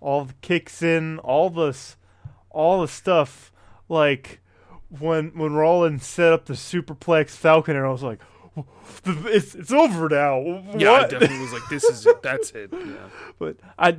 all 0.00 0.24
the 0.24 0.34
kicks 0.40 0.82
in, 0.82 1.18
all 1.18 1.50
this 1.50 1.96
all 2.48 2.80
the 2.80 2.88
stuff 2.88 3.52
like 3.86 4.40
when 4.88 5.36
when 5.38 5.52
Rollins 5.52 6.06
set 6.06 6.32
up 6.32 6.46
the 6.46 6.54
superplex 6.54 7.30
Falcon 7.30 7.76
and 7.76 7.84
I 7.84 7.90
was 7.90 8.02
like 8.02 8.20
it's 9.04 9.54
it's 9.54 9.72
over 9.72 10.08
now. 10.08 10.62
Yeah, 10.76 10.92
I 10.92 11.08
definitely 11.08 11.38
was 11.38 11.52
like 11.52 11.68
this 11.70 11.84
is 11.84 12.06
it. 12.06 12.22
That's 12.22 12.50
it. 12.52 12.72
Yeah. 12.82 13.08
But 13.38 13.56
I 13.78 13.96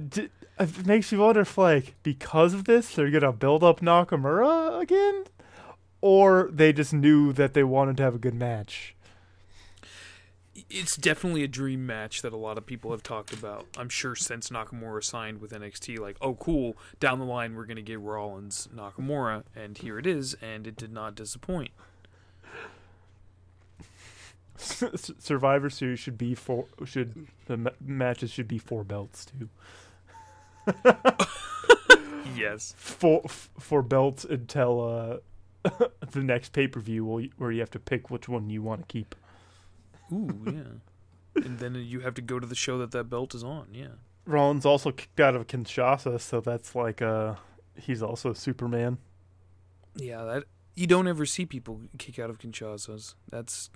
it 0.59 0.85
makes 0.85 1.11
me 1.11 1.17
wonder 1.17 1.41
if 1.41 1.57
like 1.57 1.95
because 2.03 2.53
of 2.53 2.65
this 2.65 2.93
they're 2.93 3.09
gonna 3.09 3.31
build 3.31 3.63
up 3.63 3.79
Nakamura 3.79 4.81
again, 4.81 5.25
or 6.01 6.49
they 6.51 6.73
just 6.73 6.93
knew 6.93 7.33
that 7.33 7.53
they 7.53 7.63
wanted 7.63 7.97
to 7.97 8.03
have 8.03 8.15
a 8.15 8.19
good 8.19 8.35
match. 8.35 8.95
It's 10.69 10.97
definitely 10.97 11.43
a 11.43 11.47
dream 11.47 11.85
match 11.85 12.21
that 12.21 12.33
a 12.33 12.37
lot 12.37 12.57
of 12.57 12.65
people 12.65 12.91
have 12.91 13.03
talked 13.03 13.33
about. 13.33 13.65
I'm 13.77 13.89
sure 13.89 14.15
since 14.15 14.49
Nakamura 14.49 15.03
signed 15.03 15.39
with 15.39 15.51
NXT, 15.51 15.99
like, 15.99 16.17
oh, 16.21 16.35
cool, 16.35 16.77
down 16.99 17.19
the 17.19 17.25
line 17.25 17.55
we're 17.55 17.65
going 17.65 17.77
to 17.77 17.81
get 17.83 17.99
Rollins 17.99 18.67
Nakamura, 18.73 19.43
and 19.55 19.77
here 19.77 19.99
it 19.99 20.07
is, 20.07 20.35
and 20.41 20.65
it 20.65 20.75
did 20.75 20.91
not 20.91 21.15
disappoint. 21.15 21.71
Survivor 24.57 25.69
Series 25.69 25.99
should 25.99 26.17
be 26.17 26.35
for 26.35 26.65
should 26.85 27.27
the 27.47 27.57
ma- 27.57 27.71
matches 27.83 28.31
should 28.31 28.47
be 28.47 28.57
four 28.57 28.83
belts 28.83 29.25
too. 29.25 29.49
Yes. 32.35 32.73
Four 32.77 33.21
f- 33.25 33.49
four 33.59 33.81
belts 33.83 34.25
until 34.25 35.21
uh 35.65 35.77
the 36.11 36.23
next 36.23 36.51
pay 36.53 36.67
per 36.67 36.79
view 36.79 37.05
where 37.37 37.51
you- 37.51 37.59
have 37.59 37.69
to 37.71 37.79
pick 37.79 38.09
which 38.09 38.27
one 38.27 38.49
you 38.49 38.61
want 38.61 38.81
to 38.81 38.87
keep. 38.87 39.15
Ooh, 40.11 40.41
yeah. 40.45 41.41
and 41.43 41.59
then 41.59 41.75
you 41.75 41.99
have 42.01 42.13
to 42.15 42.21
go 42.21 42.39
to 42.39 42.47
the 42.47 42.55
show 42.55 42.77
that 42.79 42.91
that 42.91 43.05
belt 43.05 43.33
is 43.35 43.43
on, 43.43 43.67
yeah. 43.71 43.87
Rollins 44.25 44.65
also 44.65 44.91
kicked 44.91 45.19
out 45.19 45.35
of 45.35 45.47
Kinshasa, 45.47 46.19
so 46.19 46.39
that's 46.41 46.75
like 46.75 47.01
uh 47.01 47.35
he's 47.75 48.01
also 48.01 48.33
Superman. 48.33 48.97
Yeah, 49.95 50.23
that 50.23 50.43
you 50.75 50.87
don't 50.87 51.07
ever 51.07 51.25
see 51.25 51.45
people 51.45 51.81
kick 51.97 52.17
out 52.19 52.29
of 52.29 52.39
Kinshasas. 52.39 53.15
That's 53.29 53.69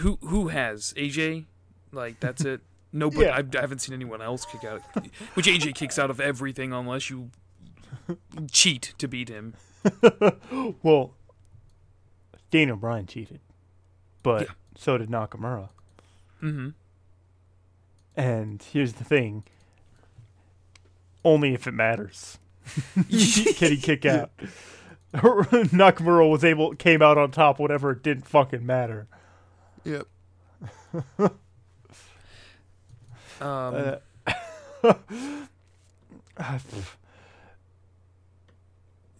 who 0.00 0.18
who 0.22 0.48
has 0.48 0.92
AJ. 0.96 1.46
Like 1.92 2.20
that's 2.20 2.44
it. 2.44 2.60
No, 2.92 3.10
Yeah. 3.12 3.36
I, 3.36 3.38
I 3.56 3.60
haven't 3.60 3.80
seen 3.80 3.94
anyone 3.94 4.22
else 4.22 4.44
kick 4.46 4.64
out. 4.64 4.82
Which 5.34 5.46
AJ 5.46 5.74
kicks 5.74 5.98
out 5.98 6.10
of 6.10 6.20
everything 6.20 6.72
unless 6.72 7.10
you 7.10 7.30
cheat 8.50 8.94
to 8.98 9.06
beat 9.08 9.28
him. 9.28 9.54
well, 10.82 11.12
Daniel 12.50 12.76
Bryan 12.76 13.06
cheated, 13.06 13.40
but 14.22 14.42
Yeah. 14.42 14.48
so 14.76 14.96
did 14.98 15.10
Nakamura. 15.10 15.68
Mm-hmm. 16.42 16.68
And 18.16 18.62
here's 18.62 18.94
the 18.94 19.04
thing: 19.04 19.44
only 21.24 21.54
if 21.54 21.66
it 21.66 21.72
matters 21.74 22.38
can 22.94 23.04
he 23.08 23.76
kick 23.76 24.04
out. 24.06 24.30
Nakamura 25.14 26.28
was 26.30 26.44
able 26.44 26.74
came 26.74 27.00
out 27.02 27.16
on 27.18 27.30
top, 27.30 27.58
whatever 27.58 27.92
it 27.92 28.02
didn't 28.02 28.26
fucking 28.26 28.64
matter. 28.66 29.06
Yep. 29.84 30.06
um, 31.20 31.30
Uh, 33.40 33.96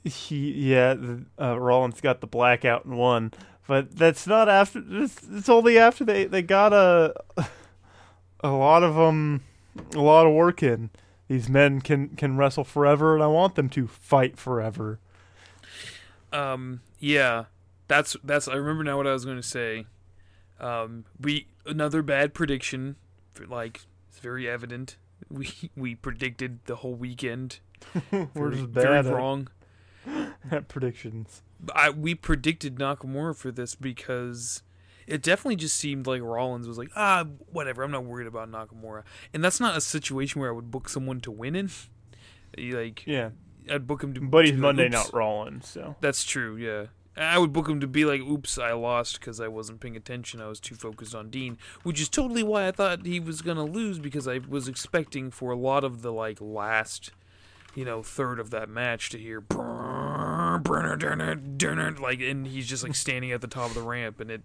he 0.04 0.52
yeah, 0.52 0.94
the, 0.94 1.24
uh, 1.40 1.58
Rollins 1.58 2.00
got 2.00 2.20
the 2.20 2.26
blackout 2.26 2.84
and 2.84 2.96
won, 2.96 3.32
but 3.66 3.96
that's 3.96 4.26
not 4.26 4.48
after. 4.48 4.82
It's, 4.88 5.16
it's 5.30 5.48
only 5.48 5.78
after 5.78 6.04
they 6.04 6.24
they 6.24 6.42
got 6.42 6.72
a 6.72 7.14
a 8.40 8.50
lot 8.50 8.82
of 8.82 8.98
um 8.98 9.42
a 9.94 10.00
lot 10.00 10.26
of 10.26 10.32
work 10.32 10.62
in. 10.62 10.90
These 11.28 11.48
men 11.48 11.80
can 11.80 12.10
can 12.10 12.36
wrestle 12.36 12.64
forever, 12.64 13.14
and 13.14 13.22
I 13.22 13.26
want 13.26 13.54
them 13.54 13.68
to 13.70 13.86
fight 13.86 14.38
forever. 14.38 14.98
Um, 16.32 16.80
yeah, 16.98 17.44
that's 17.86 18.16
that's. 18.24 18.48
I 18.48 18.54
remember 18.54 18.84
now 18.84 18.96
what 18.96 19.06
I 19.06 19.12
was 19.12 19.24
going 19.24 19.36
to 19.36 19.42
say. 19.42 19.86
Um, 20.60 21.04
we 21.20 21.48
another 21.66 22.02
bad 22.02 22.34
prediction. 22.34 22.96
For, 23.34 23.46
like 23.46 23.82
it's 24.10 24.18
very 24.18 24.48
evident. 24.48 24.96
We 25.28 25.50
we 25.76 25.94
predicted 25.94 26.60
the 26.64 26.76
whole 26.76 26.94
weekend. 26.94 27.60
We're 28.12 28.26
very, 28.34 28.50
just 28.56 28.68
very 28.68 29.02
bad 29.02 29.06
at, 29.06 29.14
wrong. 29.14 29.48
at 30.50 30.68
predictions. 30.68 31.42
I 31.74 31.90
we 31.90 32.14
predicted 32.14 32.76
Nakamura 32.76 33.36
for 33.36 33.50
this 33.50 33.74
because 33.74 34.62
it 35.06 35.22
definitely 35.22 35.56
just 35.56 35.76
seemed 35.76 36.06
like 36.06 36.20
Rollins 36.20 36.68
was 36.68 36.78
like, 36.78 36.90
ah, 36.94 37.24
whatever. 37.50 37.82
I'm 37.82 37.90
not 37.90 38.04
worried 38.04 38.26
about 38.26 38.50
Nakamura, 38.50 39.04
and 39.32 39.42
that's 39.42 39.60
not 39.60 39.76
a 39.76 39.80
situation 39.80 40.40
where 40.40 40.50
I 40.50 40.52
would 40.52 40.70
book 40.70 40.88
someone 40.88 41.20
to 41.20 41.30
win 41.30 41.56
in. 41.56 41.70
like 42.56 43.06
Yeah, 43.06 43.30
I'd 43.70 43.86
book 43.86 44.02
him 44.02 44.14
to. 44.14 44.20
but 44.20 44.44
he's 44.44 44.56
Monday. 44.56 44.88
Night 44.88 45.10
Rollins, 45.12 45.68
so 45.68 45.96
That's 46.00 46.24
true, 46.24 46.56
yeah. 46.56 46.86
I 47.18 47.38
would 47.38 47.52
book 47.52 47.68
him 47.68 47.80
to 47.80 47.86
be 47.86 48.04
like, 48.04 48.20
oops, 48.20 48.58
I 48.58 48.72
lost 48.72 49.18
because 49.20 49.40
I 49.40 49.48
wasn't 49.48 49.80
paying 49.80 49.96
attention. 49.96 50.40
I 50.40 50.46
was 50.46 50.60
too 50.60 50.74
focused 50.74 51.14
on 51.14 51.30
Dean, 51.30 51.58
which 51.82 52.00
is 52.00 52.08
totally 52.08 52.42
why 52.42 52.68
I 52.68 52.70
thought 52.70 53.04
he 53.04 53.18
was 53.20 53.42
going 53.42 53.56
to 53.56 53.64
lose 53.64 53.98
because 53.98 54.28
I 54.28 54.38
was 54.38 54.68
expecting 54.68 55.30
for 55.30 55.50
a 55.50 55.56
lot 55.56 55.84
of 55.84 56.02
the 56.02 56.12
like 56.12 56.38
last, 56.40 57.10
you 57.74 57.84
know, 57.84 58.02
third 58.02 58.38
of 58.38 58.50
that 58.50 58.68
match 58.68 59.10
to 59.10 59.18
hear 59.18 59.40
like 62.00 62.20
and 62.20 62.46
he's 62.46 62.66
just 62.66 62.82
like 62.82 62.94
standing 62.94 63.32
at 63.32 63.40
the 63.40 63.46
top 63.46 63.70
of 63.70 63.74
the 63.74 63.82
ramp 63.82 64.20
and 64.20 64.30
it 64.30 64.42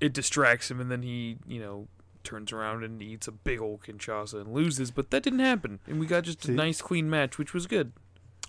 it 0.00 0.12
distracts 0.12 0.70
him 0.70 0.80
and 0.80 0.90
then 0.90 1.02
he, 1.02 1.38
you 1.46 1.60
know, 1.60 1.88
turns 2.24 2.52
around 2.52 2.84
and 2.84 3.02
eats 3.02 3.26
a 3.26 3.32
big 3.32 3.60
old 3.60 3.82
Kinshasa 3.82 4.40
and 4.40 4.52
loses, 4.52 4.90
but 4.90 5.10
that 5.10 5.22
didn't 5.22 5.38
happen. 5.40 5.80
And 5.86 5.98
we 5.98 6.06
got 6.06 6.24
just 6.24 6.44
a 6.44 6.48
See? 6.48 6.52
nice 6.52 6.82
clean 6.82 7.08
match, 7.08 7.38
which 7.38 7.54
was 7.54 7.66
good. 7.66 7.92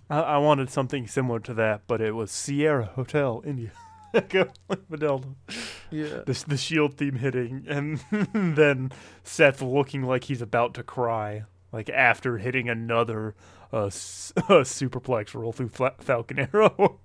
I, 0.10 0.20
I 0.20 0.38
wanted 0.38 0.70
something 0.70 1.08
similar 1.08 1.40
to 1.42 1.54
that, 1.56 1.82
but 1.88 2.02
it 2.02 2.14
was 2.16 2.32
Sierra 2.32 2.86
Hotel, 2.96 3.42
India. 3.46 3.72
Like 4.12 4.34
Yeah. 5.92 6.22
The, 6.26 6.44
the 6.48 6.58
shield 6.58 6.96
theme 6.96 7.18
hitting, 7.18 7.66
and 7.70 8.00
then 8.34 8.92
Seth 9.24 9.62
looking 9.62 10.02
like 10.02 10.24
he's 10.24 10.42
about 10.42 10.74
to 10.76 10.84
cry, 10.84 11.44
like 11.72 11.92
after 11.92 12.40
hitting 12.40 12.70
another 12.70 13.36
uh, 13.72 13.86
s- 13.86 14.34
uh, 14.36 14.64
superplex 14.64 15.36
roll 15.36 15.52
through 15.52 15.70
Fla- 15.70 15.94
Falcon 16.00 16.40
Arrow. 16.52 17.00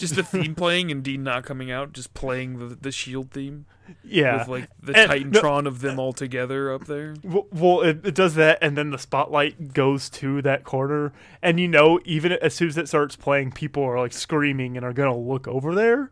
Just 0.00 0.16
the 0.16 0.22
theme 0.22 0.54
playing 0.54 0.90
and 0.90 1.02
Dean 1.04 1.22
not 1.22 1.44
coming 1.44 1.70
out, 1.70 1.92
just 1.92 2.12
playing 2.14 2.58
the 2.58 2.74
the 2.74 2.90
Shield 2.90 3.30
theme 3.30 3.66
yeah. 4.02 4.38
with 4.38 4.48
like 4.48 4.70
the 4.82 4.96
And- 4.96 5.30
no- 5.30 5.40
Titantron 5.40 5.66
of 5.66 5.80
them 5.80 5.98
all 5.98 6.12
together 6.12 6.72
up 6.72 6.86
there. 6.86 7.14
Well, 7.22 7.82
it, 7.82 8.04
it 8.04 8.14
does 8.14 8.34
that, 8.36 8.58
and 8.62 8.76
then 8.76 8.90
the 8.90 8.98
spotlight 8.98 9.72
goes 9.74 10.08
to 10.10 10.40
that 10.42 10.64
corner, 10.64 11.12
and 11.42 11.60
you 11.60 11.68
know, 11.68 12.00
even 12.04 12.32
as 12.32 12.54
soon 12.54 12.68
as 12.68 12.78
it 12.78 12.88
starts 12.88 13.14
playing, 13.16 13.52
people 13.52 13.82
are 13.84 13.98
like 13.98 14.12
screaming 14.12 14.76
and 14.76 14.84
are 14.84 14.92
gonna 14.92 15.16
look 15.16 15.46
over 15.46 15.74
there. 15.74 16.10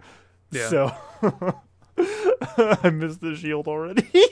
Yeah. 0.50 0.68
So 0.68 0.92
I 2.82 2.90
missed 2.90 3.20
the 3.20 3.34
shield 3.36 3.66
already. 3.68 4.08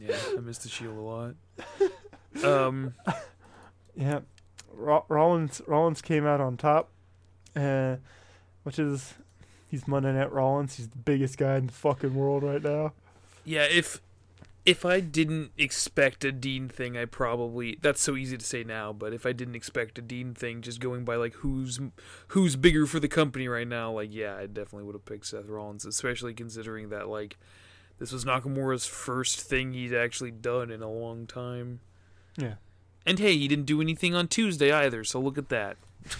Yeah, 0.00 0.16
I 0.36 0.40
missed 0.40 0.62
the 0.62 0.68
Shield 0.68 0.96
a 0.96 1.00
lot. 1.00 1.34
Um, 2.44 2.94
yeah, 3.96 4.20
Ro- 4.72 5.04
Rollins 5.08 5.60
Rollins 5.66 6.02
came 6.02 6.24
out 6.24 6.40
on 6.40 6.56
top, 6.56 6.90
uh, 7.56 7.96
which 8.68 8.78
is 8.78 9.14
he's 9.66 9.88
Monday 9.88 10.12
Night 10.12 10.30
Rollins. 10.30 10.76
He's 10.76 10.88
the 10.88 10.98
biggest 10.98 11.38
guy 11.38 11.56
in 11.56 11.68
the 11.68 11.72
fucking 11.72 12.14
world 12.14 12.42
right 12.42 12.62
now. 12.62 12.92
yeah, 13.42 13.62
if 13.62 14.02
if 14.66 14.84
I 14.84 15.00
didn't 15.00 15.52
expect 15.56 16.22
a 16.22 16.32
Dean 16.32 16.68
thing, 16.68 16.94
I 16.94 17.06
probably 17.06 17.78
that's 17.80 18.02
so 18.02 18.14
easy 18.14 18.36
to 18.36 18.44
say 18.44 18.64
now, 18.64 18.92
but 18.92 19.14
if 19.14 19.24
I 19.24 19.32
didn't 19.32 19.54
expect 19.54 19.98
a 19.98 20.02
Dean 20.02 20.34
thing, 20.34 20.60
just 20.60 20.80
going 20.80 21.06
by 21.06 21.16
like 21.16 21.32
who's 21.36 21.80
who's 22.28 22.56
bigger 22.56 22.84
for 22.84 23.00
the 23.00 23.08
company 23.08 23.48
right 23.48 23.66
now, 23.66 23.90
like 23.92 24.14
yeah, 24.14 24.36
I 24.36 24.44
definitely 24.44 24.82
would 24.82 24.94
have 24.94 25.06
picked 25.06 25.24
Seth 25.24 25.46
Rollins, 25.46 25.86
especially 25.86 26.34
considering 26.34 26.90
that 26.90 27.08
like 27.08 27.38
this 27.98 28.12
was 28.12 28.26
Nakamura's 28.26 28.84
first 28.84 29.40
thing 29.40 29.72
he'd 29.72 29.94
actually 29.94 30.32
done 30.32 30.70
in 30.70 30.82
a 30.82 30.90
long 30.90 31.26
time. 31.26 31.80
Yeah, 32.36 32.56
And 33.06 33.18
hey, 33.18 33.34
he 33.34 33.48
didn't 33.48 33.64
do 33.64 33.80
anything 33.80 34.14
on 34.14 34.28
Tuesday 34.28 34.70
either, 34.70 35.04
so 35.04 35.20
look 35.20 35.38
at 35.38 35.48
that. 35.48 35.78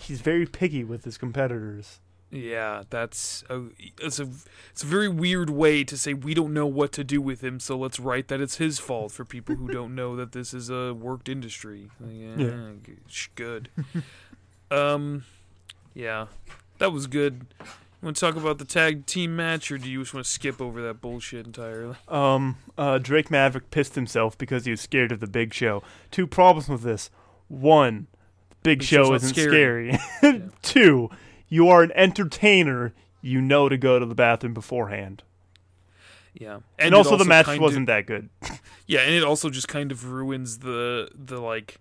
he's 0.00 0.20
very 0.20 0.46
picky 0.46 0.84
with 0.84 1.04
his 1.04 1.16
competitors. 1.18 2.00
Yeah, 2.32 2.84
that's 2.90 3.42
a 3.50 3.62
it's 3.98 4.20
a 4.20 4.28
it's 4.70 4.84
a 4.84 4.86
very 4.86 5.08
weird 5.08 5.50
way 5.50 5.82
to 5.82 5.98
say 5.98 6.14
we 6.14 6.32
don't 6.32 6.54
know 6.54 6.66
what 6.66 6.92
to 6.92 7.02
do 7.02 7.20
with 7.20 7.42
him, 7.42 7.58
so 7.58 7.76
let's 7.76 7.98
write 7.98 8.28
that 8.28 8.40
it's 8.40 8.56
his 8.58 8.78
fault 8.78 9.10
for 9.10 9.24
people 9.24 9.56
who 9.56 9.66
don't 9.68 9.96
know 9.96 10.14
that 10.14 10.30
this 10.30 10.54
is 10.54 10.70
a 10.70 10.94
worked 10.94 11.28
industry. 11.28 11.90
Yeah, 12.08 12.36
Yeah. 12.36 12.70
good. 13.34 13.68
um, 14.70 15.24
yeah, 15.94 16.26
that 16.78 16.92
was 16.92 17.06
good. 17.08 17.46
You 17.60 18.06
want 18.06 18.16
to 18.16 18.20
talk 18.20 18.36
about 18.36 18.58
the 18.58 18.64
tag 18.64 19.06
team 19.06 19.34
match, 19.36 19.70
or 19.70 19.76
do 19.76 19.90
you 19.90 20.00
just 20.02 20.14
want 20.14 20.24
to 20.24 20.30
skip 20.30 20.60
over 20.60 20.80
that 20.82 21.00
bullshit 21.02 21.44
entirely? 21.46 21.96
Um, 22.08 22.56
uh, 22.78 22.98
Drake 22.98 23.30
Maverick 23.30 23.70
pissed 23.70 23.94
himself 23.94 24.38
because 24.38 24.64
he 24.64 24.70
was 24.70 24.80
scared 24.80 25.12
of 25.12 25.20
the 25.20 25.26
Big 25.26 25.52
Show. 25.52 25.82
Two 26.10 26.26
problems 26.26 26.68
with 26.68 26.82
this: 26.82 27.10
one, 27.48 28.06
Big, 28.62 28.80
Big 28.80 28.82
Show 28.82 29.14
isn't 29.14 29.28
scary. 29.34 29.98
scary. 30.20 30.42
Two, 30.62 31.10
you 31.48 31.68
are 31.68 31.82
an 31.82 31.92
entertainer. 31.94 32.92
You 33.22 33.40
know 33.42 33.68
to 33.68 33.76
go 33.76 33.98
to 33.98 34.06
the 34.06 34.14
bathroom 34.14 34.54
beforehand. 34.54 35.22
Yeah, 36.32 36.60
And, 36.78 36.88
it 36.88 36.94
also, 36.94 37.16
the 37.16 37.24
match 37.24 37.48
of- 37.48 37.58
wasn't 37.60 37.86
that 37.86 38.06
good. 38.06 38.28
Yeah, 38.86 39.00
and 39.02 39.14
it 39.14 39.22
also 39.22 39.50
just 39.50 39.68
kind 39.68 39.92
of 39.92 40.06
ruins 40.10 40.58
the 40.58 41.10
the 41.14 41.40
like 41.40 41.78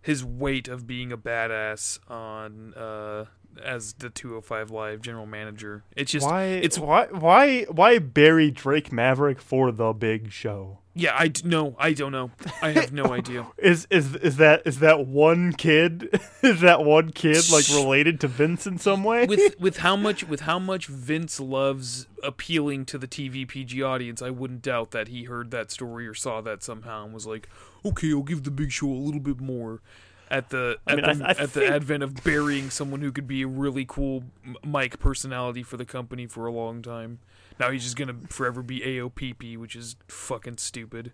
his 0.00 0.24
weight 0.24 0.68
of 0.68 0.86
being 0.86 1.12
a 1.12 1.18
badass 1.18 1.98
on 2.08 2.72
uh 2.74 3.26
as 3.62 3.92
the 3.94 4.08
205 4.08 4.70
live 4.70 5.02
general 5.02 5.26
manager. 5.26 5.82
It's 5.96 6.12
just 6.12 6.26
why? 6.26 6.44
it's 6.44 6.78
why? 6.78 7.06
Why? 7.06 7.64
Why 7.64 7.98
bury 7.98 8.50
Drake 8.50 8.90
Maverick 8.90 9.38
for 9.40 9.70
the 9.72 9.92
Big 9.92 10.30
Show? 10.32 10.78
Yeah, 10.94 11.14
I 11.18 11.28
d- 11.28 11.42
no, 11.44 11.76
I 11.78 11.92
don't 11.92 12.12
know. 12.12 12.30
I 12.62 12.70
have 12.70 12.92
no 12.92 13.04
idea. 13.12 13.46
Is 13.58 13.86
is 13.90 14.16
is 14.16 14.36
that 14.38 14.62
is 14.66 14.80
that 14.80 15.06
one 15.06 15.52
kid? 15.52 16.08
is 16.42 16.60
that 16.60 16.84
one 16.84 17.10
kid 17.10 17.48
like 17.52 17.68
related 17.68 18.20
to 18.20 18.28
Vince 18.28 18.66
in 18.66 18.78
some 18.78 19.04
way? 19.04 19.26
With 19.26 19.54
with 19.60 19.78
how 19.78 19.96
much 19.96 20.24
with 20.26 20.40
how 20.40 20.58
much 20.58 20.86
Vince 20.86 21.38
loves 21.40 22.06
appealing 22.22 22.84
to 22.86 22.98
the 22.98 23.06
TV 23.08 23.46
PG 23.46 23.82
audience, 23.82 24.20
I 24.22 24.30
wouldn't 24.30 24.62
doubt 24.62 24.90
that 24.90 25.08
he 25.08 25.24
heard 25.24 25.50
that 25.52 25.70
story 25.70 26.06
or 26.06 26.14
saw 26.14 26.40
that 26.40 26.62
somehow 26.62 27.04
and 27.04 27.14
was 27.14 27.26
like, 27.26 27.48
"Okay, 27.84 28.10
I'll 28.12 28.22
give 28.22 28.42
the 28.44 28.50
Big 28.50 28.72
Show 28.72 28.88
a 28.88 28.94
little 28.94 29.20
bit 29.20 29.40
more." 29.40 29.80
At 30.32 30.50
the 30.50 30.78
I 30.86 30.92
at, 30.92 30.96
mean, 31.06 31.18
the, 31.18 31.24
I- 31.24 31.28
I 31.28 31.42
at 31.42 31.52
the 31.54 31.66
advent 31.66 32.02
of 32.04 32.22
burying 32.22 32.70
someone 32.70 33.00
who 33.00 33.10
could 33.10 33.26
be 33.26 33.42
a 33.42 33.48
really 33.48 33.84
cool 33.88 34.22
m- 34.46 34.56
mic 34.64 34.98
personality 35.00 35.62
for 35.64 35.76
the 35.76 35.84
company 35.84 36.26
for 36.26 36.46
a 36.46 36.52
long 36.52 36.82
time, 36.82 37.18
now 37.60 37.70
he's 37.70 37.84
just 37.84 37.96
gonna 37.96 38.16
forever 38.28 38.62
be 38.62 38.80
AOPP, 38.80 39.56
which 39.58 39.76
is 39.76 39.94
fucking 40.08 40.56
stupid. 40.58 41.12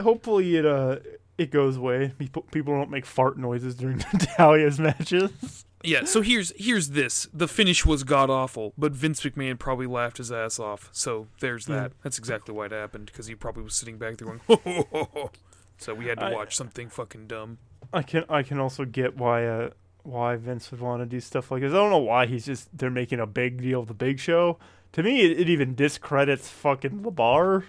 Hopefully 0.00 0.56
it 0.56 0.64
uh 0.66 0.96
it 1.38 1.50
goes 1.50 1.76
away. 1.76 2.12
People 2.18 2.42
people 2.52 2.74
don't 2.74 2.90
make 2.90 3.04
fart 3.06 3.38
noises 3.38 3.74
during 3.74 3.98
Natalya's 4.12 4.78
matches. 4.78 5.64
Yeah, 5.82 6.04
so 6.04 6.20
here's 6.20 6.52
here's 6.56 6.90
this. 6.90 7.26
The 7.32 7.48
finish 7.48 7.84
was 7.86 8.04
god 8.04 8.28
awful, 8.30 8.72
but 8.76 8.92
Vince 8.92 9.20
McMahon 9.22 9.58
probably 9.58 9.86
laughed 9.86 10.18
his 10.18 10.30
ass 10.30 10.58
off. 10.58 10.88
So 10.92 11.26
there's 11.40 11.66
that. 11.66 11.92
That's 12.02 12.18
exactly 12.18 12.54
why 12.54 12.66
it 12.66 12.72
happened 12.72 13.06
because 13.06 13.26
he 13.26 13.34
probably 13.34 13.62
was 13.62 13.74
sitting 13.74 13.96
back 13.98 14.18
there 14.18 14.28
going, 14.28 14.40
ho, 14.46 14.60
ho, 14.64 14.86
ho, 14.92 15.08
ho. 15.14 15.30
So 15.78 15.94
we 15.94 16.06
had 16.06 16.18
to 16.20 16.26
I- 16.26 16.32
watch 16.34 16.54
something 16.54 16.88
fucking 16.88 17.26
dumb. 17.26 17.58
I 17.92 18.02
can 18.02 18.24
I 18.28 18.42
can 18.42 18.58
also 18.60 18.84
get 18.84 19.16
why 19.16 19.46
uh 19.46 19.70
why 20.02 20.36
Vince 20.36 20.70
would 20.70 20.80
want 20.80 21.02
to 21.02 21.06
do 21.06 21.20
stuff 21.20 21.50
like 21.50 21.62
this. 21.62 21.72
I 21.72 21.76
don't 21.76 21.90
know 21.90 21.98
why 21.98 22.26
he's 22.26 22.46
just 22.46 22.68
they're 22.76 22.90
making 22.90 23.20
a 23.20 23.26
big 23.26 23.60
deal 23.62 23.80
of 23.80 23.88
the 23.88 23.94
Big 23.94 24.18
Show. 24.20 24.58
To 24.92 25.02
me, 25.02 25.22
it, 25.22 25.40
it 25.40 25.48
even 25.48 25.74
discredits 25.74 26.48
fucking 26.48 27.02
the 27.02 27.10
bar. 27.10 27.66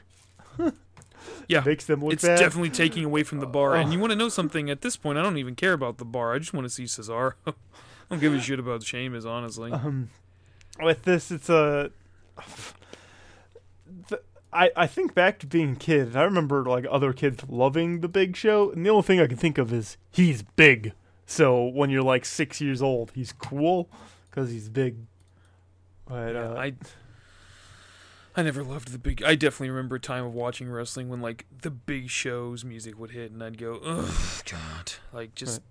Yeah, 1.47 1.61
makes 1.65 1.85
them 1.85 2.03
look 2.03 2.13
it's 2.13 2.23
bad. 2.23 2.39
definitely 2.39 2.71
taking 2.71 3.05
away 3.05 3.23
from 3.23 3.39
the 3.39 3.45
bar. 3.45 3.75
And 3.75 3.93
you 3.93 3.99
want 3.99 4.11
to 4.11 4.17
know 4.17 4.29
something? 4.29 4.69
At 4.69 4.81
this 4.81 4.97
point, 4.97 5.17
I 5.17 5.21
don't 5.21 5.37
even 5.37 5.55
care 5.55 5.73
about 5.73 5.97
the 5.97 6.05
bar. 6.05 6.33
I 6.33 6.39
just 6.39 6.53
want 6.53 6.65
to 6.65 6.69
see 6.69 6.83
Cesaro. 6.83 7.33
I 7.47 7.53
don't 8.09 8.19
give 8.19 8.33
a 8.33 8.41
shit 8.41 8.59
about 8.59 8.83
Sheamus, 8.83 9.25
honestly. 9.25 9.71
um, 9.71 10.09
with 10.81 11.03
this, 11.03 11.31
it's 11.31 11.49
a. 11.49 11.91
I 14.53 14.71
I 14.75 14.87
think 14.87 15.13
back 15.13 15.39
to 15.39 15.47
being 15.47 15.73
a 15.73 15.75
kid, 15.75 16.07
and 16.07 16.17
I 16.17 16.23
remember 16.23 16.63
like 16.63 16.85
other 16.89 17.13
kids 17.13 17.43
loving 17.47 18.01
the 18.01 18.07
Big 18.07 18.35
Show, 18.35 18.71
and 18.71 18.85
the 18.85 18.89
only 18.89 19.03
thing 19.03 19.19
I 19.19 19.27
can 19.27 19.37
think 19.37 19.57
of 19.57 19.71
is 19.71 19.97
he's 20.09 20.43
big. 20.43 20.93
So 21.25 21.63
when 21.65 21.89
you're 21.89 22.03
like 22.03 22.25
six 22.25 22.59
years 22.59 22.81
old, 22.81 23.11
he's 23.15 23.31
cool 23.31 23.89
because 24.29 24.51
he's 24.51 24.67
big. 24.69 24.97
But 26.05 26.33
Yeah, 26.33 26.49
uh, 26.49 26.55
I 26.55 26.73
I 28.35 28.43
never 28.43 28.63
loved 28.63 28.89
the 28.93 28.97
big. 28.97 29.21
I 29.23 29.35
definitely 29.35 29.71
remember 29.71 29.97
a 29.97 29.99
time 29.99 30.25
of 30.25 30.33
watching 30.33 30.69
wrestling 30.69 31.09
when 31.09 31.21
like 31.21 31.45
the 31.61 31.71
big 31.71 32.09
shows 32.09 32.63
music 32.63 32.97
would 32.97 33.11
hit, 33.11 33.31
and 33.31 33.43
I'd 33.43 33.57
go, 33.57 33.79
"Oh 33.83 34.41
God!" 34.45 34.93
Like 35.11 35.35
just 35.35 35.61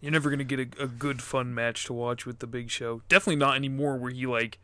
you're 0.00 0.12
never 0.12 0.28
gonna 0.28 0.44
get 0.44 0.60
a, 0.60 0.84
a 0.84 0.86
good 0.86 1.22
fun 1.22 1.54
match 1.54 1.84
to 1.86 1.92
watch 1.92 2.26
with 2.26 2.40
the 2.40 2.46
big 2.46 2.70
show. 2.70 3.02
Definitely 3.08 3.36
not 3.36 3.56
anymore, 3.56 3.96
where 3.96 4.12
he 4.12 4.26
like 4.26 4.58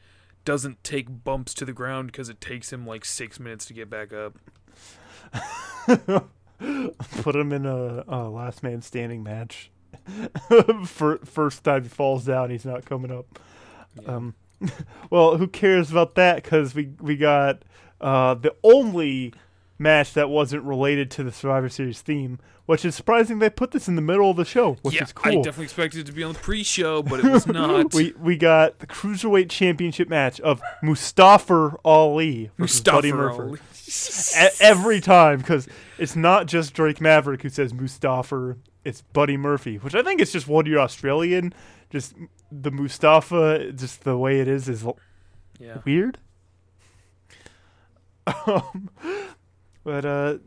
doesn't 0.44 0.82
take 0.84 1.24
bumps 1.24 1.54
to 1.54 1.64
the 1.64 1.72
ground 1.72 2.12
because 2.12 2.28
it 2.28 2.40
takes 2.40 2.72
him 2.72 2.86
like 2.86 3.04
six 3.04 3.40
minutes 3.40 3.64
to 3.66 3.72
get 3.72 3.88
back 3.88 4.12
up. 4.12 4.36
put 7.22 7.36
him 7.36 7.52
in 7.52 7.64
a, 7.64 8.04
a 8.06 8.28
last 8.28 8.62
man 8.62 8.82
standing 8.82 9.22
match. 9.22 9.70
For 10.84 11.18
first 11.18 11.64
time 11.64 11.84
he 11.84 11.88
falls 11.88 12.24
down, 12.24 12.50
he's 12.50 12.66
not 12.66 12.84
coming 12.84 13.10
up. 13.10 13.38
Yeah. 14.00 14.16
Um, 14.16 14.34
well, 15.10 15.36
who 15.36 15.46
cares 15.48 15.90
about 15.90 16.14
that? 16.16 16.42
Because 16.42 16.74
we 16.74 16.90
we 17.00 17.16
got 17.16 17.62
uh, 18.00 18.34
the 18.34 18.54
only 18.62 19.32
match 19.78 20.14
that 20.14 20.30
wasn't 20.30 20.62
related 20.62 21.10
to 21.10 21.24
the 21.24 21.32
Survivor 21.32 21.68
Series 21.68 22.00
theme, 22.00 22.38
which 22.66 22.84
is 22.84 22.94
surprising. 22.94 23.38
They 23.38 23.50
put 23.50 23.72
this 23.72 23.88
in 23.88 23.96
the 23.96 24.02
middle 24.02 24.30
of 24.30 24.36
the 24.36 24.44
show, 24.44 24.74
which 24.82 24.94
yeah, 24.94 25.02
is 25.02 25.14
I 25.16 25.32
cool. 25.32 25.42
definitely 25.42 25.64
expected 25.64 26.00
it 26.00 26.06
to 26.06 26.12
be 26.12 26.22
on 26.22 26.32
the 26.32 26.38
pre-show, 26.38 27.02
but 27.02 27.20
it 27.20 27.30
was 27.30 27.46
not. 27.46 27.92
we 27.92 28.14
we 28.18 28.36
got 28.36 28.78
the 28.78 28.86
cruiserweight 28.86 29.50
championship 29.50 30.08
match 30.08 30.40
of 30.40 30.62
Mustafa 30.82 31.76
Ali 31.84 32.50
versus 32.58 32.76
Mustafa 32.76 32.96
Buddy 32.96 33.12
Murphy. 33.12 33.42
Ali. 33.42 33.58
Every 34.60 35.00
time 35.00 35.38
because 35.38 35.68
it's 35.98 36.16
not 36.16 36.46
just 36.46 36.72
Drake 36.72 37.00
Maverick 37.00 37.42
who 37.42 37.50
says 37.50 37.74
Mustafa, 37.74 38.56
it's 38.84 39.02
Buddy 39.02 39.36
Murphy, 39.36 39.76
which 39.76 39.94
I 39.94 40.02
think 40.02 40.20
is 40.20 40.32
just 40.32 40.48
one 40.48 40.66
you're 40.66 40.80
Australian. 40.80 41.52
Just 41.90 42.14
the 42.60 42.70
Mustafa, 42.70 43.72
just 43.72 44.04
the 44.04 44.16
way 44.18 44.40
it 44.40 44.48
is, 44.48 44.68
is 44.68 44.84
l- 44.84 44.98
Yeah. 45.58 45.78
weird. 45.84 46.18
Um, 48.46 48.90
but 49.82 50.04
uh, 50.04 50.38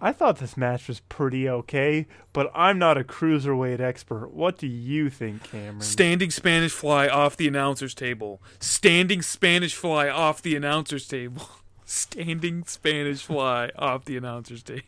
I 0.00 0.12
thought 0.12 0.38
this 0.38 0.56
match 0.56 0.86
was 0.86 1.00
pretty 1.00 1.48
okay, 1.48 2.06
but 2.32 2.50
I'm 2.54 2.78
not 2.78 2.96
a 2.96 3.02
cruiserweight 3.02 3.80
expert. 3.80 4.28
What 4.32 4.58
do 4.58 4.66
you 4.68 5.10
think, 5.10 5.42
Cameron? 5.44 5.80
Standing 5.80 6.30
Spanish 6.30 6.70
fly 6.72 7.08
off 7.08 7.36
the 7.36 7.48
announcer's 7.48 7.94
table. 7.94 8.40
Standing 8.60 9.22
Spanish 9.22 9.74
fly 9.74 10.08
off 10.08 10.40
the 10.40 10.54
announcer's 10.54 11.08
table. 11.08 11.48
Standing 11.84 12.64
Spanish 12.64 13.22
fly 13.22 13.70
off 13.76 14.04
the 14.04 14.16
announcer's 14.16 14.62
table. 14.62 14.82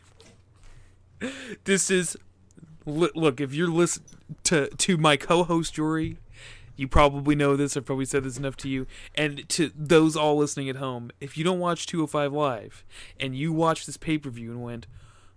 This 1.64 1.90
is 1.90 2.16
look. 2.84 3.40
If 3.40 3.52
you're 3.54 3.68
listen 3.68 4.04
to 4.44 4.68
to 4.68 4.96
my 4.96 5.16
co-host 5.16 5.74
Jory, 5.74 6.18
you 6.76 6.88
probably 6.88 7.34
know 7.34 7.56
this. 7.56 7.76
I've 7.76 7.84
probably 7.84 8.04
said 8.04 8.24
this 8.24 8.38
enough 8.38 8.56
to 8.58 8.68
you, 8.68 8.86
and 9.14 9.48
to 9.50 9.70
those 9.74 10.16
all 10.16 10.36
listening 10.36 10.68
at 10.68 10.76
home. 10.76 11.10
If 11.20 11.36
you 11.36 11.44
don't 11.44 11.58
watch 11.58 11.86
205 11.86 12.32
live 12.32 12.84
and 13.18 13.36
you 13.36 13.52
watch 13.52 13.86
this 13.86 13.96
pay 13.96 14.18
per 14.18 14.30
view 14.30 14.50
and 14.50 14.62
went, 14.62 14.86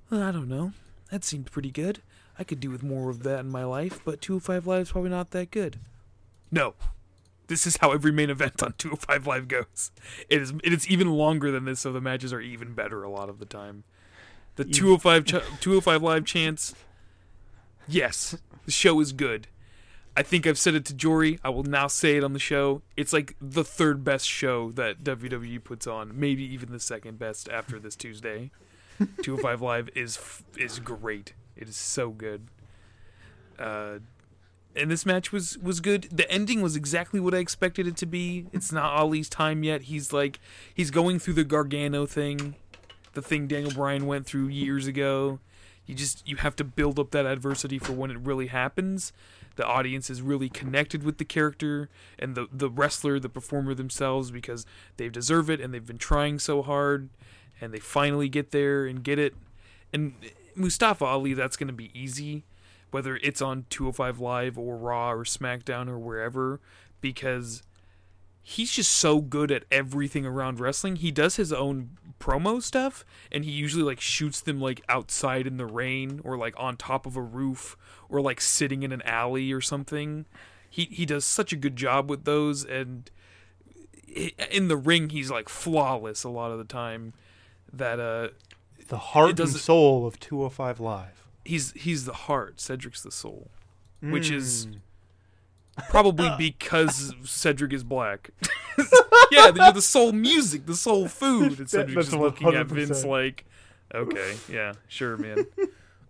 well, 0.10 0.24
I 0.24 0.32
don't 0.32 0.50
know, 0.50 0.74
that 1.12 1.24
seemed 1.24 1.52
pretty 1.52 1.72
good. 1.72 2.02
I 2.38 2.44
could 2.44 2.62
do 2.62 2.70
with 2.70 2.84
more 2.84 3.10
of 3.10 3.24
that 3.24 3.42
in 3.42 3.50
my 3.50 3.66
life, 3.66 4.00
but 4.06 4.22
205 4.22 4.66
Live 4.66 4.82
is 4.84 4.92
probably 4.94 5.10
not 5.10 5.32
that 5.32 5.52
good. 5.52 5.78
No. 6.50 6.76
This 7.48 7.68
is 7.68 7.78
how 7.78 7.92
every 7.92 8.12
main 8.14 8.30
event 8.30 8.64
on 8.64 8.74
205 8.78 9.28
Live 9.28 9.48
goes. 9.48 9.92
It 10.30 10.42
is 10.42 10.54
it 10.64 10.72
is 10.72 10.88
even 10.88 11.10
longer 11.10 11.52
than 11.52 11.66
this, 11.66 11.82
so 11.82 11.92
the 11.92 12.00
matches 12.00 12.32
are 12.32 12.40
even 12.40 12.74
better 12.74 13.04
a 13.04 13.10
lot 13.10 13.28
of 13.28 13.40
the 13.40 13.46
time. 13.46 13.84
The 14.56 14.64
205 14.64 15.26
ch- 15.26 15.60
205 15.60 16.02
Live 16.02 16.26
chance. 16.26 16.76
Yes, 17.88 18.38
the 18.66 18.72
show 18.72 19.00
is 19.02 19.12
good. 19.12 19.48
I 20.16 20.24
think 20.24 20.46
I've 20.46 20.58
said 20.58 20.76
it 20.76 20.86
to 20.86 20.94
Jory. 20.94 21.40
I 21.44 21.50
will 21.50 21.64
now 21.64 21.88
say 21.88 22.18
it 22.18 22.24
on 22.24 22.34
the 22.34 22.40
show. 22.40 22.82
It's 22.98 23.14
like 23.14 23.36
the 23.40 23.64
third 23.64 24.04
best 24.04 24.28
show 24.28 24.72
that 24.72 25.04
WWE 25.04 25.64
puts 25.64 25.88
on, 25.88 26.20
maybe 26.20 26.44
even 26.44 26.72
the 26.72 26.80
second 26.80 27.20
best 27.20 27.48
after 27.50 27.80
this 27.80 27.96
Tuesday. 27.96 28.52
205 29.22 29.62
Live 29.62 29.90
is 29.96 30.44
is 30.58 30.80
great. 30.80 31.34
It 31.56 31.70
is 31.70 31.78
so 31.78 32.10
good. 32.10 32.48
Uh, 33.58 34.00
and 34.76 34.92
this 34.92 35.06
match 35.06 35.32
was 35.32 35.58
was 35.58 35.80
good. 35.80 36.10
The 36.12 36.30
ending 36.32 36.62
was 36.62 36.76
exactly 36.76 37.20
what 37.20 37.34
I 37.34 37.38
expected 37.38 37.88
it 37.88 37.98
to 37.98 38.06
be. 38.06 38.48
It's 38.52 38.72
not 38.72 38.94
Ali's 38.94 39.30
time 39.30 39.64
yet. 39.64 39.84
He's 39.84 40.14
like 40.14 40.40
he's 40.74 40.92
going 40.92 41.20
through 41.20 41.36
the 41.36 41.44
Gargano 41.44 42.06
thing, 42.06 42.56
the 43.14 43.22
thing 43.22 43.48
Daniel 43.48 43.72
Bryan 43.72 44.06
went 44.06 44.26
through 44.26 44.48
years 44.48 44.88
ago. 44.88 45.40
You 45.86 45.96
just 45.96 46.28
you 46.28 46.38
have 46.38 46.56
to 46.58 46.64
build 46.64 47.00
up 47.00 47.12
that 47.12 47.26
adversity 47.26 47.80
for 47.80 47.94
when 47.94 48.12
it 48.12 48.20
really 48.20 48.48
happens. 48.48 49.12
The 49.56 49.66
audience 49.66 50.10
is 50.10 50.22
really 50.22 50.50
connected 50.50 51.04
with 51.04 51.18
the 51.18 51.26
character 51.26 51.90
and 52.18 52.36
the 52.36 52.48
the 52.52 52.70
wrestler, 52.70 53.20
the 53.20 53.30
performer 53.30 53.74
themselves 53.74 54.32
because 54.32 54.66
they 54.98 55.10
deserve 55.10 55.50
it 55.50 55.60
and 55.60 55.74
they've 55.74 55.86
been 55.86 55.98
trying 55.98 56.40
so 56.40 56.62
hard 56.62 57.10
and 57.62 57.74
they 57.74 57.80
finally 57.80 58.30
get 58.30 58.52
there 58.52 58.86
and 58.86 59.04
get 59.04 59.20
it. 59.20 59.36
And 59.92 60.14
Mustafa 60.56 61.06
Ali, 61.06 61.34
that's 61.34 61.58
going 61.58 61.68
to 61.68 61.74
be 61.74 61.92
easy. 61.94 62.44
whether 62.92 63.18
it's 63.18 63.42
on 63.42 63.66
205 63.70 64.20
Live 64.20 64.58
or 64.58 64.78
Raw 64.78 65.12
or 65.12 65.24
SmackDown 65.24 65.88
or 65.88 66.00
wherever, 66.00 66.60
because 67.02 67.64
he's 68.50 68.72
just 68.72 68.92
so 68.92 69.22
good 69.22 69.52
at 69.52 69.64
everything 69.72 70.26
around 70.26 70.60
wrestling. 70.60 70.96
He 70.96 71.12
does 71.12 71.36
his 71.36 71.54
own 71.54 71.92
promo 72.20 72.62
stuff, 72.62 73.06
and 73.32 73.46
he 73.46 73.52
usually 73.52 73.84
like 73.84 74.02
shoots 74.02 74.42
them 74.42 74.60
like 74.60 74.82
outside 74.90 75.46
in 75.46 75.58
the 75.58 75.66
rain 75.68 76.20
or 76.24 76.36
like 76.38 76.56
on 76.58 76.76
top 76.76 77.06
of 77.06 77.16
a 77.16 77.22
roof 77.22 77.78
or 78.10 78.22
like 78.22 78.42
sitting 78.42 78.82
in 78.84 78.92
an 78.92 79.02
alley 79.04 79.52
or 79.52 79.62
something. 79.62 80.26
He 80.70 80.86
he 80.86 81.06
does 81.06 81.26
such 81.26 81.54
a 81.54 81.56
good 81.56 81.76
job 81.76 82.10
with 82.10 82.26
those, 82.26 82.66
and 82.66 83.10
in 84.52 84.68
the 84.68 84.78
ring 84.78 85.10
he's 85.10 85.30
like 85.30 85.50
flawless 85.50 86.24
a 86.24 86.30
lot 86.30 86.52
of 86.52 86.58
the 86.58 86.64
time. 86.64 87.14
That 87.72 88.00
uh 88.00 88.30
The 88.88 88.98
heart 88.98 89.40
and 89.40 89.50
soul 89.50 90.08
of 90.08 90.20
205 90.20 90.80
Live. 90.80 91.28
he's 91.46 91.72
he's 91.74 92.06
the 92.06 92.14
heart, 92.14 92.60
Cedric's 92.60 93.04
the 93.04 93.12
soul. 93.12 93.52
Which 94.02 94.32
is- 94.32 94.66
Mm. 94.68 94.80
Probably 95.90 96.30
because 96.38 97.14
Cedric 97.24 97.74
is 97.74 97.84
black. 97.84 98.30
yeah, 99.32 99.52
you're 99.56 99.72
the 99.74 99.82
soul 99.82 100.12
music, 100.12 100.66
the 100.66 100.76
soul 100.76 101.08
food. 101.08 101.60
And 101.60 101.70
Cedric's 101.70 102.08
just 102.10 102.18
looking 102.18 102.54
at 102.56 102.68
Vince 102.68 103.04
like, 103.06 103.46
okay, 103.94 104.36
yeah, 104.52 104.74
sure, 104.88 105.18
man. 105.18 105.46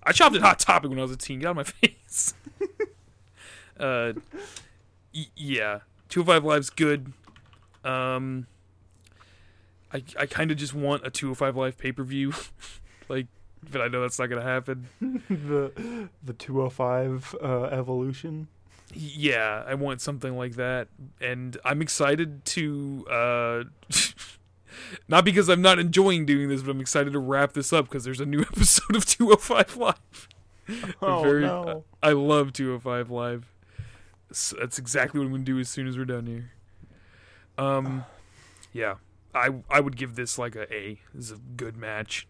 I 0.04 0.12
chopped 0.12 0.36
at 0.36 0.42
Hot 0.42 0.60
Topic 0.60 0.90
when 0.90 1.00
I 1.00 1.04
was 1.04 1.12
a 1.12 1.18
teen. 1.18 1.40
Get 1.40 1.48
out 1.48 1.52
of 1.52 1.56
my 1.58 1.64
face. 1.88 2.34
uh, 3.80 4.14
y- 5.14 5.28
yeah, 5.36 5.80
205 6.10 6.44
Live's 6.46 6.70
good. 6.70 7.12
Um, 7.84 8.48
I 9.94 10.04
I 10.20 10.26
kind 10.26 10.52
of 10.52 10.58
just 10.58 10.74
want 10.74 11.06
a 11.06 11.10
two 11.10 11.34
five 11.34 11.56
Live 11.56 11.78
pay 11.78 11.92
per 11.92 12.04
view, 12.04 12.34
like, 13.08 13.28
but 13.72 13.82
I 13.82 13.88
know 13.88 14.02
that's 14.02 14.20
not 14.20 14.28
gonna 14.28 14.44
happen. 14.44 14.88
the 15.02 16.10
the 16.24 16.34
205 16.34 17.36
uh, 17.42 17.64
evolution. 17.66 18.48
Yeah, 18.94 19.64
I 19.68 19.76
want 19.76 20.02
something 20.02 20.36
like 20.36 20.56
that, 20.56 20.88
and 21.22 21.58
I'm 21.64 21.82
excited 21.82 22.44
to. 22.46 23.06
Uh, 23.10 23.64
not 25.08 25.26
because 25.26 25.50
I'm 25.50 25.62
not 25.62 25.80
enjoying 25.80 26.26
doing 26.26 26.50
this, 26.50 26.62
but 26.62 26.72
I'm 26.72 26.82
excited 26.82 27.14
to 27.14 27.20
wrap 27.20 27.54
this 27.54 27.72
up 27.72 27.86
because 27.86 28.04
there's 28.04 28.20
a 28.20 28.26
new 28.26 28.42
episode 28.54 28.96
of 28.96 29.06
205 29.06 29.78
Live. 29.78 29.96
Oh 31.02 31.24
Very- 31.24 31.42
no. 31.42 31.84
I 32.04 32.12
love 32.12 32.54
205 32.54 33.10
Live. 33.10 33.52
So 34.32 34.56
that's 34.60 34.78
exactly 34.78 35.20
what 35.20 35.26
I'm 35.26 35.32
gonna 35.32 35.44
do 35.44 35.58
as 35.60 35.68
soon 35.68 35.88
as 35.88 35.98
we're 35.98 36.06
done 36.06 36.28
here. 36.28 36.52
Um, 37.58 38.06
yeah, 38.72 38.96
I 39.34 39.50
I 39.70 39.80
would 39.80 39.98
give 39.98 40.16
this 40.16 40.38
like 40.38 40.56
a 40.56 40.72
A. 40.72 41.00
This 41.14 41.26
is 41.26 41.32
a 41.32 41.40
good 41.58 41.76
match. 41.76 42.28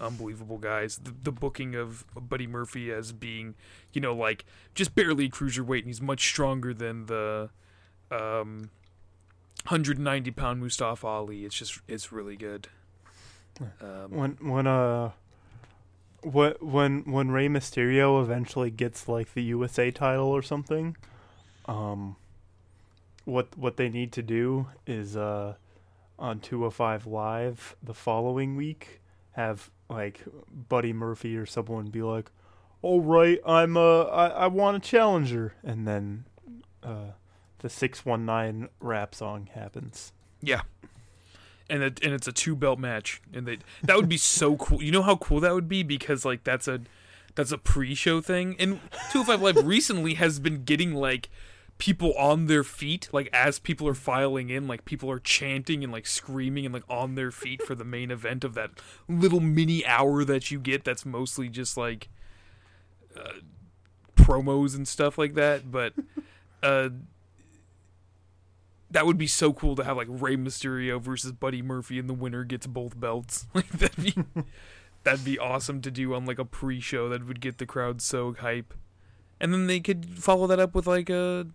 Unbelievable 0.00 0.58
guys. 0.58 0.98
The, 0.98 1.14
the 1.22 1.32
booking 1.32 1.74
of 1.74 2.04
Buddy 2.14 2.46
Murphy 2.46 2.92
as 2.92 3.12
being, 3.12 3.54
you 3.92 4.00
know, 4.00 4.14
like 4.14 4.44
just 4.74 4.94
barely 4.94 5.28
cruiserweight, 5.28 5.80
and 5.80 5.86
he's 5.86 6.00
much 6.00 6.26
stronger 6.26 6.74
than 6.74 7.06
the 7.06 7.50
um 8.10 8.70
190 9.66 10.30
pound 10.32 10.60
Mustafa 10.60 11.06
Ali. 11.06 11.44
It's 11.44 11.56
just 11.56 11.80
it's 11.86 12.12
really 12.12 12.36
good. 12.36 12.68
Um, 13.80 14.10
when 14.10 14.30
when 14.40 14.66
uh 14.66 15.12
what 16.22 16.62
when 16.62 17.02
when 17.10 17.30
Rey 17.30 17.48
Mysterio 17.48 18.20
eventually 18.20 18.70
gets 18.70 19.08
like 19.08 19.34
the 19.34 19.42
USA 19.44 19.90
title 19.90 20.28
or 20.28 20.42
something, 20.42 20.96
um, 21.66 22.16
what 23.24 23.56
what 23.56 23.76
they 23.76 23.88
need 23.88 24.12
to 24.12 24.22
do 24.22 24.66
is 24.86 25.16
uh 25.16 25.54
on 26.18 26.40
205 26.40 27.06
live 27.06 27.76
the 27.82 27.94
following 27.94 28.56
week 28.56 29.00
have 29.34 29.70
like 29.88 30.24
Buddy 30.68 30.92
Murphy 30.92 31.36
or 31.36 31.46
someone 31.46 31.86
be 31.86 32.02
like, 32.02 32.30
"All 32.82 33.00
right, 33.00 33.40
I'm 33.46 33.76
uh 33.76 34.04
I, 34.04 34.26
I 34.28 34.46
want 34.46 34.76
a 34.76 34.80
challenger," 34.80 35.54
and 35.62 35.86
then 35.86 36.24
uh 36.82 37.12
the 37.58 37.70
619 37.70 38.68
rap 38.80 39.14
song 39.14 39.48
happens. 39.54 40.12
Yeah. 40.42 40.62
And 41.70 41.82
it, 41.82 42.04
and 42.04 42.12
it's 42.12 42.28
a 42.28 42.32
two 42.32 42.54
belt 42.54 42.78
match, 42.78 43.22
and 43.32 43.46
they 43.46 43.58
that 43.82 43.96
would 43.96 44.08
be 44.08 44.18
so 44.18 44.56
cool. 44.58 44.82
You 44.82 44.92
know 44.92 45.02
how 45.02 45.16
cool 45.16 45.40
that 45.40 45.54
would 45.54 45.68
be 45.68 45.82
because 45.82 46.24
like 46.24 46.44
that's 46.44 46.68
a 46.68 46.80
that's 47.34 47.52
a 47.52 47.58
pre 47.58 47.94
show 47.94 48.20
thing. 48.20 48.54
And 48.58 48.80
205 49.12 49.40
Live 49.40 49.66
recently 49.66 50.14
has 50.14 50.38
been 50.38 50.64
getting 50.64 50.94
like 50.94 51.30
people 51.78 52.14
on 52.14 52.46
their 52.46 52.64
feet, 52.64 53.08
like 53.12 53.28
as 53.32 53.58
people 53.58 53.86
are 53.88 53.94
filing 53.94 54.50
in, 54.50 54.66
like 54.66 54.84
people 54.84 55.10
are 55.10 55.18
chanting 55.18 55.82
and 55.82 55.92
like 55.92 56.06
screaming 56.06 56.64
and 56.64 56.74
like 56.74 56.84
on 56.88 57.14
their 57.14 57.30
feet 57.30 57.62
for 57.62 57.74
the 57.74 57.84
main 57.84 58.10
event 58.10 58.44
of 58.44 58.54
that 58.54 58.70
little 59.08 59.40
mini 59.40 59.84
hour 59.86 60.24
that 60.24 60.50
you 60.50 60.58
get. 60.58 60.84
That's 60.84 61.04
mostly 61.04 61.48
just 61.48 61.76
like 61.76 62.08
uh, 63.16 63.40
promos 64.16 64.74
and 64.74 64.86
stuff 64.86 65.18
like 65.18 65.34
that, 65.34 65.70
but. 65.70 65.94
Uh, 66.62 66.88
that 68.94 69.06
would 69.06 69.18
be 69.18 69.26
so 69.26 69.52
cool 69.52 69.74
to 69.74 69.84
have 69.84 69.96
like 69.96 70.06
Rey 70.08 70.36
Mysterio 70.36 71.00
versus 71.00 71.32
Buddy 71.32 71.62
Murphy 71.62 71.98
and 71.98 72.08
the 72.08 72.14
winner 72.14 72.44
gets 72.44 72.66
both 72.66 72.98
belts. 72.98 73.46
Like 73.54 73.68
that'd 73.70 74.02
be 74.02 74.14
that'd 75.02 75.24
be 75.24 75.38
awesome 75.38 75.80
to 75.82 75.90
do 75.90 76.14
on 76.14 76.24
like 76.24 76.38
a 76.38 76.44
pre-show 76.44 77.08
that 77.08 77.26
would 77.26 77.40
get 77.40 77.58
the 77.58 77.66
crowd 77.66 78.00
so 78.00 78.34
hype. 78.34 78.72
And 79.40 79.52
then 79.52 79.66
they 79.66 79.80
could 79.80 80.06
follow 80.06 80.46
that 80.46 80.60
up 80.60 80.74
with 80.74 80.86
like 80.86 81.10
a 81.10 81.46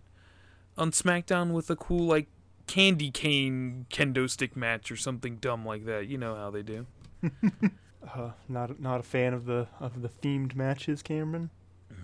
on 0.78 0.90
SmackDown 0.92 1.52
with 1.52 1.68
a 1.70 1.76
cool 1.76 2.06
like 2.06 2.26
candy 2.66 3.10
cane 3.10 3.86
kendo 3.90 4.28
stick 4.30 4.56
match 4.56 4.90
or 4.90 4.96
something 4.96 5.36
dumb 5.36 5.64
like 5.66 5.84
that. 5.86 6.06
You 6.06 6.18
know 6.18 6.34
how 6.36 6.50
they 6.50 6.62
do. 6.62 6.86
Uh, 8.14 8.30
not 8.48 8.80
not 8.80 8.98
a 8.98 9.02
fan 9.02 9.34
of 9.34 9.44
the 9.44 9.68
of 9.78 10.00
the 10.00 10.08
themed 10.08 10.54
matches, 10.56 11.02
Cameron. 11.02 11.50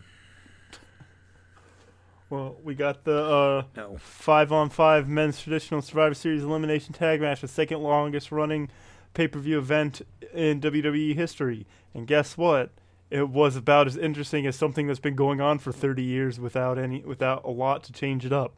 Well, 2.29 2.57
we 2.65 2.75
got 2.75 3.05
the 3.05 3.17
uh, 3.25 3.63
No. 3.77 3.97
five 3.99 4.51
on 4.51 4.69
five 4.69 5.09
men's 5.09 5.41
traditional 5.41 5.81
Survivor 5.81 6.15
Series 6.15 6.43
elimination 6.43 6.93
tag 6.93 7.21
match, 7.21 7.41
the 7.41 7.49
second 7.49 7.83
longest 7.83 8.33
running 8.33 8.69
pay 9.15 9.29
per 9.29 9.39
view 9.39 9.59
event 9.59 10.03
in 10.35 10.61
WWE 10.61 11.15
history. 11.15 11.67
And 11.95 12.07
guess 12.07 12.37
what? 12.37 12.71
It 13.11 13.29
was 13.29 13.55
about 13.57 13.87
as 13.87 13.97
interesting 13.97 14.47
as 14.47 14.57
something 14.57 14.87
that's 14.89 14.99
been 15.01 15.15
going 15.15 15.41
on 15.41 15.59
for 15.59 15.71
thirty 15.73 16.03
years 16.03 16.41
without 16.41 16.79
any 16.79 17.03
without 17.03 17.45
a 17.45 17.51
lot 17.51 17.85
to 17.85 17.93
change 17.93 18.25
it 18.27 18.33
up. 18.33 18.53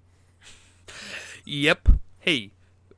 Yep. 1.44 1.88
Hey, 2.18 2.50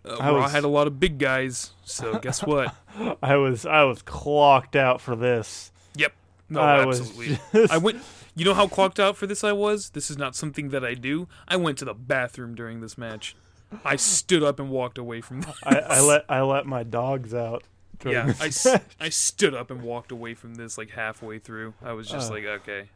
uh, 0.05 0.17
I 0.21 0.31
Raw 0.31 0.43
was- 0.43 0.53
had 0.53 0.65
a 0.65 0.69
lot 0.69 0.87
of 0.87 0.99
big 1.01 1.19
guys, 1.19 1.73
so 1.85 2.19
guess 2.23 2.43
what? 2.43 2.75
I 3.23 3.37
was 3.37 3.67
I 3.67 3.83
was 3.85 4.03
clocked 4.03 4.77
out 4.77 5.01
for 5.01 5.17
this. 5.17 5.73
Yep. 5.97 6.13
No, 6.49 6.61
I 6.61 6.81
absolutely. 6.87 7.29
was 7.31 7.39
just, 7.53 7.73
I 7.73 7.79
went. 7.79 8.03
You 8.37 8.45
know 8.45 8.55
how 8.55 8.69
clocked 8.69 9.01
out 9.01 9.17
for 9.17 9.27
this 9.27 9.43
I 9.45 9.53
was? 9.53 9.91
This 9.91 10.11
is 10.11 10.17
not 10.17 10.37
something 10.37 10.69
that 10.71 10.85
I 10.85 10.95
do. 10.95 11.27
I 11.49 11.57
went 11.57 11.79
to 11.79 11.85
the 11.85 11.95
bathroom 11.95 12.55
during 12.55 12.81
this 12.81 12.97
match. 12.97 13.37
I 13.85 13.97
stood 13.97 14.43
up 14.43 14.59
and 14.59 14.71
walked 14.71 14.99
away 14.99 15.21
from 15.21 15.43
this. 15.43 15.57
I, 15.65 15.77
I 15.79 16.01
let 16.01 16.25
I 16.29 16.41
let 16.43 16.65
my 16.67 16.83
dogs 16.85 17.35
out. 17.35 17.65
Yeah, 18.05 18.33
I. 18.41 18.51
I 19.01 19.09
stood 19.09 19.55
up 19.55 19.71
and 19.71 19.83
walked 19.83 20.13
away 20.13 20.35
from 20.35 20.55
this 20.57 20.77
like 20.79 20.91
halfway 20.91 21.39
through. 21.39 21.75
I 21.83 21.93
was 21.93 22.09
just 22.09 22.31
Uh. 22.31 22.35
like, 22.35 22.45
okay. 22.45 22.89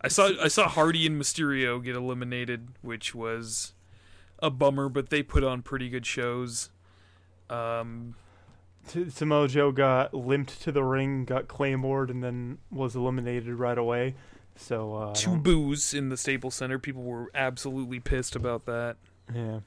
I 0.00 0.08
saw 0.08 0.30
I 0.42 0.48
saw 0.48 0.68
Hardy 0.68 1.06
and 1.06 1.20
Mysterio 1.20 1.82
get 1.82 1.94
eliminated, 1.96 2.68
which 2.82 3.14
was 3.14 3.72
a 4.42 4.48
bummer, 4.50 4.88
but 4.88 5.10
they 5.10 5.22
put 5.22 5.44
on 5.44 5.62
pretty 5.62 5.88
good 5.90 6.06
shows. 6.06 6.70
Um, 7.50 8.14
Samoa 9.08 9.46
Joe 9.48 9.72
got 9.72 10.14
limped 10.14 10.62
to 10.62 10.72
the 10.72 10.82
ring, 10.82 11.24
got 11.24 11.48
claymored, 11.48 12.10
and 12.10 12.24
then 12.24 12.58
was 12.70 12.96
eliminated 12.96 13.54
right 13.54 13.76
away. 13.76 14.14
So 14.56 14.94
uh, 14.94 15.14
two 15.14 15.36
boos 15.36 15.92
in 15.94 16.08
the 16.08 16.16
Staples 16.16 16.54
Center. 16.54 16.78
People 16.78 17.02
were 17.02 17.30
absolutely 17.34 18.00
pissed 18.00 18.34
about 18.36 18.66
that. 18.66 18.96
yeah, 19.34 19.60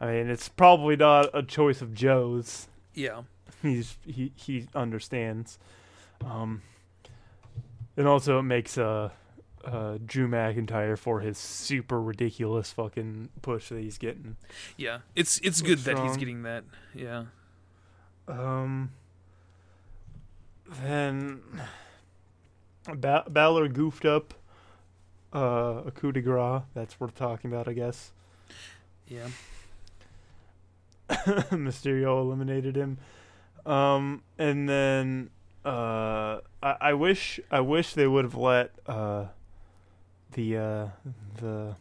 I 0.00 0.06
mean 0.12 0.30
it's 0.30 0.48
probably 0.48 0.96
not 0.96 1.30
a 1.34 1.42
choice 1.42 1.82
of 1.82 1.94
Joe's. 1.94 2.68
Yeah. 2.94 3.22
He's 3.64 3.96
he 4.06 4.32
he 4.36 4.66
understands, 4.74 5.58
um, 6.24 6.62
and 7.96 8.06
also 8.06 8.38
it 8.38 8.42
makes 8.42 8.76
uh, 8.76 9.10
uh 9.64 9.98
Drew 10.04 10.28
McIntyre 10.28 10.98
for 10.98 11.20
his 11.20 11.38
super 11.38 12.00
ridiculous 12.00 12.72
fucking 12.72 13.30
push 13.42 13.70
that 13.70 13.80
he's 13.80 13.98
getting. 13.98 14.36
Yeah. 14.76 14.98
It's 15.16 15.38
it's 15.38 15.62
good 15.62 15.78
that 15.80 15.98
he's 15.98 16.16
getting 16.16 16.42
that. 16.42 16.64
Yeah. 16.94 17.24
Um. 18.28 18.92
Then 20.82 21.40
ba- 22.92 23.24
Balor 23.28 23.68
goofed 23.68 24.04
up 24.04 24.34
uh, 25.34 25.82
a 25.86 25.90
coup 25.90 26.12
de 26.12 26.20
grace. 26.20 26.62
That's 26.74 26.98
worth 27.00 27.14
talking 27.14 27.50
about, 27.50 27.68
I 27.68 27.72
guess. 27.72 28.12
Yeah. 29.08 29.28
Mysterio 31.08 32.20
eliminated 32.20 32.76
him. 32.76 32.98
Um, 33.66 34.22
and 34.38 34.68
then 34.68 35.30
uh, 35.64 36.38
I, 36.62 36.76
I 36.80 36.92
wish 36.94 37.40
I 37.50 37.60
wish 37.60 37.94
they 37.94 38.06
would 38.06 38.24
have 38.24 38.34
let 38.34 38.72
uh, 38.86 39.26
the 40.32 40.56
uh, 40.56 40.86
the 41.36 41.76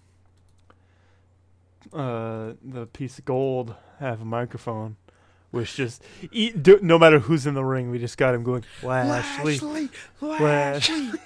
uh, 1.94 2.54
the 2.64 2.86
piece 2.94 3.20
of 3.20 3.26
gold 3.26 3.76
have 4.00 4.22
a 4.22 4.26
microphone. 4.26 4.98
Which 5.52 5.76
just 5.76 6.04
e- 6.32 6.50
do, 6.50 6.80
no 6.82 6.98
matter 6.98 7.20
who's 7.20 7.46
in 7.46 7.54
the 7.54 7.64
ring, 7.64 7.92
we 7.92 8.00
just 8.00 8.18
got 8.18 8.34
him 8.34 8.42
going. 8.44 8.64
Lashley, 9.08 9.58
Lashley. 10.40 11.20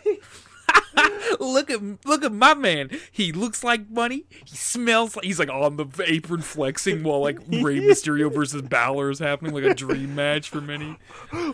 look 1.40 1.70
at 1.70 1.82
look 2.06 2.24
at 2.24 2.32
my 2.32 2.54
man. 2.54 2.90
He 3.12 3.32
looks 3.32 3.64
like 3.64 3.90
money. 3.90 4.26
He 4.46 4.56
smells 4.56 5.16
like 5.16 5.26
he's 5.26 5.40
like 5.40 5.50
on 5.50 5.78
the 5.78 5.88
apron 6.06 6.42
flexing 6.42 7.04
while 7.04 7.22
like 7.22 7.40
Rey 7.40 7.80
Mysterio 7.80 8.34
versus 8.34 8.62
Balor 8.62 9.12
is 9.12 9.20
happening 9.20 9.54
like 9.54 9.64
a 9.64 9.74
dream 9.74 10.16
match 10.16 10.50
for 10.50 10.62
many. 10.62 10.98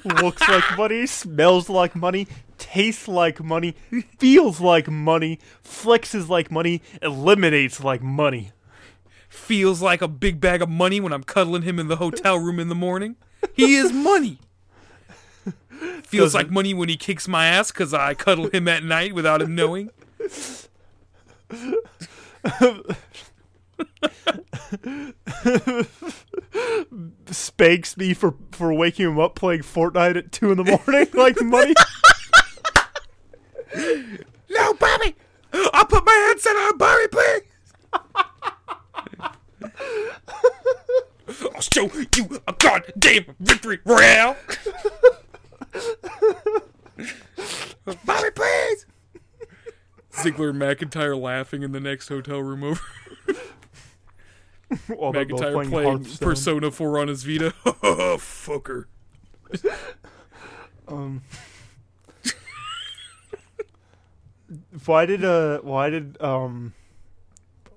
Looks 0.03 0.47
like 0.47 0.77
money, 0.77 1.05
smells 1.05 1.69
like 1.69 1.95
money, 1.95 2.27
tastes 2.57 3.07
like 3.07 3.43
money, 3.43 3.75
feels 4.17 4.61
like 4.61 4.89
money, 4.89 5.39
flexes 5.63 6.29
like 6.29 6.51
money, 6.51 6.81
eliminates 7.01 7.83
like 7.83 8.01
money. 8.01 8.51
Feels 9.29 9.81
like 9.81 10.01
a 10.01 10.07
big 10.07 10.39
bag 10.39 10.61
of 10.61 10.69
money 10.69 10.99
when 10.99 11.11
I'm 11.11 11.23
cuddling 11.23 11.63
him 11.63 11.79
in 11.79 11.87
the 11.87 11.95
hotel 11.95 12.37
room 12.37 12.59
in 12.59 12.69
the 12.69 12.75
morning. 12.75 13.15
He 13.55 13.75
is 13.75 13.91
money. 13.91 14.39
Feels 16.03 16.33
Doesn't- 16.33 16.39
like 16.47 16.51
money 16.51 16.73
when 16.73 16.89
he 16.89 16.97
kicks 16.97 17.27
my 17.27 17.45
ass 17.47 17.71
because 17.71 17.93
I 17.93 18.13
cuddle 18.13 18.49
him 18.49 18.67
at 18.67 18.83
night 18.83 19.13
without 19.13 19.41
him 19.41 19.55
knowing. 19.55 19.89
Spanks 27.27 27.97
me 27.97 28.13
for 28.13 28.35
for 28.51 28.73
waking 28.73 29.07
him 29.07 29.19
up 29.19 29.35
playing 29.35 29.61
Fortnite 29.61 30.15
at 30.17 30.31
two 30.31 30.51
in 30.51 30.57
the 30.57 30.63
morning 30.63 31.07
like 31.13 31.41
money. 31.41 31.73
No, 34.49 34.73
Bobby! 34.75 35.15
I'll 35.73 35.85
put 35.85 36.05
my 36.05 36.13
headset 36.29 36.55
on, 36.55 36.77
Bobby, 36.77 37.07
please! 37.11 37.41
I'll 41.55 41.61
show 41.61 41.89
you 42.15 42.41
a 42.47 42.53
goddamn 42.53 43.25
victory 43.39 43.79
royale! 43.85 44.35
Bobby, 48.05 48.29
please! 48.35 48.85
Ziggler 50.11 50.51
and 50.51 50.61
McIntyre 50.61 51.19
laughing 51.19 51.63
in 51.63 51.71
the 51.71 51.79
next 51.79 52.07
hotel 52.09 52.39
room 52.39 52.63
over. 52.63 52.81
While 54.87 55.13
McIntyre 55.13 55.53
playing, 55.53 55.71
playing 55.71 56.05
Persona 56.19 56.71
4 56.71 56.99
on 56.99 57.07
his 57.07 57.23
Vita. 57.23 57.53
Fucker. 57.65 58.85
Um, 60.85 61.21
why 64.85 65.05
did 65.05 65.23
uh 65.23 65.59
why 65.59 65.89
did 65.89 66.21
um 66.21 66.73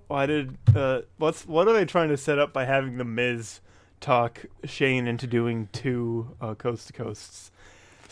why 0.08 0.26
did 0.26 0.58
uh 0.74 1.02
what's 1.16 1.46
what 1.46 1.68
are 1.68 1.72
they 1.72 1.84
trying 1.84 2.08
to 2.08 2.16
set 2.16 2.40
up 2.40 2.52
by 2.52 2.64
having 2.64 2.98
the 2.98 3.04
Miz 3.04 3.60
talk 4.00 4.46
Shane 4.64 5.06
into 5.06 5.26
doing 5.26 5.68
two 5.72 6.36
uh, 6.40 6.54
coast 6.54 6.88
to 6.88 6.92
coasts, 6.92 7.50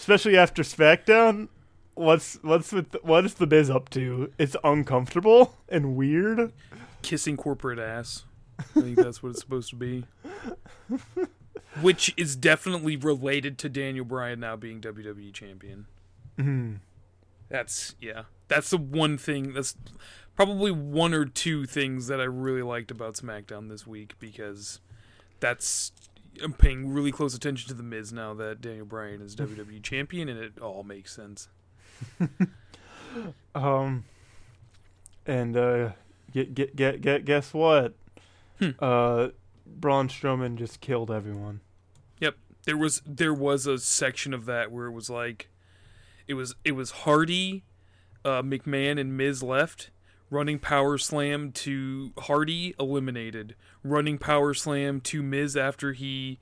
especially 0.05 0.37
after 0.37 0.63
SmackDown? 0.63 1.49
What's 1.95 2.39
what's 2.43 2.73
with 2.73 2.95
what 3.03 3.25
is 3.25 3.35
the 3.35 3.47
biz 3.47 3.71
up 3.71 3.89
to? 3.91 4.31
It's 4.37 4.55
uncomfortable 4.63 5.57
and 5.71 5.97
weird. 5.97 6.53
Kissing 7.01 7.39
corporate 7.39 7.79
ass. 7.79 8.27
I 8.59 8.81
think 8.83 8.97
that's 8.97 9.23
what 9.23 9.31
it's 9.31 9.41
supposed 9.41 9.71
to 9.71 9.77
be. 9.77 10.05
Which 11.81 12.13
is 12.19 12.37
definitely 12.37 12.97
related 12.97 13.57
to 13.59 13.71
Daniel 13.71 14.05
Bryan 14.05 14.41
now 14.41 14.57
being 14.57 14.81
WWE 14.83 15.33
champion. 15.33 15.87
Mhm. 16.39 16.81
That's 17.49 17.95
yeah. 17.99 18.25
That's 18.49 18.69
the 18.69 18.77
one 18.79 19.17
thing 19.17 19.55
that's 19.55 19.75
probably 20.37 20.71
one 20.71 21.15
or 21.15 21.25
two 21.25 21.65
things 21.65 22.09
that 22.09 22.21
I 22.21 22.25
really 22.25 22.63
liked 22.63 22.91
about 22.91 23.15
SmackDown 23.15 23.71
this 23.71 23.87
week 23.87 24.17
because 24.21 24.81
that's 25.41 25.93
I'm 26.43 26.53
paying 26.53 26.93
really 26.93 27.13
close 27.13 27.35
attention 27.35 27.69
to 27.69 27.75
the 27.75 27.83
Miz 27.83 28.13
now 28.13 28.35
that 28.35 28.61
Daniel 28.61 28.87
Bryan 28.87 29.21
is 29.21 29.37
WWE 29.37 29.83
champion 29.83 30.29
and 30.29 30.39
it 30.39 30.59
all 30.61 30.83
makes 30.83 31.15
sense. 31.15 31.49
Um, 33.55 34.03
and 35.25 35.57
uh, 35.57 35.91
get 36.33 36.53
get 36.53 36.75
get 36.75 37.01
get 37.01 37.25
guess 37.25 37.55
what? 37.55 37.95
Hmm. 38.59 38.71
Uh, 38.81 39.29
Braun 39.65 40.09
Strowman 40.09 40.57
just 40.57 40.81
killed 40.81 41.13
everyone. 41.13 41.61
Yep 42.19 42.35
there 42.65 42.77
was 42.77 43.03
there 43.07 43.35
was 43.35 43.67
a 43.67 43.79
section 43.79 44.35
of 44.35 44.47
that 44.47 44.73
where 44.73 44.87
it 44.87 44.93
was 44.93 45.09
like 45.09 45.51
it 46.27 46.35
was 46.35 46.55
it 46.65 46.73
was 46.73 46.91
Hardy, 46.91 47.65
uh, 48.25 48.43
McMahon 48.43 48.99
and 48.99 49.17
Miz 49.17 49.43
left, 49.43 49.91
running 50.35 50.59
power 50.59 50.99
slam 50.99 51.53
to 51.53 52.13
Hardy 52.19 52.75
eliminated, 52.79 53.55
running 53.83 54.19
power 54.19 54.53
slam 54.53 55.01
to 55.03 55.23
Miz 55.23 55.57
after 55.57 55.93
he 55.93 56.39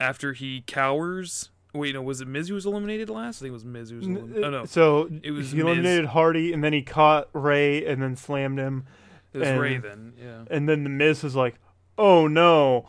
after 0.00 0.32
he 0.32 0.62
cowers. 0.66 1.50
Wait, 1.74 1.94
no, 1.94 2.00
was 2.02 2.22
it 2.22 2.28
Miz 2.28 2.48
who 2.48 2.54
was 2.54 2.64
eliminated 2.64 3.10
last? 3.10 3.38
I 3.38 3.40
think 3.40 3.50
it 3.50 3.52
was 3.52 3.64
Miz 3.64 3.90
who 3.90 3.96
was 3.96 4.06
eliminated. 4.06 4.44
Oh 4.44 4.50
no, 4.50 4.64
So 4.64 5.10
It 5.22 5.30
was 5.32 5.50
he 5.52 5.58
Miz. 5.58 5.64
eliminated 5.66 6.06
Hardy, 6.06 6.52
and 6.54 6.64
then 6.64 6.72
he 6.72 6.80
caught 6.82 7.28
Rey, 7.34 7.84
and 7.84 8.00
then 8.02 8.16
slammed 8.16 8.58
him, 8.58 8.86
it 9.34 9.38
was 9.38 9.48
and- 9.48 9.60
Rey 9.60 9.76
then. 9.76 10.14
Yeah, 10.18 10.44
and 10.50 10.66
then 10.68 10.84
the 10.84 10.90
Miz 10.90 11.22
was 11.22 11.36
like, 11.36 11.56
"Oh 11.98 12.26
no, 12.26 12.88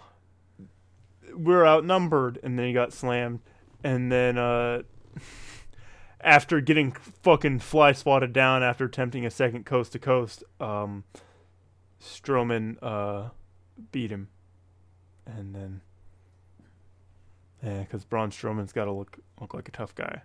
we're 1.36 1.66
outnumbered," 1.66 2.40
and 2.44 2.58
then 2.58 2.68
he 2.68 2.74
got 2.74 2.94
slammed, 2.94 3.42
and 3.84 4.10
then 4.12 4.38
uh, 4.38 4.84
after 6.22 6.62
getting 6.62 6.92
fucking 6.92 7.60
fly 7.60 7.92
swatted 7.92 8.34
down 8.34 8.64
after 8.64 8.86
attempting 8.86 9.26
a 9.26 9.30
second 9.32 9.66
coast 9.66 9.92
to 9.94 10.00
coast, 10.00 10.44
um, 10.60 11.04
Strowman 12.02 12.78
uh, 12.82 13.30
beat 13.92 14.12
him, 14.12 14.30
and 15.26 15.54
then 15.56 15.82
yeah, 17.64 17.82
because 17.82 18.06
Braun 18.06 18.32
Strowman's 18.32 18.72
got 18.72 18.86
to 18.86 18.92
look 18.92 19.18
look 19.42 19.54
like 19.54 19.68
a 19.68 19.72
tough 19.72 19.96
guy. 19.96 20.22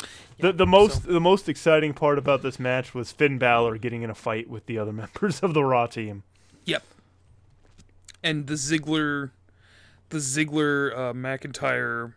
Yeah, 0.00 0.06
the 0.38 0.52
the 0.52 0.66
most 0.66 1.04
so- 1.04 1.12
the 1.12 1.20
most 1.20 1.48
exciting 1.48 1.94
part 1.94 2.18
about 2.18 2.42
this 2.42 2.58
match 2.58 2.94
was 2.94 3.12
Finn 3.12 3.38
Balor 3.38 3.78
getting 3.78 4.02
in 4.02 4.10
a 4.10 4.14
fight 4.14 4.48
with 4.48 4.66
the 4.66 4.78
other 4.78 4.92
members 5.04 5.40
of 5.40 5.54
the 5.54 5.64
Raw 5.64 5.86
team. 5.86 6.22
Yep. 6.64 6.82
And 8.22 8.46
the 8.46 8.54
Ziggler, 8.54 9.32
the 10.08 10.18
Ziggler 10.18 10.96
uh, 10.96 11.12
McIntyre 11.12 12.14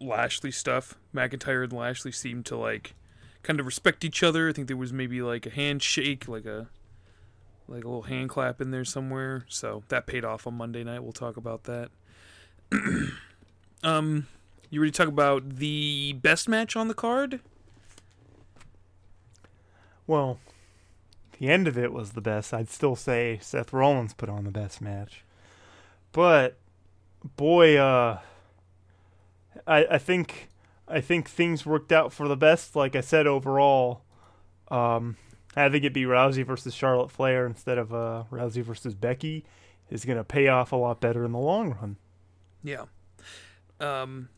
Lashley 0.00 0.50
stuff. 0.50 0.96
McIntyre 1.14 1.64
and 1.64 1.72
Lashley 1.72 2.12
seemed 2.12 2.46
to 2.46 2.56
like 2.56 2.94
kind 3.42 3.60
of 3.60 3.66
respect 3.66 4.04
each 4.04 4.22
other. 4.22 4.48
I 4.48 4.52
think 4.52 4.68
there 4.68 4.76
was 4.76 4.92
maybe 4.92 5.22
like 5.22 5.46
a 5.46 5.50
handshake, 5.50 6.28
like 6.28 6.46
a 6.46 6.68
like 7.68 7.84
a 7.84 7.88
little 7.88 8.02
hand 8.02 8.28
clap 8.28 8.60
in 8.60 8.70
there 8.70 8.84
somewhere. 8.84 9.44
So 9.48 9.84
that 9.88 10.06
paid 10.06 10.24
off 10.24 10.46
on 10.46 10.54
Monday 10.54 10.84
night. 10.84 11.02
We'll 11.02 11.12
talk 11.12 11.36
about 11.36 11.64
that. 11.64 11.90
um, 13.82 14.26
you 14.68 14.80
ready 14.80 14.90
to 14.90 14.96
talk 14.96 15.08
about 15.08 15.56
the 15.56 16.14
best 16.14 16.48
match 16.48 16.76
on 16.76 16.88
the 16.88 16.94
card? 16.94 17.40
Well, 20.06 20.38
the 21.38 21.48
end 21.48 21.68
of 21.68 21.78
it 21.78 21.92
was 21.92 22.12
the 22.12 22.20
best. 22.20 22.52
I'd 22.52 22.68
still 22.68 22.96
say 22.96 23.38
Seth 23.40 23.72
Rollins 23.72 24.14
put 24.14 24.28
on 24.28 24.44
the 24.44 24.50
best 24.50 24.80
match. 24.80 25.24
But 26.12 26.56
boy, 27.36 27.76
uh 27.76 28.18
I 29.70 29.86
I 29.92 29.98
think 29.98 30.48
I 30.88 31.00
think 31.00 31.28
things 31.28 31.64
worked 31.64 31.92
out 31.92 32.12
for 32.12 32.28
the 32.28 32.36
best, 32.36 32.76
like 32.76 32.96
I 32.96 33.00
said 33.00 33.26
overall. 33.26 34.02
Um 34.68 35.16
I 35.56 35.68
think 35.68 35.84
it'd 35.84 35.92
be 35.92 36.04
Rousey 36.04 36.44
versus 36.44 36.74
Charlotte 36.74 37.10
Flair 37.10 37.46
instead 37.46 37.78
of 37.78 37.94
uh 37.94 38.24
Rousey 38.30 38.62
versus 38.62 38.94
Becky 38.94 39.44
is 39.88 40.04
gonna 40.04 40.24
pay 40.24 40.48
off 40.48 40.72
a 40.72 40.76
lot 40.76 41.00
better 41.00 41.24
in 41.24 41.32
the 41.32 41.38
long 41.38 41.70
run. 41.80 41.96
Yeah. 42.62 42.84
Um. 43.80 44.28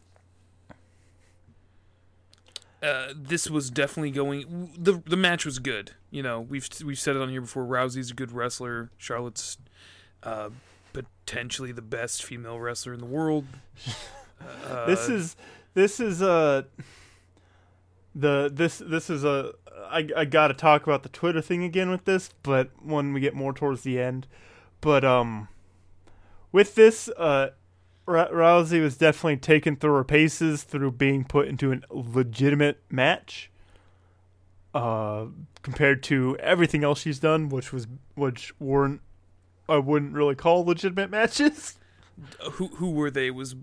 Uh, 2.82 3.12
this 3.14 3.48
was 3.48 3.70
definitely 3.70 4.10
going. 4.10 4.72
the 4.76 5.02
The 5.06 5.16
match 5.16 5.44
was 5.44 5.58
good. 5.60 5.92
You 6.10 6.22
know, 6.22 6.40
we've 6.40 6.68
we've 6.84 6.98
said 6.98 7.14
it 7.16 7.22
on 7.22 7.28
here 7.28 7.40
before. 7.40 7.64
Rousey's 7.64 8.10
a 8.10 8.14
good 8.14 8.32
wrestler. 8.32 8.90
Charlotte's 8.98 9.56
uh, 10.22 10.50
potentially 10.92 11.70
the 11.72 11.82
best 11.82 12.24
female 12.24 12.58
wrestler 12.58 12.92
in 12.92 13.00
the 13.00 13.06
world. 13.06 13.46
Uh, 14.68 14.86
this 14.86 15.08
is 15.08 15.36
this 15.74 16.00
is 16.00 16.22
uh 16.22 16.62
the 18.14 18.50
this 18.52 18.78
this 18.78 19.10
is 19.10 19.24
a 19.24 19.52
I 19.90 20.08
I 20.16 20.24
got 20.24 20.48
to 20.48 20.54
talk 20.54 20.84
about 20.84 21.02
the 21.02 21.08
Twitter 21.08 21.40
thing 21.40 21.64
again 21.64 21.90
with 21.90 22.04
this, 22.04 22.30
but 22.42 22.70
when 22.82 23.12
we 23.12 23.20
get 23.20 23.34
more 23.34 23.52
towards 23.52 23.82
the 23.82 24.00
end, 24.00 24.26
but 24.80 25.04
um 25.04 25.48
with 26.50 26.74
this 26.74 27.08
uh 27.16 27.50
R- 28.06 28.28
Rousey 28.32 28.80
was 28.82 28.96
definitely 28.96 29.36
taken 29.36 29.76
through 29.76 29.94
her 29.94 30.04
paces 30.04 30.64
through 30.64 30.92
being 30.92 31.24
put 31.24 31.48
into 31.48 31.72
a 31.72 31.80
legitimate 31.90 32.82
match. 32.90 33.50
Uh, 34.74 35.26
compared 35.60 36.02
to 36.02 36.34
everything 36.40 36.82
else 36.82 37.00
she's 37.00 37.18
done, 37.18 37.48
which 37.50 37.72
was 37.72 37.86
which 38.14 38.58
weren't 38.58 39.02
I 39.68 39.76
wouldn't 39.78 40.14
really 40.14 40.34
call 40.34 40.64
legitimate 40.64 41.10
matches. 41.10 41.78
who 42.52 42.68
who 42.68 42.90
were 42.90 43.10
they? 43.10 43.30
Was 43.30 43.54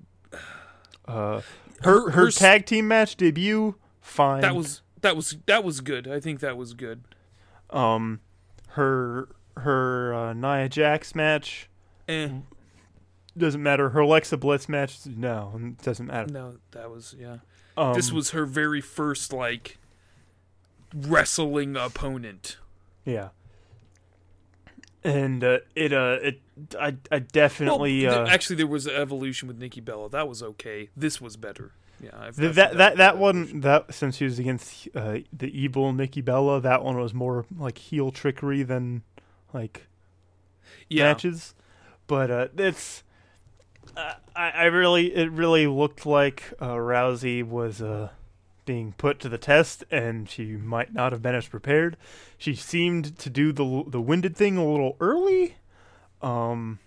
Uh, 1.10 1.41
her 1.84 2.11
her 2.11 2.27
s- 2.27 2.36
tag 2.36 2.65
team 2.65 2.88
match 2.88 3.15
debut, 3.15 3.76
fine. 4.02 4.41
that 4.41 4.56
was 4.56 4.81
that 5.02 5.15
was 5.15 5.36
that 5.48 5.64
was 5.64 5.81
good. 5.81 6.07
I 6.07 6.19
think 6.19 6.40
that 6.41 6.56
was 6.57 6.73
good. 6.73 7.03
um 7.72 8.19
her 8.69 9.30
her 9.57 10.14
uh, 10.14 10.34
Nia 10.34 10.69
Jax 10.69 11.14
match 11.15 11.69
Eh, 12.07 12.30
doesn't 13.38 13.61
matter. 13.64 13.90
Her 13.90 14.02
Alexa 14.02 14.38
Bliss 14.38 14.68
match, 14.69 14.99
no, 15.06 15.53
it 15.64 15.77
doesn't 15.81 16.07
matter. 16.07 16.31
no, 16.31 16.57
that 16.72 16.90
was 16.90 17.15
yeah. 17.19 17.38
Um, 17.77 17.94
this 17.94 18.11
was 18.11 18.31
her 18.31 18.45
very 18.45 18.81
first 18.81 19.31
like 19.34 19.77
wrestling 20.94 21.76
opponent. 21.76 22.57
Yeah. 23.06 23.30
And 25.03 25.44
uh, 25.44 25.60
it 25.76 25.94
uh 25.94 26.18
it 26.22 26.41
I 26.80 26.98
I 27.11 27.19
definitely 27.19 28.06
well, 28.06 28.26
uh, 28.26 28.30
actually 28.30 28.57
there 28.57 28.68
was 28.68 28.86
an 28.88 28.95
evolution 28.95 29.48
with 29.48 29.57
Nikki 29.60 29.81
Bella. 29.81 30.10
That 30.10 30.27
was 30.27 30.41
okay. 30.44 30.90
This 30.95 31.19
was 31.22 31.38
better. 31.38 31.72
Yeah, 32.02 32.11
I've, 32.18 32.36
th- 32.38 32.49
I've 32.49 32.56
that 32.56 32.77
that 32.77 32.98
that 32.98 33.18
one 33.18 33.60
that 33.61 33.94
since 33.94 34.18
he 34.19 34.26
was 34.26 34.40
against 34.40 34.88
uh, 34.95 35.18
the 35.34 35.48
evil 35.48 35.91
Nikki 35.94 36.22
Bella, 36.22 36.61
that 36.61 36.84
one 36.84 36.98
was 36.98 37.14
more 37.14 37.45
like 37.57 37.77
heel 37.77 38.11
trickery 38.11 38.64
than 38.64 39.03
like 39.53 39.88
Yeah, 40.88 41.03
matches. 41.06 41.53
But 42.07 42.31
uh, 42.31 42.48
it's 42.57 43.03
uh, 43.98 44.14
I 44.36 44.49
I 44.52 44.64
really 44.65 45.14
it 45.14 45.31
really 45.31 45.68
looked 45.68 46.06
like 46.06 46.53
uh, 46.60 46.76
Rousey 46.76 47.44
was 47.44 47.81
uh 47.81 48.10
being 48.65 48.94
put 48.98 49.19
to 49.19 49.27
the 49.30 49.38
test, 49.40 49.84
and 49.90 50.30
she 50.30 50.45
might 50.56 50.94
not 50.94 51.11
have 51.11 51.22
been 51.23 51.34
as 51.36 51.48
prepared. 51.48 51.98
She 52.38 52.53
seemed 52.56 53.18
to 53.19 53.30
do 53.30 53.52
the 53.52 53.84
the 53.88 53.99
winded 53.99 54.38
thing 54.38 54.57
a 54.57 54.65
little 54.65 54.95
early, 55.02 55.56
um, 56.22 56.80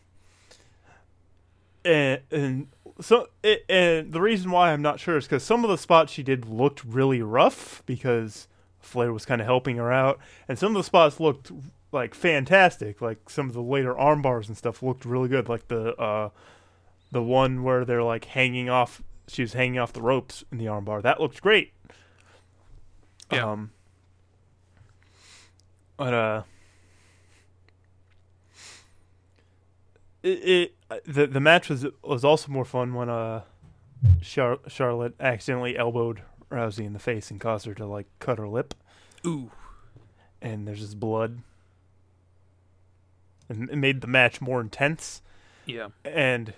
and 1.85 2.21
and 2.31 2.69
so 3.01 3.29
it, 3.43 3.65
and 3.69 4.13
the 4.13 4.21
reason 4.21 4.51
why 4.51 4.73
I'm 4.73 4.83
not 4.83 5.01
sure 5.01 5.17
is 5.17 5.25
because 5.25 5.43
some 5.43 5.65
of 5.65 5.71
the 5.71 5.79
spots 5.79 6.13
she 6.13 6.23
did 6.23 6.47
looked 6.47 6.85
really 6.85 7.23
rough 7.23 7.83
because 7.87 8.49
Flair 8.81 9.13
was 9.13 9.25
kind 9.25 9.41
of 9.41 9.47
helping 9.47 9.77
her 9.77 9.93
out, 9.93 10.19
and 10.49 10.59
some 10.59 10.75
of 10.77 10.81
the 10.81 10.85
spots 10.85 11.19
looked 11.21 11.51
like 11.93 12.15
fantastic. 12.15 13.01
Like 13.01 13.29
some 13.29 13.49
of 13.49 13.55
the 13.55 13.63
later 13.63 13.97
arm 13.97 14.23
bars 14.23 14.49
and 14.49 14.57
stuff 14.57 14.83
looked 14.83 15.05
really 15.05 15.29
good. 15.29 15.49
Like 15.49 15.69
the 15.69 15.95
uh, 15.97 16.31
the 17.11 17.23
one 17.23 17.63
where 17.63 17.85
they're 17.85 18.03
like 18.03 18.27
hanging 18.27 18.69
off. 18.69 19.03
She 19.29 19.43
was 19.43 19.53
hanging 19.53 19.79
off 19.79 19.93
the 19.93 20.03
ropes 20.03 20.45
in 20.51 20.59
the 20.59 20.69
arm 20.69 20.85
bar. 20.85 21.01
That 21.01 21.21
looked 21.21 21.41
great. 21.41 21.73
Yeah. 23.33 23.51
Um, 23.51 23.71
but 25.97 26.13
uh, 26.13 26.43
it, 30.23 30.29
it 30.91 31.05
the 31.05 31.27
the 31.27 31.41
match 31.41 31.69
was 31.69 31.87
was 32.03 32.25
also 32.25 32.51
more 32.51 32.65
fun 32.65 32.95
when 32.95 33.09
uh 33.09 33.43
Char- 34.21 34.59
Charlotte 34.69 35.15
accidentally 35.21 35.77
elbowed 35.77 36.23
Rousey 36.51 36.85
in 36.85 36.93
the 36.93 36.99
face 36.99 37.31
and 37.31 37.41
caused 37.41 37.67
her 37.67 37.75
to 37.75 37.87
like 37.87 38.07
cut 38.19 38.39
her 38.39 38.49
lip, 38.49 38.75
Ooh, 39.27 39.51
and 40.41 40.67
there's 40.67 40.81
just 40.81 40.99
blood. 41.01 41.39
And 43.49 43.69
it 43.71 43.77
made 43.77 44.01
the 44.01 44.07
match 44.07 44.41
more 44.41 44.61
intense. 44.61 45.23
yeah. 45.67 45.89
And 46.05 46.55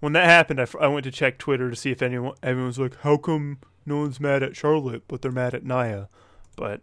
when 0.00 0.12
that 0.12 0.26
happened, 0.26 0.60
I, 0.60 0.64
f- 0.64 0.76
I 0.80 0.88
went 0.88 1.04
to 1.04 1.10
check 1.10 1.38
Twitter 1.38 1.70
to 1.70 1.76
see 1.76 1.90
if 1.90 2.02
anyone 2.02 2.34
everyone's 2.42 2.78
like, 2.78 2.96
"How 3.00 3.16
come 3.16 3.58
no 3.86 3.98
one's 3.98 4.20
mad 4.20 4.42
at 4.42 4.56
Charlotte, 4.56 5.04
but 5.08 5.22
they're 5.22 5.32
mad 5.32 5.54
at 5.54 5.64
Nia?" 5.64 6.08
But 6.56 6.82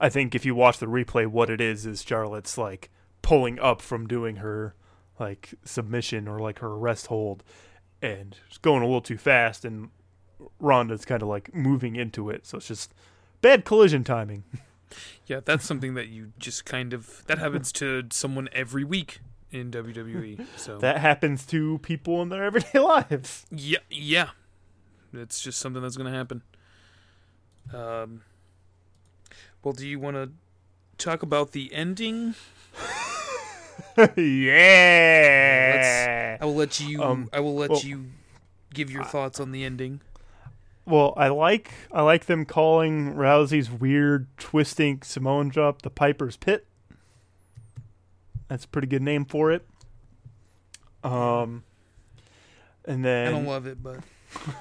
I 0.00 0.08
think 0.08 0.34
if 0.34 0.44
you 0.46 0.54
watch 0.54 0.78
the 0.78 0.86
replay, 0.86 1.26
what 1.26 1.50
it 1.50 1.60
is 1.60 1.84
is 1.86 2.02
Charlotte's 2.02 2.56
like 2.56 2.90
pulling 3.22 3.58
up 3.60 3.82
from 3.82 4.06
doing 4.06 4.36
her 4.36 4.74
like 5.18 5.54
submission 5.64 6.28
or 6.28 6.38
like 6.40 6.58
her 6.60 6.68
arrest 6.68 7.06
hold, 7.08 7.42
and 8.02 8.36
it's 8.48 8.58
going 8.58 8.82
a 8.82 8.86
little 8.86 9.00
too 9.00 9.18
fast, 9.18 9.64
and 9.64 9.90
Ronda's 10.60 11.04
kind 11.04 11.22
of 11.22 11.28
like 11.28 11.54
moving 11.54 11.96
into 11.96 12.30
it, 12.30 12.46
so 12.46 12.58
it's 12.58 12.68
just 12.68 12.92
bad 13.40 13.64
collision 13.64 14.04
timing. 14.04 14.44
Yeah, 15.26 15.40
that's 15.44 15.64
something 15.64 15.94
that 15.94 16.06
you 16.06 16.32
just 16.38 16.64
kind 16.64 16.92
of 16.94 17.24
that 17.26 17.38
happens 17.38 17.72
to 17.72 18.04
someone 18.12 18.48
every 18.52 18.84
week 18.84 19.18
in 19.50 19.72
WWE. 19.72 20.46
So 20.56 20.78
That 20.80 20.98
happens 20.98 21.44
to 21.46 21.78
people 21.78 22.22
in 22.22 22.28
their 22.28 22.44
everyday 22.50 22.78
lives. 22.78 23.46
yeah, 23.50 23.80
yeah, 23.90 24.30
it's 25.12 25.40
just 25.40 25.58
something 25.58 25.82
that's 25.82 25.96
gonna 25.96 26.12
happen. 26.12 26.42
Um, 27.74 28.22
well, 29.64 29.74
do 29.74 29.88
you 29.88 29.98
want 29.98 30.14
to 30.16 30.30
talk 30.98 31.24
about 31.24 31.50
the 31.50 31.74
ending? 31.74 32.36
yeah. 34.16 35.86
I 36.40 36.44
will 36.44 36.54
let 36.54 36.80
you. 36.80 37.02
Um, 37.02 37.30
I 37.32 37.40
will 37.40 37.54
let 37.54 37.70
well, 37.70 37.80
you 37.80 38.06
give 38.74 38.90
your 38.90 39.04
thoughts 39.04 39.40
on 39.40 39.52
the 39.52 39.64
ending. 39.64 40.00
Well, 40.84 41.14
I 41.16 41.28
like 41.28 41.72
I 41.90 42.02
like 42.02 42.26
them 42.26 42.44
calling 42.44 43.14
Rousey's 43.14 43.70
weird 43.70 44.26
twisting 44.36 45.02
Samoan 45.02 45.48
drop 45.48 45.82
the 45.82 45.90
Piper's 45.90 46.36
Pit. 46.36 46.66
That's 48.48 48.64
a 48.64 48.68
pretty 48.68 48.86
good 48.86 49.02
name 49.02 49.24
for 49.24 49.50
it. 49.50 49.66
Um, 51.02 51.64
and 52.84 53.04
then 53.04 53.28
I 53.28 53.30
don't 53.30 53.46
love 53.46 53.66
it, 53.66 53.82
but 53.82 54.00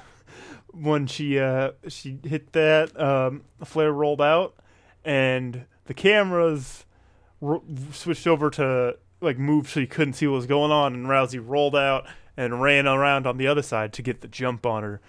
when 0.72 1.08
she 1.08 1.38
uh 1.40 1.72
she 1.88 2.20
hit 2.24 2.54
that, 2.54 3.00
um, 3.00 3.44
Flair 3.64 3.92
rolled 3.92 4.22
out, 4.22 4.56
and 5.04 5.66
the 5.86 5.94
cameras 5.94 6.86
switched 7.92 8.26
over 8.26 8.50
to 8.50 8.98
like 9.26 9.38
moved 9.38 9.70
so 9.70 9.80
you 9.82 9.88
couldn't 9.88 10.14
see 10.14 10.28
what 10.28 10.36
was 10.36 10.46
going 10.46 10.72
on, 10.72 10.94
and 10.94 11.08
Rousey 11.08 11.42
rolled 11.44 11.76
out 11.76 12.06
and 12.38 12.62
ran 12.62 12.88
around 12.88 13.26
on 13.28 13.38
the 13.38 13.48
other 13.48 13.62
side 13.62 13.92
to 13.94 14.02
get 14.02 14.22
the 14.22 14.28
jump 14.28 14.66
on 14.66 14.84
her, 14.84 15.02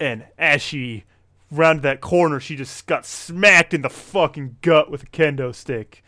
and 0.00 0.24
as 0.38 0.62
she 0.62 1.04
rounded 1.50 1.82
that 1.82 2.00
corner, 2.00 2.38
she 2.40 2.56
just 2.56 2.86
got 2.86 3.06
smacked 3.06 3.72
in 3.72 3.82
the 3.82 3.88
fucking 3.90 4.56
gut 4.62 4.90
with 4.90 5.02
a 5.04 5.06
kendo 5.06 5.54
stick. 5.54 6.02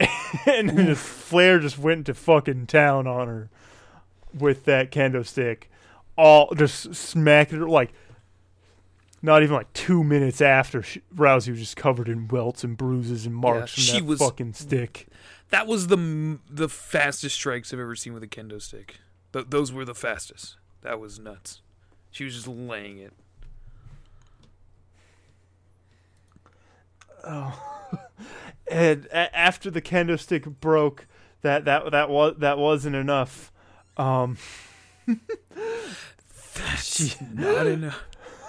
and 0.46 0.70
then 0.70 0.86
just 0.86 1.04
Flair 1.04 1.58
just 1.58 1.78
went 1.78 2.06
to 2.06 2.14
fucking 2.14 2.66
town 2.66 3.06
on 3.06 3.28
her 3.28 3.48
with 4.32 4.64
that 4.64 4.90
kendo 4.90 5.24
stick. 5.26 5.70
All 6.16 6.52
just 6.54 6.94
smacked 6.94 7.50
her 7.52 7.68
like 7.68 7.92
not 9.22 9.42
even 9.42 9.54
like 9.54 9.72
two 9.72 10.04
minutes 10.04 10.40
after 10.40 10.82
she, 10.82 11.00
Rousey 11.14 11.50
was 11.50 11.58
just 11.60 11.76
covered 11.76 12.08
in 12.08 12.28
welts 12.28 12.62
and 12.62 12.76
bruises 12.76 13.24
and 13.26 13.34
marks 13.34 13.72
Yeah, 13.72 13.74
from 13.74 13.82
she 13.82 14.00
that 14.00 14.06
was- 14.06 14.18
fucking 14.20 14.52
stick. 14.54 15.06
That 15.54 15.68
was 15.68 15.86
the 15.86 16.40
the 16.50 16.68
fastest 16.68 17.36
strikes 17.36 17.72
I've 17.72 17.78
ever 17.78 17.94
seen 17.94 18.12
with 18.12 18.24
a 18.24 18.26
kendo 18.26 18.60
stick. 18.60 18.96
Th- 19.32 19.46
those 19.48 19.72
were 19.72 19.84
the 19.84 19.94
fastest. 19.94 20.56
That 20.82 20.98
was 20.98 21.20
nuts. 21.20 21.60
She 22.10 22.24
was 22.24 22.34
just 22.34 22.48
laying 22.48 22.98
it. 22.98 23.12
Oh, 27.22 27.56
and 28.68 29.06
a- 29.06 29.36
after 29.36 29.70
the 29.70 29.80
kendo 29.80 30.18
stick 30.18 30.44
broke, 30.44 31.06
that 31.42 31.64
that 31.66 31.88
that 31.92 32.10
was 32.10 32.34
that 32.38 32.58
wasn't 32.58 32.96
enough. 32.96 33.52
Um, 33.96 34.36
That's 36.56 37.20
not 37.32 37.68
enough. 37.68 38.02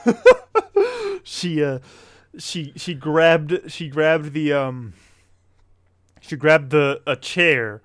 she 1.24 1.64
uh 1.64 1.78
she 2.40 2.74
she 2.76 2.96
grabbed 2.96 3.72
she 3.72 3.90
grabbed 3.90 4.34
the 4.34 4.54
um 4.54 4.94
she 6.26 6.36
grabbed 6.36 6.72
the 6.72 7.02
a 7.06 7.16
chair 7.16 7.82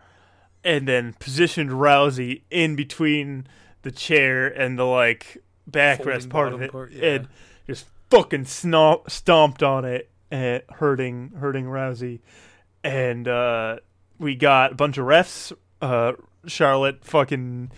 and 0.64 0.86
then 0.86 1.14
positioned 1.18 1.70
Rousey 1.70 2.42
in 2.50 2.76
between 2.76 3.46
the 3.82 3.90
chair 3.90 4.46
and 4.46 4.78
the 4.78 4.84
like 4.84 5.38
backrest 5.70 6.28
part 6.28 6.52
of 6.52 6.62
it 6.62 6.72
part, 6.72 6.92
yeah. 6.92 7.04
and 7.04 7.28
just 7.66 7.86
fucking 8.10 8.44
stomp, 8.44 9.10
stomped 9.10 9.62
on 9.62 9.84
it 9.84 10.10
and 10.30 10.62
hurting 10.70 11.32
hurting 11.38 11.64
Rousey 11.64 12.20
and 12.84 13.26
uh 13.26 13.76
we 14.18 14.34
got 14.34 14.72
a 14.72 14.74
bunch 14.74 14.98
of 14.98 15.06
refs 15.06 15.52
uh 15.80 16.12
Charlotte 16.46 17.04
fucking 17.04 17.70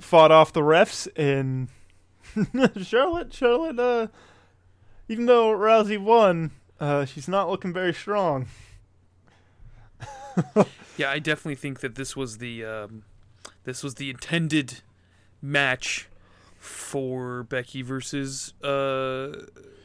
fought 0.00 0.30
off 0.30 0.52
the 0.52 0.60
refs 0.60 1.08
and 1.16 1.68
Charlotte, 2.82 3.32
Charlotte, 3.32 3.78
uh, 3.78 4.06
even 5.08 5.26
though 5.26 5.52
Rousey 5.52 5.98
won, 5.98 6.50
uh, 6.80 7.04
she's 7.04 7.28
not 7.28 7.48
looking 7.48 7.72
very 7.72 7.94
strong. 7.94 8.46
Yeah, 10.96 11.10
I 11.12 11.20
definitely 11.20 11.54
think 11.54 11.78
that 11.80 11.94
this 11.94 12.16
was 12.16 12.38
the 12.38 12.64
um, 12.64 13.04
this 13.62 13.84
was 13.84 13.94
the 13.94 14.10
intended 14.10 14.80
match 15.40 16.08
for 16.58 17.44
Becky 17.44 17.82
versus 17.82 18.52
uh, 18.64 19.32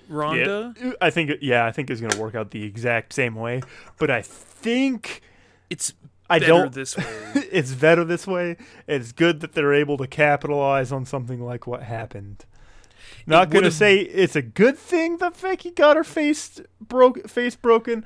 Ronda. 0.10 0.74
Yeah, 0.82 0.94
I 1.00 1.12
think, 1.12 1.32
yeah, 1.40 1.68
I 1.68 1.72
think 1.72 1.92
it's 1.92 2.02
gonna 2.02 2.20
work 2.20 2.34
out 2.34 2.50
the 2.50 2.64
exact 2.64 3.14
same 3.14 3.36
way. 3.36 3.62
But 4.00 4.10
I 4.10 4.24
think 4.24 5.22
It's 5.70 5.94
I 6.30 6.40
better 6.40 6.52
don't. 6.52 6.74
this 6.74 6.98
way. 6.98 7.06
it's 7.52 7.74
better 7.74 8.04
this 8.04 8.26
way. 8.26 8.58
It's 8.88 9.12
good 9.12 9.42
that 9.42 9.54
they're 9.54 9.74
able 9.74 9.98
to 9.98 10.08
capitalize 10.08 10.92
on 10.92 11.06
something 11.06 11.46
like 11.46 11.68
what 11.68 11.84
happened. 11.84 12.46
Not 13.28 13.52
gonna 13.52 13.70
say 13.70 14.00
it's 14.00 14.36
a 14.36 14.42
good 14.42 14.80
thing 14.80 15.18
that 15.20 15.40
Becky 15.40 15.70
got 15.70 15.96
her 15.96 16.04
face 16.04 16.60
broke, 16.82 17.30
face 17.30 17.56
broken, 17.56 18.04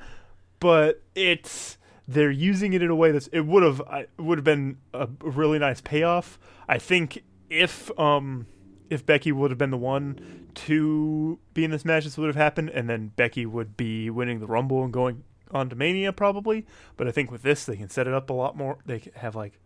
but 0.60 1.02
it's 1.14 1.77
they're 2.08 2.30
using 2.30 2.72
it 2.72 2.82
in 2.82 2.88
a 2.88 2.94
way 2.94 3.12
that's 3.12 3.26
it 3.28 3.42
would 3.42 3.62
have 3.62 3.82
would 4.18 4.38
have 4.38 4.44
been 4.44 4.78
a 4.94 5.06
really 5.20 5.58
nice 5.58 5.82
payoff. 5.82 6.38
I 6.66 6.78
think 6.78 7.22
if 7.50 7.96
um 8.00 8.46
if 8.88 9.04
Becky 9.04 9.30
would 9.30 9.50
have 9.50 9.58
been 9.58 9.70
the 9.70 9.76
one 9.76 10.48
to 10.54 11.38
be 11.52 11.64
in 11.64 11.70
this 11.70 11.84
match, 11.84 12.04
this 12.04 12.16
would 12.16 12.26
have 12.26 12.36
happened, 12.36 12.70
and 12.70 12.88
then 12.88 13.12
Becky 13.14 13.44
would 13.44 13.76
be 13.76 14.08
winning 14.08 14.40
the 14.40 14.46
Rumble 14.46 14.82
and 14.82 14.92
going 14.92 15.22
on 15.50 15.68
to 15.68 15.76
Mania 15.76 16.12
probably. 16.12 16.66
But 16.96 17.06
I 17.06 17.10
think 17.10 17.30
with 17.30 17.42
this, 17.42 17.66
they 17.66 17.76
can 17.76 17.90
set 17.90 18.06
it 18.06 18.14
up 18.14 18.30
a 18.30 18.32
lot 18.32 18.56
more. 18.56 18.78
They 18.86 19.02
have 19.16 19.36
like 19.36 19.60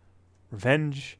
revenge. 0.51 1.17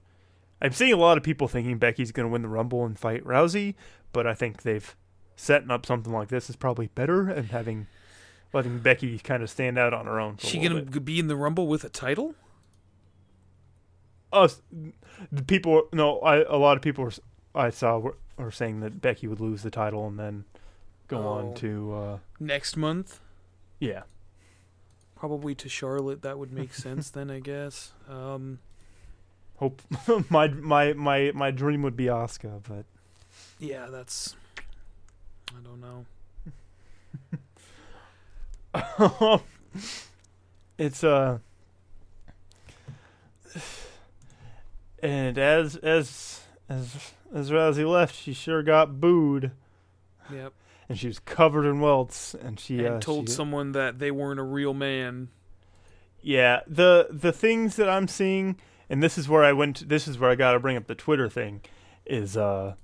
I'm 0.62 0.74
seeing 0.74 0.94
a 0.94 0.98
lot 0.98 1.18
of 1.18 1.24
people 1.24 1.48
thinking 1.48 1.78
Becky's 1.78 2.12
going 2.12 2.28
to 2.28 2.32
win 2.32 2.42
the 2.42 2.48
Rumble 2.50 2.86
and 2.86 3.00
fight 3.00 3.24
Rousey, 3.26 3.76
but 4.12 4.28
I 4.28 4.34
think 4.34 4.62
they've 4.62 4.96
setting 5.36 5.72
up 5.72 5.86
something 5.86 6.14
like 6.14 6.28
this 6.28 6.50
is 6.50 6.56
probably 6.56 6.88
better 6.88 7.30
and 7.30 7.48
having 7.48 7.88
letting 8.54 8.80
Becky 8.80 9.18
kind 9.20 9.44
of 9.44 9.50
stand 9.50 9.78
out 9.78 9.94
on 9.94 10.06
her 10.06 10.20
own. 10.20 10.38
She 10.38 10.60
gonna 10.60 10.82
bit. 10.84 11.04
be 11.06 11.20
in 11.20 11.28
the 11.28 11.36
Rumble 11.36 11.68
with 11.68 11.84
a 11.84 11.90
title? 11.90 12.36
us 14.32 14.62
the 15.32 15.44
people 15.44 15.84
no 15.94 16.18
I 16.22 16.38
a 16.44 16.58
lot 16.58 16.76
of 16.76 16.82
people 16.82 17.04
were, 17.04 17.12
I 17.54 17.70
saw 17.70 18.00
were, 18.00 18.18
were 18.38 18.50
saying 18.52 18.80
that 18.80 19.00
Becky 19.00 19.28
would 19.28 19.40
lose 19.40 19.62
the 19.62 19.70
title 19.70 20.08
and 20.08 20.18
then 20.18 20.46
go 21.08 21.18
Oh. 21.20 21.28
on 21.28 21.54
to 21.56 21.94
uh 21.94 22.18
Next 22.40 22.76
month? 22.76 23.20
yeah 23.80 24.04
Probably 25.16 25.56
to 25.56 25.70
Charlotte. 25.70 26.22
That 26.24 26.38
would 26.38 26.52
make 26.52 26.74
sense 26.74 27.10
then, 27.10 27.32
I 27.32 27.40
guess. 27.40 27.94
Um, 28.10 28.60
hope 29.58 29.82
my 30.30 30.48
my 30.50 30.92
my 30.94 31.32
my 31.34 31.50
dream 31.52 31.82
would 31.84 31.96
be 31.96 32.06
Asuka 32.08 32.60
but 32.68 32.84
yeah, 33.58 33.86
that's. 33.90 34.36
I 35.52 35.62
don't 35.64 35.80
know. 35.80 36.06
it's 40.78 41.04
uh 41.04 41.40
and 45.02 45.38
as 45.38 45.76
as 45.78 46.42
as 46.70 47.12
as 47.34 47.52
Rousey 47.52 47.90
left 47.90 48.16
she 48.16 48.34
sure 48.34 48.64
got 48.64 49.00
booed 49.00 49.52
Yep. 50.32 50.54
and 50.90 50.98
she 50.98 51.08
was 51.08 51.20
covered 51.20 51.66
in 51.66 51.80
welts 51.82 52.34
and 52.34 52.60
she 52.60 52.80
and 52.86 52.96
uh, 52.96 53.00
told 53.00 53.30
she, 53.30 53.36
someone 53.36 53.74
that 53.74 54.00
they 54.00 54.12
weren't 54.12 54.40
a 54.40 54.44
real 54.44 54.74
man. 54.74 55.30
Yeah, 56.22 56.62
the 56.66 57.08
the 57.12 57.34
things 57.34 57.76
that 57.76 57.90
I'm 57.90 58.08
seeing, 58.08 58.56
and 58.90 59.04
this 59.04 59.18
is 59.18 59.28
where 59.28 59.44
I 59.44 59.52
went. 59.52 59.90
This 59.90 60.08
is 60.08 60.18
where 60.18 60.30
I 60.30 60.36
got 60.36 60.54
to 60.54 60.60
bring 60.60 60.78
up 60.78 60.88
the 60.88 60.96
Twitter 60.96 61.28
thing. 61.28 61.60
Is 62.06 62.38
uh, 62.38 62.76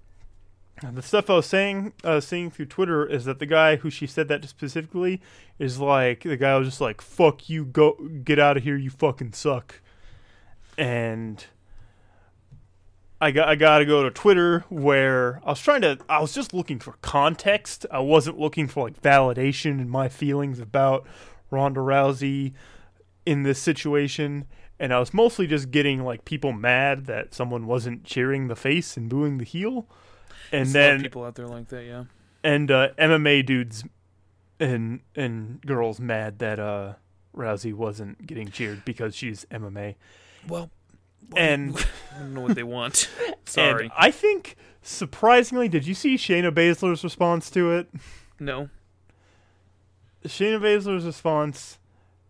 the 0.93 1.01
stuff 1.01 1.29
I 1.29 1.33
was 1.33 1.45
saying, 1.45 1.93
uh, 2.03 2.19
seeing 2.19 2.49
through 2.49 2.67
Twitter 2.67 3.05
is 3.05 3.25
that 3.25 3.39
the 3.39 3.45
guy 3.45 3.77
who 3.77 3.89
she 3.89 4.07
said 4.07 4.27
that 4.29 4.41
to 4.41 4.47
specifically 4.47 5.21
is 5.57 5.79
like 5.79 6.23
the 6.23 6.37
guy 6.37 6.57
was 6.57 6.67
just 6.67 6.81
like, 6.81 7.01
"Fuck 7.01 7.49
you, 7.49 7.65
go 7.65 7.93
get 8.23 8.39
out 8.39 8.57
of 8.57 8.63
here, 8.63 8.77
you 8.77 8.89
fucking 8.89 9.33
suck," 9.33 9.81
and. 10.77 11.45
I 13.21 13.31
got 13.31 13.49
I 13.49 13.55
got 13.55 13.79
to 13.79 13.85
go 13.85 14.03
to 14.03 14.11
Twitter 14.11 14.63
where 14.69 15.41
I 15.43 15.49
was 15.49 15.59
trying 15.59 15.81
to 15.81 15.99
I 16.07 16.21
was 16.21 16.33
just 16.33 16.53
looking 16.53 16.79
for 16.79 16.93
context. 17.01 17.85
I 17.91 17.99
wasn't 17.99 18.39
looking 18.39 18.69
for 18.69 18.85
like 18.85 19.01
validation 19.01 19.81
in 19.81 19.89
my 19.89 20.07
feelings 20.07 20.57
about 20.57 21.05
Ronda 21.51 21.81
Rousey 21.81 22.53
in 23.25 23.43
this 23.43 23.59
situation 23.59 24.45
and 24.79 24.93
I 24.93 24.99
was 24.99 25.13
mostly 25.13 25.45
just 25.45 25.71
getting 25.71 26.03
like 26.03 26.23
people 26.23 26.53
mad 26.53 27.05
that 27.07 27.33
someone 27.33 27.67
wasn't 27.67 28.05
cheering 28.05 28.47
the 28.47 28.55
face 28.55 28.95
and 28.95 29.09
booing 29.09 29.37
the 29.37 29.45
heel. 29.45 29.87
And 30.51 30.65
There's 30.67 30.75
a 30.75 30.79
lot 30.79 30.85
of 30.85 30.97
then 30.97 31.01
people 31.01 31.23
out 31.23 31.35
there 31.35 31.47
like 31.47 31.67
that, 31.69 31.83
yeah. 31.85 32.03
and 32.43 32.69
uh, 32.71 32.89
MMA 32.97 33.45
dudes 33.45 33.83
and 34.59 35.01
and 35.15 35.61
girls 35.61 35.99
mad 35.99 36.39
that 36.39 36.59
uh 36.59 36.93
Rousey 37.35 37.73
wasn't 37.73 38.25
getting 38.25 38.49
cheered 38.49 38.83
because 38.85 39.15
she's 39.15 39.45
MMA. 39.51 39.95
Well, 40.47 40.69
And 41.35 41.77
I 42.15 42.19
don't 42.19 42.33
know 42.33 42.41
what 42.41 42.55
they 42.55 42.63
want. 42.63 43.09
Sorry. 43.45 43.91
I 43.97 44.11
think 44.11 44.55
surprisingly, 44.81 45.67
did 45.69 45.85
you 45.85 45.93
see 45.93 46.15
Shayna 46.15 46.51
Baszler's 46.51 47.03
response 47.03 47.49
to 47.51 47.71
it? 47.71 47.89
no. 48.39 48.69
Shayna 50.25 50.59
Baszler's 50.59 51.05
response 51.05 51.77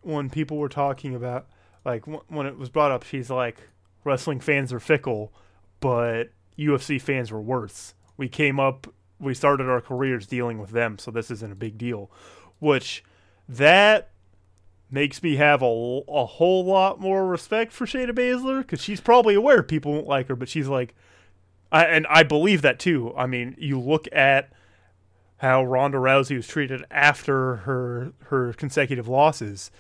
when 0.02 0.30
people 0.30 0.58
were 0.58 0.70
talking 0.70 1.16
about 1.16 1.48
like 1.86 2.06
when 2.06 2.46
it 2.46 2.58
was 2.58 2.70
brought 2.70 2.92
up, 2.92 3.04
she's 3.04 3.30
like, 3.30 3.58
"Wrestling 4.04 4.40
fans 4.40 4.72
are 4.74 4.80
fickle, 4.80 5.34
but 5.80 6.30
UFC 6.60 7.02
fans 7.02 7.32
were 7.32 7.42
worse. 7.42 7.94
We 8.18 8.28
came 8.28 8.60
up, 8.60 8.88
we 9.20 9.34
started 9.34 9.70
our 9.70 9.82
careers 9.82 10.28
dealing 10.28 10.60
with 10.60 10.72
them, 10.72 10.98
so 10.98 11.12
this 11.12 11.32
isn't 11.32 11.52
a 11.52 11.56
big 11.56 11.78
deal." 11.78 12.12
Which 12.60 13.04
that 13.48 14.12
makes 14.92 15.22
me 15.24 15.36
have 15.36 15.62
a, 15.62 16.02
a 16.08 16.26
whole 16.26 16.66
lot 16.66 17.00
more 17.00 17.26
respect 17.26 17.72
for 17.72 17.86
Shayna 17.86 18.12
Baszler 18.12 18.60
because 18.60 18.82
she's 18.82 19.00
probably 19.02 19.36
aware 19.36 19.64
people 19.64 19.94
won't 19.94 20.08
like 20.08 20.28
her, 20.28 20.36
but 20.36 20.50
she's 20.50 20.68
like, 20.68 20.96
I, 21.72 21.86
and 21.86 22.08
I 22.08 22.24
believe 22.24 22.62
that 22.64 22.80
too. 22.80 23.14
I 23.16 23.28
mean, 23.28 23.56
you 23.58 23.80
look 23.80 24.08
at 24.12 24.52
how 25.38 25.64
Ronda 25.64 25.98
Rousey 25.98 26.36
was 26.36 26.48
treated 26.48 26.84
after 26.92 27.58
her 27.58 28.14
her 28.26 28.54
consecutive 28.54 29.08
losses. 29.08 29.72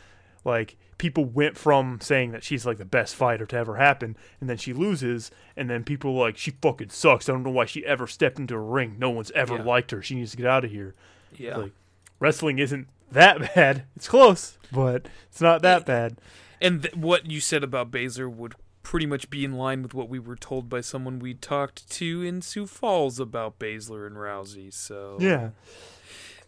Like 0.45 0.77
people 0.99 1.25
went 1.25 1.57
from 1.57 1.99
saying 2.01 2.31
that 2.33 2.43
she's 2.43 2.63
like 2.67 2.77
the 2.77 2.85
best 2.85 3.15
fighter 3.15 3.47
to 3.47 3.55
ever 3.57 3.77
happen, 3.77 4.15
and 4.39 4.47
then 4.47 4.57
she 4.57 4.71
loses, 4.73 5.31
and 5.57 5.67
then 5.67 5.83
people 5.83 6.11
are 6.17 6.27
like 6.27 6.37
she 6.37 6.51
fucking 6.61 6.89
sucks. 6.91 7.27
I 7.27 7.31
don't 7.31 7.41
know 7.43 7.49
why 7.49 7.65
she 7.65 7.83
ever 7.83 8.05
stepped 8.05 8.37
into 8.37 8.53
a 8.53 8.59
ring. 8.59 8.97
No 8.99 9.09
one's 9.09 9.31
ever 9.31 9.55
Yeah. 9.55 9.63
liked 9.63 9.89
her. 9.89 10.03
She 10.03 10.13
needs 10.13 10.29
to 10.31 10.37
get 10.37 10.45
out 10.45 10.63
of 10.65 10.69
here. 10.71 10.93
Yeah. 11.35 11.57
Like 11.57 11.71
wrestling 12.19 12.59
isn't 12.59 12.87
that 13.11 13.55
bad. 13.55 13.85
It's 13.95 14.07
close, 14.07 14.59
but 14.71 15.07
it's 15.29 15.41
not 15.41 15.63
that 15.63 15.85
bad. 15.87 16.17
And 16.61 16.83
th- 16.83 16.95
what 16.95 17.25
you 17.31 17.39
said 17.39 17.63
about 17.63 17.89
Baszler 17.89 18.29
would 18.31 18.53
pretty 18.83 19.05
much 19.05 19.29
be 19.29 19.45
in 19.45 19.53
line 19.53 19.81
with 19.81 19.93
what 19.93 20.09
we 20.09 20.19
were 20.19 20.35
told 20.35 20.67
by 20.69 20.81
someone 20.81 21.19
we 21.19 21.33
talked 21.33 21.89
to 21.91 22.21
in 22.21 22.41
Sioux 22.41 22.67
Falls 22.67 23.19
about 23.19 23.57
Baszler 23.59 24.05
and 24.05 24.15
Rousey. 24.17 24.73
So 24.73 25.17
Yeah. 25.19 25.49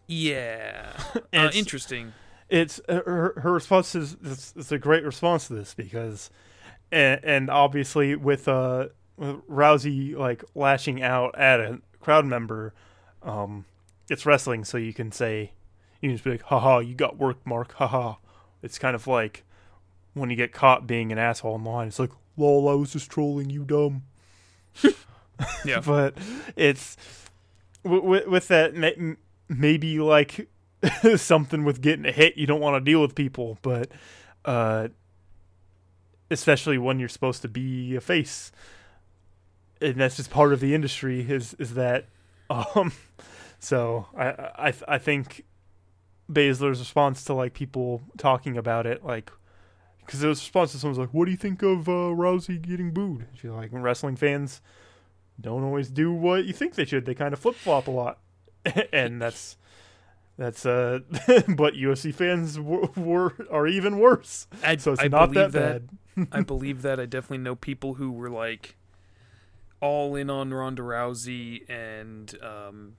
yeah, 0.08 0.92
uh, 1.34 1.50
interesting. 1.54 2.14
It's 2.52 2.82
uh, 2.90 3.02
her, 3.06 3.34
her 3.38 3.54
response 3.54 3.96
is 3.96 4.18
it's, 4.24 4.54
it's 4.56 4.72
a 4.72 4.78
great 4.78 5.04
response 5.04 5.48
to 5.48 5.54
this 5.54 5.74
because 5.74 6.30
and, 6.92 7.20
and 7.24 7.50
obviously 7.50 8.16
with 8.16 8.48
uh 8.48 8.90
with 9.18 9.48
Rousey 9.48 10.16
like 10.16 10.44
lashing 10.54 11.02
out 11.02 11.38
at 11.40 11.60
a 11.60 11.80
crowd 12.02 12.26
member 12.26 12.74
um 13.24 13.66
it's 14.10 14.26
wrestling 14.26 14.66
so 14.66 14.78
you 14.78 14.94
can 14.94 15.12
say 15.12 15.52
you 16.02 16.10
can 16.10 16.16
just 16.16 16.26
be 16.26 16.32
like 16.32 16.42
haha 16.44 16.80
you 16.80 16.94
got 16.94 17.18
work 17.18 17.38
mark 17.46 17.72
haha 17.74 18.16
it's 18.62 18.78
kind 18.78 18.96
of 18.96 19.08
like 19.08 19.44
when 20.14 20.30
you 20.30 20.36
get 20.36 20.52
caught 20.52 20.86
being 20.86 21.14
an 21.14 21.18
asshole 21.18 21.54
online, 21.54 21.88
it's 21.88 22.00
like 22.00 22.12
lol 22.36 22.68
I 22.68 22.74
was 22.74 22.92
just 22.92 23.10
trolling 23.10 23.50
you 23.50 23.64
dumb 23.64 24.04
Yeah. 25.64 25.80
but 25.86 26.18
it's 26.58 26.98
with, 27.84 28.28
with 28.28 28.48
that 28.50 28.74
maybe 29.48 30.00
like 30.00 30.50
something 31.16 31.64
with 31.64 31.82
getting 31.82 32.06
a 32.06 32.12
hit 32.12 32.38
you 32.38 32.48
don't 32.48 32.62
want 32.62 32.76
to 32.76 32.92
deal 32.92 33.02
with 33.02 33.16
people 33.16 33.58
but 33.62 33.92
uh 34.46 34.88
especially 36.32 36.78
when 36.78 36.98
you're 36.98 37.10
supposed 37.10 37.42
to 37.44 37.48
be 37.48 37.96
a 37.96 38.02
face. 38.02 38.52
And 39.82 40.00
that's 40.00 40.16
just 40.16 40.32
part 40.32 40.54
of 40.54 40.60
the 40.60 40.74
industry 40.74 41.30
is 41.30 41.54
is 41.56 41.74
that 41.74 42.08
um 42.50 42.92
so 43.60 44.08
i 44.18 44.26
i 44.68 44.74
i 44.88 44.98
think 44.98 45.46
Baszler's 46.32 46.80
response 46.80 47.24
to 47.26 47.34
like 47.34 47.54
people 47.54 48.02
talking 48.18 48.58
about 48.58 48.88
it 48.88 49.04
like 49.04 49.32
because 50.00 50.24
it 50.24 50.28
was 50.28 50.40
response 50.40 50.72
to 50.72 50.78
someone's 50.78 50.98
like 50.98 51.14
what 51.14 51.26
do 51.26 51.32
you 51.32 51.38
think 51.38 51.62
of 51.62 51.90
uh, 51.90 51.92
Rousey 51.92 52.62
getting 52.62 52.92
booed? 52.92 53.28
She's 53.36 53.52
like 53.52 53.70
wrestling 53.72 54.16
fans 54.16 54.62
don't 55.40 55.64
always 55.64 55.90
do 55.90 56.14
what 56.14 56.46
you 56.46 56.54
think 56.54 56.76
they 56.76 56.86
should. 56.86 57.06
They 57.06 57.16
kind 57.16 57.34
of 57.34 57.40
flip-flop 57.40 57.88
a 57.88 57.92
lot. 57.92 58.20
And 58.94 59.20
that's 59.20 59.58
that's 60.42 60.66
uh 60.66 61.00
but 61.56 61.76
UFC 61.76 62.14
fans 62.14 62.60
were, 62.60 62.88
were 62.96 63.36
are 63.52 63.68
even 63.68 64.00
worse 64.00 64.48
I, 64.64 64.78
so 64.78 64.94
it's 64.94 65.02
I 65.02 65.08
not 65.08 65.32
believe 65.32 65.52
that, 65.52 65.88
bad 65.88 65.90
I 66.32 66.42
believe 66.42 66.82
that. 66.82 67.00
I 67.00 67.06
definitely 67.06 67.40
know 67.40 67.56
people 67.56 67.96
who 67.96 68.12
were 68.12 68.30
like 68.30 68.76
all 69.80 70.16
in 70.16 70.30
on 70.30 70.54
Ronda 70.54 70.82
Rousey, 70.82 71.68
and 71.70 72.36
um, 72.44 72.94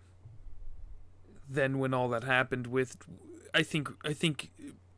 then 1.49 1.79
when 1.79 1.95
all 1.95 2.09
that 2.09 2.25
happened 2.25 2.67
with, 2.67 2.97
I 3.55 3.63
think 3.63 3.89
I 4.05 4.13
think 4.13 4.51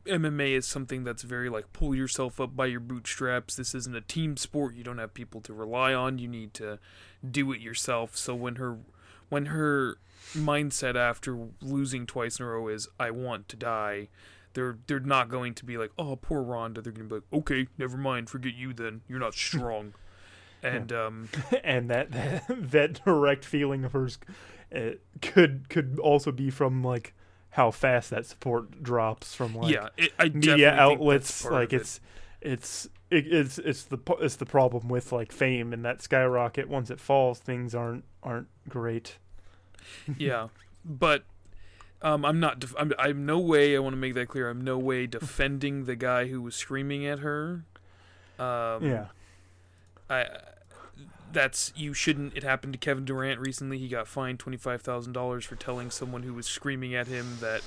MMA 0.07 0.57
is 0.57 0.67
something 0.67 1.05
that's 1.05 1.23
very 1.23 1.49
like 1.49 1.73
pull 1.73 1.95
yourself 1.95 2.41
up 2.41 2.57
by 2.57 2.67
your 2.67 2.81
bootstraps. 2.81 3.57
This 3.57 3.75
isn't 3.75 3.95
a 3.95 4.01
team 4.01 4.37
sport. 4.37 4.75
You 4.75 4.85
don't 4.85 4.99
have 4.99 5.15
people 5.15 5.41
to 5.43 5.53
rely 5.53 5.93
on. 5.93 6.19
You 6.19 6.29
need 6.29 6.55
to 6.55 6.79
do 7.29 7.53
it 7.53 7.61
yourself. 7.61 8.17
So 8.17 8.35
when 8.35 8.57
her 8.57 8.79
when 9.29 9.47
her 9.47 9.99
mindset 10.33 10.97
after 10.97 11.49
losing 11.61 12.07
twice 12.07 12.39
in 12.39 12.47
a 12.47 12.49
row 12.49 12.69
is 12.69 12.89
I 12.99 13.11
want 13.11 13.49
to 13.51 13.57
die, 13.57 14.09
they're 14.55 14.79
they're 14.87 15.01
not 15.01 15.29
going 15.29 15.55
to 15.55 15.65
be 15.65 15.77
like, 15.77 15.91
oh, 15.99 16.17
poor 16.17 16.43
Ronda. 16.43 16.81
They're 16.81 16.93
going 16.93 17.09
to 17.09 17.15
be 17.15 17.21
like, 17.21 17.41
okay, 17.41 17.69
never 17.77 17.97
mind, 17.97 18.31
forget 18.31 18.55
you 18.55 18.73
then. 18.73 19.03
You're 19.09 19.21
not 19.21 19.35
strong. 19.35 19.95
And 20.63 20.93
um, 20.93 21.29
and 21.65 21.91
that, 21.91 22.13
that 22.13 22.45
that 22.71 23.05
direct 23.05 23.45
feeling 23.45 23.85
of 23.85 23.93
hers 23.93 24.19
uh, 24.75 24.93
could 25.21 25.69
could 25.69 25.99
also 25.99 26.33
be 26.33 26.51
from 26.51 26.83
like 26.83 27.15
how 27.51 27.71
fast 27.71 28.11
that 28.11 28.27
support 28.27 28.83
drops 28.83 29.35
from 29.35 29.55
like 29.55 29.73
yeah, 29.73 29.89
it, 29.97 30.35
media 30.35 30.73
outlets 30.73 31.45
like 31.45 31.73
of 31.73 31.81
it. 31.81 31.83
it's 31.83 32.01
it's 32.41 32.89
it, 33.11 33.27
it's 33.33 33.59
it's 33.59 33.85
the 33.85 33.99
it's 34.21 34.37
the 34.37 34.47
problem 34.47 34.89
with 34.89 35.13
like 35.13 35.31
fame 35.31 35.73
and 35.73 35.85
that 35.85 36.03
skyrocket 36.03 36.69
once 36.69 36.91
it 36.91 36.99
falls 36.99 37.39
things 37.39 37.75
aren't 37.75 38.05
aren't 38.25 38.49
great 38.69 39.19
yeah, 40.19 40.49
but 40.85 41.25
um, 42.03 42.25
I'm 42.25 42.41
not. 42.41 42.59
Def- 42.61 42.75
I'm, 42.79 42.93
I'm 42.99 43.27
no 43.27 43.39
way. 43.39 43.77
I 43.77 43.79
want 43.79 43.95
to 43.95 43.99
make 43.99 44.15
that 44.15 44.29
clear. 44.29 44.49
I'm 44.49 44.63
no 44.63 44.79
way 44.79 45.07
defending 45.07 45.85
the 45.85 45.97
guy 45.97 46.27
who 46.27 46.43
was 46.43 46.55
screaming 46.55 47.07
at 47.07 47.21
her. 47.21 47.65
Um, 48.39 48.85
yeah 48.85 49.07
I 50.11 50.27
that's 51.33 51.73
you 51.75 51.93
shouldn't. 51.93 52.37
It 52.37 52.45
happened 52.45 52.73
to 52.75 52.79
Kevin 52.79 53.05
Durant 53.05 53.41
recently. 53.41 53.79
He 53.79 53.89
got 53.89 54.07
fined 54.07 54.39
twenty 54.39 54.57
five 54.57 54.83
thousand 54.83 55.13
dollars 55.13 55.45
for 55.45 55.57
telling 55.57 55.91
someone 55.91 56.23
who 56.23 56.33
was 56.33 56.47
screaming 56.47 56.95
at 56.95 57.09
him 57.09 57.39
that 57.41 57.63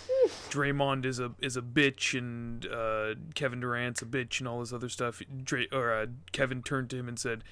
Draymond 0.50 1.06
is 1.06 1.20
a 1.20 1.34
is 1.42 1.58
a 1.58 1.62
bitch 1.62 2.18
and 2.18 2.66
uh, 2.66 3.16
Kevin 3.36 3.60
Durant's 3.60 4.02
a 4.02 4.06
bitch 4.06 4.40
and 4.40 4.48
all 4.48 4.62
this 4.62 4.74
other 4.74 4.90
stuff. 4.90 5.22
Dray, 5.44 5.68
or 5.72 5.94
uh, 5.94 6.06
Kevin 6.32 6.64
turned 6.64 6.90
to 6.92 6.98
him 6.98 7.08
and 7.08 7.20
said, 7.20 7.44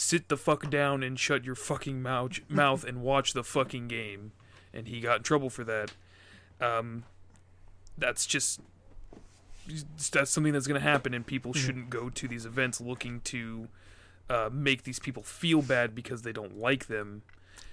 "Sit 0.00 0.28
the 0.28 0.36
fuck 0.36 0.70
down 0.70 1.02
and 1.02 1.18
shut 1.18 1.44
your 1.44 1.54
fucking 1.54 2.00
mouth 2.00 2.40
mouth 2.48 2.84
and 2.84 3.02
watch 3.02 3.32
the 3.32 3.44
fucking 3.44 3.88
game." 3.88 4.32
And 4.72 4.88
he 4.88 5.00
got 5.00 5.18
in 5.18 5.22
trouble 5.22 5.50
for 5.50 5.64
that. 5.64 5.92
Um, 6.60 7.04
that's 7.98 8.24
just 8.24 8.60
that's 10.12 10.30
something 10.30 10.52
that's 10.52 10.66
going 10.66 10.80
to 10.80 10.86
happen, 10.86 11.12
and 11.14 11.26
people 11.26 11.52
shouldn't 11.52 11.90
go 11.90 12.08
to 12.08 12.26
these 12.26 12.46
events 12.46 12.80
looking 12.80 13.20
to 13.20 13.68
uh, 14.28 14.48
make 14.52 14.84
these 14.84 14.98
people 14.98 15.22
feel 15.22 15.62
bad 15.62 15.94
because 15.94 16.22
they 16.22 16.32
don't 16.32 16.58
like 16.58 16.86
them. 16.86 17.22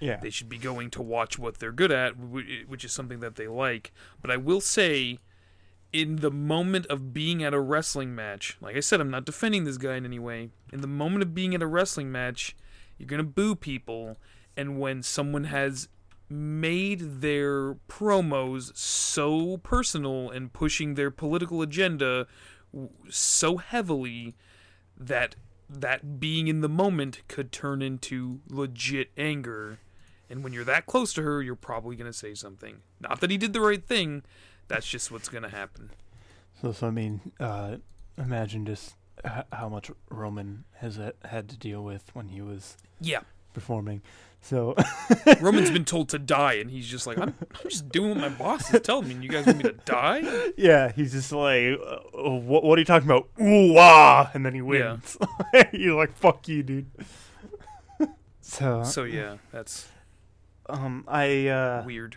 Yeah. 0.00 0.18
They 0.18 0.30
should 0.30 0.48
be 0.48 0.58
going 0.58 0.90
to 0.90 1.02
watch 1.02 1.38
what 1.38 1.58
they're 1.58 1.72
good 1.72 1.90
at, 1.90 2.12
which 2.18 2.84
is 2.84 2.92
something 2.92 3.20
that 3.20 3.36
they 3.36 3.48
like. 3.48 3.92
But 4.20 4.30
I 4.30 4.36
will 4.36 4.60
say, 4.60 5.18
in 5.92 6.16
the 6.16 6.30
moment 6.30 6.86
of 6.86 7.12
being 7.12 7.42
at 7.42 7.54
a 7.54 7.60
wrestling 7.60 8.14
match, 8.14 8.56
like 8.60 8.76
I 8.76 8.80
said, 8.80 9.00
I'm 9.00 9.10
not 9.10 9.24
defending 9.24 9.64
this 9.64 9.78
guy 9.78 9.96
in 9.96 10.04
any 10.04 10.18
way. 10.18 10.50
In 10.72 10.80
the 10.80 10.86
moment 10.86 11.22
of 11.22 11.34
being 11.34 11.54
at 11.54 11.62
a 11.62 11.66
wrestling 11.66 12.12
match, 12.12 12.56
you're 12.98 13.06
going 13.06 13.18
to 13.18 13.24
boo 13.24 13.54
people. 13.54 14.16
And 14.56 14.78
when 14.78 15.02
someone 15.02 15.44
has 15.44 15.88
made 16.28 17.20
their 17.20 17.74
promos 17.88 18.76
so 18.76 19.56
personal 19.58 20.30
and 20.30 20.52
pushing 20.52 20.94
their 20.94 21.10
political 21.10 21.62
agenda 21.62 22.26
so 23.08 23.56
heavily 23.56 24.34
that 24.96 25.36
that 25.70 26.18
being 26.18 26.48
in 26.48 26.60
the 26.60 26.68
moment 26.68 27.22
could 27.28 27.52
turn 27.52 27.82
into 27.82 28.40
legit 28.48 29.10
anger. 29.16 29.78
And 30.30 30.42
when 30.42 30.52
you're 30.52 30.64
that 30.64 30.86
close 30.86 31.12
to 31.14 31.22
her, 31.22 31.42
you're 31.42 31.54
probably 31.54 31.96
going 31.96 32.10
to 32.10 32.16
say 32.16 32.34
something. 32.34 32.78
Not 33.00 33.20
that 33.20 33.30
he 33.30 33.38
did 33.38 33.52
the 33.52 33.60
right 33.60 33.84
thing, 33.84 34.22
that's 34.68 34.86
just 34.88 35.10
what's 35.10 35.28
going 35.28 35.42
to 35.44 35.48
happen. 35.50 35.90
So, 36.60 36.72
so 36.72 36.86
I 36.86 36.90
mean, 36.90 37.32
uh, 37.40 37.76
imagine 38.16 38.64
just 38.66 38.94
h- 39.24 39.44
how 39.52 39.68
much 39.68 39.90
Roman 40.10 40.64
has 40.76 40.98
uh, 40.98 41.12
had 41.24 41.48
to 41.50 41.56
deal 41.56 41.82
with 41.84 42.10
when 42.14 42.28
he 42.28 42.40
was 42.40 42.76
Yeah. 43.00 43.20
performing. 43.52 44.02
So, 44.40 44.76
Roman's 45.40 45.70
been 45.72 45.84
told 45.84 46.08
to 46.10 46.18
die, 46.18 46.54
and 46.54 46.70
he's 46.70 46.86
just 46.86 47.06
like, 47.08 47.18
I'm, 47.18 47.34
I'm 47.40 47.68
just 47.70 47.88
doing 47.88 48.10
what 48.10 48.18
my 48.18 48.28
boss 48.28 48.72
is 48.72 48.80
telling 48.82 49.08
me, 49.08 49.14
and 49.14 49.24
you 49.24 49.28
guys 49.30 49.46
want 49.46 49.58
me 49.58 49.64
to 49.64 49.72
die? 49.84 50.22
yeah, 50.56 50.92
he's 50.92 51.10
just 51.10 51.32
like, 51.32 51.76
uh, 51.84 51.96
what, 52.38 52.62
what 52.62 52.78
are 52.78 52.80
you 52.80 52.84
talking 52.84 53.08
about? 53.08 53.28
Ooh, 53.40 53.72
wah! 53.72 54.30
And 54.34 54.46
then 54.46 54.54
he 54.54 54.62
wins. 54.62 55.16
You're 55.72 55.96
like, 55.96 56.16
fuck 56.16 56.46
you, 56.46 56.62
dude. 56.62 56.86
so, 58.40 58.82
So, 58.84 59.04
yeah, 59.04 59.38
that's 59.52 59.88
um, 60.68 61.04
I, 61.08 61.48
uh, 61.48 61.82
weird. 61.84 62.16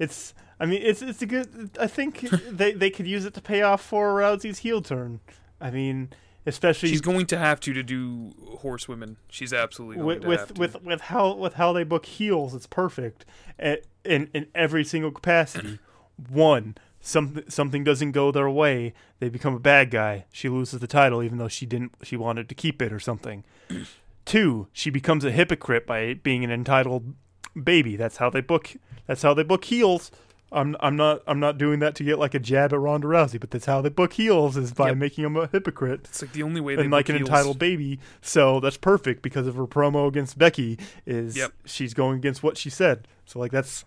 It's, 0.00 0.34
I 0.58 0.66
mean, 0.66 0.82
it's, 0.82 1.02
it's 1.02 1.22
a 1.22 1.26
good, 1.26 1.70
I 1.78 1.86
think 1.86 2.20
they, 2.50 2.72
they 2.72 2.90
could 2.90 3.06
use 3.06 3.24
it 3.24 3.34
to 3.34 3.40
pay 3.40 3.62
off 3.62 3.80
for 3.80 4.14
Rousey's 4.14 4.58
heel 4.58 4.82
turn. 4.82 5.20
I 5.60 5.70
mean, 5.70 6.08
especially 6.46 6.88
She's 6.88 7.00
going 7.00 7.26
to 7.26 7.38
have 7.38 7.60
to 7.60 7.72
to 7.72 7.82
do 7.82 8.32
horsewomen. 8.58 9.18
She's 9.28 9.52
absolutely 9.52 9.96
going 9.96 10.06
with 10.06 10.22
to 10.22 10.28
with, 10.28 10.40
have 10.40 10.54
to. 10.54 10.60
with 10.60 10.82
with 10.82 11.00
how 11.02 11.34
with 11.34 11.54
how 11.54 11.72
they 11.72 11.84
book 11.84 12.06
heels, 12.06 12.54
it's 12.54 12.66
perfect 12.66 13.24
at, 13.58 13.84
in 14.04 14.30
in 14.32 14.46
every 14.54 14.84
single 14.84 15.10
capacity. 15.10 15.78
One, 16.28 16.76
something 17.00 17.44
something 17.48 17.84
doesn't 17.84 18.12
go 18.12 18.30
their 18.30 18.50
way, 18.50 18.94
they 19.18 19.28
become 19.28 19.54
a 19.54 19.60
bad 19.60 19.90
guy. 19.90 20.24
She 20.32 20.48
loses 20.48 20.80
the 20.80 20.86
title, 20.86 21.22
even 21.22 21.38
though 21.38 21.48
she 21.48 21.66
didn't. 21.66 21.92
She 22.02 22.16
wanted 22.16 22.48
to 22.48 22.54
keep 22.54 22.80
it 22.82 22.92
or 22.92 23.00
something. 23.00 23.44
Two, 24.26 24.68
she 24.72 24.90
becomes 24.90 25.24
a 25.24 25.30
hypocrite 25.32 25.86
by 25.86 26.14
being 26.14 26.44
an 26.44 26.50
entitled 26.50 27.14
baby. 27.60 27.96
That's 27.96 28.16
how 28.18 28.30
they 28.30 28.40
book. 28.40 28.72
That's 29.06 29.22
how 29.22 29.34
they 29.34 29.42
book 29.42 29.64
heels. 29.64 30.10
I'm 30.52 30.76
I'm 30.80 30.96
not 30.96 31.22
I'm 31.28 31.38
not 31.38 31.58
doing 31.58 31.78
that 31.78 31.94
to 31.96 32.04
get 32.04 32.18
like 32.18 32.34
a 32.34 32.40
jab 32.40 32.72
at 32.72 32.80
Ronda 32.80 33.06
Rousey, 33.06 33.38
but 33.38 33.52
that's 33.52 33.66
how 33.66 33.80
they 33.80 33.88
book 33.88 34.14
heels 34.14 34.56
is 34.56 34.72
by 34.72 34.88
Yep. 34.88 34.96
making 34.96 35.22
them 35.24 35.36
a 35.36 35.46
hypocrite 35.46 36.00
it's 36.04 36.22
like 36.22 36.32
the 36.32 36.42
only 36.42 36.60
way 36.60 36.74
they 36.74 36.82
and 36.82 36.90
like 36.90 37.08
an 37.08 37.16
heels. 37.16 37.28
entitled 37.28 37.58
baby. 37.60 38.00
So 38.20 38.58
that's 38.58 38.76
perfect 38.76 39.22
because 39.22 39.46
of 39.46 39.54
her 39.54 39.66
promo 39.68 40.08
against 40.08 40.38
Becky 40.38 40.76
is 41.06 41.36
Yep. 41.36 41.52
she's 41.66 41.94
going 41.94 42.18
against 42.18 42.42
what 42.42 42.56
she 42.58 42.68
said. 42.68 43.06
So 43.26 43.38
like 43.38 43.52
that's 43.52 43.84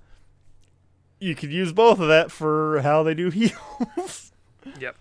you 1.19 1.35
could 1.35 1.51
use 1.51 1.73
both 1.73 1.99
of 1.99 2.07
that 2.07 2.31
for 2.31 2.79
how 2.81 3.03
they 3.03 3.13
do 3.13 3.29
heels. 3.29 4.31
Yep. 4.79 4.95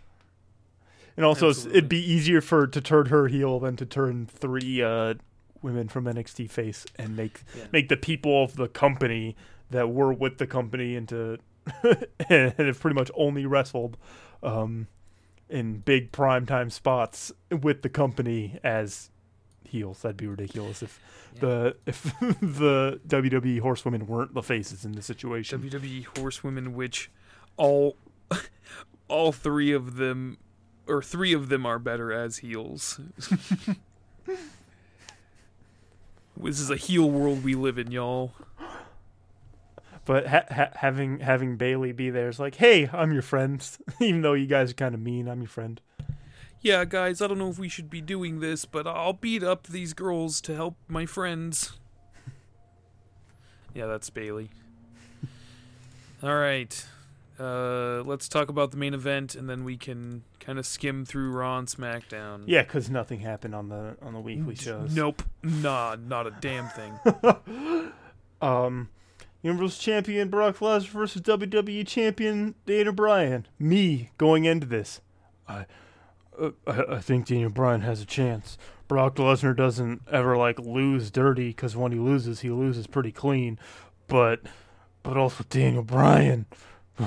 and 1.17 1.25
also 1.25 1.51
Absolutely. 1.51 1.79
it'd 1.79 1.89
be 1.89 2.13
easier 2.13 2.41
for 2.41 2.67
to 2.67 2.81
turn 2.81 3.07
her 3.07 3.29
heel 3.29 3.61
than 3.61 3.77
to 3.77 3.87
turn 3.87 4.27
three 4.27 4.83
uh, 4.83 5.15
women 5.63 5.89
from 5.89 6.05
NXT 6.05 6.51
face 6.51 6.85
and 6.97 7.17
make 7.17 7.43
Yeah. 7.57 7.65
make 7.73 7.89
the 7.89 7.97
people 7.97 8.45
of 8.45 8.57
the 8.57 8.69
company 8.69 9.37
that 9.71 9.89
were 9.91 10.13
with 10.13 10.39
the 10.39 10.47
company 10.47 10.95
into 10.97 11.39
and 12.29 12.53
have 12.55 12.81
pretty 12.81 12.95
much 12.95 13.11
only 13.15 13.47
wrestled 13.47 13.97
um, 14.43 14.89
in 15.49 15.79
big 15.79 16.11
primetime 16.13 16.71
spots 16.73 17.31
with 17.51 17.83
the 17.83 17.89
company 17.89 18.59
as 18.65 19.11
heels. 19.65 20.03
That'd 20.03 20.17
be 20.17 20.27
ridiculous 20.27 20.83
if 20.83 21.01
Yeah. 21.35 21.41
the 21.41 21.77
if 21.87 22.03
the 22.41 23.01
WWE 23.07 23.61
horsewomen 23.61 24.07
weren't 24.07 24.35
the 24.35 24.43
faces 24.43 24.85
in 24.85 24.93
the 24.93 25.03
situation. 25.03 25.61
WWE 25.63 26.07
horsewomen, 26.19 26.75
which 26.75 27.11
all 27.57 27.97
all 29.09 29.31
three 29.33 29.73
of 29.73 29.97
them 29.97 30.39
or 30.89 31.01
three 31.01 31.33
of 31.33 31.49
them 31.49 31.65
are 31.65 31.79
better 31.79 32.13
as 32.13 32.39
heels. 32.39 32.99
This 36.43 36.61
is 36.61 36.71
a 36.71 36.77
heel 36.77 37.09
world 37.11 37.45
we 37.45 37.55
live 37.55 37.79
in, 37.79 37.91
y'all. 37.91 38.33
But 40.05 40.27
ha- 40.27 40.45
ha- 40.51 40.71
having 40.75 41.21
having 41.21 41.57
Bayley 41.57 41.93
be 41.93 42.11
there 42.11 42.29
is 42.29 42.41
like, 42.41 42.57
hey, 42.57 42.89
I'm 42.93 43.13
your 43.13 43.23
friend. 43.23 43.67
Even 44.01 44.23
though 44.23 44.33
you 44.33 44.47
guys 44.47 44.73
are 44.73 44.75
kind 44.75 44.95
of 44.95 45.01
mean, 45.01 45.29
I'm 45.29 45.41
your 45.41 45.49
friend. 45.49 45.81
Yeah, 46.61 46.85
guys, 46.85 47.21
I 47.21 47.27
don't 47.27 47.39
know 47.39 47.49
if 47.49 47.59
we 47.59 47.69
should 47.69 47.91
be 47.91 48.01
doing 48.01 48.41
this, 48.41 48.65
but 48.65 48.87
I'll 48.87 49.13
beat 49.13 49.43
up 49.43 49.67
these 49.67 49.95
girls 49.95 50.41
to 50.43 50.55
help 50.55 50.77
my 50.89 51.07
friends. 51.07 51.73
yeah, 53.75 53.87
that's 53.87 54.11
Bayley. 54.11 54.51
All 56.23 56.37
right. 56.37 56.85
Uh, 57.39 58.03
let's 58.05 58.29
talk 58.29 58.49
about 58.49 58.71
the 58.71 58.77
main 58.77 58.95
event, 58.95 59.35
and 59.35 59.49
then 59.49 59.65
we 59.65 59.77
can 59.77 60.23
kind 60.43 60.59
of 60.59 60.67
skim 60.67 61.05
through 61.05 61.31
Raw 61.31 61.59
and 61.59 61.69
SmackDown. 61.69 62.45
Yeah, 62.47 62.63
because 62.63 62.91
nothing 62.91 63.21
happened 63.21 63.55
on 63.55 63.69
the 63.69 63.97
on 64.03 64.13
the 64.13 64.21
weekly 64.21 64.55
shows. 64.55 64.95
Nope. 64.95 65.23
Nah, 65.43 65.97
not 66.05 66.27
a 66.27 66.31
damn 66.41 66.69
thing. 66.69 67.93
Um, 68.43 68.89
Universal 69.43 69.81
Champion 69.81 70.29
Brock 70.29 70.57
Lesnar 70.59 70.89
versus 70.89 71.23
WWE 71.23 71.87
Champion 71.87 72.57
Daniel 72.67 72.93
Bryan. 72.93 73.47
Me 73.59 74.11
going 74.19 74.45
into 74.45 74.67
this, 74.67 75.01
I, 75.49 75.67
uh, 76.39 76.51
I, 76.67 76.97
I 76.97 76.99
think 76.99 77.27
Daniel 77.27 77.51
Bryan 77.51 77.83
has 77.83 78.01
a 78.01 78.05
chance. 78.05 78.59
Brock 78.89 79.15
Lesnar 79.15 79.57
doesn't 79.57 80.03
ever 80.11 80.37
like 80.37 80.59
lose 80.59 81.11
dirty 81.11 81.49
because 81.49 81.77
when 81.77 81.93
he 81.93 81.99
loses, 81.99 82.41
he 82.41 82.51
loses 82.51 82.87
pretty 82.89 83.13
clean. 83.13 83.59
But, 84.09 84.41
but 85.05 85.17
also 85.17 85.45
Daniel 85.49 85.85
Bryan, 85.85 86.47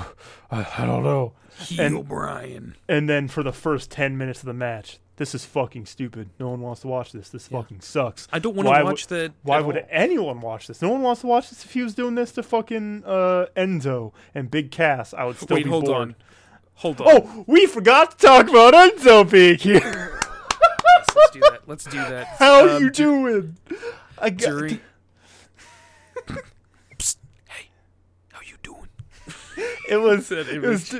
I, 0.50 0.66
I 0.78 0.86
don't 0.86 1.02
know. 1.04 1.32
Heel 1.58 2.02
Bryan. 2.02 2.76
And 2.88 3.08
then 3.08 3.28
for 3.28 3.42
the 3.42 3.52
first 3.52 3.90
ten 3.90 4.18
minutes 4.18 4.40
of 4.40 4.46
the 4.46 4.52
match, 4.52 4.98
this 5.16 5.34
is 5.34 5.44
fucking 5.46 5.86
stupid. 5.86 6.28
No 6.38 6.50
one 6.50 6.60
wants 6.60 6.82
to 6.82 6.88
watch 6.88 7.12
this. 7.12 7.30
This 7.30 7.48
Yeah. 7.50 7.60
fucking 7.62 7.80
sucks. 7.80 8.28
I 8.32 8.38
don't 8.38 8.54
want 8.54 8.68
Why 8.68 8.80
to 8.80 8.84
watch 8.84 9.06
that. 9.06 9.32
Why 9.42 9.60
would 9.60 9.76
all. 9.78 9.82
anyone 9.90 10.40
watch 10.42 10.66
this? 10.66 10.82
No 10.82 10.90
one 10.90 11.00
wants 11.02 11.22
to 11.22 11.26
watch 11.28 11.48
this 11.50 11.64
if 11.64 11.72
he 11.72 11.82
was 11.82 11.94
doing 11.94 12.14
this 12.14 12.32
to 12.32 12.42
fucking 12.42 13.04
uh, 13.06 13.46
Enzo 13.56 14.12
and 14.34 14.50
Big 14.50 14.70
Cass. 14.70 15.14
I 15.14 15.24
would 15.24 15.36
still 15.38 15.54
Wait, 15.54 15.64
be 15.64 15.70
hold 15.70 15.86
bored. 15.86 15.96
on. 15.96 16.14
Hold 16.74 17.00
on. 17.00 17.06
Oh, 17.08 17.44
we 17.46 17.64
forgot 17.66 18.18
to 18.18 18.26
talk 18.26 18.48
about 18.50 18.74
Enzo 18.74 19.28
being 19.30 19.56
here. 19.56 19.80
Yes, 19.80 21.06
let's 21.16 21.30
do 21.32 21.40
that. 21.40 21.60
Let's 21.66 21.84
do 21.84 21.96
that. 21.96 22.26
How 22.38 22.68
Um, 22.76 22.82
you 22.82 22.90
doing? 22.90 23.56
I 24.18 24.28
got 24.28 24.46
During. 24.50 24.80
Psst, 26.98 27.16
hey, 27.48 27.68
how 28.32 28.40
you 28.44 28.56
doing? 28.62 28.88
it 29.88 29.96
was. 29.96 30.30
It 30.30 30.62
was. 30.62 30.94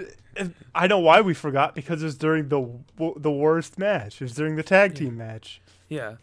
I 0.75 0.87
know 0.87 0.99
why 0.99 1.21
we 1.21 1.35
forgot 1.35 1.75
because 1.75 2.03
it 2.03 2.07
was 2.07 2.17
during 2.17 2.49
the 2.49 2.69
the 3.17 3.31
worst 3.31 3.79
match. 3.79 4.17
It 4.17 4.25
was 4.25 4.35
during 4.35 4.57
the 4.57 4.63
tag 4.63 4.95
team 4.95 5.17
match. 5.17 5.61
Yeah. 5.89 6.17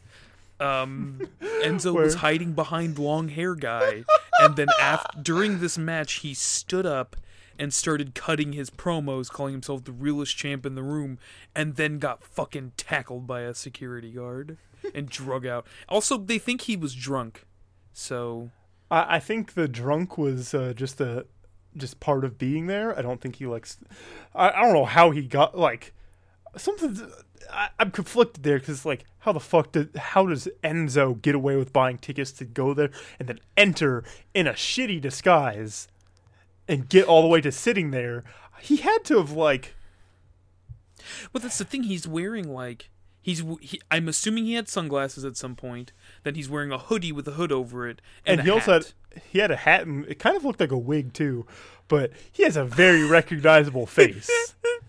Um, 0.60 1.22
Enzo 1.42 1.94
was 1.94 2.16
hiding 2.16 2.54
behind 2.54 3.00
long 3.00 3.30
hair 3.30 3.56
guy, 3.56 4.06
and 4.40 4.56
then 4.56 4.68
after 4.80 5.20
during 5.22 5.60
this 5.60 5.78
match, 5.78 6.16
he 6.16 6.34
stood 6.34 6.86
up 6.86 7.16
and 7.60 7.74
started 7.74 8.16
cutting 8.16 8.54
his 8.54 8.70
promos, 8.70 9.30
calling 9.30 9.54
himself 9.54 9.84
the 9.84 9.92
realest 9.92 10.36
champ 10.38 10.66
in 10.66 10.76
the 10.76 10.84
room, 10.84 11.20
and 11.56 11.76
then 11.76 12.00
got 12.00 12.24
fucking 12.24 12.74
tackled 12.78 13.28
by 13.28 13.42
a 13.42 13.54
security 13.54 14.12
guard 14.12 14.58
and 14.94 15.10
drug 15.10 15.46
out. 15.46 15.66
Also, 15.90 16.18
they 16.18 16.38
think 16.38 16.62
he 16.62 16.76
was 16.76 16.94
drunk, 16.96 17.46
so 17.94 18.50
I, 18.90 19.16
I 19.16 19.20
think 19.20 19.54
the 19.54 19.68
drunk 19.68 20.18
was 20.18 20.54
uh, 20.54 20.74
just 20.76 21.02
a 21.02 21.26
just 21.78 22.00
part 22.00 22.24
of 22.24 22.38
being 22.38 22.68
there. 22.68 22.98
I 22.98 23.02
don't 23.02 23.22
think 23.22 23.38
he 23.38 23.46
likes. 23.46 23.78
I, 24.34 24.50
I 24.50 24.62
don't 24.62 24.74
know 24.74 24.86
how 24.86 25.12
he 25.12 25.24
got 25.24 25.58
like 25.58 25.94
something. 26.58 27.12
I, 27.52 27.70
I'm 27.80 27.92
conflicted 27.92 28.44
there 28.44 28.60
because 28.60 28.86
like, 28.86 29.06
how 29.20 29.32
the 29.32 29.40
fuck 29.40 29.72
did 29.72 29.96
how 29.96 30.26
does 30.28 30.48
Enzo 30.64 31.22
get 31.22 31.36
away 31.36 31.56
with 31.56 31.74
buying 31.74 31.98
tickets 31.98 32.32
to 32.34 32.46
go 32.46 32.74
there 32.74 32.90
and 33.20 33.28
then 33.28 33.40
enter 33.58 34.04
in 34.34 34.48
a 34.48 34.54
shitty 34.54 35.00
disguise 35.02 35.88
and 36.68 36.90
get 36.90 37.06
all 37.08 37.22
the 37.22 37.28
way 37.28 37.42
to 37.42 37.52
sitting 37.52 37.92
there? 37.92 38.24
He 38.62 38.78
had 38.78 39.04
to 39.06 39.18
have 39.18 39.32
like. 39.32 39.76
Well, 41.34 41.42
that's 41.42 41.58
the 41.58 41.66
thing. 41.66 41.84
He's 41.84 42.08
wearing 42.08 42.54
like 42.54 42.90
he's. 43.22 43.44
He, 43.60 43.82
I'm 43.92 44.08
assuming 44.08 44.46
he 44.46 44.54
had 44.54 44.70
sunglasses 44.70 45.26
at 45.26 45.36
some 45.36 45.56
point. 45.56 45.92
Then 46.24 46.36
he's 46.36 46.50
wearing 46.50 46.72
a 46.72 46.78
hoodie 46.78 47.12
with 47.12 47.28
a 47.28 47.32
hood 47.32 47.52
over 47.52 47.88
it, 47.90 48.02
and, 48.26 48.40
And, 48.40 48.48
he 48.48 48.52
also 48.54 48.72
hat. 48.72 48.84
had 48.86 48.94
he 49.32 49.40
had 49.40 49.52
a 49.52 49.56
hat 49.56 49.86
and 49.86 50.06
it 50.06 50.20
kind 50.20 50.36
of 50.36 50.44
looked 50.44 50.60
like 50.60 50.72
a 50.72 50.78
wig 50.78 51.14
too, 51.14 51.46
but 51.88 52.12
he 52.32 52.44
has 52.44 52.58
a 52.58 52.66
very 52.66 53.04
recognizable 53.10 53.86
face. 53.86 54.30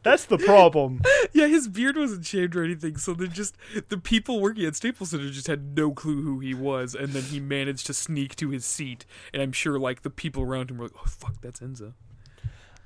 That's 0.03 0.27
the 0.27 0.37
problem. 0.37 1.01
Yeah, 1.33 1.47
his 1.47 1.67
beard 1.67 1.97
wasn't 1.97 2.27
shaved 2.27 2.55
or 2.55 2.63
anything, 2.63 2.99
so 2.99 3.15
they're 3.15 3.27
just 3.27 3.57
the 3.89 3.97
people 3.97 4.41
working 4.41 4.67
at 4.67 4.77
Staples 4.77 5.11
Center 5.11 5.31
just 5.31 5.47
had 5.47 5.77
no 5.77 5.93
clue 5.93 6.23
who 6.23 6.41
he 6.41 6.53
was, 6.53 6.95
and 6.95 7.15
then 7.15 7.23
he 7.23 7.41
managed 7.41 7.87
to 7.87 7.95
sneak 7.95 8.37
to 8.37 8.51
his 8.51 8.67
seat, 8.67 9.07
and 9.33 9.43
I'm 9.43 9.53
sure 9.53 9.79
like 9.79 10.03
the 10.03 10.11
people 10.11 10.43
around 10.43 10.71
him 10.71 10.77
were 10.77 10.85
like, 10.85 10.97
"Oh 10.97 11.07
fuck, 11.07 11.41
that's 11.41 11.61
Enzo." 11.61 11.95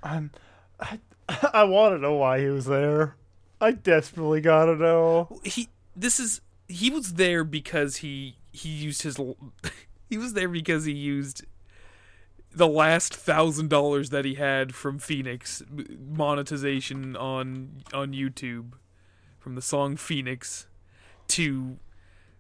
I'm, 0.01 0.31
I 0.79 1.01
I 1.53 1.65
want 1.65 1.95
to 1.95 1.99
know 1.99 2.15
why 2.15 2.41
he 2.41 2.47
was 2.47 2.67
there. 2.67 3.17
I 3.61 3.73
desperately 3.73 4.41
gotta 4.41 4.77
know. 4.77 5.41
He 5.43 5.69
this 5.97 6.21
is 6.21 6.41
he 6.69 6.89
was 6.89 7.15
there 7.15 7.43
because 7.43 7.97
he 7.97 8.37
he 8.53 8.69
used 8.69 9.03
his 9.03 9.19
he 10.09 10.19
was 10.19 10.33
there 10.35 10.49
because 10.49 10.85
he 10.85 10.93
used 10.93 11.45
the 12.51 12.67
last 12.69 13.15
thousand 13.15 13.69
dollars 13.69 14.11
that 14.11 14.25
he 14.25 14.35
had 14.35 14.75
from 14.75 14.99
Phoenix 14.99 15.63
monetization 15.99 17.17
on 17.17 17.83
on 17.93 18.13
YouTube 18.13 18.73
from 19.39 19.55
the 19.55 19.63
song 19.63 19.97
Phoenix 19.97 20.67
to 21.29 21.79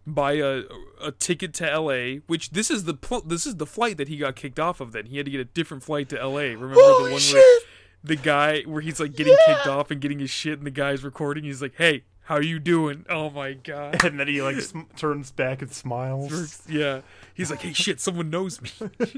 buy 0.06 0.32
a 0.32 0.62
a 1.02 1.12
ticket 1.12 1.52
to 1.54 1.78
LA 1.78 2.20
which 2.26 2.50
this 2.50 2.70
is 2.70 2.84
the 2.84 2.94
pl- 2.94 3.20
this 3.22 3.44
is 3.46 3.56
the 3.56 3.66
flight 3.66 3.98
that 3.98 4.08
he 4.08 4.16
got 4.16 4.34
kicked 4.36 4.58
off 4.58 4.80
of 4.80 4.92
then 4.92 5.06
he 5.06 5.18
had 5.18 5.26
to 5.26 5.30
get 5.32 5.40
a 5.40 5.44
different 5.44 5.82
flight 5.82 6.08
to 6.08 6.16
LA 6.16 6.40
remember 6.40 6.74
the 6.76 7.08
one 7.10 7.18
shit! 7.20 7.34
where 7.34 7.60
the 8.04 8.16
guy 8.16 8.62
where 8.62 8.80
he's 8.80 8.98
like 9.00 9.14
getting 9.14 9.36
Yeah. 9.46 9.54
kicked 9.56 9.66
off 9.66 9.90
and 9.90 10.00
getting 10.00 10.18
his 10.20 10.30
shit 10.30 10.56
and 10.58 10.66
the 10.66 10.70
guy's 10.70 11.04
recording 11.04 11.44
he's 11.44 11.60
like 11.60 11.74
hey 11.76 12.04
how 12.28 12.38
you 12.40 12.58
doing? 12.58 13.06
Oh 13.08 13.30
my 13.30 13.54
god. 13.54 14.02
And 14.04 14.20
then 14.20 14.28
he 14.28 14.42
like 14.42 14.60
sm- 14.60 14.82
turns 14.96 15.30
back 15.32 15.62
and 15.62 15.72
smiles. 15.72 16.62
yeah. 16.68 17.00
He's 17.34 17.50
like 17.50 17.62
hey 17.62 17.72
shit 17.72 18.00
someone 18.00 18.30
knows 18.30 18.60
me. 18.60 18.70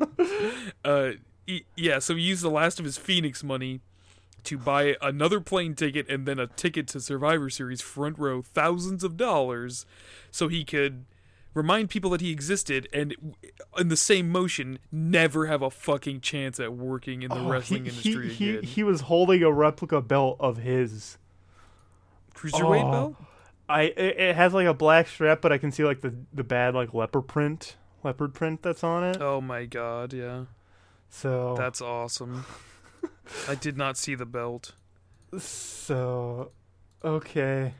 Uh 0.84 1.10
he- 1.46 1.64
yeah 1.76 1.98
so 1.98 2.14
he 2.14 2.22
used 2.22 2.42
the 2.42 2.50
last 2.50 2.78
of 2.78 2.84
his 2.84 2.96
phoenix 2.96 3.42
money 3.42 3.80
to 4.44 4.56
buy 4.56 4.96
another 5.02 5.40
plane 5.40 5.74
ticket 5.74 6.08
and 6.08 6.24
then 6.26 6.38
a 6.38 6.46
ticket 6.46 6.86
to 6.88 7.00
survivor 7.00 7.50
series 7.50 7.80
front 7.82 8.18
row 8.18 8.40
thousands 8.42 9.02
of 9.04 9.16
dollars 9.16 9.84
so 10.30 10.48
he 10.48 10.64
could 10.64 11.04
remind 11.52 11.90
people 11.90 12.10
that 12.10 12.20
he 12.20 12.30
existed 12.30 12.88
and 12.92 13.14
in 13.76 13.88
the 13.88 13.96
same 13.96 14.30
motion 14.30 14.78
never 14.92 15.46
have 15.46 15.60
a 15.62 15.70
fucking 15.70 16.20
chance 16.20 16.60
at 16.60 16.72
working 16.72 17.22
in 17.22 17.28
the 17.28 17.34
Oh, 17.40 17.48
wrestling 17.50 17.84
he, 17.86 17.90
industry 17.90 18.28
he, 18.28 18.34
he, 18.44 18.50
again. 18.50 18.62
he 18.62 18.82
was 18.84 19.00
holding 19.02 19.42
a 19.42 19.50
replica 19.52 20.00
belt 20.00 20.36
of 20.40 20.58
his. 20.58 21.18
Cruiserweight 22.40 22.84
Oh. 22.84 22.90
belt 22.90 23.14
I 23.68 23.82
it, 23.82 24.18
it 24.18 24.36
has 24.36 24.52
like 24.54 24.66
a 24.66 24.74
black 24.74 25.06
strap, 25.08 25.40
but 25.40 25.52
I 25.52 25.58
can 25.58 25.70
see 25.70 25.84
like 25.84 26.00
the 26.00 26.14
the 26.32 26.42
bad 26.44 26.74
like 26.74 26.92
leopard 26.94 27.28
print, 27.28 27.76
leopard 28.02 28.34
print 28.34 28.62
that's 28.62 28.82
on 28.82 29.04
it. 29.04 29.18
oh 29.20 29.40
my 29.40 29.64
god 29.66 30.12
yeah 30.12 30.44
So 31.08 31.54
that's 31.56 31.80
awesome 31.80 32.44
i 33.48 33.54
did 33.54 33.76
not 33.76 33.96
see 33.96 34.14
the 34.14 34.26
belt 34.26 34.72
so 35.38 36.50
okay. 37.04 37.74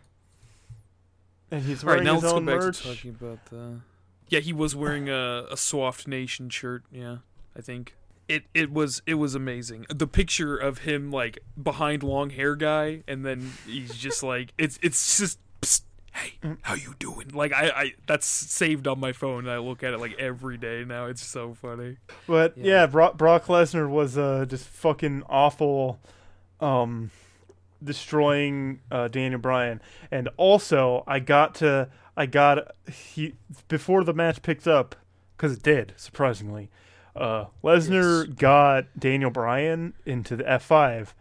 And 1.50 1.62
he's 1.64 1.82
All 1.82 1.88
right, 1.90 1.94
wearing 1.96 2.04
now 2.04 2.14
his 2.14 2.22
let's 2.22 2.32
go 2.34 2.40
back 2.40 2.60
merch. 2.60 2.82
to 2.82 2.88
talking 2.94 3.10
about 3.10 3.44
the. 3.46 3.80
Yeah, 4.28 4.38
he 4.38 4.52
was 4.52 4.76
wearing 4.76 5.08
a 5.08 5.46
a 5.50 5.56
Soft 5.56 6.06
Nation 6.06 6.48
shirt. 6.48 6.84
Yeah, 6.92 7.16
I 7.56 7.60
think 7.60 7.96
it 8.30 8.44
it 8.54 8.72
was 8.72 9.02
it 9.06 9.14
was 9.14 9.34
amazing. 9.34 9.84
The 9.94 10.06
picture 10.06 10.56
of 10.56 10.78
him 10.78 11.10
like 11.10 11.38
behind 11.62 12.02
long 12.02 12.30
hair 12.30 12.56
guy, 12.56 13.02
and 13.08 13.26
then 13.26 13.52
he's 13.66 13.94
just 13.96 14.22
like 14.22 14.52
it's 14.56 14.78
it's 14.82 15.18
just. 15.18 15.38
Psst, 15.60 15.82
Hey, 16.12 16.32
Mm. 16.42 16.58
how 16.62 16.74
you 16.74 16.94
doing? 16.98 17.28
Like 17.32 17.52
I, 17.52 17.68
I, 17.70 17.92
that's 18.08 18.26
saved 18.26 18.88
on 18.88 18.98
my 18.98 19.12
phone. 19.12 19.44
And 19.46 19.50
I 19.50 19.58
look 19.58 19.84
at 19.84 19.94
it 19.94 19.98
like 20.00 20.18
every 20.18 20.56
day 20.56 20.84
now. 20.84 21.06
It's 21.06 21.22
so 21.24 21.54
funny. 21.54 21.98
But 22.26 22.58
Yeah. 22.58 22.64
yeah, 22.66 22.86
Brock, 22.86 23.16
Brock 23.16 23.44
Lesnar 23.46 23.88
was 23.88 24.18
uh, 24.18 24.44
just 24.48 24.66
fucking 24.66 25.22
awful, 25.28 26.00
um, 26.60 27.12
destroying 27.84 28.80
uh, 28.90 29.08
Daniel 29.08 29.40
Bryan. 29.40 29.80
And 30.10 30.28
also, 30.36 31.04
I 31.06 31.18
got 31.20 31.54
to, 31.56 31.88
I 32.16 32.26
got 32.26 32.74
he 32.90 33.34
before 33.68 34.04
the 34.04 34.12
match 34.14 34.42
picked 34.42 34.66
up 34.66 34.96
because 35.36 35.52
it 35.52 35.62
did 35.62 35.92
surprisingly. 35.96 36.70
Uh, 37.16 37.46
Lesnar 37.64 38.26
Yes. 38.26 38.34
got 38.36 38.84
Daniel 38.98 39.30
Bryan 39.30 39.94
into 40.06 40.36
the 40.36 40.48
F 40.50 40.62
five, 40.62 41.14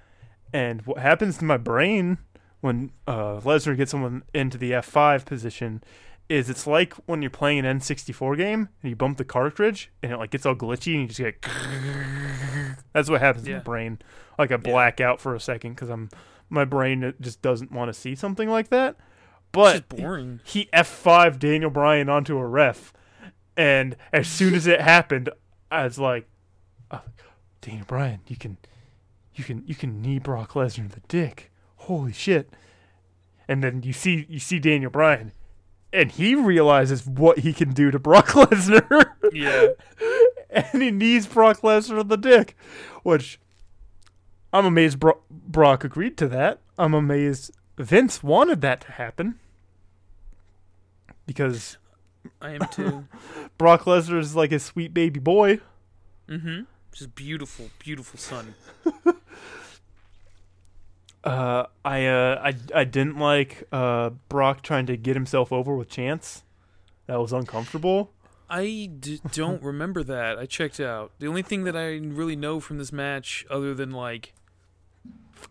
and 0.54 0.82
what 0.86 1.00
happens 1.00 1.38
to 1.40 1.46
my 1.46 1.58
brain 1.58 2.18
when 2.62 2.92
uh, 3.08 3.40
Lesnar 3.42 3.76
gets 3.78 3.92
someone 3.92 4.24
into 4.34 4.58
the 4.58 4.74
F 4.74 4.86
five 4.86 5.26
position 5.26 5.84
is 6.28 6.48
it's 6.50 6.68
like 6.68 6.94
when 7.08 7.24
you're 7.24 7.32
playing 7.32 7.66
an 7.66 7.80
N64 7.80 8.38
game 8.38 8.70
and 8.84 8.90
you 8.92 8.96
bump 8.96 9.18
the 9.18 9.26
cartridge 9.26 9.90
and 10.04 10.12
it 10.12 10.18
like 10.18 10.30
gets 10.30 10.46
all 10.46 10.54
glitchy 10.54 10.94
and 10.94 11.02
you 11.02 11.08
just 11.08 11.20
get. 11.20 11.42
That's 12.94 13.10
what 13.10 13.22
happens 13.22 13.46
in 13.46 13.52
Yeah. 13.52 13.58
my 13.58 13.64
brain. 13.64 14.00
Like 14.38 14.52
I 14.52 14.58
black 14.58 15.02
out 15.02 15.20
for 15.20 15.34
a 15.36 15.40
second 15.40 15.74
because 15.74 15.90
I'm 15.90 16.10
my 16.50 16.66
brain 16.66 17.14
just 17.20 17.42
doesn't 17.42 17.72
want 17.72 17.90
to 17.92 18.00
see 18.00 18.14
something 18.16 18.48
like 18.50 18.70
that. 18.70 18.96
But 19.52 19.86
he 20.44 20.70
F5 20.72 21.40
Daniel 21.40 21.72
Bryan 21.72 22.10
onto 22.10 22.38
a 22.38 22.46
ref, 22.46 22.94
and 23.58 23.96
as 24.14 24.28
soon 24.28 24.54
as 24.54 24.68
it 24.68 24.82
happened, 24.82 25.30
I 25.72 25.84
was 25.84 26.00
like, 26.00 26.28
uh, 26.92 27.00
Daniel 27.62 27.86
Bryan, 27.86 28.22
you 28.28 28.36
can, 28.36 28.58
you 29.36 29.44
can, 29.44 29.64
you 29.66 29.76
can 29.76 30.02
knee 30.02 30.20
Brock 30.20 30.54
Lesnar 30.54 30.80
in 30.80 30.88
the 30.90 31.02
dick. 31.08 31.52
Holy 31.84 32.14
shit! 32.14 32.54
And 33.48 33.64
then 33.64 33.82
you 33.84 33.94
see 33.94 34.26
you 34.30 34.38
see 34.40 34.60
Daniel 34.60 34.92
Bryan, 34.92 35.32
and 35.92 36.12
he 36.12 36.36
realizes 36.36 37.06
what 37.08 37.40
he 37.40 37.54
can 37.54 37.72
do 37.74 37.90
to 37.90 37.98
Brock 37.98 38.28
Lesnar, 38.30 39.12
Yeah, 39.32 39.70
and 40.50 40.84
he 40.84 40.92
knees 40.92 41.26
Brock 41.26 41.62
Lesnar 41.62 42.02
in 42.02 42.08
the 42.10 42.18
dick, 42.18 42.56
which 43.04 43.40
I'm 44.54 44.66
amazed 44.66 45.00
Bro- 45.00 45.22
Brock 45.32 45.84
agreed 45.84 46.18
to 46.18 46.28
that. 46.28 46.60
I'm 46.78 46.94
amazed 46.94 47.52
Vince 47.78 48.22
wanted 48.22 48.62
that 48.62 48.82
to 48.82 48.92
happen 48.92 49.40
because 51.26 51.78
I 52.42 52.52
am 52.52 52.62
too. 52.72 53.06
Brock 53.58 53.84
Lesnar 53.84 54.20
is 54.20 54.36
like 54.36 54.52
a 54.52 54.60
sweet 54.60 54.94
baby 54.94 55.20
boy. 55.20 55.60
mm-hmm. 56.28 56.62
Just 56.92 57.16
beautiful, 57.16 57.70
beautiful 57.80 58.20
son. 58.20 58.56
Uh, 61.22 61.66
I 61.84 62.06
uh, 62.06 62.42
I 62.42 62.54
I 62.74 62.84
didn't 62.86 63.18
like 63.18 63.68
uh 63.74 64.12
Brock 64.30 64.62
trying 64.62 64.86
to 64.86 64.96
get 64.96 65.16
himself 65.18 65.52
over 65.52 65.76
with 65.76 65.90
Chance. 65.90 66.44
That 67.08 67.20
was 67.20 67.34
uncomfortable. 67.34 68.14
I 68.50 68.90
d- 69.00 69.20
don't 69.34 69.62
remember 69.72 70.02
that. 70.04 70.40
I 70.40 70.46
checked 70.46 70.80
out. 70.80 71.12
The 71.20 71.28
only 71.28 71.42
thing 71.42 71.66
that 71.66 71.76
I 71.76 71.98
really 71.98 72.38
know 72.38 72.62
from 72.62 72.78
this 72.78 72.94
match, 72.94 73.46
other 73.50 73.74
than 73.74 73.92
like, 73.92 74.34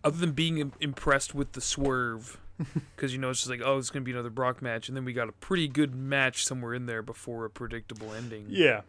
other 0.03 0.17
than 0.17 0.31
being 0.31 0.57
im- 0.57 0.73
impressed 0.81 1.35
with 1.35 1.51
the 1.51 1.61
swerve, 1.61 2.39
because 2.95 3.13
you 3.13 3.19
know 3.19 3.29
it's 3.29 3.39
just 3.39 3.49
like, 3.49 3.61
oh, 3.63 3.77
it's 3.77 3.89
gonna 3.89 4.03
be 4.05 4.11
another 4.11 4.29
Brock 4.29 4.61
match, 4.61 4.87
and 4.87 4.95
then 4.97 5.05
we 5.05 5.13
got 5.13 5.29
a 5.29 5.31
pretty 5.33 5.67
good 5.67 5.95
match 5.95 6.45
somewhere 6.45 6.73
in 6.73 6.85
there 6.85 7.01
before 7.01 7.45
a 7.45 7.49
predictable 7.49 8.13
ending. 8.13 8.45
Yeah. 8.49 8.81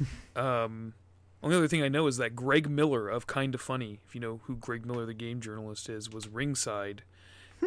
Um, 0.36 0.94
only 1.42 1.56
other 1.56 1.66
thing 1.68 1.82
I 1.82 1.88
know 1.88 2.06
is 2.06 2.16
that 2.18 2.36
Greg 2.36 2.68
Miller 2.70 3.08
of 3.08 3.26
Kind 3.26 3.54
of 3.54 3.60
Funny, 3.60 3.98
if 4.06 4.14
you 4.14 4.20
know 4.20 4.40
who 4.44 4.54
Greg 4.56 4.86
Miller, 4.86 5.04
the 5.06 5.14
game 5.14 5.40
journalist, 5.40 5.88
is, 5.88 6.08
was 6.10 6.28
ringside, 6.28 7.02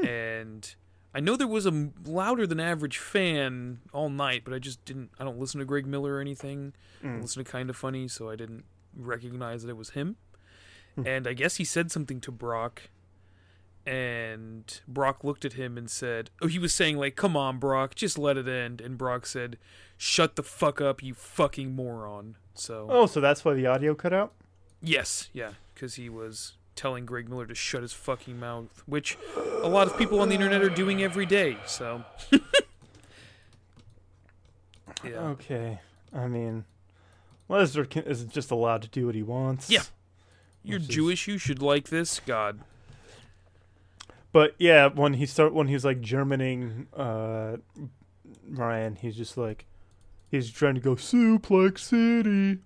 and 0.03 0.73
I 1.13 1.19
know 1.19 1.35
there 1.35 1.47
was 1.47 1.65
a 1.65 1.89
louder 2.05 2.47
than 2.47 2.59
average 2.59 2.97
fan 2.97 3.79
all 3.93 4.09
night, 4.09 4.43
but 4.45 4.53
I 4.53 4.59
just 4.59 4.83
didn't. 4.85 5.09
I 5.19 5.23
don't 5.25 5.37
listen 5.39 5.59
to 5.59 5.65
Greg 5.65 5.85
Miller 5.85 6.15
or 6.15 6.21
anything. 6.21 6.73
I 7.03 7.07
Mm. 7.07 7.21
listen 7.21 7.43
to 7.43 7.51
Kind 7.51 7.69
of 7.69 7.75
Funny, 7.75 8.07
so 8.07 8.29
I 8.29 8.35
didn't 8.35 8.63
recognize 8.95 9.63
that 9.63 9.69
it 9.69 9.77
was 9.77 9.91
him. 9.91 10.15
Hmm. 10.95 11.07
And 11.07 11.27
I 11.27 11.33
guess 11.33 11.55
he 11.57 11.65
said 11.65 11.91
something 11.91 12.19
to 12.21 12.31
Brock, 12.31 12.83
and 13.85 14.81
Brock 14.87 15.23
looked 15.23 15.43
at 15.45 15.53
him 15.53 15.77
and 15.77 15.89
said, 15.89 16.29
"Oh, 16.41 16.47
he 16.47 16.59
was 16.59 16.73
saying 16.73 16.97
like, 16.97 17.15
come 17.15 17.35
on, 17.37 17.57
Brock, 17.59 17.95
just 17.95 18.17
let 18.17 18.37
it 18.37 18.47
end." 18.47 18.79
And 18.81 18.97
Brock 18.97 19.25
said, 19.25 19.57
"Shut 19.97 20.35
the 20.35 20.43
fuck 20.43 20.79
up, 20.81 21.01
you 21.03 21.13
fucking 21.13 21.75
moron." 21.75 22.35
So 22.53 22.87
Oh, 22.89 23.05
so 23.05 23.19
that's 23.21 23.43
why 23.45 23.53
the 23.53 23.65
audio 23.67 23.95
cut 23.95 24.13
out. 24.13 24.33
yes, 24.81 25.29
yeah, 25.33 25.51
because 25.73 25.95
he 25.95 26.09
was 26.09 26.53
telling 26.75 27.05
Greg 27.05 27.27
Miller 27.29 27.45
to 27.45 27.55
shut 27.55 27.81
his 27.81 27.93
fucking 27.93 28.39
mouth, 28.39 28.83
which 28.85 29.17
a 29.61 29.67
lot 29.67 29.87
of 29.87 29.97
people 29.97 30.19
on 30.19 30.29
the 30.29 30.35
internet 30.35 30.61
are 30.63 30.69
doing 30.69 31.01
every 31.03 31.25
day. 31.25 31.57
So 31.65 32.03
yeah, 35.03 35.11
Okay. 35.29 35.79
I 36.13 36.27
mean, 36.27 36.65
Lesnar 37.49 38.05
is 38.05 38.23
just 38.25 38.51
allowed 38.51 38.81
to 38.83 38.87
do 38.89 39.05
what 39.05 39.15
he 39.15 39.23
wants. 39.23 39.69
Yeah. 39.69 39.83
you're 40.63 40.79
Which 40.79 40.89
is- 40.89 40.95
Jewish, 40.95 41.27
you 41.27 41.37
should 41.37 41.61
like 41.61 41.89
this. 41.89 42.19
God, 42.25 42.59
but 44.31 44.55
yeah, 44.57 44.87
when 44.87 45.13
he 45.13 45.25
start 45.25 45.53
when 45.53 45.67
he's 45.67 45.83
like 45.83 46.01
Germaning 46.01 46.87
uh, 46.95 47.57
Ryan, 48.49 48.95
he's 48.95 49.15
just 49.15 49.37
like 49.37 49.65
he's 50.29 50.49
trying 50.51 50.75
to 50.75 50.81
go 50.81 50.95
suplex 50.95 51.79
city. 51.79 52.59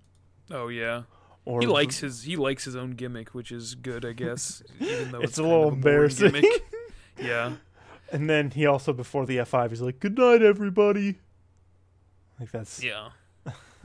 Oh 0.50 0.68
yeah. 0.68 1.02
Or 1.44 1.60
He 1.60 1.66
likes 1.66 2.00
his 2.00 2.22
he 2.24 2.36
likes 2.36 2.64
his 2.64 2.74
own 2.74 2.92
gimmick, 2.92 3.34
which 3.34 3.52
is 3.52 3.74
good, 3.74 4.04
I 4.04 4.12
guess. 4.12 4.62
Even 4.80 5.12
though 5.12 5.20
It's 5.22 5.32
it's, 5.32 5.38
a 5.38 5.42
little 5.42 5.68
embarrassing. 5.68 6.42
yeah. 7.18 7.52
and 8.12 8.28
then 8.28 8.50
he 8.50 8.66
also 8.66 8.92
before 8.92 9.26
the 9.26 9.38
F 9.38 9.48
five, 9.48 9.70
he's 9.70 9.80
like, 9.80 10.00
"Good 10.00 10.18
night, 10.18 10.42
everybody." 10.42 11.16
Like 12.40 12.50
that's 12.50 12.82
Yeah. 12.82 13.10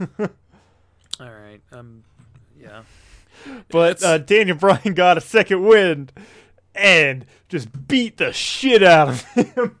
All 0.18 0.28
right. 1.20 1.60
Um. 1.70 2.04
Yeah. 2.60 2.82
But 3.70 4.02
uh, 4.02 4.18
Daniel 4.18 4.56
Bryan 4.56 4.94
got 4.94 5.16
a 5.16 5.20
second 5.20 5.64
win 5.64 6.10
and 6.74 7.26
just 7.48 7.88
beat 7.88 8.16
the 8.18 8.32
shit 8.32 8.82
out 8.82 9.08
of 9.08 9.22
him. 9.34 9.78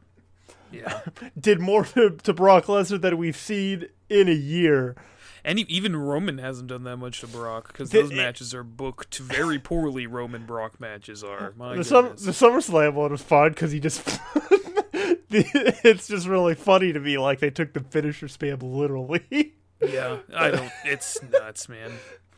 yeah. 0.70 1.00
Did 1.38 1.60
more 1.60 1.84
to, 1.86 2.10
to 2.10 2.32
Brock 2.32 2.66
Lesnar 2.66 3.00
than 3.00 3.16
we've 3.18 3.36
seen 3.36 3.86
in 4.08 4.28
a 4.28 4.32
year. 4.32 4.96
And 5.44 5.58
even 5.58 5.96
Roman 5.96 6.38
hasn't 6.38 6.68
done 6.68 6.84
that 6.84 6.98
much 6.98 7.20
to 7.20 7.26
Brock 7.26 7.68
because 7.68 7.90
those 7.90 8.12
matches 8.12 8.54
are 8.54 8.62
booked 8.62 9.18
very 9.18 9.58
poorly. 9.58 10.06
Roman 10.06 10.46
Brock 10.46 10.78
matches 10.78 11.24
are. 11.24 11.52
My 11.56 11.74
The, 11.76 11.82
goodness. 11.82 12.22
the 12.22 12.30
SummerSlam 12.30 12.94
one 12.94 13.10
was 13.10 13.22
fun 13.22 13.48
because 13.50 13.72
he 13.72 13.80
just. 13.80 14.02
it's 15.30 16.06
just 16.06 16.26
really 16.28 16.54
funny 16.54 16.92
to 16.92 17.00
me. 17.00 17.18
Like 17.18 17.40
they 17.40 17.50
took 17.50 17.72
the 17.72 17.80
finisher 17.80 18.26
spam 18.28 18.62
literally. 18.62 19.54
yeah. 19.80 20.18
I 20.34 20.50
don't. 20.52 20.70
It's 20.84 21.20
nuts, 21.24 21.68
man. 21.68 21.90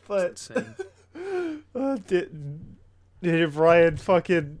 but 0.07 0.31
It's 0.31 0.49
insane. 0.49 1.63
uh, 1.75 1.97
did, 2.07 2.59
did 3.21 3.53
Bryan 3.53 3.97
fucking 3.97 4.59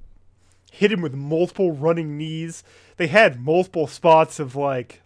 hit 0.71 0.91
him 0.91 1.01
with 1.01 1.13
multiple 1.13 1.71
running 1.71 2.17
knees? 2.17 2.63
They 2.97 3.07
had 3.07 3.39
multiple 3.39 3.87
spots 3.87 4.39
of 4.39 4.55
like 4.55 5.01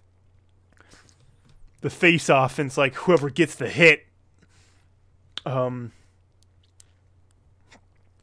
the 1.82 1.90
face 1.90 2.30
off, 2.30 2.60
and 2.60 2.68
it's 2.68 2.78
like 2.78 2.96
whoever 2.96 3.30
gets 3.30 3.56
the 3.56 3.70
hit 3.70 4.06
um 5.46 5.92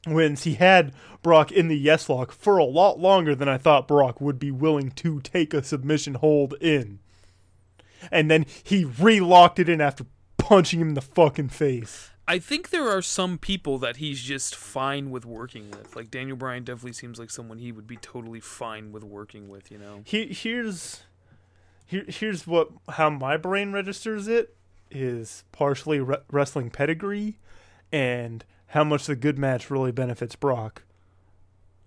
wins. 0.07 0.45
He 0.45 0.55
had 0.55 0.93
Brock 1.23 1.51
in 1.51 1.69
the 1.69 1.79
yes 1.79 2.09
lock 2.09 2.33
for 2.33 2.59
a 2.59 2.65
lot 2.65 2.99
longer 2.99 3.35
than 3.35 3.49
I 3.49 3.59
thought 3.59 3.89
Brock 3.89 4.21
would 4.21 4.39
be 4.39 4.51
willing 4.51 4.91
to 4.93 5.21
take 5.21 5.53
a 5.53 5.63
submission 5.63 6.15
hold 6.15 6.55
in. 6.61 7.01
And 8.13 8.31
then 8.31 8.47
he 8.63 8.85
re-locked 8.85 9.59
it 9.59 9.69
in 9.69 9.81
after 9.81 10.07
punching 10.39 10.81
him 10.81 10.89
in 10.91 10.95
the 10.95 11.01
fucking 11.01 11.49
face. 11.49 12.11
I 12.29 12.39
think 12.41 12.71
there 12.71 12.89
are 12.89 13.03
some 13.03 13.39
people 13.39 13.79
that 13.79 13.99
he's 13.99 14.21
just 14.21 14.57
fine 14.57 15.11
with 15.11 15.25
working 15.25 15.71
with. 15.71 15.95
Like 15.95 16.11
Daniel 16.11 16.37
Bryan 16.37 16.65
definitely 16.65 16.93
seems 16.95 17.19
like 17.19 17.31
someone 17.31 17.59
he 17.59 17.71
would 17.73 17.87
be 17.87 17.97
totally 17.97 18.41
fine 18.41 18.91
with 18.93 19.05
working 19.05 19.49
with. 19.49 19.71
You 19.71 19.79
know. 19.79 20.01
He, 20.05 20.27
here's 20.27 21.05
here, 21.87 22.05
here's 22.09 22.47
what 22.47 22.71
how 22.91 23.11
my 23.11 23.37
brain 23.37 23.73
registers 23.73 24.27
it 24.27 24.57
is 24.91 25.45
partially 25.53 26.01
re- 26.01 26.19
wrestling 26.31 26.71
pedigree 26.71 27.37
and 27.93 28.45
how 28.69 28.83
much 28.85 29.07
the 29.07 29.15
good 29.17 29.39
match 29.39 29.71
really 29.71 29.93
benefits 29.93 30.35
Brock 30.37 30.83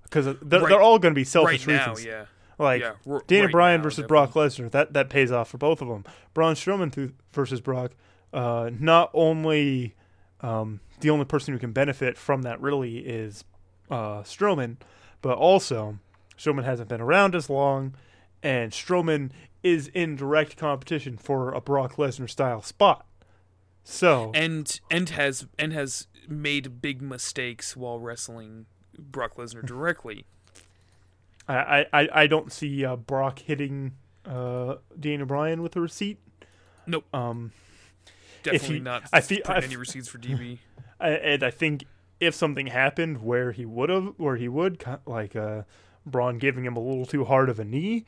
because 0.03 0.25
they're, 0.41 0.61
Right- 0.61 0.69
they're 0.69 0.81
all 0.81 0.99
going 0.99 1.13
to 1.13 1.19
be 1.19 1.23
selfish 1.25 1.67
right 1.67 1.75
now, 1.75 1.89
reasons. 1.89 2.05
yeah. 2.05 2.25
Like 2.57 2.81
yeah. 2.81 2.93
r- 3.09 3.23
Daniel 3.27 3.45
right 3.47 3.51
Bryan 3.51 3.79
now, 3.79 3.83
versus 3.83 4.03
definitely. 4.05 4.31
Brock 4.31 4.33
Lesnar 4.33 4.71
that 4.71 4.93
that 4.93 5.09
pays 5.09 5.31
off 5.31 5.49
for 5.49 5.57
both 5.57 5.81
of 5.81 5.87
them. 5.89 6.05
Braun 6.33 6.55
Strowman 6.55 6.93
th- 6.93 7.11
versus 7.33 7.59
Brock, 7.61 7.91
uh, 8.33 8.69
not 8.79 9.11
only 9.13 9.95
um, 10.41 10.79
the 11.01 11.09
only 11.09 11.25
person 11.25 11.53
who 11.53 11.59
can 11.59 11.71
benefit 11.71 12.17
from 12.17 12.43
that 12.43 12.61
really 12.61 12.99
is 12.99 13.43
uh, 13.89 14.21
Strowman, 14.23 14.77
but 15.21 15.37
also 15.37 15.99
Strowman 16.37 16.63
hasn't 16.63 16.89
been 16.89 17.01
around 17.01 17.35
as 17.35 17.49
long, 17.49 17.95
and 18.41 18.71
Strowman 18.71 19.31
is 19.63 19.89
in 19.89 20.15
direct 20.15 20.57
competition 20.57 21.17
for 21.17 21.51
a 21.51 21.61
Brock 21.61 21.95
Lesnar 21.95 22.29
style 22.29 22.61
spot. 22.61 23.05
So 23.83 24.31
and 24.33 24.79
and 24.91 25.09
has 25.09 25.47
and 25.57 25.73
has 25.73 26.07
made 26.27 26.81
big 26.81 27.01
mistakes 27.01 27.75
while 27.75 27.99
wrestling 27.99 28.67
Brock 28.97 29.35
Lesnar 29.35 29.65
directly. 29.65 30.25
I 31.47 31.85
I, 31.91 32.09
I 32.13 32.27
don't 32.27 32.51
see 32.51 32.85
uh, 32.85 32.95
Brock 32.95 33.39
hitting 33.39 33.93
uh, 34.25 34.75
Daniel 34.99 35.25
Bryan 35.25 35.61
with 35.61 35.75
a 35.75 35.81
receipt. 35.81 36.19
Nope. 36.85 37.05
Um, 37.13 37.51
Definitely 38.43 38.75
he- 38.75 38.81
not. 38.81 39.03
I 39.11 39.21
thi- 39.21 39.41
putting 39.43 39.63
I 39.63 39.65
any 39.65 39.75
receipts 39.75 40.07
for 40.07 40.17
DB. 40.17 40.59
I, 40.99 41.09
and 41.09 41.43
I 41.43 41.51
think 41.51 41.85
if 42.19 42.35
something 42.35 42.67
happened 42.67 43.21
where 43.21 43.51
he 43.51 43.65
would 43.65 43.89
have, 43.89 44.13
where 44.17 44.35
he 44.35 44.47
would, 44.47 44.83
like 45.05 45.35
uh, 45.35 45.63
Braun 46.05 46.37
giving 46.37 46.65
him 46.65 46.75
a 46.75 46.79
little 46.79 47.05
too 47.05 47.25
hard 47.25 47.49
of 47.49 47.59
a 47.59 47.65
knee, 47.65 48.05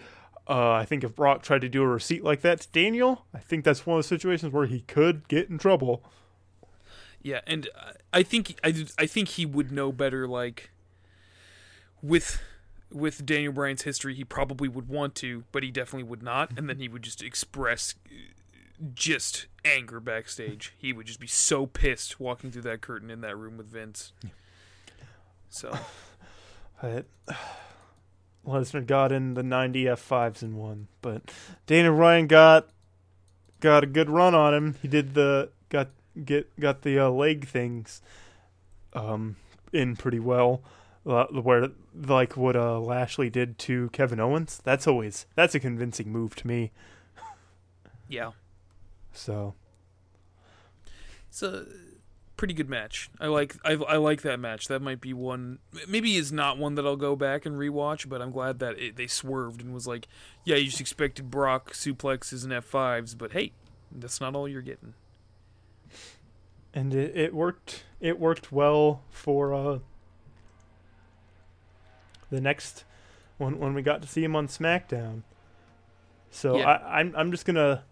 uh, 0.49 0.71
I 0.71 0.85
think 0.85 1.03
if 1.03 1.15
Brock 1.15 1.43
tried 1.43 1.61
to 1.61 1.69
do 1.69 1.83
a 1.83 1.87
receipt 1.87 2.23
like 2.23 2.41
that 2.41 2.61
to 2.61 2.69
Daniel, 2.71 3.25
I 3.33 3.39
think 3.39 3.63
that's 3.63 3.85
one 3.85 3.97
of 3.97 4.03
the 4.03 4.07
situations 4.07 4.51
where 4.51 4.65
he 4.65 4.81
could 4.81 5.27
get 5.27 5.49
in 5.49 5.57
trouble. 5.57 6.03
Yeah, 7.21 7.41
and 7.45 7.69
I 8.11 8.23
think 8.23 8.59
I, 8.63 8.85
I 8.97 9.05
think 9.05 9.29
he 9.29 9.45
would 9.45 9.71
know 9.71 9.91
better. 9.91 10.27
Like 10.27 10.71
with 12.01 12.41
with 12.91 13.25
Daniel 13.25 13.53
Bryan's 13.53 13.83
history, 13.83 14.15
he 14.15 14.23
probably 14.25 14.67
would 14.67 14.89
want 14.89 15.15
to, 15.15 15.43
but 15.51 15.63
he 15.63 15.71
definitely 15.71 16.03
would 16.03 16.23
not. 16.23 16.51
And 16.57 16.67
then 16.67 16.79
he 16.79 16.87
would 16.87 17.03
just 17.03 17.21
express 17.21 17.95
just 18.93 19.47
anger 19.63 19.99
backstage. 19.99 20.73
He 20.77 20.93
would 20.93 21.05
just 21.05 21.19
be 21.19 21.27
so 21.27 21.65
pissed 21.65 22.19
walking 22.19 22.51
through 22.51 22.63
that 22.63 22.81
curtain 22.81 23.09
in 23.09 23.21
that 23.21 23.37
room 23.37 23.57
with 23.57 23.67
Vince. 23.67 24.13
So 25.49 25.77
But 26.81 27.05
Lesnar 28.45 28.85
got 28.85 29.11
in 29.11 29.35
the 29.35 29.43
90 29.43 29.83
F5s 29.85 30.41
and 30.41 30.55
won, 30.55 30.87
but 31.01 31.21
Daniel 31.67 31.95
Bryan 31.95 32.27
got 32.27 32.69
got 33.59 33.83
a 33.83 33.87
good 33.87 34.09
run 34.09 34.33
on 34.33 34.53
him. 34.53 34.75
He 34.81 34.87
did 34.87 35.13
the 35.13 35.51
got 35.69 35.89
get 36.25 36.59
got 36.59 36.81
the 36.81 36.97
uh, 36.99 37.09
leg 37.09 37.47
things 37.47 38.01
um 38.93 39.35
in 39.71 39.95
pretty 39.95 40.19
well. 40.19 40.61
Uh, 41.05 41.25
where 41.25 41.69
like 41.95 42.37
what 42.37 42.55
uh, 42.55 42.79
Lashley 42.79 43.29
did 43.29 43.57
to 43.59 43.89
Kevin 43.89 44.19
Owens. 44.19 44.61
That's 44.63 44.87
always 44.87 45.25
that's 45.35 45.55
a 45.55 45.59
convincing 45.59 46.11
move 46.11 46.35
to 46.35 46.47
me. 46.47 46.71
yeah, 48.07 48.31
So 49.13 49.53
it's 51.29 51.43
a 51.43 51.65
pretty 52.37 52.53
good 52.53 52.69
match. 52.69 53.09
I 53.19 53.27
like 53.27 53.55
I, 53.63 53.73
I 53.73 53.97
like 53.97 54.21
that 54.23 54.39
match. 54.39 54.67
That 54.67 54.81
might 54.81 54.99
be 55.01 55.13
one. 55.13 55.59
Maybe 55.87 56.15
is 56.15 56.31
not 56.31 56.57
one 56.57 56.75
that 56.75 56.85
I'll 56.85 56.95
go 56.95 57.15
back 57.15 57.45
and 57.45 57.55
rewatch, 57.57 58.07
but 58.09 58.21
I'm 58.21 58.31
glad 58.31 58.59
that 58.59 58.79
it, 58.79 58.95
they 58.95 59.07
swerved 59.07 59.61
and 59.61 59.73
was 59.73 59.87
like, 59.87 60.07
yeah, 60.43 60.55
you 60.55 60.65
just 60.65 60.81
expected 60.81 61.29
Brock 61.29 61.73
suplexes 61.73 62.43
and 62.43 62.51
F5s, 62.53 63.17
but 63.17 63.33
hey, 63.33 63.51
that's 63.91 64.19
not 64.21 64.35
all 64.35 64.47
you're 64.47 64.61
getting. 64.61 64.93
and 66.73 66.93
it, 66.93 67.15
it 67.15 67.33
worked 67.33 67.83
it 67.99 68.19
worked 68.19 68.51
well 68.51 69.01
for 69.11 69.53
uh 69.53 69.79
the 72.29 72.41
next 72.41 72.85
when 73.37 73.59
when 73.59 73.73
we 73.73 73.81
got 73.81 74.01
to 74.01 74.07
see 74.07 74.23
him 74.23 74.35
on 74.35 74.47
SmackDown. 74.47 75.23
So 76.29 76.57
Yeah. 76.57 76.69
I, 76.69 76.99
I'm 76.99 77.13
I'm 77.15 77.31
just 77.31 77.45
gonna 77.45 77.83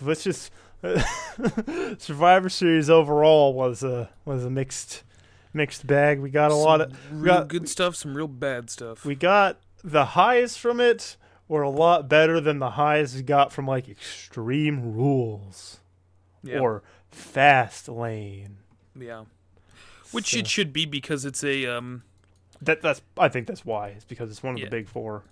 let's 0.00 0.24
just 0.24 0.50
Survivor 1.98 2.48
Series 2.48 2.90
overall 2.90 3.54
was 3.54 3.82
a 3.82 4.10
was 4.24 4.44
a 4.44 4.50
mixed 4.50 5.02
mixed 5.52 5.86
bag. 5.86 6.20
We 6.20 6.30
got 6.30 6.50
a 6.50 6.54
lot 6.54 6.80
of 6.80 6.92
we 7.12 7.18
real 7.18 7.34
got 7.34 7.48
good 7.48 7.68
stuff, 7.68 7.96
some 7.96 8.14
real 8.16 8.28
bad 8.28 8.70
stuff. 8.70 9.04
we 9.04 9.14
got 9.14 9.58
the 9.82 10.04
highs 10.06 10.56
from 10.56 10.80
it 10.80 11.16
were 11.48 11.62
a 11.62 11.70
lot 11.70 12.08
better 12.08 12.40
than 12.40 12.58
the 12.58 12.70
highs 12.70 13.14
we 13.14 13.22
got 13.22 13.52
from 13.52 13.66
like 13.66 13.88
Extreme 13.88 14.94
Rules 14.94 15.80
yeah, 16.42 16.58
or 16.58 16.82
Fast 17.10 17.88
Lane. 17.88 18.56
yeah, 18.98 19.24
which 20.10 20.30
So- 20.32 20.38
it 20.38 20.46
should 20.48 20.72
be 20.72 20.86
because 20.86 21.24
it's 21.24 21.44
a 21.44 21.66
um, 21.66 22.02
That 22.62 22.80
that's 22.82 23.02
I 23.18 23.28
think 23.28 23.46
that's 23.46 23.64
why. 23.64 23.88
It's 23.88 24.04
because 24.04 24.30
it's 24.30 24.42
one 24.42 24.54
of 24.54 24.58
Yeah. 24.58 24.66
the 24.66 24.70
big 24.70 24.88
four. 24.88 25.22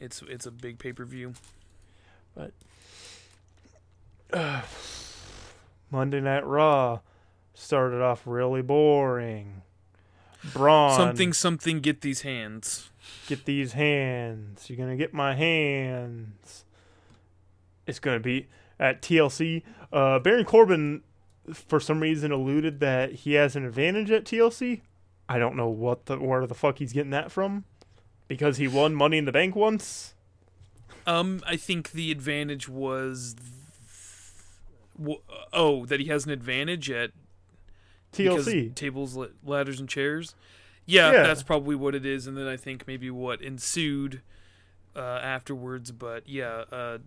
it's 0.00 0.22
it's 0.28 0.46
a 0.46 0.50
big 0.50 0.78
pay 0.78 0.92
per 0.92 1.04
view. 1.04 1.32
Monday 5.90 6.20
Night 6.20 6.46
Raw 6.46 7.00
started 7.54 8.00
off 8.02 8.22
really 8.26 8.62
boring. 8.62 9.62
Braun, 10.52 10.94
Something 10.94 11.32
something 11.32 11.80
get 11.80 12.02
these 12.02 12.20
hands. 12.22 12.90
get 13.26 13.44
these 13.46 13.72
hands. 13.72 14.68
You're 14.68 14.76
gonna 14.76 14.96
get 14.96 15.14
my 15.14 15.34
hands. 15.34 16.64
It's 17.86 17.98
gonna 17.98 18.20
be 18.20 18.48
at 18.78 19.00
TLC. 19.00 19.62
Uh, 19.92 20.18
Baron 20.18 20.44
Corbin, 20.44 21.02
for 21.52 21.80
some 21.80 22.00
reason, 22.00 22.30
alluded 22.32 22.80
that 22.80 23.12
he 23.12 23.34
has 23.34 23.56
an 23.56 23.64
advantage 23.64 24.10
at 24.10 24.24
TLC. 24.24 24.82
I 25.28 25.38
don't 25.38 25.56
know 25.56 25.68
what 25.68 26.06
the 26.06 26.18
where 26.18 26.46
the 26.46 26.54
fuck 26.54 26.78
he's 26.78 26.92
getting 26.92 27.10
that 27.12 27.32
from, 27.32 27.64
because 28.28 28.58
he 28.58 28.68
won 28.68 28.94
Money 28.94 29.16
in 29.16 29.24
the 29.24 29.32
Bank 29.32 29.56
once. 29.56 30.14
Um, 31.06 31.40
I 31.46 31.56
think 31.56 31.92
the 31.92 32.10
advantage 32.10 32.68
was, 32.68 33.36
oh, 35.52 35.86
that 35.86 36.00
he 36.00 36.06
has 36.06 36.24
an 36.24 36.30
advantage 36.30 36.90
at 36.90 37.10
TLC. 38.12 38.74
tables, 38.74 39.18
ladders, 39.44 39.80
and 39.80 39.88
chairs. 39.88 40.34
Yeah, 40.86 41.12
Yeah. 41.12 41.22
that's 41.22 41.42
probably 41.42 41.74
what 41.74 41.94
it 41.94 42.04
is, 42.06 42.26
and 42.26 42.36
then 42.36 42.46
I 42.46 42.56
think 42.56 42.86
maybe 42.86 43.10
what 43.10 43.40
ensued 43.40 44.20
uh, 44.94 45.00
afterwards. 45.22 45.90
But 45.90 46.28
yeah, 46.28 46.64
uh, 46.70 46.98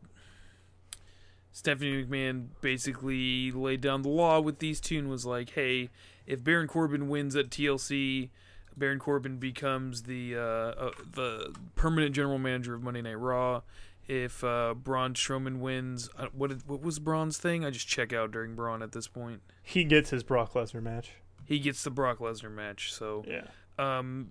Stephanie 1.52 2.04
McMahon 2.06 2.48
basically 2.62 3.52
laid 3.52 3.82
down 3.82 4.02
the 4.04 4.10
law 4.10 4.40
with 4.40 4.60
these 4.60 4.80
two 4.80 5.00
and 5.00 5.10
was 5.10 5.26
like, 5.26 5.52
"Hey, 5.52 5.90
if 6.26 6.44
Baron 6.44 6.68
Corbin 6.68 7.08
wins 7.08 7.36
at 7.36 7.50
TLC, 7.50 8.30
Baron 8.76 9.00
Corbin 9.00 9.38
becomes 9.38 10.04
the 10.04 10.36
uh, 10.36 10.40
uh, 10.40 10.92
the 11.14 11.56
permanent 11.76 12.14
general 12.16 12.38
manager 12.38 12.74
of 12.76 12.84
Monday 12.84 13.02
Night 13.02 13.20
Raw. 13.20 13.62
If 14.08 14.44
uh, 14.44 14.74
Braun 14.74 15.14
Strowman 15.16 15.60
wins, 15.60 16.10
uh, 16.18 16.28
what 16.32 16.50
did, 16.50 16.68
what 16.68 16.82
was 16.82 16.98
Braun's 17.00 17.38
thing? 17.38 17.66
I 17.66 17.72
just 17.72 17.88
check 17.88 18.14
out 18.14 18.32
during 18.32 18.56
Braun 18.56 18.82
at 18.82 18.94
this 18.94 19.08
point. 19.08 19.42
He 19.62 19.84
gets 19.84 20.12
his 20.12 20.24
Brock 20.24 20.54
Lesnar 20.54 20.82
match. 20.82 21.12
He 21.44 21.60
gets 21.60 21.84
the 21.84 21.92
Brock 21.92 22.20
Lesnar 22.20 22.52
match, 22.52 22.94
so." 22.94 23.26
Yeah. 23.28 23.48
Um, 23.78 24.30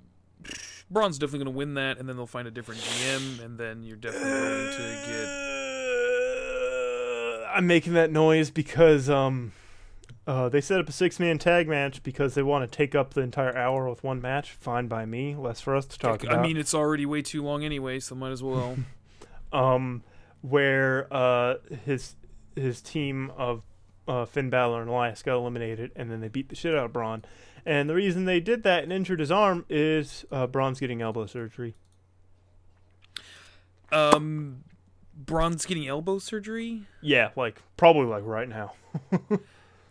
Braun's 0.91 1.19
definitely 1.19 1.45
going 1.45 1.55
to 1.55 1.59
win 1.59 1.75
that, 1.75 1.99
and 1.99 2.09
then 2.09 2.17
they'll 2.17 2.27
find 2.27 2.49
a 2.49 2.51
different 2.51 2.81
GM, 2.81 3.45
and 3.45 3.59
then 3.59 3.83
you're 3.83 3.97
definitely 3.97 4.31
going 4.31 4.73
to 4.73 4.99
get. 5.07 5.29
I'm 7.57 7.67
making 7.67 7.95
that 7.95 8.11
noise 8.11 8.51
because 8.51 9.09
um, 9.11 9.53
uh, 10.27 10.49
they 10.49 10.61
set 10.61 10.81
up 10.81 10.89
a 10.89 10.93
six 10.93 11.19
man 11.21 11.39
tag 11.39 11.69
match 11.69 12.03
because 12.03 12.35
they 12.35 12.43
want 12.43 12.71
to 12.71 12.77
take 12.77 12.95
up 12.95 13.15
the 13.15 13.23
entire 13.23 13.57
hour 13.57 13.89
with 13.89 14.05
one 14.05 14.21
match. 14.21 14.53
Fine 14.53 14.89
by 14.89 15.07
me. 15.07 15.35
Less 15.35 15.61
for 15.61 15.75
us 15.75 15.87
to 15.87 15.99
talk 15.99 16.25
I 16.25 16.29
about. 16.29 16.39
I 16.39 16.43
mean, 16.43 16.57
it's 16.57 16.75
already 16.75 17.07
way 17.07 17.23
too 17.23 17.43
long 17.43 17.65
anyway, 17.65 18.01
so 18.01 18.15
might 18.15 18.33
as 18.33 18.43
well. 18.43 18.77
um, 19.53 20.03
where 20.43 21.13
uh, 21.13 21.55
his 21.85 22.17
his 22.55 22.81
team 22.81 23.31
of 23.37 23.63
uh, 24.09 24.25
Finn 24.25 24.51
Balor 24.51 24.81
and 24.83 24.91
Elias 24.91 25.23
got 25.23 25.35
eliminated, 25.37 25.93
and 25.97 26.11
then 26.11 26.21
they 26.21 26.29
beat 26.29 26.49
the 26.49 26.55
shit 26.57 26.75
out 26.75 26.87
of 26.87 26.93
Braun. 26.93 27.25
And 27.65 27.91
the 27.91 27.95
reason 27.95 28.25
they 28.27 28.39
did 28.41 28.63
that 28.63 28.85
and 28.85 28.93
injured 28.93 29.19
his 29.21 29.33
arm 29.33 29.65
is 29.69 30.25
uh, 30.31 30.47
Braun's 30.47 30.79
getting 30.79 31.03
elbow 31.03 31.27
surgery. 31.27 31.75
um, 33.93 34.65
Braun's 35.17 35.67
getting 35.67 35.87
elbow 35.87 36.19
surgery. 36.19 36.83
Yeah, 37.01 37.31
like 37.37 37.61
probably 37.77 38.07
like 38.07 38.25
right 38.25 38.49
now. 38.49 38.73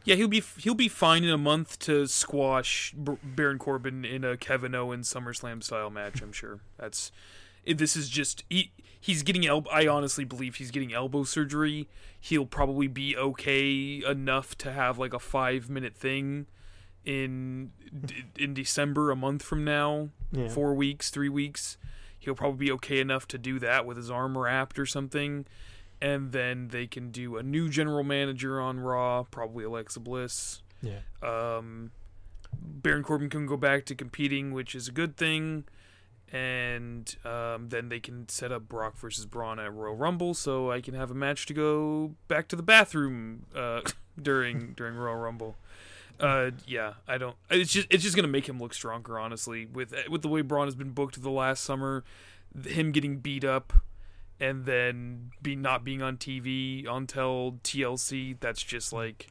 Yeah, 0.07 0.13
he'll 0.13 0.27
be 0.27 0.43
he'll 0.59 0.75
be 0.75 0.87
fine 0.87 1.23
in 1.23 1.31
a 1.31 1.37
month 1.37 1.79
to 1.79 2.05
squash 2.05 2.93
B- 2.93 3.17
Baron 3.23 3.57
Corbin 3.57 4.05
in 4.05 4.23
a 4.23 4.37
Kevin 4.37 4.75
Owens 4.75 5.11
SummerSlam 5.11 5.63
style 5.63 5.89
match. 5.89 6.21
I'm 6.21 6.31
sure 6.31 6.59
that's. 6.77 7.11
This 7.67 7.95
is 7.95 8.09
just 8.09 8.43
he, 8.49 8.71
he's 8.99 9.23
getting 9.23 9.45
elbow. 9.45 9.69
I 9.71 9.87
honestly 9.87 10.23
believe 10.23 10.55
he's 10.55 10.71
getting 10.71 10.93
elbow 10.93 11.23
surgery. 11.23 11.87
He'll 12.19 12.45
probably 12.45 12.87
be 12.87 13.15
okay 13.17 14.03
enough 14.05 14.57
to 14.59 14.71
have 14.71 14.97
like 14.97 15.13
a 15.13 15.19
five 15.19 15.69
minute 15.69 15.95
thing 15.95 16.47
in 17.03 17.71
in 18.37 18.53
December, 18.53 19.11
a 19.11 19.15
month 19.15 19.43
from 19.43 19.63
now, 19.63 20.09
Yeah. 20.31 20.47
four 20.49 20.73
weeks, 20.73 21.09
three 21.09 21.29
weeks. 21.29 21.77
He'll 22.17 22.35
probably 22.35 22.65
be 22.67 22.71
okay 22.73 22.99
enough 22.99 23.27
to 23.29 23.37
do 23.37 23.59
that 23.59 23.85
with 23.85 23.97
his 23.97 24.09
arm 24.09 24.37
wrapped 24.37 24.79
or 24.79 24.85
something. 24.85 25.45
And 26.01 26.31
then 26.31 26.69
they 26.69 26.87
can 26.87 27.11
do 27.11 27.37
a 27.37 27.43
new 27.43 27.69
general 27.69 28.03
manager 28.03 28.59
on 28.59 28.79
Raw, 28.79 29.23
probably 29.23 29.63
Alexa 29.63 29.99
Bliss. 29.99 30.61
Yeah. 30.81 30.99
Um, 31.23 31.91
Baron 32.59 33.03
Corbin 33.03 33.29
can 33.29 33.45
go 33.45 33.57
back 33.57 33.85
to 33.85 33.95
competing, 33.95 34.51
which 34.51 34.75
is 34.75 34.87
a 34.87 34.91
good 34.91 35.15
thing. 35.17 35.65
And 36.31 37.15
um, 37.23 37.69
then 37.69 37.89
they 37.89 37.99
can 37.99 38.27
set 38.27 38.51
up 38.51 38.67
Brock 38.67 38.97
versus 38.97 39.25
Braun 39.25 39.59
at 39.59 39.71
Royal 39.73 39.95
Rumble, 39.95 40.33
so 40.33 40.71
I 40.71 40.81
can 40.81 40.93
have 40.93 41.11
a 41.11 41.13
match 41.13 41.45
to 41.45 41.53
go 41.53 42.15
back 42.27 42.47
to 42.49 42.55
the 42.55 42.63
bathroom 42.63 43.45
uh, 43.55 43.81
during 44.21 44.73
during 44.73 44.95
Royal 44.95 45.17
Rumble. 45.17 45.55
Uh, 46.19 46.51
yeah, 46.65 46.93
I 47.07 47.17
don't. 47.17 47.35
It's 47.49 47.71
just 47.71 47.87
it's 47.89 48.03
just 48.03 48.15
gonna 48.15 48.27
make 48.27 48.47
him 48.47 48.59
look 48.59 48.73
stronger, 48.73 49.19
honestly. 49.19 49.65
With 49.65 49.93
with 50.09 50.21
the 50.21 50.27
way 50.27 50.41
Braun 50.41 50.67
has 50.67 50.75
been 50.75 50.91
booked 50.91 51.21
the 51.21 51.29
last 51.29 51.63
summer, 51.63 52.03
him 52.65 52.91
getting 52.91 53.17
beat 53.17 53.43
up, 53.43 53.73
and 54.39 54.65
then 54.65 55.31
be 55.41 55.55
not 55.55 55.83
being 55.83 56.01
on 56.01 56.17
TV 56.17 56.87
until 56.87 57.59
TLC. 57.63 58.37
That's 58.39 58.63
just 58.63 58.93
like 58.93 59.27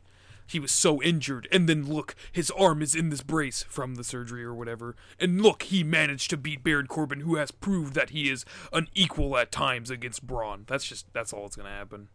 he 0.46 0.60
was 0.60 0.72
so 0.72 1.02
injured, 1.02 1.48
and 1.50 1.68
then 1.68 1.86
look, 1.86 2.14
his 2.30 2.50
arm 2.52 2.82
is 2.82 2.94
in 2.94 3.08
this 3.10 3.22
brace 3.22 3.62
from 3.64 3.94
the 3.94 4.04
surgery 4.04 4.44
or 4.44 4.54
whatever, 4.54 4.94
and 5.18 5.40
look, 5.40 5.64
he 5.64 5.82
managed 5.82 6.30
to 6.30 6.36
beat 6.36 6.62
Baron 6.62 6.86
Corbin, 6.86 7.20
who 7.20 7.36
has 7.36 7.50
proved 7.50 7.94
that 7.94 8.10
he 8.10 8.30
is 8.30 8.44
an 8.72 8.88
equal 8.94 9.36
at 9.36 9.50
times 9.50 9.90
against 9.90 10.26
Braun. 10.26 10.64
That's 10.66 10.84
just 10.84 11.12
that's 11.12 11.32
all 11.32 11.42
that's 11.42 11.56
gonna 11.56 11.70
happen. 11.70 12.08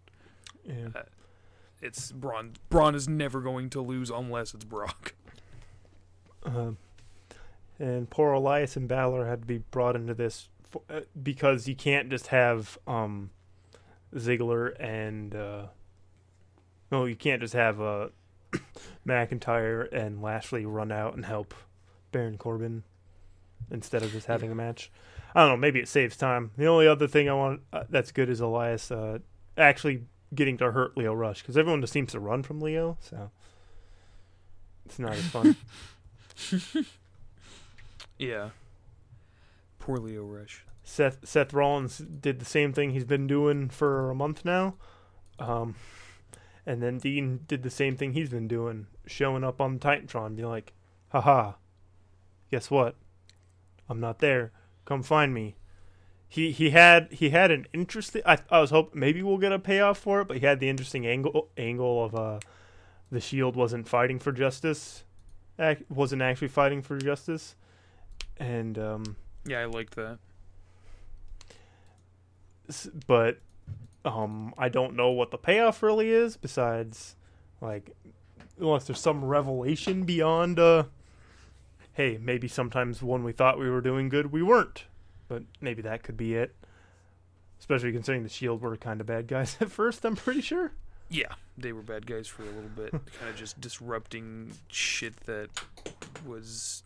Yeah. 0.63 1.03
It's 1.81 2.11
Braun. 2.11 2.53
Braun 2.69 2.93
is 2.93 3.07
never 3.07 3.41
going 3.41 3.69
to 3.71 3.81
lose 3.81 4.09
unless 4.09 4.53
it's 4.53 4.65
Brock. 4.65 5.13
Um, 6.43 6.77
and 7.79 8.09
poor 8.09 8.33
Elias 8.33 8.75
and 8.75 8.87
Balor 8.87 9.25
had 9.25 9.41
to 9.41 9.47
be 9.47 9.59
brought 9.59 9.95
into 9.95 10.13
this 10.13 10.49
for, 10.69 10.81
uh, 10.89 11.01
because 11.21 11.67
you 11.67 11.75
can't 11.75 12.09
just 12.09 12.27
have 12.27 12.77
um, 12.87 13.31
Ziggler 14.15 14.73
and 14.79 15.33
uh, 15.35 15.67
no, 16.91 17.05
you 17.05 17.15
can't 17.15 17.41
just 17.41 17.53
have 17.53 17.79
uh, 17.79 18.09
McIntyre 19.07 19.91
and 19.91 20.21
Lashley 20.21 20.65
run 20.65 20.91
out 20.91 21.15
and 21.15 21.25
help 21.25 21.53
Baron 22.11 22.37
Corbin 22.37 22.83
instead 23.71 24.03
of 24.03 24.11
just 24.11 24.27
having 24.27 24.51
a 24.51 24.55
match. 24.55 24.91
I 25.35 25.41
don't 25.41 25.49
know. 25.49 25.57
Maybe 25.57 25.79
it 25.79 25.87
saves 25.87 26.17
time. 26.17 26.51
The 26.57 26.65
only 26.65 26.87
other 26.87 27.07
thing 27.07 27.29
I 27.29 27.33
want 27.33 27.61
uh, 27.71 27.83
that's 27.89 28.11
good 28.11 28.29
is 28.29 28.39
Elias 28.39 28.91
uh, 28.91 29.19
actually 29.57 30.03
getting 30.33 30.57
to 30.57 30.71
hurt 30.71 30.97
Lio 30.97 31.13
Rush 31.13 31.41
because 31.41 31.57
everyone 31.57 31.81
just 31.81 31.93
seems 31.93 32.11
to 32.13 32.19
run 32.19 32.43
from 32.43 32.59
Lio, 32.59 32.97
so 33.01 33.29
it's 34.85 34.99
not 34.99 35.13
as 35.13 35.25
fun. 35.27 35.55
Yeah. 38.19 38.49
Poor 39.79 39.97
Lio 39.97 40.23
Rush. 40.23 40.65
Seth 40.83 41.19
Seth 41.23 41.53
Rollins 41.53 41.97
did 41.99 42.39
the 42.39 42.45
same 42.45 42.73
thing 42.73 42.91
he's 42.91 43.05
been 43.05 43.25
doing 43.25 43.69
for 43.69 44.11
a 44.11 44.15
month 44.15 44.43
now. 44.43 44.75
Um, 45.39 45.75
and 46.69 46.83
then 46.83 46.99
Dean 46.99 47.39
did 47.47 47.63
the 47.63 47.71
same 47.71 47.97
thing 47.97 48.13
he's 48.13 48.29
been 48.29 48.47
doing, 48.47 48.85
showing 49.07 49.43
up 49.43 49.59
on 49.59 49.79
Titantron, 49.79 50.35
being 50.35 50.47
like, 50.47 50.71
haha, 51.07 51.53
guess 52.51 52.69
what? 52.69 52.95
I'm 53.89 53.99
not 53.99 54.19
there. 54.19 54.51
Come 54.85 55.01
find 55.01 55.33
me. 55.33 55.55
He 56.27 56.51
he 56.51 56.69
had 56.69 57.11
he 57.11 57.31
had 57.31 57.49
an 57.49 57.65
interesting 57.73 58.21
I 58.23 58.37
I 58.51 58.59
was 58.59 58.69
hoping 58.69 58.99
maybe 58.99 59.23
we'll 59.23 59.39
get 59.39 59.51
a 59.51 59.57
payoff 59.57 59.97
for 59.97 60.21
it, 60.21 60.27
but 60.27 60.37
he 60.37 60.45
had 60.45 60.59
the 60.59 60.69
interesting 60.69 61.07
angle 61.07 61.49
angle 61.57 62.05
of 62.05 62.13
uh 62.13 62.39
the 63.11 63.19
shield 63.19 63.55
wasn't 63.55 63.87
fighting 63.87 64.19
for 64.19 64.31
justice. 64.31 65.03
Ac- 65.57 65.85
wasn't 65.89 66.21
actually 66.21 66.49
fighting 66.49 66.83
for 66.83 66.99
justice. 66.99 67.55
And 68.37 68.77
um 68.77 69.15
Yeah, 69.43 69.61
I 69.61 69.65
liked 69.65 69.95
that. 69.95 70.19
but 73.07 73.39
um 74.05 74.53
I 74.57 74.69
don't 74.69 74.95
know 74.95 75.09
what 75.11 75.31
the 75.31 75.37
payoff 75.37 75.83
really 75.83 76.09
is 76.11 76.37
besides 76.37 77.15
like 77.61 77.95
unless 78.59 78.85
there's 78.85 78.99
some 78.99 79.23
revelation 79.25 80.03
beyond 80.03 80.59
uh 80.59 80.83
hey 81.93 82.17
maybe 82.21 82.47
sometimes 82.47 83.01
when 83.03 83.23
we 83.23 83.31
thought 83.31 83.59
we 83.59 83.69
were 83.69 83.81
doing 83.81 84.09
good 84.09 84.31
we 84.31 84.41
weren't. 84.41 84.85
But 85.27 85.43
maybe 85.61 85.83
that 85.83 86.01
could 86.01 86.17
be 86.17 86.33
it. 86.35 86.55
Especially 87.59 87.91
considering 87.91 88.23
the 88.23 88.29
shield 88.29 88.61
were 88.61 88.75
kind 88.77 88.99
of 88.99 89.07
bad 89.07 89.27
guys 89.27 89.57
at 89.61 89.69
first 89.71 90.05
I'm 90.05 90.15
pretty 90.15 90.41
sure. 90.41 90.71
Yeah, 91.11 91.33
they 91.57 91.73
were 91.73 91.81
bad 91.81 92.05
guys 92.05 92.27
for 92.27 92.43
a 92.43 92.45
little 92.45 92.69
bit, 92.75 92.91
kind 93.19 93.29
of 93.29 93.35
just 93.35 93.59
disrupting 93.59 94.53
shit 94.67 95.15
that 95.21 95.49
was 96.25 96.83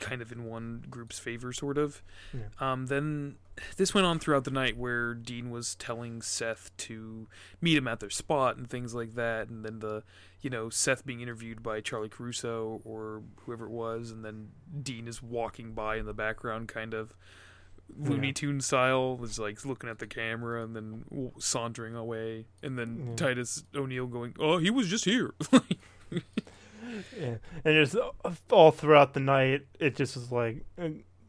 kind 0.00 0.20
of 0.22 0.32
in 0.32 0.44
one 0.44 0.84
group's 0.90 1.18
favor, 1.18 1.52
sort 1.52 1.78
of. 1.78 2.02
Yeah. 2.34 2.40
Um, 2.58 2.86
then 2.86 3.36
this 3.76 3.92
went 3.94 4.06
on 4.06 4.18
throughout 4.18 4.44
the 4.44 4.50
night 4.50 4.76
where 4.76 5.14
Dean 5.14 5.50
was 5.50 5.74
telling 5.76 6.22
Seth 6.22 6.70
to 6.78 7.28
meet 7.60 7.76
him 7.76 7.86
at 7.86 8.00
their 8.00 8.10
spot 8.10 8.56
and 8.56 8.68
things 8.68 8.94
like 8.94 9.14
that, 9.14 9.48
and 9.48 9.64
then 9.64 9.78
the 9.80 10.02
you 10.40 10.50
know 10.50 10.70
Seth 10.70 11.04
being 11.06 11.20
interviewed 11.20 11.62
by 11.62 11.80
Charly 11.80 12.08
Caruso 12.10 12.80
or 12.84 13.22
whoever 13.44 13.66
it 13.66 13.70
was, 13.72 14.10
and 14.10 14.24
then 14.24 14.48
Dean 14.82 15.06
is 15.06 15.22
walking 15.22 15.72
by 15.74 15.96
in 15.96 16.06
the 16.06 16.14
background, 16.14 16.68
kind 16.68 16.94
of. 16.94 17.14
Looney 17.98 18.28
Yeah. 18.28 18.32
Tune 18.34 18.60
style, 18.60 19.16
was 19.16 19.40
like 19.40 19.64
looking 19.64 19.90
at 19.90 19.98
the 19.98 20.06
camera 20.06 20.62
and 20.62 20.76
then 20.76 21.04
sauntering 21.40 21.96
away, 21.96 22.46
and 22.62 22.78
then 22.78 23.04
Yeah. 23.08 23.16
Titus 23.16 23.64
O'Neil 23.74 24.06
going, 24.06 24.34
"Oh, 24.38 24.58
he 24.58 24.70
was 24.70 24.86
just 24.86 25.04
here." 25.04 25.34
yeah. 27.18 27.34
And 27.64 27.86
just 27.86 27.96
uh, 27.96 28.32
all 28.50 28.70
throughout 28.70 29.14
the 29.14 29.20
night 29.20 29.66
it 29.78 29.96
just 29.96 30.16
was 30.16 30.30
like 30.32 30.64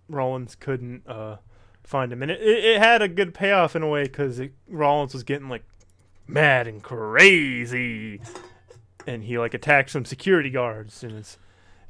Rollins 0.10 0.56
couldn't 0.56 1.08
uh 1.08 1.38
find 1.84 2.12
him. 2.12 2.22
And 2.22 2.32
it, 2.32 2.42
it, 2.42 2.66
it 2.66 2.80
had 2.80 3.02
a 3.02 3.08
good 3.08 3.34
payoff 3.34 3.76
in 3.76 3.84
a 3.84 3.88
way 3.88 4.04
because 4.04 4.42
Rollins 4.68 5.14
was 5.14 5.24
getting 5.24 5.50
like 5.50 5.64
mad 6.28 6.68
and 6.68 6.82
crazy. 6.82 8.22
And 9.08 9.24
he 9.24 9.38
like 9.38 9.54
attacked 9.54 9.90
some 9.90 10.06
security 10.06 10.50
guards. 10.50 11.04
And 11.04 11.14
it's 11.14 11.38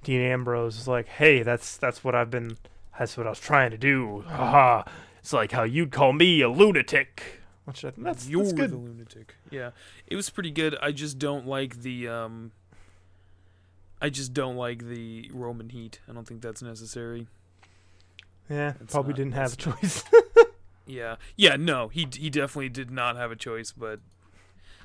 Dean 0.04 0.22
Ambrose 0.22 0.78
was 0.78 0.88
like 0.88 1.08
hey 1.08 1.44
that's 1.44 1.78
that's 1.78 2.04
what 2.04 2.16
I've 2.16 2.32
been 2.32 2.58
that's 2.98 3.18
what 3.18 3.26
I 3.26 3.30
was 3.30 3.40
trying 3.40 3.72
to 3.72 3.78
do. 3.78 4.24
Haha 4.28 4.84
it's 5.22 5.34
like 5.34 5.52
how 5.52 5.64
you'd 5.64 5.92
call 5.92 6.14
me 6.14 6.42
a 6.42 6.50
lunatic. 6.50 7.42
Which 7.66 7.86
I, 7.86 7.94
that's, 7.96 8.28
You're 8.28 8.42
that's 8.44 8.54
good. 8.54 8.72
the 8.72 8.78
lunatic. 8.78 9.36
Yeah, 9.52 9.72
it 10.08 10.16
was 10.16 10.30
pretty 10.30 10.52
good. 10.52 10.76
I 10.82 10.92
just 10.92 11.20
don't 11.20 11.48
like 11.48 11.82
the 11.82 12.08
um. 12.08 12.52
I 14.02 14.10
just 14.10 14.34
don't 14.34 14.56
like 14.56 14.88
the 14.88 15.30
Roman 15.34 15.70
heat. 15.70 16.00
I 16.10 16.14
don't 16.14 16.28
think 16.28 16.42
that's 16.42 16.62
necessary. 16.62 17.28
Yeah, 18.50 18.74
It's 18.82 18.92
probably 18.94 19.12
not- 19.14 19.18
didn't 19.18 19.34
have 19.34 19.54
a 19.54 19.56
choice. 19.58 20.04
Yeah, 20.88 21.18
yeah, 21.38 21.56
no, 21.56 21.88
he 21.88 22.06
he 22.12 22.30
definitely 22.30 22.68
did 22.68 22.92
not 22.92 23.16
have 23.16 23.32
a 23.32 23.36
choice, 23.36 23.72
but 23.72 24.02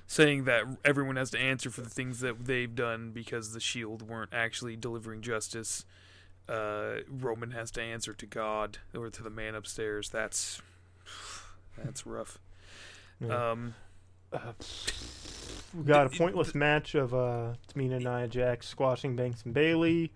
saying 0.07 0.45
that 0.45 0.63
everyone 0.85 1.17
has 1.17 1.31
to 1.31 1.39
answer 1.39 1.69
for 1.69 1.81
the 1.81 1.91
things 1.91 2.21
that 2.21 2.45
they've 2.45 2.73
done 2.73 3.11
because 3.11 3.53
the 3.53 3.59
Shield 3.61 4.03
weren't 4.03 4.31
actually 4.33 4.77
delivering 4.77 5.21
justice, 5.21 5.85
uh, 6.49 6.97
Roman 7.09 7.51
has 7.53 7.73
to 7.73 7.83
answer 7.83 8.13
to 8.13 8.27
God 8.27 8.79
or 8.95 9.11
to 9.11 9.23
the 9.23 9.31
man 9.31 9.57
upstairs. 9.57 10.09
That's 10.11 10.63
that's 11.85 12.07
rough. 12.07 12.39
Yeah. 13.19 13.51
Um, 13.51 13.75
Uh, 14.33 14.53
we 15.75 15.85
got 15.85 16.07
a 16.07 16.11
pointless 16.11 16.55
match 16.55 16.95
of 16.95 17.15
uh, 17.15 17.55
Tamina, 17.75 17.97
and 17.97 18.05
Nia 18.05 18.29
Jax 18.29 18.67
squashing 18.69 19.17
Banks 19.17 19.43
and 19.45 19.53
Bayley. 19.55 20.13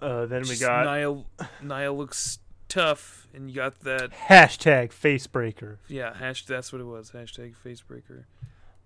Uh, 0.00 0.26
then 0.26 0.42
we 0.48 0.56
got 0.58 0.84
Nia. 0.86 1.24
Nia 1.62 1.92
looks 1.92 2.38
tough, 2.68 3.26
and 3.34 3.48
you 3.48 3.56
got 3.56 3.80
that. 3.80 4.10
hashtag 4.28 4.90
facebreaker. 4.90 5.76
Yeah, 5.88 6.14
hash. 6.14 6.44
That's 6.46 6.72
what 6.72 6.80
it 6.80 6.84
was. 6.84 7.10
Hashtag 7.12 7.54
facebreaker. 7.64 8.24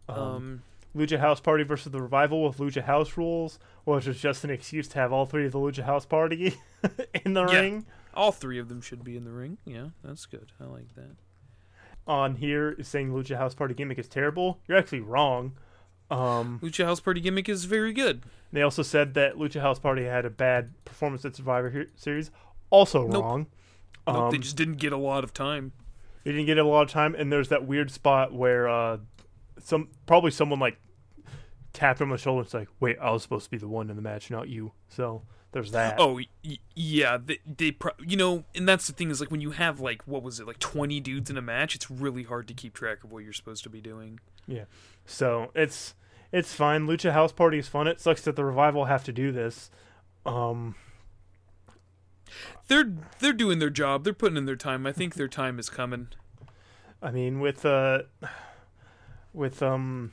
Um, 0.09 0.17
Um, 0.19 0.63
Lucha 0.97 1.19
House 1.21 1.39
Party 1.41 1.63
versus 1.63 1.93
the 1.93 2.03
Revival 2.03 2.43
with 2.45 2.59
Lucha 2.59 2.83
House 2.83 3.17
rules, 3.17 3.59
which 3.85 4.07
was 4.07 4.21
just 4.21 4.43
an 4.45 4.51
excuse 4.51 4.89
to 4.89 4.99
have 4.99 5.13
all 5.13 5.25
three 5.25 5.47
of 5.47 5.53
the 5.53 5.59
Lucha 5.59 5.85
House 5.85 6.05
Party 6.05 6.55
in 7.25 7.35
the 7.35 7.47
Yeah. 7.47 7.61
ring. 7.61 7.87
all 8.13 8.33
three 8.33 8.59
of 8.59 8.69
them 8.69 8.81
should 8.81 9.05
be 9.05 9.17
in 9.17 9.25
the 9.25 9.31
ring. 9.31 9.59
Yeah, 9.65 9.91
that's 10.03 10.27
good. 10.27 10.51
I 10.61 10.65
like 10.65 10.93
that. 10.97 11.15
On 12.09 12.35
here 12.37 12.73
is 12.73 12.89
saying 12.89 13.13
Lucha 13.13 13.37
House 13.37 13.55
Party 13.55 13.73
gimmick 13.75 13.99
is 13.99 14.09
terrible. 14.09 14.59
You're 14.67 14.79
actually 14.79 15.01
wrong. 15.01 15.53
Um, 16.11 16.59
Lucha 16.63 16.85
House 16.85 17.01
Party 17.01 17.21
gimmick 17.21 17.49
is 17.49 17.65
very 17.67 17.93
good. 17.93 18.23
they 18.53 18.63
also 18.63 18.83
said 18.83 19.15
that 19.15 19.35
Lucha 19.37 19.61
House 19.61 19.79
Party 19.79 20.05
had 20.05 20.25
a 20.25 20.31
bad 20.31 20.73
performance 20.85 21.25
at 21.25 21.37
Survivor 21.37 21.87
Series. 21.97 22.31
Also 22.71 23.07
Nope. 23.07 23.23
wrong. 23.25 23.47
Nope, 24.07 24.17
Um, 24.17 24.31
they 24.31 24.39
just 24.39 24.57
didn't 24.57 24.77
get 24.79 24.93
a 24.93 24.97
lot 24.97 25.23
of 25.25 25.33
time. 25.33 25.73
They 26.25 26.33
didn't 26.33 26.47
get 26.47 26.59
a 26.59 26.65
lot 26.65 26.83
of 26.83 26.91
time, 26.91 27.15
and 27.15 27.33
there's 27.33 27.49
that 27.49 27.65
weird 27.67 27.91
spot 27.91 28.33
where 28.33 28.69
uh, 28.69 28.99
some 29.59 29.89
probably 30.07 30.31
someone 30.33 30.59
like 30.59 30.79
tapped 31.73 32.01
him 32.01 32.09
on 32.09 32.13
the 32.13 32.19
shoulder. 32.19 32.41
And 32.41 32.47
It's 32.47 32.55
like, 32.55 32.69
wait, 32.81 32.99
I 33.01 33.11
was 33.11 33.23
supposed 33.23 33.45
to 33.45 33.51
be 33.51 33.57
the 33.59 33.69
one 33.69 33.89
in 33.91 33.97
the 33.97 34.03
match, 34.03 34.31
not 34.31 34.49
you. 34.49 34.73
So 34.89 35.23
there's 35.53 35.71
that. 35.73 35.97
Oh 35.99 36.15
y- 36.45 36.59
yeah, 36.75 37.19
they, 37.25 37.39
they 37.47 37.71
pro- 37.73 37.93
you 38.05 38.17
know, 38.17 38.45
and 38.55 38.69
that's 38.69 38.87
the 38.87 38.93
thing 38.93 39.11
is 39.11 39.21
like 39.21 39.31
when 39.31 39.41
you 39.41 39.53
have 39.53 39.81
like 39.81 40.03
what 40.07 40.23
was 40.23 40.41
it 40.41 40.47
like 40.47 40.59
twenty 40.59 41.01
dudes 41.01 41.31
in 41.31 41.37
a 41.37 41.43
match, 41.43 41.75
it's 41.75 41.91
really 41.91 42.25
hard 42.25 42.49
to 42.49 42.55
keep 42.55 42.75
track 42.75 43.03
of 43.05 43.13
what 43.13 43.25
you're 43.25 43.33
supposed 43.33 43.63
to 43.65 43.71
be 43.71 43.81
doing. 43.81 44.21
Yeah, 44.47 44.65
so 45.07 45.51
it's 45.55 45.95
it's 46.33 46.53
fine. 46.55 46.87
Lucha 46.87 47.13
House 47.13 47.33
Party 47.33 47.59
is 47.59 47.69
fun. 47.69 47.87
It 47.87 48.01
sucks 48.01 48.23
that 48.23 48.37
the 48.37 48.45
revival 48.45 48.85
have 48.87 49.05
to 49.05 49.13
do 49.13 49.33
this. 49.33 49.71
Um, 50.27 50.75
They're 52.69 52.93
they're 53.19 53.33
doing 53.33 53.59
their 53.59 53.71
job. 53.71 54.05
They're 54.05 54.13
putting 54.13 54.37
in 54.37 54.45
their 54.47 54.57
time. 54.57 54.87
I 54.87 54.93
think 54.93 55.15
their 55.15 55.29
time 55.29 55.59
is 55.59 55.69
coming. 55.69 56.09
I 57.03 57.11
mean, 57.11 57.41
with 57.41 57.65
uh, 57.65 58.03
with 59.33 59.63
um, 59.63 60.13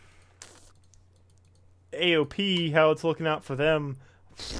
AOP, 1.93 2.73
how 2.73 2.91
it's 2.91 3.03
looking 3.03 3.27
out 3.27 3.43
for 3.43 3.55
them, 3.55 3.97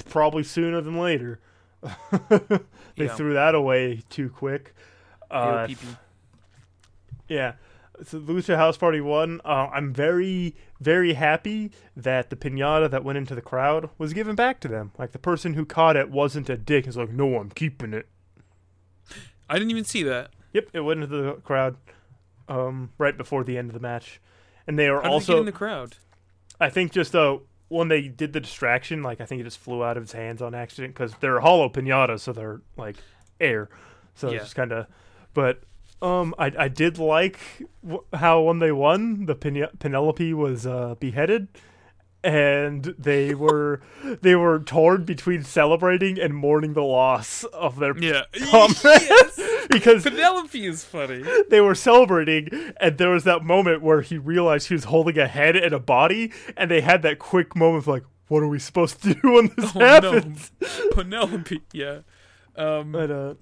probably 0.08 0.42
sooner 0.42 0.80
than 0.80 0.98
later. 0.98 1.40
they 2.20 2.58
Yeah. 3.04 3.14
threw 3.14 3.34
that 3.34 3.54
away 3.54 4.02
too 4.10 4.28
quick. 4.30 4.74
Uh, 5.30 5.66
AOPP. 5.68 5.96
Yeah. 7.28 7.52
So 8.04 8.20
Lucha 8.20 8.56
House 8.56 8.76
Party 8.76 9.00
One. 9.00 9.40
Uh, 9.44 9.68
I'm 9.72 9.92
very, 9.92 10.54
very 10.80 11.14
happy 11.14 11.70
that 11.96 12.30
the 12.30 12.36
pinata 12.36 12.90
that 12.90 13.04
went 13.04 13.18
into 13.18 13.34
the 13.34 13.42
crowd 13.42 13.90
was 13.98 14.12
given 14.12 14.34
back 14.36 14.60
to 14.60 14.68
them. 14.68 14.92
Like 14.98 15.12
the 15.12 15.18
person 15.18 15.54
who 15.54 15.64
caught 15.64 15.96
it 15.96 16.10
wasn't 16.10 16.48
a 16.48 16.56
dick. 16.56 16.86
It's 16.86 16.96
like, 16.96 17.10
no, 17.10 17.36
I'm 17.38 17.50
keeping 17.50 17.92
it. 17.94 18.08
I 19.50 19.54
didn't 19.58 19.70
even 19.70 19.84
see 19.84 20.02
that. 20.04 20.30
Yep, 20.52 20.68
it 20.72 20.80
went 20.80 21.02
into 21.02 21.16
the 21.16 21.32
crowd 21.44 21.76
um, 22.48 22.90
right 22.98 23.16
before 23.16 23.44
the 23.44 23.56
end 23.58 23.70
of 23.70 23.74
the 23.74 23.80
match. 23.80 24.20
And 24.66 24.78
they 24.78 24.88
are 24.88 24.96
How 24.96 25.02
did 25.02 25.06
it 25.06 25.10
get 25.10 25.12
also, 25.14 25.38
in 25.40 25.46
the 25.46 25.52
crowd? 25.52 25.96
I 26.60 26.68
think, 26.70 26.92
just 26.92 27.14
uh, 27.14 27.38
when 27.68 27.88
they 27.88 28.02
did 28.08 28.32
the 28.32 28.40
distraction, 28.40 29.02
like 29.02 29.20
I 29.20 29.24
think 29.24 29.40
it 29.40 29.44
just 29.44 29.58
flew 29.58 29.82
out 29.82 29.96
of 29.96 30.02
his 30.02 30.12
hands 30.12 30.42
on 30.42 30.54
accident 30.54 30.94
because 30.94 31.14
they're 31.20 31.40
hollow 31.40 31.68
pinatas, 31.68 32.20
so 32.20 32.32
they're 32.32 32.60
like 32.76 32.96
air. 33.40 33.68
So 34.14 34.28
Yeah. 34.28 34.36
it's 34.36 34.44
just 34.46 34.56
kind 34.56 34.72
of, 34.72 34.86
but 35.32 35.62
um, 36.02 36.34
I 36.38 36.52
I 36.58 36.68
did 36.68 36.98
like 36.98 37.38
w- 37.82 38.04
how 38.14 38.42
when 38.42 38.58
they 38.58 38.72
won, 38.72 39.26
the 39.26 39.34
Pene- 39.34 39.68
Penelope 39.78 40.34
was 40.34 40.66
uh, 40.66 40.94
beheaded, 41.00 41.48
and 42.22 42.94
they 42.98 43.34
were 43.44 43.80
they 44.22 44.34
were 44.36 44.58
torn 44.60 45.04
between 45.04 45.42
celebrating 45.42 46.18
and 46.18 46.34
mourning 46.34 46.74
the 46.74 46.82
loss 46.82 47.44
of 47.44 47.78
their 47.78 47.96
Yeah. 47.98 48.22
comrade 48.50 48.76
yes. 48.84 49.66
because 49.70 50.02
Penelope 50.04 50.64
is 50.64 50.84
funny. 50.84 51.24
they 51.50 51.60
were 51.60 51.74
celebrating, 51.74 52.48
and 52.80 52.98
there 52.98 53.10
was 53.10 53.24
that 53.24 53.44
moment 53.44 53.82
where 53.82 54.00
he 54.02 54.18
realized 54.18 54.68
he 54.68 54.74
was 54.74 54.84
holding 54.84 55.18
a 55.18 55.26
head 55.28 55.56
and 55.56 55.72
a 55.72 55.80
body, 55.80 56.32
and 56.56 56.70
they 56.70 56.80
had 56.80 57.02
that 57.02 57.18
quick 57.18 57.54
moment 57.56 57.84
of 57.84 57.86
like, 57.88 58.04
"What 58.28 58.42
are 58.42 58.48
we 58.48 58.58
supposed 58.58 59.02
to 59.02 59.14
do 59.14 59.32
when 59.32 59.50
this 59.56 59.72
Oh 59.74 59.80
happens?" 59.80 60.52
no, 60.60 60.90
Penelope. 60.92 61.60
Yeah. 61.72 62.00
Um, 62.56 62.90
But 62.92 63.10
uh, 63.10 63.34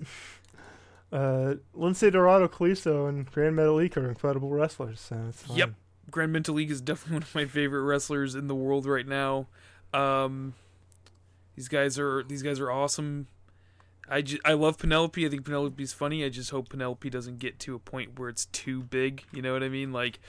uh, 1.13 1.55
Lince 1.77 2.11
Dorado, 2.11 2.49
Kalisto, 2.49 3.09
and 3.09 3.31
Grand 3.31 3.57
Metalik 3.57 3.97
are 3.97 4.09
incredible 4.09 4.51
wrestlers. 4.51 5.01
So. 5.01 5.33
Yep. 5.55 5.75
Grand 6.11 6.49
League 6.49 6.71
is 6.71 6.81
definitely 6.83 7.15
one 7.15 7.23
of 7.23 7.35
my 7.35 7.45
favorite 7.47 7.83
wrestlers 7.83 8.35
in 8.35 8.49
the 8.49 8.55
world 8.55 8.87
right 8.87 9.07
now. 9.07 9.47
Um, 9.93 10.55
these 11.55 11.69
guys 11.69 11.99
are 11.99 12.23
these 12.23 12.43
guys 12.43 12.61
are 12.61 12.71
awesome. 12.71 13.29
I, 14.09 14.23
I 14.45 14.53
love 14.53 14.79
Penelope. 14.79 15.27
I 15.27 15.29
think 15.29 15.45
Penelope's 15.45 15.93
funny. 15.93 16.25
I 16.25 16.29
just 16.29 16.51
hope 16.51 16.69
Penelope 16.69 17.11
doesn't 17.11 17.41
get 17.41 17.59
to 17.61 17.75
a 17.75 17.81
point 17.81 18.21
where 18.21 18.29
it's 18.29 18.47
too 18.47 18.85
big. 18.85 19.25
You 19.33 19.43
know 19.43 19.53
what 19.53 19.65
I 19.65 19.69
mean? 19.69 19.93
Like 19.93 20.21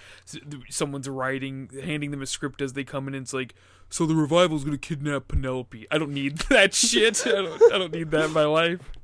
someone's 0.70 1.08
writing, 1.08 1.70
handing 1.84 2.10
them 2.10 2.24
a 2.24 2.26
script 2.26 2.62
as 2.62 2.74
they 2.74 2.84
come 2.84 3.08
in, 3.08 3.14
and 3.14 3.24
it's 3.24 3.34
like, 3.34 3.54
so 3.90 4.06
the 4.06 4.16
revival's 4.16 4.64
gonna 4.64 4.80
kidnap 4.80 5.28
Penelope. 5.28 5.86
I 5.92 5.98
don't 5.98 6.14
need 6.14 6.38
that 6.50 6.74
shit. 6.74 7.26
I 7.28 7.32
don't. 7.32 7.74
I 7.74 7.78
don't 7.78 7.94
need 7.94 8.12
that 8.12 8.26
in 8.26 8.34
my 8.34 8.46
life. 8.46 8.97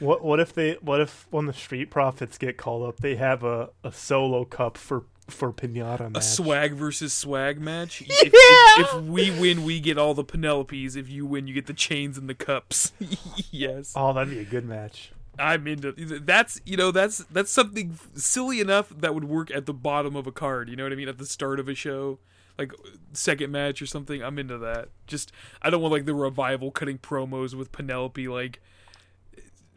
What 0.00 0.22
what 0.22 0.40
if 0.40 0.52
they 0.52 0.74
what 0.80 1.00
if 1.00 1.26
when 1.30 1.46
the 1.46 1.52
Street 1.52 1.90
Profits 1.90 2.38
get 2.38 2.56
called 2.56 2.88
up, 2.88 3.00
they 3.00 3.16
have 3.16 3.42
a, 3.44 3.70
a 3.84 3.92
solo 3.92 4.44
cup 4.44 4.76
for 4.76 5.04
for 5.28 5.52
pinata 5.52 6.14
A 6.16 6.20
swag 6.20 6.72
versus 6.74 7.12
swag 7.12 7.60
match. 7.60 8.02
If, 8.02 8.32
if, 8.34 8.94
if 8.94 9.02
we 9.02 9.30
win, 9.30 9.64
we 9.64 9.80
get 9.80 9.96
all 9.96 10.14
the 10.14 10.24
Penelopes. 10.24 10.96
If 10.96 11.08
you 11.08 11.24
win, 11.24 11.46
you 11.46 11.54
get 11.54 11.66
the 11.66 11.72
chains 11.72 12.18
and 12.18 12.28
the 12.28 12.34
cups. 12.34 12.92
yes, 13.50 13.92
Oh, 13.96 14.12
that'd 14.12 14.32
be 14.32 14.40
a 14.40 14.44
good 14.44 14.64
match. 14.64 15.12
I'm 15.38 15.66
into. 15.66 15.92
That's 15.92 16.60
you 16.66 16.76
know 16.76 16.90
that's 16.90 17.18
that's 17.30 17.50
something 17.50 17.98
silly 18.14 18.60
enough 18.60 18.90
that 18.90 19.14
would 19.14 19.24
work 19.24 19.50
at 19.50 19.64
the 19.66 19.72
bottom 19.72 20.14
of 20.16 20.26
a 20.26 20.32
card. 20.32 20.68
You 20.68 20.76
know 20.76 20.82
what 20.82 20.92
I 20.92 20.96
mean? 20.96 21.08
At 21.08 21.18
the 21.18 21.24
start 21.26 21.58
of 21.58 21.68
a 21.68 21.74
show, 21.74 22.18
like 22.58 22.72
second 23.14 23.50
match 23.50 23.80
or 23.80 23.86
something. 23.86 24.22
I'm 24.22 24.38
into 24.38 24.58
that. 24.58 24.88
Just 25.06 25.32
I 25.62 25.70
don't 25.70 25.80
want 25.80 25.92
like 25.92 26.04
the 26.04 26.14
revival 26.14 26.70
cutting 26.70 26.98
promos 26.98 27.54
with 27.54 27.72
Penelope 27.72 28.28
like 28.28 28.60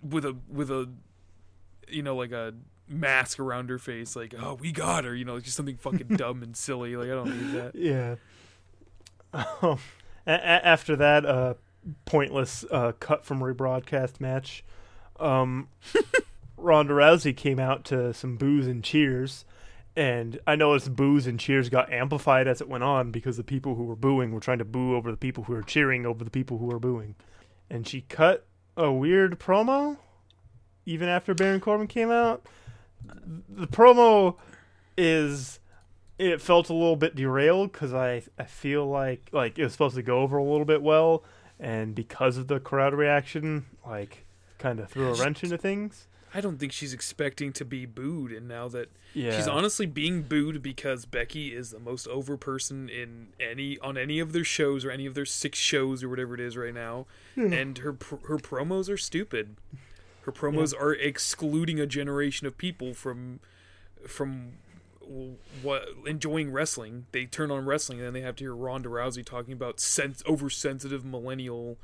with 0.09 0.25
a 0.25 0.35
with 0.49 0.69
a 0.71 0.89
you 1.89 2.01
know 2.03 2.15
like 2.15 2.31
a 2.31 2.53
mask 2.87 3.39
around 3.39 3.69
her 3.69 3.79
face 3.79 4.15
like 4.15 4.33
oh 4.39 4.53
we 4.55 4.71
got 4.71 5.03
her 5.05 5.15
you 5.15 5.25
know 5.25 5.39
just 5.39 5.55
something 5.57 5.77
fucking 5.77 6.07
dumb 6.17 6.43
and 6.43 6.55
silly 6.55 6.95
like 6.95 7.07
i 7.07 7.11
don't 7.13 7.29
need 7.41 7.53
that 7.55 7.73
Yeah. 7.75 8.15
Um, 9.33 9.79
a- 10.25 10.31
a- 10.31 10.65
after 10.65 10.95
that 10.95 11.25
uh, 11.25 11.53
pointless 12.05 12.63
uh, 12.71 12.93
cut 12.99 13.25
from 13.25 13.39
rebroadcast 13.39 14.19
match, 14.21 14.63
um, 15.19 15.67
Ronda 16.57 16.93
Rousey 16.93 17.35
came 17.35 17.59
out 17.59 17.83
to 17.85 18.13
some 18.13 18.37
boos 18.37 18.65
and 18.65 18.81
cheers, 18.83 19.43
and 19.95 20.39
I 20.47 20.55
noticed 20.55 20.95
boos 20.95 21.27
and 21.27 21.37
cheers 21.39 21.67
got 21.69 21.91
amplified 21.91 22.47
as 22.47 22.61
it 22.61 22.69
went 22.69 22.83
on 22.85 23.11
because 23.11 23.35
the 23.37 23.43
people 23.43 23.75
who 23.75 23.83
were 23.83 23.95
booing 23.95 24.31
were 24.31 24.39
trying 24.39 24.59
to 24.59 24.65
boo 24.65 24.95
over 24.95 25.11
the 25.11 25.17
people 25.17 25.43
who 25.43 25.53
were 25.53 25.61
cheering 25.63 26.05
over 26.05 26.23
the 26.23 26.31
people 26.31 26.57
who 26.59 26.67
were 26.67 26.79
booing, 26.79 27.15
and 27.69 27.85
she 27.85 28.01
cut 28.01 28.45
a 28.77 28.91
weird 28.91 29.39
promo. 29.39 29.97
Even 30.85 31.09
after 31.09 31.33
Baron 31.33 31.59
Corbin 31.59 31.87
came 31.87 32.11
out, 32.11 32.45
the 33.49 33.67
promo 33.67 34.37
is 34.97 35.59
it 36.17 36.41
felt 36.41 36.69
a 36.69 36.73
little 36.73 36.95
bit 36.95 37.15
derailed 37.15 37.71
because 37.71 37.93
I 37.93 38.23
I 38.37 38.45
feel 38.45 38.87
like 38.87 39.29
like 39.31 39.57
it 39.57 39.63
was 39.63 39.71
supposed 39.73 39.95
to 39.95 40.03
go 40.03 40.19
over 40.19 40.37
a 40.37 40.43
little 40.43 40.65
bit 40.65 40.81
well, 40.81 41.23
and 41.59 41.95
because 41.95 42.37
of 42.37 42.47
the 42.47 42.59
crowd 42.59 42.93
reaction, 42.93 43.65
like 43.85 44.25
kind 44.57 44.79
of 44.79 44.89
threw 44.89 45.09
a 45.09 45.13
wrench 45.15 45.43
into 45.43 45.57
things. 45.57 46.07
I 46.35 46.41
don't 46.41 46.59
think 46.59 46.71
she's 46.71 46.93
expecting 46.93 47.51
to 47.53 47.65
be 47.65 47.85
booed 47.85 48.31
and 48.31 48.47
now 48.47 48.67
that 48.67 48.89
Yeah, 49.13 49.35
she's 49.35 49.47
honestly 49.47 49.85
being 49.85 50.23
booed 50.23 50.61
because 50.61 51.05
becky 51.05 51.55
is 51.55 51.71
the 51.71 51.79
most 51.79 52.07
over 52.07 52.37
person 52.37 52.89
in 52.89 53.27
any 53.39 53.79
on 53.79 53.97
any 53.97 54.19
of 54.19 54.33
their 54.33 54.43
shows 54.43 54.85
or 54.85 54.91
any 54.91 55.05
of 55.05 55.13
their 55.15 55.25
six 55.25 55.57
shows 55.57 56.03
or 56.03 56.09
whatever 56.09 56.35
it 56.35 56.39
is 56.39 56.57
right 56.57 56.73
now 56.73 57.05
hmm. 57.33 57.51
and 57.53 57.77
her 57.79 57.93
pr- 57.93 58.27
her 58.27 58.37
promos 58.37 58.89
are 58.89 58.97
stupid. 58.97 59.55
Her 60.21 60.31
promos 60.31 60.73
are 60.73 60.93
excluding 60.93 61.79
a 61.79 61.85
generation 61.85 62.47
of 62.47 62.57
people 62.57 62.93
from 62.93 63.39
from 64.07 64.53
what 65.61 65.87
enjoying 66.05 66.51
wrestling. 66.51 67.05
They 67.11 67.25
turn 67.25 67.51
on 67.51 67.65
wrestling 67.65 67.99
and 67.99 68.07
then 68.07 68.13
they 68.13 68.21
have 68.21 68.35
to 68.37 68.43
hear 68.43 68.55
Ronda 68.55 68.89
Rousey 68.89 69.23
talking 69.23 69.53
about 69.53 69.79
sense 69.79 70.23
oversensitive 70.27 71.05
millennial 71.05 71.77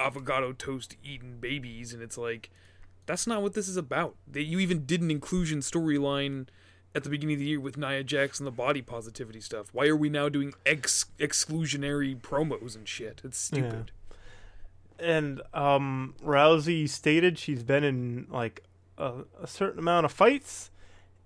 avocado 0.00 0.52
toast 0.52 0.96
eating 1.04 1.36
babies, 1.40 1.92
and 1.92 2.02
it's 2.02 2.16
like 2.16 2.50
that's 3.08 3.26
not 3.26 3.42
what 3.42 3.54
this 3.54 3.66
is 3.68 3.78
about. 3.78 4.14
They, 4.30 4.42
you 4.42 4.60
even 4.60 4.84
did 4.84 5.00
an 5.00 5.10
inclusion 5.10 5.60
storyline 5.60 6.46
at 6.94 7.04
the 7.04 7.10
beginning 7.10 7.36
of 7.36 7.40
the 7.40 7.46
year 7.46 7.60
with 7.60 7.78
Nia 7.78 8.04
Jax 8.04 8.38
and 8.38 8.46
the 8.46 8.52
body 8.52 8.82
positivity 8.82 9.40
stuff. 9.40 9.68
Why 9.72 9.86
are 9.86 9.96
we 9.96 10.10
now 10.10 10.28
doing 10.28 10.52
ex- 10.66 11.06
exclusionary 11.18 12.20
promos 12.20 12.76
and 12.76 12.86
shit? 12.86 13.22
It's 13.24 13.38
stupid. 13.38 13.92
And 14.98 15.40
um, 15.54 16.16
Rousey 16.22 16.86
stated 16.86 17.38
she's 17.38 17.62
been 17.62 17.82
in 17.82 18.26
like 18.30 18.64
a, 18.98 19.22
a 19.42 19.46
certain 19.46 19.78
amount 19.78 20.04
of 20.04 20.12
fights, 20.12 20.70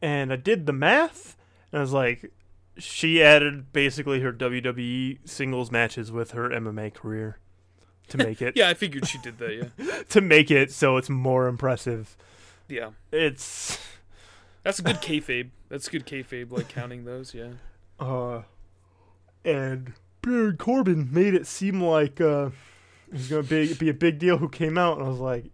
and 0.00 0.32
I 0.32 0.36
did 0.36 0.66
the 0.66 0.72
math, 0.72 1.36
and 1.72 1.80
I 1.80 1.82
was 1.82 1.92
like, 1.92 2.30
she 2.78 3.22
added 3.22 3.72
basically 3.72 4.20
her 4.20 4.32
WWE 4.32 5.18
singles 5.28 5.72
matches 5.72 6.12
with 6.12 6.30
her 6.30 6.48
MMA 6.48 6.94
career 6.94 7.38
to 8.12 8.18
make 8.18 8.40
it 8.40 8.56
Yeah, 8.56 8.68
I 8.70 8.74
figured 8.74 9.06
she 9.06 9.18
did 9.18 9.39
that. 9.39 9.72
Yeah, 9.78 10.02
to 10.10 10.20
make 10.20 10.51
it 10.51 10.70
so 10.72 10.97
it's 10.97 11.10
more 11.10 11.47
impressive. 11.48 12.16
yeah. 12.68 12.90
It's 13.10 13.78
That's 14.62 14.78
a 14.78 14.82
good 14.82 14.97
kayfabe. 14.97 15.51
That's 15.68 15.89
a 15.89 15.90
good 15.90 16.06
kayfabe, 16.06 16.51
like 16.52 16.68
counting 16.68 17.05
those. 17.05 17.34
Yeah. 17.34 17.52
uh, 18.01 18.43
and 19.44 19.93
Baron 20.22 20.56
Corbin 20.56 21.09
made 21.12 21.34
it 21.34 21.47
seem 21.47 21.80
like 21.82 22.20
uh, 22.20 22.51
it 23.09 23.14
was 23.14 23.28
gonna 23.28 23.43
be 23.43 23.74
be 23.74 23.89
a 23.89 23.94
big 23.94 24.18
deal 24.20 24.39
who 24.39 24.48
came 24.48 24.78
out, 24.78 24.97
and 24.98 25.06
I 25.06 25.09
was 25.10 25.18
like, 25.18 25.47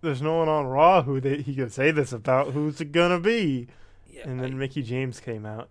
"There's 0.00 0.22
no 0.22 0.38
one 0.38 0.48
on 0.48 0.64
Raw 0.66 1.02
who 1.02 1.20
they, 1.20 1.42
he 1.42 1.54
could 1.54 1.70
say 1.72 1.90
this 1.90 2.12
about. 2.12 2.52
Who's 2.54 2.80
it 2.80 2.92
gonna 2.92 3.20
be?" 3.20 3.68
Yeah. 4.10 4.22
And 4.28 4.40
then 4.40 4.52
I- 4.52 4.56
Mickie 4.56 4.82
James 4.82 5.20
came 5.20 5.44
out. 5.44 5.68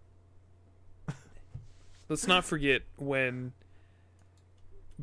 let's 2.09 2.27
not 2.27 2.43
forget 2.45 2.81
when 2.97 3.53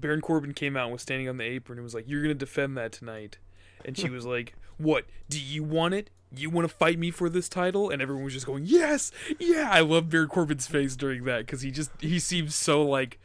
Baron 0.01 0.20
Corbin 0.20 0.55
came 0.55 0.77
out 0.77 0.85
and 0.85 0.93
was 0.93 1.03
standing 1.03 1.29
on 1.29 1.37
the 1.37 1.45
apron 1.45 1.79
and 1.79 1.85
was 1.85 1.95
like, 1.95 2.05
"You're 2.09 2.23
gonna 2.23 2.35
defend 2.35 2.77
that 2.77 2.93
tonight," 2.93 3.39
and 3.85 3.97
she 3.97 4.09
was 4.11 4.25
like, 4.27 4.55
"What? 4.79 5.05
Do 5.29 5.41
you 5.41 5.62
want 5.62 5.95
it? 5.95 6.11
You 6.35 6.51
want 6.51 6.69
to 6.69 6.75
fight 6.75 6.99
me 6.99 7.11
for 7.11 7.29
this 7.29 7.49
title?" 7.49 7.91
And 7.91 8.01
everyone 8.03 8.25
was 8.25 8.35
just 8.35 8.47
going, 8.47 8.65
"Yes, 8.66 9.11
yeah." 9.39 9.69
I 9.70 9.81
love 9.81 10.09
Baron 10.11 10.29
Corbin's 10.29 10.66
face 10.66 10.97
during 10.97 11.25
that 11.25 11.47
because 11.47 11.62
he 11.62 11.70
just 11.70 11.91
he 12.01 12.19
seems 12.19 12.55
so 12.55 12.83
like 12.83 13.19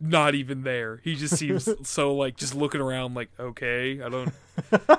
not 0.00 0.34
even 0.34 0.62
there. 0.62 1.00
He 1.02 1.14
just 1.14 1.36
seems 1.36 1.68
so 1.88 2.14
like 2.14 2.36
just 2.36 2.54
looking 2.54 2.80
around 2.80 3.14
like, 3.14 3.30
"Okay, 3.38 4.00
I 4.02 4.08
don't. 4.08 4.32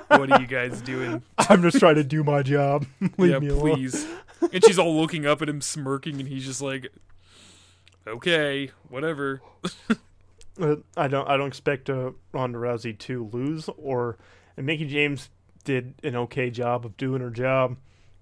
What 0.08 0.32
are 0.32 0.40
you 0.40 0.46
guys 0.46 0.80
doing?" 0.80 1.22
I'm 1.38 1.62
just 1.62 1.78
trying 1.78 1.94
to 1.96 2.04
do 2.04 2.24
my 2.24 2.42
job. 2.42 2.86
Leave 3.18 3.32
yeah, 3.32 3.38
me 3.38 3.48
alone. 3.48 3.74
please. 3.74 4.06
and 4.52 4.64
she's 4.64 4.78
all 4.78 4.98
looking 4.98 5.26
up 5.26 5.42
at 5.42 5.48
him, 5.48 5.60
smirking, 5.60 6.18
and 6.18 6.28
he's 6.28 6.44
just 6.44 6.60
like, 6.62 6.88
"Okay, 8.06 8.70
whatever." 8.88 9.40
I 10.96 11.08
don't. 11.08 11.28
I 11.28 11.36
don't 11.36 11.48
expect 11.48 11.88
uh, 11.90 12.12
Ronda 12.32 12.58
Rousey 12.58 12.98
to 13.00 13.28
lose. 13.32 13.68
Or 13.76 14.18
and 14.56 14.66
Mickie 14.66 14.86
James 14.86 15.30
did 15.64 15.94
an 16.02 16.16
okay 16.16 16.50
job 16.50 16.84
of 16.86 16.96
doing 16.96 17.20
her 17.20 17.30
job. 17.30 17.76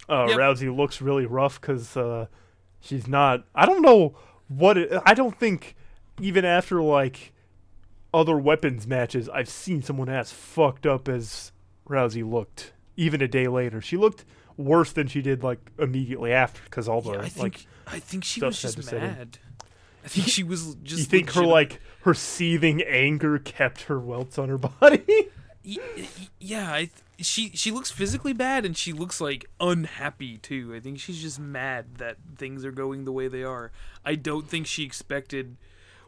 Uh, 0.08 0.26
Yep. 0.28 0.38
Rousey 0.38 0.74
looks 0.76 1.02
really 1.02 1.26
rough 1.26 1.60
because 1.60 1.96
uh, 1.96 2.26
she's 2.80 3.06
not. 3.06 3.44
I 3.54 3.66
don't 3.66 3.82
know 3.82 4.16
what. 4.48 4.78
It, 4.78 4.92
I 5.04 5.14
don't 5.14 5.38
think 5.38 5.76
even 6.20 6.44
after 6.44 6.82
like 6.82 7.32
other 8.14 8.38
weapons 8.38 8.86
matches, 8.86 9.28
I've 9.28 9.48
seen 9.48 9.82
someone 9.82 10.08
as 10.08 10.32
fucked 10.32 10.86
up 10.86 11.08
as 11.08 11.52
Rousey 11.88 12.28
looked. 12.28 12.72
Even 12.96 13.22
a 13.22 13.28
day 13.28 13.46
later, 13.46 13.80
she 13.80 13.96
looked 13.96 14.24
worse 14.56 14.92
than 14.92 15.06
she 15.06 15.22
did 15.22 15.42
like 15.42 15.60
immediately 15.78 16.32
after 16.32 16.60
because 16.64 16.88
all 16.88 17.00
the 17.00 17.12
Yeah, 17.12 17.20
I 17.20 17.28
think 17.28 17.42
like. 17.42 17.66
I 17.86 17.98
think 18.00 18.24
she 18.24 18.40
was 18.40 18.60
just 18.60 18.92
mad. 18.92 19.38
I 20.04 20.08
think 20.08 20.28
she 20.28 20.42
was 20.42 20.76
just. 20.82 20.98
You 20.98 21.04
think 21.04 21.32
her 21.32 21.44
like 21.44 21.80
her 22.02 22.14
seething 22.14 22.82
anger 22.82 23.38
kept 23.38 23.82
her 23.82 23.98
welts 23.98 24.38
on 24.38 24.48
her 24.48 24.58
body? 24.58 25.30
Yeah, 26.40 26.72
I 26.72 26.90
she 27.18 27.50
she 27.50 27.70
looks 27.70 27.90
physically 27.90 28.32
bad 28.32 28.64
and 28.64 28.76
she 28.76 28.92
looks 28.92 29.20
like 29.20 29.46
unhappy 29.60 30.38
too. 30.38 30.72
I 30.74 30.80
think 30.80 30.98
she's 30.98 31.20
just 31.20 31.38
mad 31.38 31.96
that 31.96 32.16
things 32.36 32.64
are 32.64 32.72
going 32.72 33.04
the 33.04 33.12
way 33.12 33.28
they 33.28 33.42
are. 33.42 33.70
I 34.04 34.14
don't 34.14 34.48
think 34.48 34.66
she 34.66 34.84
expected 34.84 35.56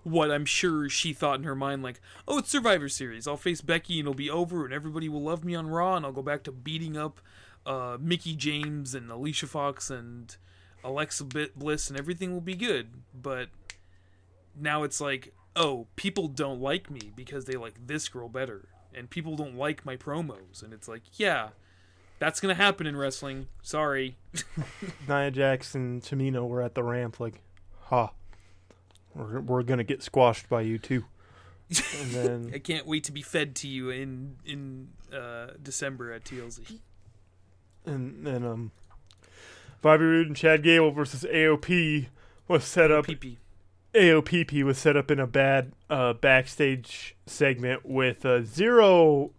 what 0.03 0.31
I'm 0.31 0.47
sure 0.47 0.89
she 0.89 1.13
thought 1.13 1.41
in 1.41 1.45
her 1.45 1.55
mind 1.55 1.83
like, 1.83 2.01
"Oh, 2.27 2.39
it's 2.39 2.49
Survivor 2.49 2.89
Series. 2.89 3.27
I'll 3.27 3.37
face 3.37 3.61
Becky 3.61 3.99
and 3.99 4.07
it'll 4.07 4.15
be 4.15 4.31
over 4.31 4.65
and 4.65 4.73
everybody 4.73 5.09
will 5.09 5.23
love 5.23 5.45
me 5.45 5.55
on 5.55 5.67
Raw 5.67 5.97
and 5.97 6.07
I'll 6.07 6.13
go 6.13 6.23
back 6.23 6.43
to 6.45 6.53
beating 6.53 6.97
up 6.97 7.21
uh, 7.67 7.99
Mickie 8.01 8.37
James 8.37 8.95
and 8.95 9.11
Alicia 9.11 9.47
Fox 9.49 9.91
and 9.91 10.35
Alexa 10.83 11.25
Bliss 11.25 11.91
and 11.91 11.99
everything 11.99 12.33
will 12.33 12.41
be 12.41 12.57
good." 12.57 12.91
But 13.13 13.49
now 14.57 14.83
it's 14.83 15.01
like, 15.01 15.33
"Oh, 15.57 15.87
people 15.97 16.29
don't 16.29 16.61
like 16.61 16.91
me 16.91 17.13
because 17.15 17.45
they 17.45 17.55
like 17.55 17.87
this 17.87 18.09
girl 18.09 18.29
better." 18.29 18.69
and 18.95 19.09
people 19.11 19.37
don't 19.37 19.57
like 19.57 19.85
my 19.85 19.97
promos 19.97 20.63
and 20.63 20.73
it's 20.73 20.89
like 20.89 21.03
yeah 21.15 21.49
that's 22.19 22.41
gonna 22.41 22.55
happen 22.55 22.87
in 22.87 22.97
wrestling 22.97 23.47
sorry 23.63 24.17
Nia 25.09 25.31
Jax 25.31 25.75
and 25.75 26.03
Tamina 26.03 26.47
were 26.47 26.63
at 26.63 26.75
the 26.75 26.83
ramp, 26.83 27.19
like, 27.19 27.41
ha, 27.81 28.13
we're, 29.15 29.41
we're 29.41 29.63
gonna 29.63 29.85
get 29.85 30.03
squashed 30.03 30.49
by 30.49 30.61
you 30.61 30.79
too. 30.79 31.05
And 32.15 32.53
i 32.55 32.59
can't 32.59 32.87
wait 32.87 33.05
to 33.05 33.13
be 33.13 33.23
fed 33.23 33.55
to 33.57 33.69
you 33.69 33.91
in 33.91 34.37
in 34.45 34.89
uh 35.13 35.49
december 35.63 36.13
at 36.13 36.25
TLC 36.25 36.81
and 37.87 38.27
then, 38.27 38.45
um, 38.45 38.73
Bobby 39.81 40.05
Roode 40.05 40.27
and 40.27 40.37
Chad 40.37 40.63
Gable 40.63 40.91
versus 40.91 41.25
AOP 41.25 42.09
was 42.47 42.65
set 42.65 42.91
up. 42.91 43.07
AOPP 43.95 44.63
was 44.63 44.79
set 44.79 44.97
up 44.97 45.11
in 45.11 45.19
a 45.19 45.27
bad 45.27 45.73
uh, 45.89 46.13
backstage 46.13 47.17
segment 47.27 47.85
with 47.85 48.25
uh, 48.25 48.43
zero 48.43 49.33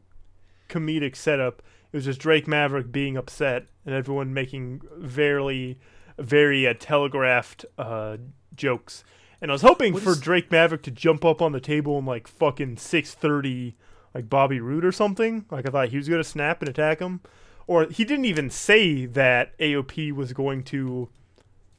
comedic 0.69 1.15
setup. 1.15 1.61
It 1.91 1.97
was 1.97 2.05
just 2.05 2.19
Drake 2.19 2.47
Maverick 2.47 2.91
being 2.91 3.15
upset 3.17 3.67
and 3.85 3.95
everyone 3.95 4.33
making 4.33 4.81
very, 4.97 5.77
very 6.17 6.67
uh, 6.67 6.73
telegraphed 6.79 7.65
uh, 7.77 8.17
jokes. 8.55 9.03
And 9.41 9.49
I 9.51 9.53
was 9.53 9.61
hoping 9.61 9.93
What 9.93 10.03
for 10.03 10.11
is- 10.11 10.19
Drake 10.21 10.51
Maverick 10.51 10.83
to 10.83 10.91
jump 10.91 11.23
up 11.25 11.41
on 11.41 11.51
the 11.53 11.59
table 11.61 11.97
and 11.97 12.05
like 12.07 12.27
fucking 12.27 12.77
six 12.77 13.13
thirty, 13.13 13.75
like 14.13 14.29
Bobby 14.29 14.59
Roode 14.59 14.85
or 14.85 14.91
something. 14.91 15.45
Like 15.49 15.67
I 15.67 15.71
thought 15.71 15.89
he 15.89 15.97
was 15.97 16.09
gonna 16.09 16.23
snap 16.23 16.61
and 16.61 16.69
attack 16.69 16.99
him, 16.99 17.21
or 17.67 17.85
he 17.85 18.03
didn't 18.05 18.25
even 18.25 18.49
say 18.49 19.05
that 19.07 19.57
AOP 19.59 20.11
was 20.11 20.33
going 20.33 20.63
to 20.65 21.09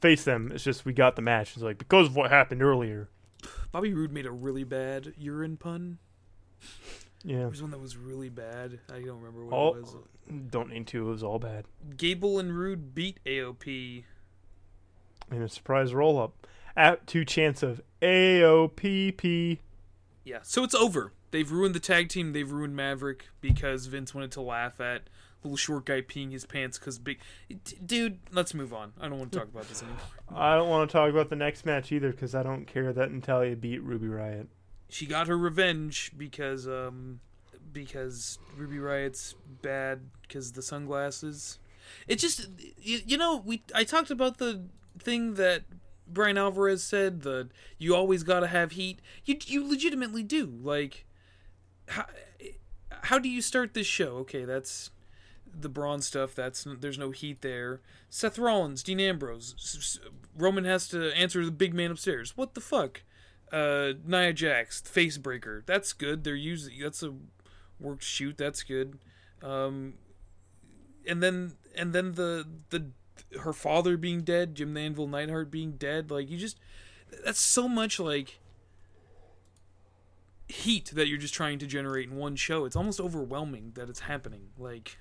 face 0.02 0.24
them. 0.24 0.52
It's 0.52 0.62
just 0.64 0.84
we 0.84 0.92
got 0.92 1.16
the 1.16 1.22
match. 1.22 1.52
It's 1.54 1.62
like 1.62 1.78
because 1.78 2.08
of 2.08 2.16
what 2.16 2.30
happened 2.30 2.62
earlier. 2.62 3.08
bobby 3.72 3.94
Roode 3.94 4.12
made 4.12 4.26
a 4.26 4.30
really 4.30 4.64
bad 4.64 5.14
urine 5.16 5.56
pun 5.56 5.98
Yeah, 7.24 7.38
there 7.38 7.48
was 7.48 7.62
one 7.62 7.70
that 7.70 7.80
was 7.80 7.96
really 7.96 8.28
bad 8.28 8.78
i 8.92 9.00
don't 9.00 9.18
remember 9.20 9.44
what 9.46 9.54
All- 9.54 9.74
it 9.74 9.80
was 9.80 9.96
don't 10.50 10.68
need 10.70 10.86
to. 10.88 11.08
It 11.08 11.10
was 11.10 11.22
all 11.22 11.38
bad. 11.38 11.64
gable 11.96 12.38
and 12.38 12.56
Roode 12.56 12.94
beat 12.94 13.18
aop 13.26 14.04
in 15.30 15.42
a 15.42 15.48
surprise 15.48 15.92
roll 15.94 16.20
up 16.20 16.46
at 16.76 17.06
two 17.06 17.24
chance 17.24 17.62
of 17.62 17.80
AOPP. 18.02 19.58
yeah 20.24 20.38
so 20.42 20.62
it's 20.64 20.74
over 20.74 21.12
they've 21.32 21.50
ruined 21.50 21.74
the 21.74 21.80
tag 21.80 22.08
team 22.08 22.32
they've 22.32 22.50
ruined 22.52 22.76
maverick 22.76 23.26
because 23.40 23.86
vince 23.86 24.14
wanted 24.14 24.30
to 24.32 24.40
laugh 24.40 24.80
at 24.80 25.02
little 25.44 25.56
short 25.56 25.85
guy 25.85 26.01
peeing 26.01 26.31
his 26.32 26.47
pants 26.47 26.78
because 26.78 26.98
big 26.98 27.19
dude 27.85 28.19
let's 28.32 28.55
move 28.55 28.73
on 28.73 28.93
i 29.01 29.09
don't 29.09 29.19
want 29.19 29.32
to 29.32 29.39
talk 29.39 29.48
about 29.48 29.69
this 29.69 29.82
anymore 29.82 30.01
I 30.35 30.55
don't 30.55 30.70
want 30.70 30.89
to 30.89 30.93
talk 30.93 31.10
about 31.10 31.28
the 31.28 31.36
next 31.36 31.66
match 31.66 31.93
either 31.93 32.10
because 32.10 32.35
I 32.35 32.43
don't 32.43 32.64
care 32.64 32.90
that 32.90 33.12
Natalya 33.12 33.55
beat 33.55 33.82
Ruby 33.82 34.06
Riott. 34.06 34.47
she 34.89 35.05
got 35.05 35.28
her 35.28 35.36
revenge 35.36 36.12
because 36.16 36.66
um 36.66 37.20
because 37.73 38.39
Ruby 38.56 38.77
Riott's 38.78 39.35
bad 39.62 40.01
because 40.23 40.52
the 40.52 40.62
sunglasses. 40.62 41.59
It 42.06 42.16
just 42.16 42.48
you, 42.78 43.01
you 43.05 43.16
know 43.16 43.43
we 43.44 43.62
I 43.74 43.85
talked 43.85 44.10
about 44.10 44.39
the 44.39 44.62
thing 44.98 45.35
that 45.35 45.62
Bryan 46.06 46.39
Alvarez 46.39 46.82
said 46.82 47.23
the 47.23 47.48
you 47.78 47.94
always 47.94 48.23
got 48.23 48.40
to 48.40 48.47
have 48.47 48.73
heat. 48.73 49.01
You 49.24 49.36
you 49.47 49.69
legitimately 49.69 50.23
do. 50.23 50.59
Like 50.62 51.06
how 51.89 52.06
how 53.05 53.19
do 53.19 53.28
you 53.28 53.40
start 53.40 53.74
this 53.74 53.86
show? 53.86 54.16
Okay, 54.19 54.44
that's 54.44 54.90
the 55.58 55.68
Braun 55.68 56.00
stuff. 56.00 56.34
That's 56.34 56.66
there's 56.80 56.98
no 56.98 57.10
heat 57.10 57.42
there. 57.42 57.80
Seth 58.08 58.38
Rollins, 58.38 58.82
Dean 58.82 59.00
Ambrose, 59.00 59.98
Roman 60.36 60.64
has 60.64 60.88
to 60.88 61.12
answer 61.16 61.44
the 61.44 61.50
big 61.50 61.74
man 61.74 61.90
upstairs. 61.90 62.36
What 62.36 62.54
the 62.54 62.60
fuck? 62.60 63.02
uh 63.52 63.92
Nia 64.04 64.32
Jax 64.32 64.80
face 64.80 65.18
breaker. 65.18 65.62
That's 65.66 65.92
good. 65.92 66.24
They're 66.24 66.34
using 66.34 66.74
that's 66.80 67.02
a 67.02 67.14
worked 67.78 68.02
shoot. 68.02 68.38
That's 68.38 68.62
good. 68.62 68.98
Um 69.42 69.94
and 71.06 71.22
then 71.22 71.52
and 71.76 71.92
then 71.92 72.12
the 72.12 72.46
the 72.70 72.86
her 73.40 73.52
father 73.52 73.96
being 73.96 74.22
dead, 74.22 74.54
Jim 74.54 74.76
Anvil 74.76 75.06
Neidhart 75.06 75.50
being 75.50 75.72
dead. 75.72 76.10
Like 76.10 76.30
you 76.30 76.38
just 76.38 76.58
that's 77.24 77.40
so 77.40 77.68
much 77.68 78.00
like 78.00 78.38
heat 80.48 80.90
that 80.94 81.08
you're 81.08 81.18
just 81.18 81.34
trying 81.34 81.58
to 81.58 81.66
generate 81.66 82.08
in 82.08 82.16
one 82.16 82.36
show. 82.36 82.64
It's 82.64 82.76
almost 82.76 83.00
overwhelming 83.00 83.72
that 83.74 83.90
it's 83.90 84.00
happening. 84.00 84.48
Like 84.58 84.98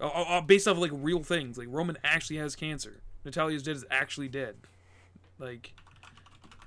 uh, 0.00 0.06
uh, 0.06 0.40
based 0.40 0.66
off 0.66 0.72
of 0.72 0.78
like 0.78 0.92
real 0.94 1.22
things. 1.22 1.58
Like 1.58 1.68
Roman 1.70 1.98
actually 2.02 2.36
has 2.38 2.56
cancer. 2.56 3.02
Natalya's 3.24 3.62
dead 3.62 3.76
is 3.76 3.84
actually 3.90 4.28
dead. 4.28 4.56
Like, 5.38 5.74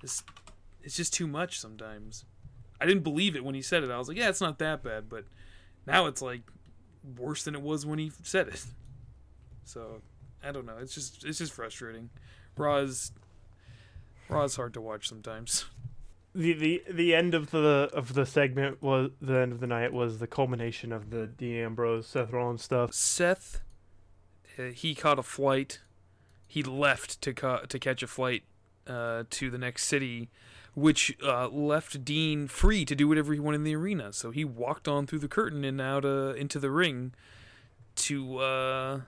it's 0.01 0.23
it's 0.83 0.95
just 0.95 1.13
too 1.13 1.27
much 1.27 1.59
sometimes. 1.59 2.25
I 2.79 2.85
didn't 2.85 3.03
believe 3.03 3.35
it 3.35 3.43
when 3.43 3.55
he 3.55 3.61
said 3.61 3.83
it. 3.83 3.91
I 3.91 3.97
was 3.97 4.07
like, 4.07 4.17
yeah, 4.17 4.29
it's 4.29 4.41
not 4.41 4.59
that 4.59 4.83
bad, 4.83 5.09
but 5.09 5.25
now 5.87 6.05
it's 6.07 6.21
like 6.21 6.41
worse 7.17 7.43
than 7.43 7.55
it 7.55 7.61
was 7.61 7.85
when 7.85 7.99
he 7.99 8.11
said 8.23 8.47
it. 8.49 8.63
So 9.65 10.01
I 10.43 10.51
don't 10.51 10.65
know. 10.65 10.75
It's 10.81 10.93
just 10.93 11.23
it's 11.23 11.37
just 11.37 11.53
frustrating. 11.53 12.09
Raw's 12.57 13.13
Raw's 14.27 14.57
hard 14.57 14.73
to 14.73 14.81
watch 14.81 15.07
sometimes. 15.07 15.65
The, 16.35 16.53
the 16.53 16.83
the 16.91 17.13
end 17.13 17.35
of 17.35 17.51
the 17.51 17.89
of 17.93 18.15
the 18.15 18.25
segment 18.25 18.81
was 18.81 19.11
the 19.21 19.37
end 19.37 19.51
of 19.51 19.59
the 19.59 19.67
night 19.67 19.93
was 19.93 20.17
the 20.17 20.25
culmination 20.25 20.91
of 20.91 21.11
the 21.11 21.27
Dean 21.27 21.57
Ambrose 21.57 22.07
Seth 22.07 22.31
Rollins 22.31 22.63
stuff. 22.63 22.91
Seth, 22.91 23.61
uh, 24.57 24.63
he 24.63 24.95
caught 24.95 25.19
a 25.19 25.23
flight. 25.23 25.81
He 26.47 26.63
left 26.63 27.21
to 27.21 27.33
ca- 27.33 27.65
to 27.69 27.77
catch 27.77 28.01
a 28.01 28.07
flight 28.07 28.43
uh, 28.87 29.25
to 29.29 29.51
the 29.51 29.59
next 29.59 29.85
city, 29.85 30.29
which 30.73 31.15
uh, 31.23 31.49
left 31.49 32.03
Dean 32.03 32.47
free 32.47 32.83
to 32.83 32.95
do 32.95 33.07
whatever 33.07 33.33
he 33.33 33.39
wanted 33.39 33.57
in 33.57 33.63
the 33.63 33.75
arena. 33.75 34.11
So 34.11 34.31
he 34.31 34.43
walked 34.43 34.87
on 34.87 35.05
through 35.05 35.19
the 35.19 35.27
curtain 35.27 35.63
and 35.63 35.79
out 35.79 36.03
uh, 36.03 36.33
into 36.33 36.59
the 36.59 36.71
ring 36.71 37.13
to 37.95 38.39
uh, 38.39 39.01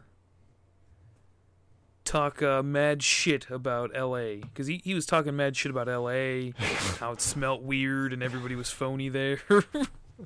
talk 2.06 2.42
uh, 2.42 2.64
mad 2.64 3.04
shit 3.04 3.50
about 3.50 3.92
L.A. 3.94 4.38
Because 4.38 4.68
he, 4.68 4.82
he 4.84 4.94
was 4.94 5.06
talking 5.06 5.36
mad 5.36 5.58
shit 5.58 5.70
about 5.72 5.90
L.A., 5.90 6.52
how 7.00 7.12
it 7.12 7.20
smelt 7.22 7.62
weird 7.64 8.14
and 8.14 8.24
everybody 8.24 8.56
was 8.56 8.70
phony 8.70 9.10
there. 9.10 9.40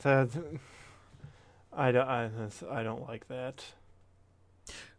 That 0.03 0.29
I 1.73 1.91
don't 1.91 2.07
I, 2.07 2.29
I 2.69 2.83
don't 2.83 3.07
like 3.07 3.27
that. 3.27 3.63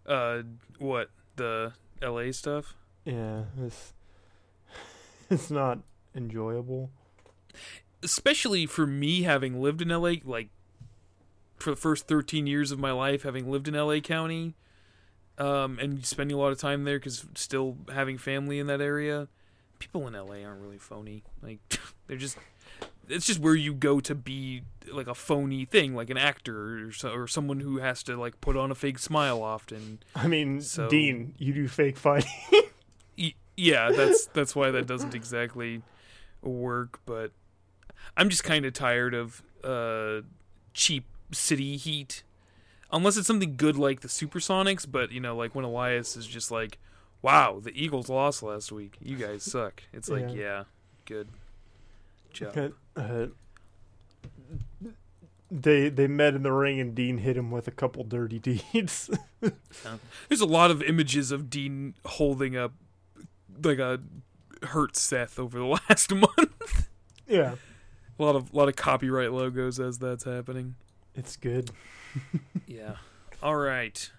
uh, 0.04 0.42
what 0.80 1.10
the 1.36 1.74
L.A. 2.02 2.32
stuff? 2.32 2.74
Yeah, 3.04 3.44
it's 3.62 3.92
it's 5.30 5.48
not 5.48 5.78
enjoyable. 6.14 6.90
especially 8.02 8.66
for 8.66 8.84
me 8.84 9.22
having 9.22 9.62
lived 9.62 9.80
in 9.80 9.88
LA 9.90 10.14
like 10.24 10.48
for 11.56 11.70
the 11.70 11.76
first 11.76 12.08
13 12.08 12.48
years 12.48 12.72
of 12.72 12.78
my 12.80 12.90
life 12.90 13.22
having 13.22 13.48
lived 13.48 13.68
in 13.68 13.74
LA 13.74 14.00
County 14.00 14.54
um 15.40 15.78
and 15.80 16.04
spending 16.06 16.36
a 16.36 16.38
lot 16.40 16.52
of 16.52 16.58
time 16.58 16.84
there 16.84 17.00
cuz 17.00 17.24
still 17.34 17.76
having 17.92 18.18
family 18.18 18.58
in 18.58 18.66
that 18.68 18.80
area 18.80 19.26
people 19.78 20.06
in 20.06 20.12
LA 20.14 20.44
aren't 20.46 20.60
really 20.60 20.78
phony 20.78 21.22
like 21.42 21.58
they're 22.06 22.16
just 22.16 22.36
it's 23.08 23.26
just 23.26 23.40
where 23.40 23.56
you 23.56 23.74
go 23.74 23.98
to 23.98 24.14
be 24.14 24.62
like 24.92 25.08
a 25.08 25.14
phony 25.14 25.64
thing 25.64 25.94
like 25.96 26.10
an 26.10 26.16
actor 26.16 26.86
or, 26.88 26.92
so, 26.92 27.10
or 27.12 27.26
someone 27.26 27.58
who 27.60 27.78
has 27.78 28.02
to 28.04 28.16
like 28.16 28.40
put 28.40 28.56
on 28.56 28.70
a 28.70 28.74
fake 28.74 28.98
smile 29.00 29.42
often 29.42 29.98
I 30.14 30.28
mean, 30.28 30.60
So- 30.60 30.88
Dean, 30.88 31.34
you 31.38 31.52
do 31.52 31.66
fake 31.68 31.96
fighting. 31.96 32.30
Y- 33.18 33.34
yeah, 33.56 33.90
that's 33.90 34.26
that's 34.26 34.54
why 34.56 34.70
that 34.70 34.86
doesn't 34.86 35.14
exactly 35.14 35.82
work. 36.40 37.00
But 37.04 37.32
I'm 38.16 38.28
just 38.30 38.44
kind 38.44 38.64
of 38.64 38.72
tired 38.72 39.12
of 39.12 39.42
uh, 39.64 40.22
cheap 40.72 41.04
city 41.32 41.76
heat, 41.76 42.22
unless 42.92 43.16
it's 43.16 43.26
something 43.26 43.56
good 43.56 43.76
like 43.76 44.00
the 44.00 44.08
Supersonics. 44.08 44.86
But 44.90 45.12
you 45.12 45.20
know, 45.20 45.36
like 45.36 45.54
when 45.54 45.64
Elias 45.64 46.16
is 46.16 46.26
just 46.26 46.50
like, 46.50 46.78
"Wow, 47.22 47.60
the 47.62 47.70
Eagles 47.74 48.08
lost 48.08 48.42
last 48.42 48.72
week. 48.72 48.96
You 49.02 49.16
guys 49.16 49.42
suck." 49.50 49.82
It's 49.92 50.08
like, 50.08 50.28
Yeah. 50.28 50.34
yeah, 50.34 50.64
good 51.06 51.28
job. 52.32 52.72
Uh, 52.96 53.00
uh, 53.00 53.26
they 55.50 55.88
they 55.88 56.06
met 56.06 56.34
in 56.34 56.42
the 56.44 56.52
ring 56.52 56.78
and 56.78 56.94
Dean 56.94 57.18
hit 57.18 57.36
him 57.36 57.50
with 57.50 57.66
a 57.66 57.72
couple 57.72 58.04
dirty 58.04 58.38
deeds. 58.72 59.10
There's 60.28 60.40
a 60.40 60.46
lot 60.46 60.70
of 60.70 60.82
images 60.82 61.32
of 61.32 61.50
Dean 61.50 61.94
holding 62.04 62.56
up 62.56 62.72
like 63.62 63.78
a 63.78 64.00
hurt 64.62 64.96
Seth 64.96 65.38
over 65.38 65.58
the 65.58 65.64
last 65.88 66.12
month. 66.14 66.88
yeah, 67.26 67.54
a 68.18 68.22
lot 68.22 68.36
of 68.36 68.52
a 68.52 68.56
lot 68.56 68.68
of 68.68 68.76
copyright 68.76 69.32
logos 69.32 69.80
as 69.80 69.98
that's 69.98 70.24
happening. 70.24 70.76
it's 71.16 71.36
good. 71.36 71.70
Yeah. 72.66 72.96
All 73.42 73.56
right. 73.56 74.10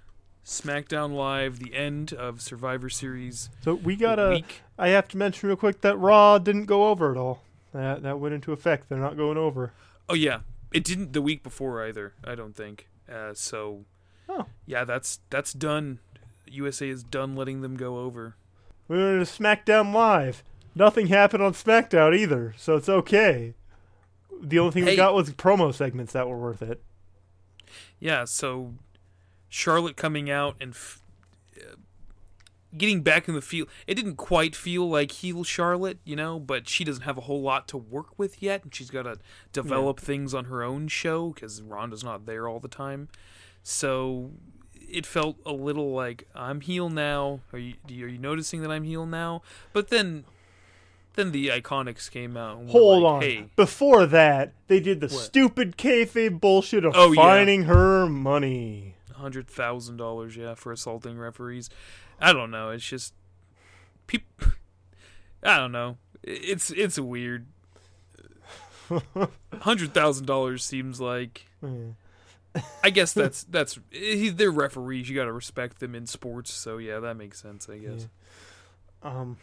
SmackDown 0.45 1.13
Live, 1.15 1.59
the 1.59 1.73
end 1.73 2.11
of 2.13 2.41
Survivor 2.41 2.89
Series 2.89 3.49
So 3.63 3.75
we 3.75 3.95
got 3.95 4.19
a. 4.19 4.31
week. 4.31 4.61
I 4.77 4.89
have 4.89 5.07
to 5.09 5.17
mention 5.17 5.47
real 5.47 5.55
quick 5.55 5.81
that 5.81 5.97
Raw 5.97 6.37
didn't 6.37 6.65
go 6.65 6.87
over 6.89 7.11
at 7.11 7.17
all. 7.17 7.43
That 7.73 8.03
that 8.03 8.19
went 8.19 8.35
into 8.35 8.51
effect. 8.51 8.89
They're 8.89 8.97
not 8.97 9.15
going 9.15 9.37
over. 9.37 9.71
Oh 10.09 10.13
yeah, 10.15 10.39
it 10.73 10.83
didn't 10.83 11.13
the 11.13 11.21
week 11.21 11.43
before 11.43 11.85
either. 11.85 12.13
I 12.23 12.35
don't 12.35 12.55
think. 12.55 12.87
Uh, 13.11 13.33
so. 13.33 13.85
Oh. 14.27 14.47
Yeah, 14.65 14.83
that's 14.83 15.19
that's 15.29 15.53
done. 15.53 15.99
USA 16.47 16.89
is 16.89 17.03
done 17.03 17.35
letting 17.35 17.61
them 17.61 17.77
go 17.77 17.99
over. 17.99 18.35
We 18.89 18.97
went 18.97 19.25
to 19.25 19.41
SmackDown 19.41 19.93
Live. 19.93 20.43
Nothing 20.75 21.07
happened 21.07 21.43
on 21.43 21.53
SmackDown 21.53 22.17
either, 22.17 22.53
so 22.57 22.75
it's 22.75 22.89
okay. 22.89 23.53
The 24.41 24.59
only 24.59 24.71
thing 24.71 24.85
we 24.85 24.95
got 24.95 25.13
was 25.13 25.29
promo 25.31 25.73
segments 25.73 26.11
that 26.13 26.27
were 26.27 26.37
worth 26.37 26.61
it. 26.61 26.81
Yeah, 27.99 28.25
so 28.25 28.73
Charlotte 29.49 29.97
coming 29.97 30.29
out 30.29 30.55
and 30.59 30.71
f- 30.73 31.01
uh, 31.57 31.75
getting 32.77 33.01
back 33.01 33.27
in 33.27 33.33
the 33.35 33.41
field. 33.41 33.67
It 33.87 33.95
didn't 33.95 34.15
quite 34.15 34.55
feel 34.55 34.89
like 34.89 35.11
heel 35.11 35.43
Charlotte, 35.43 35.99
you 36.05 36.15
know, 36.15 36.39
but 36.39 36.69
she 36.69 36.83
doesn't 36.83 37.03
have 37.03 37.17
a 37.17 37.21
whole 37.21 37.41
lot 37.41 37.67
to 37.69 37.77
work 37.77 38.17
with 38.17 38.41
yet, 38.41 38.63
and 38.63 38.73
she's 38.73 38.89
got 38.89 39.03
to 39.03 39.17
develop 39.53 39.99
things 39.99 40.33
on 40.33 40.45
her 40.45 40.63
own 40.63 40.87
show 40.87 41.29
because 41.31 41.61
Ronda's 41.61 42.03
not 42.03 42.25
there 42.25 42.47
all 42.47 42.59
the 42.59 42.67
time. 42.67 43.09
So 43.63 44.31
it 44.75 45.05
felt 45.05 45.37
a 45.45 45.51
little 45.53 45.93
like 45.93 46.27
I'm 46.35 46.61
heel 46.61 46.89
now. 46.89 47.41
Are 47.53 47.59
you 47.59 47.75
are 47.89 48.07
you 48.07 48.17
noticing 48.17 48.61
that 48.61 48.71
I'm 48.71 48.83
heel 48.83 49.05
now? 49.05 49.41
But 49.73 49.89
then. 49.89 50.25
Then 51.15 51.31
the 51.31 51.49
Iconics 51.49 52.09
came 52.09 52.37
out. 52.37 52.59
And 52.59 52.69
Hold 52.69 53.03
like, 53.03 53.13
on. 53.13 53.21
Hey, 53.21 53.45
Before 53.55 54.05
that, 54.05 54.53
they 54.67 54.79
did 54.79 55.01
the 55.01 55.07
What? 55.07 55.21
stupid 55.23 55.77
kayfabe 55.77 56.39
bullshit 56.39 56.85
of 56.85 56.93
Oh, 56.95 57.11
yeah. 57.11 57.63
her 57.63 58.07
money. 58.07 58.95
hundred 59.15 59.47
thousand 59.47 59.97
dollars, 59.97 60.35
yeah, 60.37 60.55
for 60.55 60.71
assaulting 60.71 61.17
referees. 61.17 61.69
I 62.19 62.31
don't 62.33 62.49
know. 62.51 62.69
It's 62.69 62.87
just 62.87 63.13
people. 64.07 64.47
I 65.43 65.57
don't 65.57 65.71
know. 65.71 65.97
It's 66.23 66.69
it's 66.71 66.97
weird. 66.99 67.47
Hundred 69.61 69.93
thousand 69.93 70.25
dollars 70.25 70.63
seems 70.63 70.99
like. 71.01 71.45
Yeah. 71.61 72.61
I 72.83 72.89
guess 72.89 73.13
that's 73.13 73.43
that's 73.49 73.79
they're 73.91 74.51
referees. 74.51 75.09
You 75.09 75.15
got 75.15 75.25
to 75.25 75.31
respect 75.33 75.79
them 75.79 75.95
in 75.95 76.05
sports. 76.07 76.51
So 76.53 76.77
yeah, 76.77 76.99
that 76.99 77.15
makes 77.15 77.41
sense. 77.41 77.67
I 77.69 77.77
guess. 77.77 78.07
Um, 79.03 79.37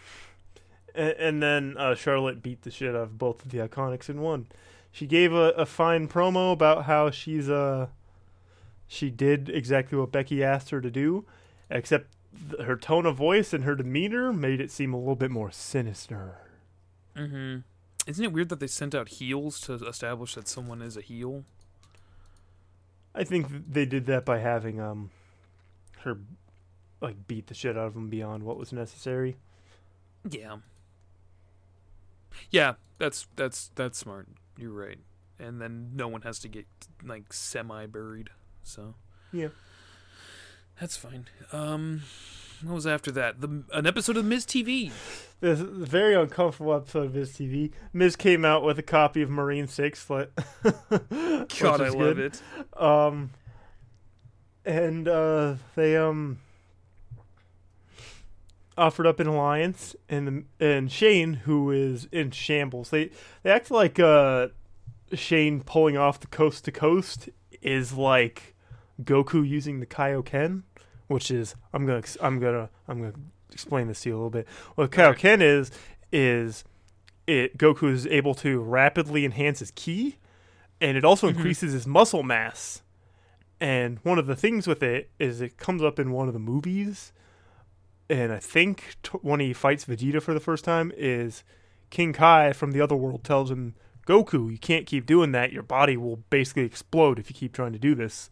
and, 0.98 1.14
and 1.18 1.42
then 1.42 1.76
uh, 1.78 1.94
Charlotte 1.94 2.42
beat 2.42 2.62
the 2.62 2.70
shit 2.70 2.94
out 2.94 3.02
of 3.02 3.18
both 3.18 3.44
of 3.44 3.50
the 3.50 3.58
Iconics 3.58 4.08
and 4.08 4.20
won. 4.20 4.48
She 4.90 5.06
gave 5.06 5.32
a, 5.32 5.50
a 5.50 5.64
fine 5.66 6.08
promo 6.08 6.52
about 6.52 6.84
how 6.84 7.10
she's 7.10 7.48
uh 7.48 7.88
she 8.86 9.10
did 9.10 9.48
exactly 9.48 9.98
what 9.98 10.10
Becky 10.10 10.42
asked 10.42 10.70
her 10.70 10.80
to 10.80 10.90
do, 10.90 11.26
except 11.70 12.10
th- 12.50 12.62
her 12.62 12.76
tone 12.76 13.06
of 13.06 13.16
voice 13.16 13.52
and 13.52 13.64
her 13.64 13.74
demeanor 13.74 14.32
made 14.32 14.60
it 14.60 14.70
seem 14.70 14.94
a 14.94 14.98
little 14.98 15.14
bit 15.14 15.30
more 15.30 15.50
sinister. 15.50 16.38
Mm-hmm. 17.14 17.58
Isn't 18.06 18.24
it 18.24 18.32
weird 18.32 18.48
that 18.48 18.60
they 18.60 18.66
sent 18.66 18.94
out 18.94 19.08
heels 19.08 19.60
to 19.62 19.74
establish 19.74 20.34
that 20.34 20.48
someone 20.48 20.80
is 20.80 20.96
a 20.96 21.02
heel? 21.02 21.44
I 23.14 23.24
think 23.24 23.46
they 23.70 23.84
did 23.84 24.06
that 24.06 24.24
by 24.24 24.38
having 24.38 24.80
um 24.80 25.10
her 26.00 26.18
like 27.00 27.28
beat 27.28 27.46
the 27.46 27.54
shit 27.54 27.76
out 27.76 27.88
of 27.88 27.96
him 27.96 28.08
beyond 28.08 28.42
what 28.42 28.56
was 28.56 28.72
necessary. 28.72 29.36
Yeah. 30.28 30.56
Yeah, 32.50 32.74
that's 32.98 33.26
that's 33.36 33.70
that's 33.74 33.98
smart. 33.98 34.28
You're 34.56 34.72
right. 34.72 34.98
And 35.38 35.60
then 35.60 35.90
no 35.94 36.08
one 36.08 36.22
has 36.22 36.38
to 36.40 36.48
get 36.48 36.66
like 37.04 37.32
semi 37.32 37.86
buried. 37.86 38.30
So 38.62 38.94
Yeah. 39.32 39.48
That's 40.80 40.96
fine. 40.96 41.26
Um 41.52 42.02
what 42.62 42.74
was 42.74 42.86
after 42.86 43.12
that? 43.12 43.40
The 43.40 43.62
an 43.72 43.86
episode 43.86 44.16
of 44.16 44.24
Miz 44.24 44.44
TV. 44.44 44.90
This 45.40 45.60
very 45.60 46.14
uncomfortable 46.14 46.74
episode 46.74 47.06
of 47.06 47.14
Miz 47.14 47.32
TV. 47.32 47.70
Miz 47.92 48.16
came 48.16 48.44
out 48.44 48.64
with 48.64 48.78
a 48.78 48.82
copy 48.82 49.22
of 49.22 49.30
Marine 49.30 49.68
Six. 49.68 50.04
God, 50.08 50.30
I 51.80 51.88
love 51.88 52.18
it. 52.18 52.42
Um, 52.76 53.30
and 54.64 55.06
uh, 55.06 55.54
they 55.76 55.96
um 55.96 56.40
offered 58.78 59.06
up 59.06 59.20
an 59.20 59.26
alliance, 59.26 59.94
and 60.08 60.46
the, 60.58 60.66
and 60.66 60.90
Shane, 60.90 61.34
who 61.44 61.70
is 61.70 62.08
in 62.12 62.30
shambles, 62.30 62.90
they 62.90 63.10
they 63.42 63.50
act 63.50 63.70
like 63.70 63.98
uh 64.00 64.48
Shane 65.12 65.60
pulling 65.62 65.96
off 65.96 66.20
the 66.20 66.26
coast 66.26 66.64
to 66.66 66.72
coast 66.72 67.28
is 67.60 67.92
like 67.94 68.54
Goku 69.02 69.46
using 69.46 69.80
the 69.80 69.86
Kaioken, 69.86 70.62
which 71.08 71.30
is 71.30 71.54
I'm 71.72 71.84
gonna 71.86 72.02
I'm 72.20 72.38
gonna 72.38 72.70
I'm 72.86 73.00
gonna 73.00 73.14
explain 73.52 73.88
this 73.88 74.00
to 74.02 74.08
you 74.10 74.14
a 74.14 74.16
little 74.16 74.30
bit. 74.30 74.46
What 74.74 74.90
Kaioken 74.90 75.40
is 75.42 75.70
is 76.12 76.64
it 77.26 77.58
Goku 77.58 77.92
is 77.92 78.06
able 78.06 78.34
to 78.36 78.60
rapidly 78.60 79.24
enhance 79.24 79.58
his 79.58 79.70
ki, 79.72 80.16
and 80.80 80.96
it 80.96 81.04
also 81.04 81.26
Mhm. 81.28 81.36
increases 81.36 81.72
his 81.72 81.86
muscle 81.86 82.22
mass. 82.22 82.82
And 83.60 83.98
one 84.04 84.18
of 84.18 84.26
the 84.26 84.36
things 84.36 84.66
with 84.68 84.82
it 84.84 85.10
is 85.18 85.40
it 85.40 85.56
comes 85.56 85.82
up 85.82 85.98
in 85.98 86.12
one 86.12 86.28
of 86.28 86.32
the 86.34 86.38
movies 86.40 87.12
and 88.10 88.32
I 88.32 88.38
think 88.38 88.96
t- 89.02 89.18
when 89.22 89.40
he 89.40 89.52
fights 89.52 89.84
Vegeta 89.84 90.22
for 90.22 90.32
the 90.34 90.40
first 90.40 90.64
time 90.64 90.92
is 90.96 91.44
King 91.90 92.12
Kai 92.12 92.52
from 92.52 92.72
the 92.72 92.80
other 92.80 92.96
world 92.96 93.24
tells 93.24 93.50
him, 93.50 93.74
"Goku, 94.06 94.50
you 94.50 94.58
can't 94.58 94.86
keep 94.86 95.06
doing 95.06 95.32
that. 95.32 95.52
Your 95.52 95.62
body 95.62 95.96
will 95.96 96.16
basically 96.30 96.64
explode 96.64 97.18
if 97.18 97.30
you 97.30 97.34
keep 97.34 97.52
trying 97.52 97.72
to 97.72 97.78
do 97.78 97.94
this." 97.94 98.30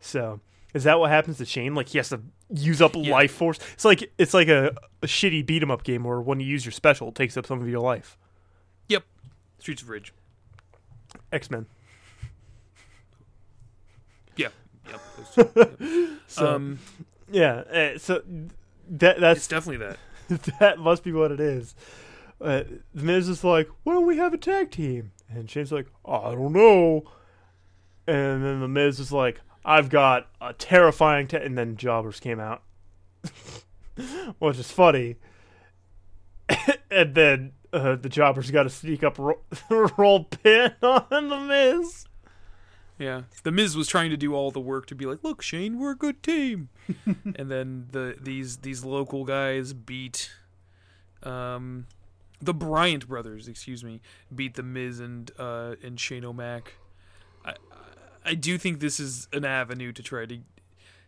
So, 0.00 0.40
is 0.74 0.84
that 0.84 0.98
what 0.98 1.10
happens 1.10 1.38
to 1.38 1.44
Shane? 1.44 1.74
Like 1.74 1.88
he 1.88 1.98
has 1.98 2.08
to 2.10 2.20
use 2.50 2.82
up 2.82 2.92
Yeah. 2.94 3.12
life 3.12 3.32
force. 3.32 3.58
It's 3.72 3.84
like 3.84 4.12
it's 4.18 4.34
like 4.34 4.48
a, 4.48 4.74
a 5.02 5.06
shitty 5.06 5.46
beat 5.46 5.62
'em 5.62 5.70
up 5.70 5.82
game 5.84 6.04
where 6.04 6.20
when 6.20 6.40
you 6.40 6.46
use 6.46 6.64
your 6.64 6.72
special, 6.72 7.08
it 7.08 7.14
takes 7.14 7.36
up 7.36 7.46
some 7.46 7.60
of 7.62 7.68
your 7.68 7.80
life. 7.80 8.18
Yep. 8.88 9.04
Streets 9.58 9.82
of 9.82 9.88
Rage. 9.88 10.12
X 11.32 11.50
Men. 11.50 11.66
Yep. 14.36 14.52
Yep. 15.36 15.80
So 16.26 16.54
um, 16.54 16.78
yeah, 17.30 17.52
uh, 17.72 17.98
so 17.98 18.22
that 18.88 19.20
that's 19.20 19.40
it's 19.40 19.48
definitely 19.48 19.86
that. 19.86 19.98
that 20.60 20.78
must 20.78 21.02
be 21.04 21.12
what 21.12 21.32
it 21.32 21.40
is. 21.40 21.74
Uh, 22.40 22.64
the 22.94 23.02
Miz 23.02 23.28
is 23.28 23.44
like, 23.44 23.68
"Why 23.82 23.94
don't 23.94 24.06
we 24.06 24.16
have 24.16 24.34
a 24.34 24.38
tag 24.38 24.70
team?" 24.70 25.12
And 25.28 25.50
Shane's 25.50 25.72
like, 25.72 25.86
"I 26.04 26.32
don't 26.32 26.52
know." 26.52 27.04
And 28.06 28.44
then 28.44 28.60
the 28.60 28.68
Miz 28.68 29.00
is 29.00 29.12
like, 29.12 29.40
"I've 29.64 29.88
got 29.88 30.28
a 30.40 30.52
terrifying," 30.52 31.28
ta-, 31.28 31.38
and 31.38 31.56
then 31.56 31.76
Jobbers 31.76 32.20
came 32.20 32.40
out, 32.40 32.62
which 34.38 34.58
is 34.58 34.70
funny. 34.70 35.16
and 36.90 37.14
then 37.14 37.52
uh, 37.72 37.96
the 37.96 38.08
Jobbers 38.08 38.50
got 38.50 38.64
to 38.64 38.70
sneak 38.70 39.02
up 39.02 39.18
ro- 39.18 39.40
roll 39.96 40.24
pin 40.24 40.72
on 40.82 41.28
the 41.28 41.40
Miz. 41.40 42.06
Yeah. 42.98 43.22
The 43.42 43.50
Miz 43.50 43.76
was 43.76 43.88
trying 43.88 44.10
to 44.10 44.16
do 44.16 44.34
all 44.34 44.50
the 44.50 44.60
work 44.60 44.86
to 44.86 44.94
be 44.94 45.04
like, 45.04 45.24
look, 45.24 45.42
Shane, 45.42 45.78
we're 45.78 45.92
a 45.92 45.96
good 45.96 46.22
team. 46.22 46.68
and 47.06 47.50
then 47.50 47.88
the 47.90 48.16
these 48.20 48.58
these 48.58 48.84
local 48.84 49.24
guys 49.24 49.72
beat 49.72 50.30
um 51.22 51.86
the 52.40 52.54
Bryant 52.54 53.08
brothers, 53.08 53.48
excuse 53.48 53.82
me, 53.82 54.00
beat 54.34 54.54
the 54.54 54.62
Miz 54.62 55.00
and 55.00 55.30
uh 55.38 55.74
and 55.82 55.98
Shane 55.98 56.24
O'Mac. 56.24 56.74
I 57.44 57.54
I 58.24 58.34
do 58.34 58.58
think 58.58 58.80
this 58.80 59.00
is 59.00 59.28
an 59.32 59.44
avenue 59.44 59.92
to 59.92 60.02
try 60.02 60.26
to 60.26 60.38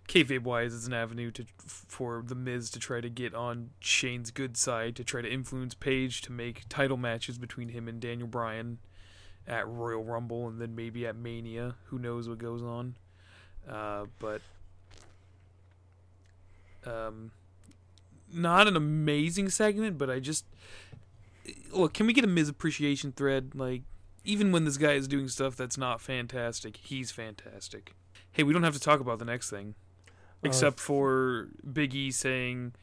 kayfabe 0.08 0.42
wise 0.42 0.72
is 0.72 0.86
an 0.86 0.92
avenue 0.92 1.30
to 1.32 1.44
for 1.66 2.22
the 2.26 2.34
Miz 2.34 2.70
to 2.70 2.78
try 2.78 3.00
to 3.00 3.08
get 3.08 3.34
on 3.34 3.70
Shane's 3.80 4.30
good 4.30 4.56
side 4.56 4.96
to 4.96 5.04
try 5.04 5.20
to 5.20 5.32
influence 5.32 5.74
Paige 5.74 6.20
to 6.22 6.32
make 6.32 6.64
title 6.68 6.96
matches 6.96 7.38
between 7.38 7.70
him 7.70 7.88
and 7.88 8.00
Daniel 8.00 8.28
Bryan 8.28 8.78
at 9.48 9.68
Royal 9.68 10.02
Rumble 10.02 10.48
and 10.48 10.60
then 10.60 10.74
maybe 10.74 11.06
at 11.06 11.16
Mania. 11.16 11.76
Who 11.86 11.98
knows 11.98 12.28
what 12.28 12.38
goes 12.38 12.62
on? 12.62 12.96
Uh, 13.68 14.06
but 14.18 14.40
um, 16.84 17.32
not 18.32 18.68
an 18.68 18.76
amazing 18.76 19.48
segment, 19.50 19.98
but 19.98 20.10
I 20.10 20.20
just 20.20 20.44
look. 21.72 21.94
Can 21.94 22.06
we 22.06 22.12
get 22.12 22.24
a 22.24 22.28
Miz 22.28 22.48
appreciation 22.48 23.12
thread? 23.12 23.52
Like, 23.54 23.82
even 24.24 24.52
when 24.52 24.64
this 24.64 24.76
guy 24.76 24.92
is 24.92 25.08
doing 25.08 25.28
stuff 25.28 25.56
that's 25.56 25.78
not 25.78 26.00
fantastic, 26.00 26.76
he's 26.76 27.10
fantastic. 27.10 27.94
Hey, 28.32 28.42
we 28.42 28.52
don't 28.52 28.62
have 28.62 28.74
to 28.74 28.80
talk 28.80 29.00
about 29.00 29.18
the 29.18 29.24
next 29.24 29.50
thing, 29.50 29.74
except 30.42 30.78
for 30.78 31.48
Big 31.72 31.94
E 31.94 32.10
saying 32.10 32.74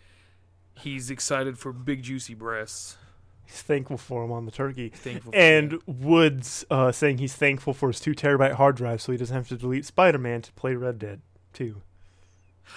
he's 0.75 1.09
excited 1.11 1.57
for 1.59 1.71
big 1.71 2.03
juicy 2.03 2.33
breasts. 2.33 2.97
He's 3.45 3.61
thankful 3.61 3.97
for 3.97 4.23
him 4.23 4.31
on 4.31 4.45
the 4.45 4.51
turkey. 4.51 4.89
Thankful 4.89 5.31
for 5.31 5.37
And 5.37 5.79
Woods 5.85 6.65
uh, 6.71 6.91
saying 6.91 7.19
he's 7.19 7.35
thankful 7.35 7.73
for 7.73 7.89
his 7.89 7.99
two 7.99 8.13
terabyte 8.13 8.53
hard 8.53 8.75
drive 8.75 9.01
so 9.01 9.11
he 9.11 9.17
doesn't 9.17 9.35
have 9.35 9.47
to 9.49 9.57
delete 9.57 9.85
Spider 9.85 10.17
Man 10.17 10.41
to 10.41 10.51
play 10.53 10.75
Red 10.75 10.97
Dead 10.99 11.21
2. 11.53 11.81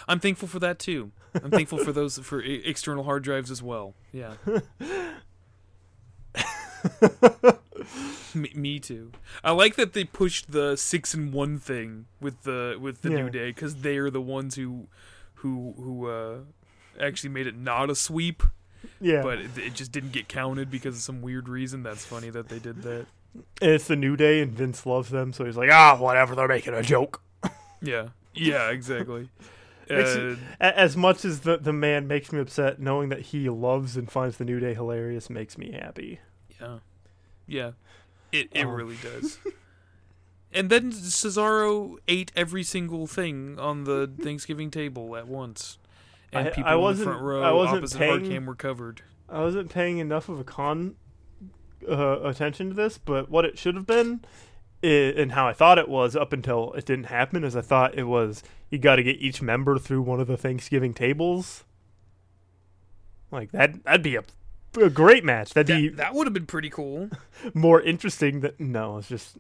I'm 0.09 0.21
thankful 0.21 0.49
for 0.49 0.59
that 0.59 0.79
too. 0.79 1.13
I'm 1.43 1.51
thankful 1.51 1.79
for 1.79 1.93
those 1.93 2.19
for 2.19 2.43
e- 2.43 2.63
external 2.65 3.05
hard 3.05 3.23
drives 3.23 3.51
as 3.51 3.63
well. 3.63 3.95
Yeah. 4.13 4.35
me, 8.35 8.51
me 8.55 8.79
too. 8.81 9.13
I 9.45 9.53
like 9.53 9.77
that 9.77 9.93
they 9.93 10.05
pushed 10.05 10.51
the 10.53 10.77
six 10.77 11.15
and 11.15 11.33
one 11.33 11.59
thing 11.59 12.07
with 12.21 12.43
the 12.43 12.77
with 12.81 13.03
the 13.03 13.11
Yeah. 13.11 13.17
new 13.17 13.31
day 13.31 13.51
because 13.51 13.77
they 13.77 13.97
are 13.99 14.11
the 14.11 14.21
ones 14.21 14.57
who 14.57 14.89
who 15.37 15.75
who 15.77 16.09
uh, 16.09 16.39
actually 17.01 17.31
made 17.31 17.47
it 17.47 17.57
not 17.57 17.91
a 17.91 17.95
sweep, 17.95 18.43
Yeah. 19.01 19.23
but 19.23 19.39
it, 19.40 19.59
it 19.59 19.74
just 19.74 19.93
didn't 19.93 20.12
get 20.12 20.28
counted 20.28 20.70
because 20.70 20.97
of 20.97 21.03
some 21.03 21.20
weird 21.23 21.48
reason. 21.48 21.82
That's 21.82 22.05
funny 22.05 22.31
that 22.31 22.48
they 22.48 22.59
did 22.59 22.82
that. 22.82 23.07
and 23.35 23.70
it's 23.70 23.86
the 23.89 23.97
New 23.97 24.16
Day, 24.16 24.40
and 24.40 24.53
Vince 24.53 24.86
loves 24.86 25.11
them, 25.11 25.32
so 25.32 25.44
he's 25.44 25.57
like, 25.57 25.70
ah, 25.70 25.97
whatever, 25.98 26.35
they're 26.35 26.48
making 26.48 26.74
a 26.74 26.82
joke. 26.82 27.23
Yeah. 27.82 28.09
Yeah. 28.35 28.70
Exactly. 28.70 29.28
Uh, 29.89 30.35
As 30.59 30.97
much 30.97 31.24
as 31.24 31.40
the, 31.43 31.59
the 31.59 31.73
man 31.73 32.09
makes 32.09 32.32
me 32.32 32.40
upset, 32.40 32.81
knowing 32.81 33.09
that 33.11 33.20
he 33.20 33.48
loves 33.48 33.97
and 33.97 34.11
finds 34.11 34.36
the 34.36 34.44
New 34.44 34.59
Day 34.59 34.74
hilarious 34.74 35.31
makes 35.31 35.57
me 35.57 35.70
happy. 35.70 36.19
Yeah, 36.61 36.78
yeah, 37.47 37.70
it 38.32 38.48
it 38.51 38.65
Um. 38.65 38.73
really 38.73 38.97
does. 39.01 39.39
and 40.53 40.70
then 40.70 40.90
Cesaro 40.90 41.98
ate 42.09 42.32
every 42.35 42.65
single 42.65 43.07
thing 43.07 43.61
on 43.61 43.85
the 43.85 44.11
Thanksgiving 44.20 44.73
table 44.73 45.15
at 45.16 45.28
once, 45.28 45.78
and 46.32 46.48
I- 46.48 46.51
people 46.51 46.65
I 46.65 46.73
in 46.74 46.78
the 46.78 46.82
wasn't- 46.82 47.09
front 47.09 47.23
row 47.23 47.43
I 47.43 47.53
wasn't 47.53 47.78
opposite 47.78 47.98
paying- 47.98 48.20
Hardcam 48.23 48.47
were 48.47 48.55
covered. 48.55 49.03
I 49.28 49.40
wasn't 49.40 49.70
paying 49.70 49.98
enough 49.98 50.28
of 50.28 50.39
a 50.39 50.44
con 50.44 50.97
uh, 51.89 52.20
attention 52.23 52.69
to 52.70 52.74
this, 52.74 52.98
but 52.98 53.31
what 53.31 53.44
it 53.44 53.59
should 53.59 53.74
have 53.77 53.86
been, 53.86 54.20
i 54.82 54.86
and 54.86 55.32
how 55.32 55.47
I 55.48 55.53
thought 55.53 55.78
it 55.78 55.89
was 55.89 56.16
up 56.16 56.32
until 56.32 56.73
it 56.74 56.85
didn't 56.85 57.05
happen, 57.07 57.44
is 57.44 57.55
I 57.57 57.61
thought 57.61 57.97
it 57.98 58.05
was 58.05 58.43
you 58.70 58.78
got 58.78 58.97
to 58.97 59.03
get 59.03 59.16
each 59.16 59.40
member 59.43 59.78
through 59.78 60.03
one 60.03 60.20
of 60.20 60.27
the 60.27 60.36
Thanksgiving 60.36 60.94
tables. 60.94 61.65
Like 63.31 63.51
that, 63.53 63.85
that'd 63.85 64.03
be 64.03 64.16
a, 64.16 64.24
a 64.81 64.90
great 64.90 65.24
match. 65.24 65.55
That'd 65.55 65.77
be 65.77 65.89
That, 65.89 65.97
that 65.97 66.15
would 66.15 66.27
have 66.27 66.35
been 66.35 66.47
pretty 66.47 66.70
cool. 66.70 67.11
more 67.55 67.81
interesting. 67.81 68.40
Than 68.40 68.53
no, 68.59 68.98
it's 68.98 69.09
just 69.09 69.39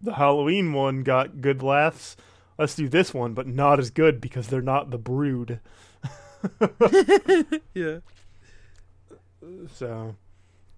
the 0.00 0.14
Halloween 0.14 0.72
one 0.72 1.02
got 1.02 1.40
good 1.40 1.62
laughs. 1.62 2.16
Let's 2.58 2.74
do 2.74 2.88
this 2.88 3.14
one, 3.14 3.34
but 3.34 3.46
not 3.46 3.78
as 3.78 3.90
good 3.90 4.20
because 4.20 4.48
they're 4.48 4.60
not 4.60 4.90
the 4.90 4.98
Brood. 4.98 5.60
yeah, 7.74 7.98
So 9.74 10.16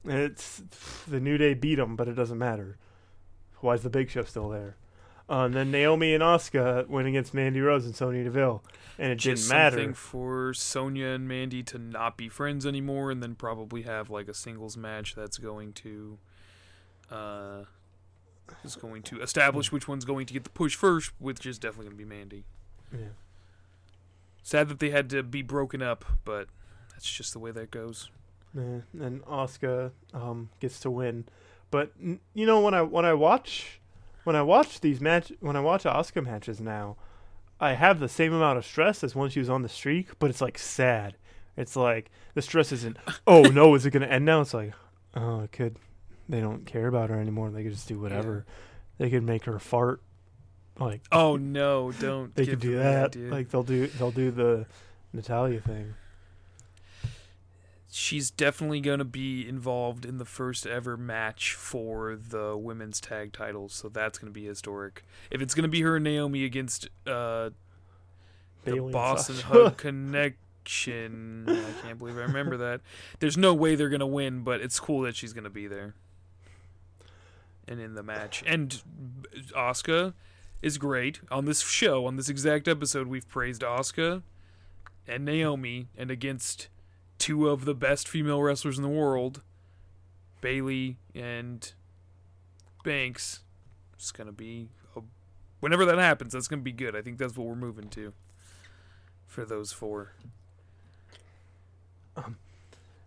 it's 0.04 0.62
the 1.08 1.20
New 1.20 1.38
Day 1.38 1.54
beat 1.54 1.76
them, 1.76 1.96
but 1.96 2.08
it 2.08 2.14
doesn't 2.14 2.38
matter. 2.38 2.76
Why 3.60 3.74
is 3.74 3.82
the 3.82 3.90
Big 3.90 4.10
Show 4.10 4.24
still 4.24 4.50
there? 4.50 4.76
Uh, 5.28 5.46
and 5.46 5.54
then 5.54 5.70
Naomi 5.70 6.12
and 6.12 6.22
Asuka 6.22 6.86
went 6.86 7.08
against 7.08 7.32
Mandy 7.32 7.60
Rose 7.60 7.86
and 7.86 7.96
Sonya 7.96 8.24
Deville, 8.24 8.62
and 8.98 9.10
it 9.10 9.16
just 9.16 9.44
didn't 9.44 9.56
matter. 9.58 9.76
something 9.76 9.94
for 9.94 10.52
Sonya 10.52 11.06
and 11.06 11.26
Mandy 11.26 11.62
to 11.62 11.78
not 11.78 12.18
be 12.18 12.28
friends 12.28 12.66
anymore, 12.66 13.10
and 13.10 13.22
then 13.22 13.34
probably 13.34 13.82
have 13.82 14.10
like 14.10 14.28
a 14.28 14.34
singles 14.34 14.76
match 14.76 15.14
that's 15.14 15.38
going 15.38 15.72
to, 15.72 16.18
uh, 17.10 17.62
is 18.64 18.76
going 18.76 19.02
to 19.04 19.20
establish 19.20 19.72
which 19.72 19.88
one's 19.88 20.04
going 20.04 20.26
to 20.26 20.34
get 20.34 20.44
the 20.44 20.50
push 20.50 20.74
first, 20.74 21.12
which 21.18 21.44
is 21.46 21.58
definitely 21.58 21.86
going 21.86 21.98
to 21.98 22.04
be 22.04 22.08
Mandy. 22.08 22.44
Yeah. 22.92 22.98
Sad 24.42 24.68
that 24.68 24.78
they 24.78 24.90
had 24.90 25.08
to 25.10 25.22
be 25.22 25.42
broken 25.42 25.80
up, 25.82 26.04
but 26.24 26.48
that's 26.92 27.10
just 27.10 27.32
the 27.32 27.38
way 27.38 27.50
that 27.50 27.70
goes. 27.70 28.10
Yeah, 28.54 28.80
and 29.00 29.22
Asuka 29.24 29.90
um, 30.12 30.50
gets 30.60 30.78
to 30.80 30.90
win, 30.90 31.24
but 31.72 31.90
n- 32.00 32.20
you 32.34 32.46
know 32.46 32.60
when 32.60 32.72
I 32.72 32.82
when 32.82 33.04
I 33.04 33.12
watch 33.14 33.80
when 34.22 34.36
I 34.36 34.42
watch 34.42 34.80
these 34.80 35.00
match 35.00 35.32
when 35.40 35.56
I 35.56 35.60
watch 35.60 35.82
Asuka 35.82 36.22
matches 36.22 36.60
now, 36.60 36.96
I 37.58 37.72
have 37.72 37.98
the 37.98 38.08
same 38.08 38.32
amount 38.32 38.58
of 38.58 38.64
stress 38.64 39.02
as 39.02 39.16
when 39.16 39.28
she 39.28 39.40
was 39.40 39.50
on 39.50 39.62
the 39.62 39.68
streak, 39.68 40.16
but 40.20 40.30
it's 40.30 40.40
like 40.40 40.56
sad. 40.56 41.16
It's 41.56 41.74
like 41.74 42.10
the 42.34 42.42
stress 42.42 42.70
isn't. 42.70 42.96
Oh 43.26 43.42
no, 43.42 43.74
is 43.74 43.86
it 43.86 43.90
gonna 43.90 44.06
end 44.06 44.24
now? 44.24 44.42
It's 44.42 44.54
like, 44.54 44.72
oh, 45.16 45.40
it 45.40 45.50
could. 45.52 45.76
They 46.28 46.40
don't 46.40 46.64
care 46.64 46.86
about 46.86 47.10
her 47.10 47.20
anymore. 47.20 47.50
They 47.50 47.62
could 47.62 47.72
just 47.72 47.88
do 47.88 48.00
whatever. 48.00 48.46
They 48.98 49.10
could 49.10 49.22
make 49.22 49.44
her 49.44 49.58
fart. 49.58 50.00
Like 50.78 51.02
Oh 51.12 51.36
no, 51.36 51.92
don't. 51.92 52.34
they 52.34 52.46
could 52.46 52.60
do 52.60 52.78
that. 52.78 53.14
Like 53.16 53.50
they'll 53.50 53.62
do 53.62 53.86
they'll 53.86 54.10
do 54.10 54.30
the 54.30 54.66
Natalya 55.12 55.60
thing. 55.60 55.94
she's 57.90 58.28
definitely 58.30 58.80
going 58.80 58.98
to 58.98 59.04
be 59.04 59.48
involved 59.48 60.04
in 60.04 60.18
the 60.18 60.24
first 60.24 60.66
ever 60.66 60.96
match 60.96 61.54
for 61.54 62.16
the 62.16 62.56
women's 62.56 63.00
tag 63.00 63.32
titles, 63.32 63.72
so 63.72 63.88
that's 63.88 64.18
going 64.18 64.32
to 64.32 64.34
be 64.34 64.46
historic. 64.46 65.04
If 65.30 65.40
it's 65.40 65.54
going 65.54 65.62
to 65.62 65.68
be 65.68 65.82
her 65.82 65.94
and 65.96 66.04
Naomi 66.04 66.44
against 66.44 66.88
uh, 67.06 67.50
the 68.64 68.80
Boss 68.80 69.30
'n'. 69.30 69.36
Hug 69.36 69.76
Connection, 70.66 71.44
I 71.48 71.86
can't 71.86 71.98
believe 71.98 72.16
I 72.16 72.22
remember 72.22 72.56
that. 72.56 72.80
There's 73.20 73.36
no 73.36 73.54
way 73.54 73.76
they're 73.76 73.88
going 73.88 74.00
to 74.00 74.06
win, 74.06 74.40
but 74.42 74.60
it's 74.60 74.80
cool 74.80 75.02
that 75.02 75.14
she's 75.14 75.32
going 75.32 75.44
to 75.44 75.50
be 75.50 75.68
there 75.68 75.94
and 77.66 77.80
in 77.80 77.94
the 77.94 78.02
match. 78.02 78.42
And 78.46 78.82
Asuka 79.56 80.14
is 80.62 80.78
great 80.78 81.20
on 81.30 81.44
this 81.44 81.62
show. 81.62 82.06
On 82.06 82.16
this 82.16 82.28
exact 82.28 82.68
episode, 82.68 83.06
we've 83.06 83.28
praised 83.28 83.62
Asuka 83.62 84.22
and 85.06 85.24
Naomi, 85.24 85.88
and 85.96 86.10
against 86.10 86.68
two 87.18 87.48
of 87.48 87.66
the 87.66 87.74
best 87.74 88.08
female 88.08 88.42
wrestlers 88.42 88.78
in 88.78 88.82
the 88.82 88.88
world, 88.88 89.42
Bayley 90.40 90.98
and 91.14 91.72
Banks. 92.84 93.40
It's 93.94 94.12
gonna 94.12 94.32
be 94.32 94.70
a, 94.96 95.00
whenever 95.60 95.84
that 95.84 95.98
happens. 95.98 96.32
That's 96.32 96.48
gonna 96.48 96.62
be 96.62 96.72
good. 96.72 96.96
I 96.96 97.02
think 97.02 97.18
that's 97.18 97.36
what 97.36 97.46
we're 97.46 97.54
moving 97.54 97.88
to 97.90 98.14
for 99.26 99.44
those 99.44 99.72
four. 99.72 100.12
Um, 102.16 102.36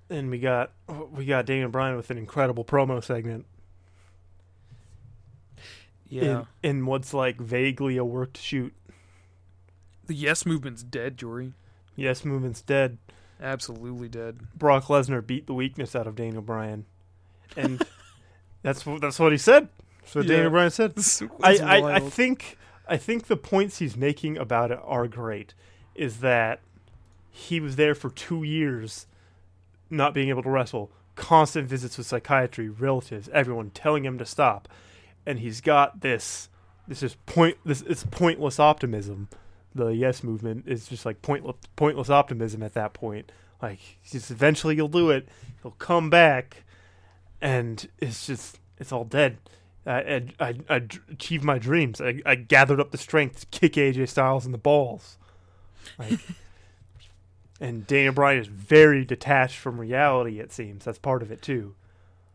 and 0.09 0.29
we 0.29 0.39
got 0.39 0.71
we 1.11 1.25
got 1.25 1.45
Daniel 1.45 1.69
Bryan 1.69 1.95
with 1.95 2.09
an 2.11 2.17
incredible 2.17 2.65
promo 2.65 3.03
segment 3.03 3.45
Yeah. 6.09 6.43
in, 6.63 6.69
in 6.79 6.85
what's 6.85 7.13
like 7.13 7.38
vaguely 7.39 7.97
a 7.97 8.05
worked 8.05 8.38
shoot. 8.38 8.73
the 10.05 10.13
Yes 10.15 10.45
movement's 10.45 10.84
dead, 10.84 11.17
Jory. 11.17 11.53
Yes, 11.95 12.23
movement's 12.23 12.61
dead. 12.61 12.97
Absolutely 13.41 14.07
dead. 14.09 14.39
Brock 14.55 14.85
Lesnar 14.85 15.25
beat 15.25 15.47
the 15.47 15.53
weakness 15.53 15.95
out 15.95 16.07
of 16.07 16.15
Daniel 16.15 16.41
Bryan, 16.41 16.85
and 17.55 17.84
that's 18.61 18.85
what 18.85 19.01
that's 19.01 19.19
what 19.19 19.31
he 19.31 19.38
said. 19.38 19.67
So 20.05 20.21
Yeah. 20.21 20.27
Daniel 20.29 20.51
Bryan 20.51 20.71
said. 20.71 20.93
It's 20.97 21.21
I, 21.43 21.57
I, 21.57 21.95
I 21.95 21.99
think 21.99 22.57
I 22.88 22.97
think 22.97 23.27
the 23.27 23.38
points 23.38 23.79
he's 23.79 23.97
making 23.97 24.38
about 24.38 24.71
it 24.71 24.79
are 24.84 25.07
great. 25.07 25.53
Is 25.95 26.19
that 26.21 26.61
he 27.29 27.59
was 27.59 27.75
there 27.75 27.93
for 27.95 28.09
two 28.09 28.43
years, 28.43 29.05
not 29.89 30.13
being 30.13 30.29
able 30.29 30.43
to 30.43 30.49
wrestle, 30.49 30.91
constant 31.15 31.67
visits 31.67 31.97
with 31.97 32.07
psychiatry, 32.07 32.69
relatives, 32.69 33.29
everyone 33.34 33.69
telling 33.71 34.05
him 34.05 34.17
to 34.17 34.25
stop, 34.25 34.67
and 35.28 35.40
he's 35.40 35.62
got 35.62 35.99
this 35.99 36.49
this 36.88 37.04
is 37.04 37.16
point 37.26 37.58
this 37.66 37.82
it's 37.84 38.04
pointless 38.06 38.60
optimism. 38.60 39.28
The 39.76 39.90
yes 39.90 40.24
movement 40.24 40.64
is 40.68 40.88
just 40.88 41.06
like 41.06 41.22
pointless 41.22 41.58
pointless 41.76 42.10
optimism 42.10 42.64
at 42.64 42.74
that 42.74 42.94
point. 42.94 43.32
Like 43.62 43.80
just 44.10 44.32
eventually 44.32 44.76
he'll 44.76 44.88
do 44.88 45.12
it. 45.12 45.28
He'll 45.62 45.72
come 45.72 46.10
back, 46.10 46.64
and 47.41 47.88
it's 47.99 48.26
just 48.26 48.60
it's 48.80 48.91
all 48.91 49.04
dead. 49.04 49.38
I 49.86 50.24
I 50.40 50.56
achieved 50.70 51.44
my 51.44 51.60
dreams. 51.60 52.02
I, 52.02 52.22
I 52.26 52.36
gathered 52.36 52.80
up 52.80 52.91
the 52.91 52.98
strength 52.98 53.41
to 53.41 53.60
kick 53.60 53.74
AJ 53.74 54.10
Styles 54.10 54.45
in 54.45 54.52
the 54.52 54.58
balls. 54.58 55.18
Like, 55.99 56.20
and 57.60 57.86
Daniel 57.86 58.14
Bryan 58.14 58.40
is 58.40 58.48
very 58.48 59.04
detached 59.04 59.58
from 59.58 59.80
reality. 59.80 60.40
It 60.40 60.54
seems 60.54 60.86
that's 60.86 60.98
part 60.98 61.22
of 61.22 61.32
it 61.32 61.41
too. 61.41 61.76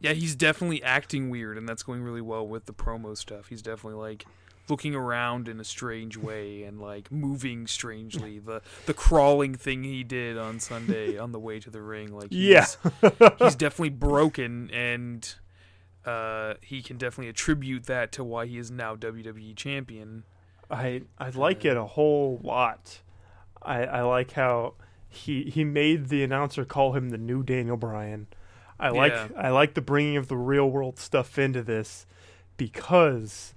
Yeah, 0.02 0.12
he's 0.12 0.34
definitely 0.34 0.82
acting 0.82 1.30
weird, 1.30 1.56
and 1.56 1.68
that's 1.68 1.82
going 1.82 2.02
really 2.02 2.20
well 2.20 2.46
with 2.46 2.66
the 2.66 2.72
promo 2.74 3.16
stuff. 3.16 3.46
He's 3.48 3.62
definitely 3.62 4.00
like 4.00 4.26
looking 4.68 4.94
around 4.94 5.48
in 5.48 5.58
a 5.60 5.64
strange 5.64 6.16
way 6.16 6.62
and 6.62 6.80
like 6.80 7.10
moving 7.10 7.66
strangely. 7.66 8.38
The 8.44 8.62
the 8.86 8.94
crawling 8.94 9.54
thing 9.54 9.84
he 9.84 10.02
did 10.04 10.36
on 10.38 10.60
Sunday 10.60 11.18
on 11.18 11.32
the 11.32 11.38
way 11.40 11.60
to 11.60 11.70
the 11.70 11.80
ring, 11.82 12.12
like 12.12 12.28
Yeah. 12.30 12.66
he's, 13.00 13.10
he's 13.38 13.54
definitely 13.54 13.90
broken, 14.10 14.70
and 14.72 15.34
uh, 16.04 16.54
he 16.62 16.82
can 16.82 16.96
definitely 16.98 17.28
attribute 17.28 17.84
that 17.86 18.10
to 18.12 18.24
why 18.24 18.46
he 18.46 18.58
is 18.58 18.70
now 18.70 18.96
WWE 18.96 19.54
champion. 19.56 20.24
I 20.70 21.02
I 21.18 21.30
like 21.30 21.64
it 21.64 21.76
a 21.76 21.84
whole 21.84 22.40
lot. 22.42 23.00
I 23.62 23.84
I 23.84 24.02
like 24.02 24.32
how 24.32 24.74
he 25.08 25.44
he 25.44 25.64
made 25.64 26.08
the 26.08 26.24
announcer 26.24 26.64
call 26.64 26.94
him 26.94 27.10
the 27.10 27.18
new 27.18 27.42
Daniel 27.42 27.76
Bryan. 27.76 28.26
I 28.82 28.88
like 28.90 29.12
Yeah. 29.12 29.28
I 29.36 29.50
like 29.50 29.74
the 29.74 29.80
bringing 29.80 30.16
of 30.16 30.28
the 30.28 30.36
real 30.36 30.68
world 30.70 30.98
stuff 30.98 31.38
into 31.38 31.62
this 31.62 32.04
because 32.56 33.54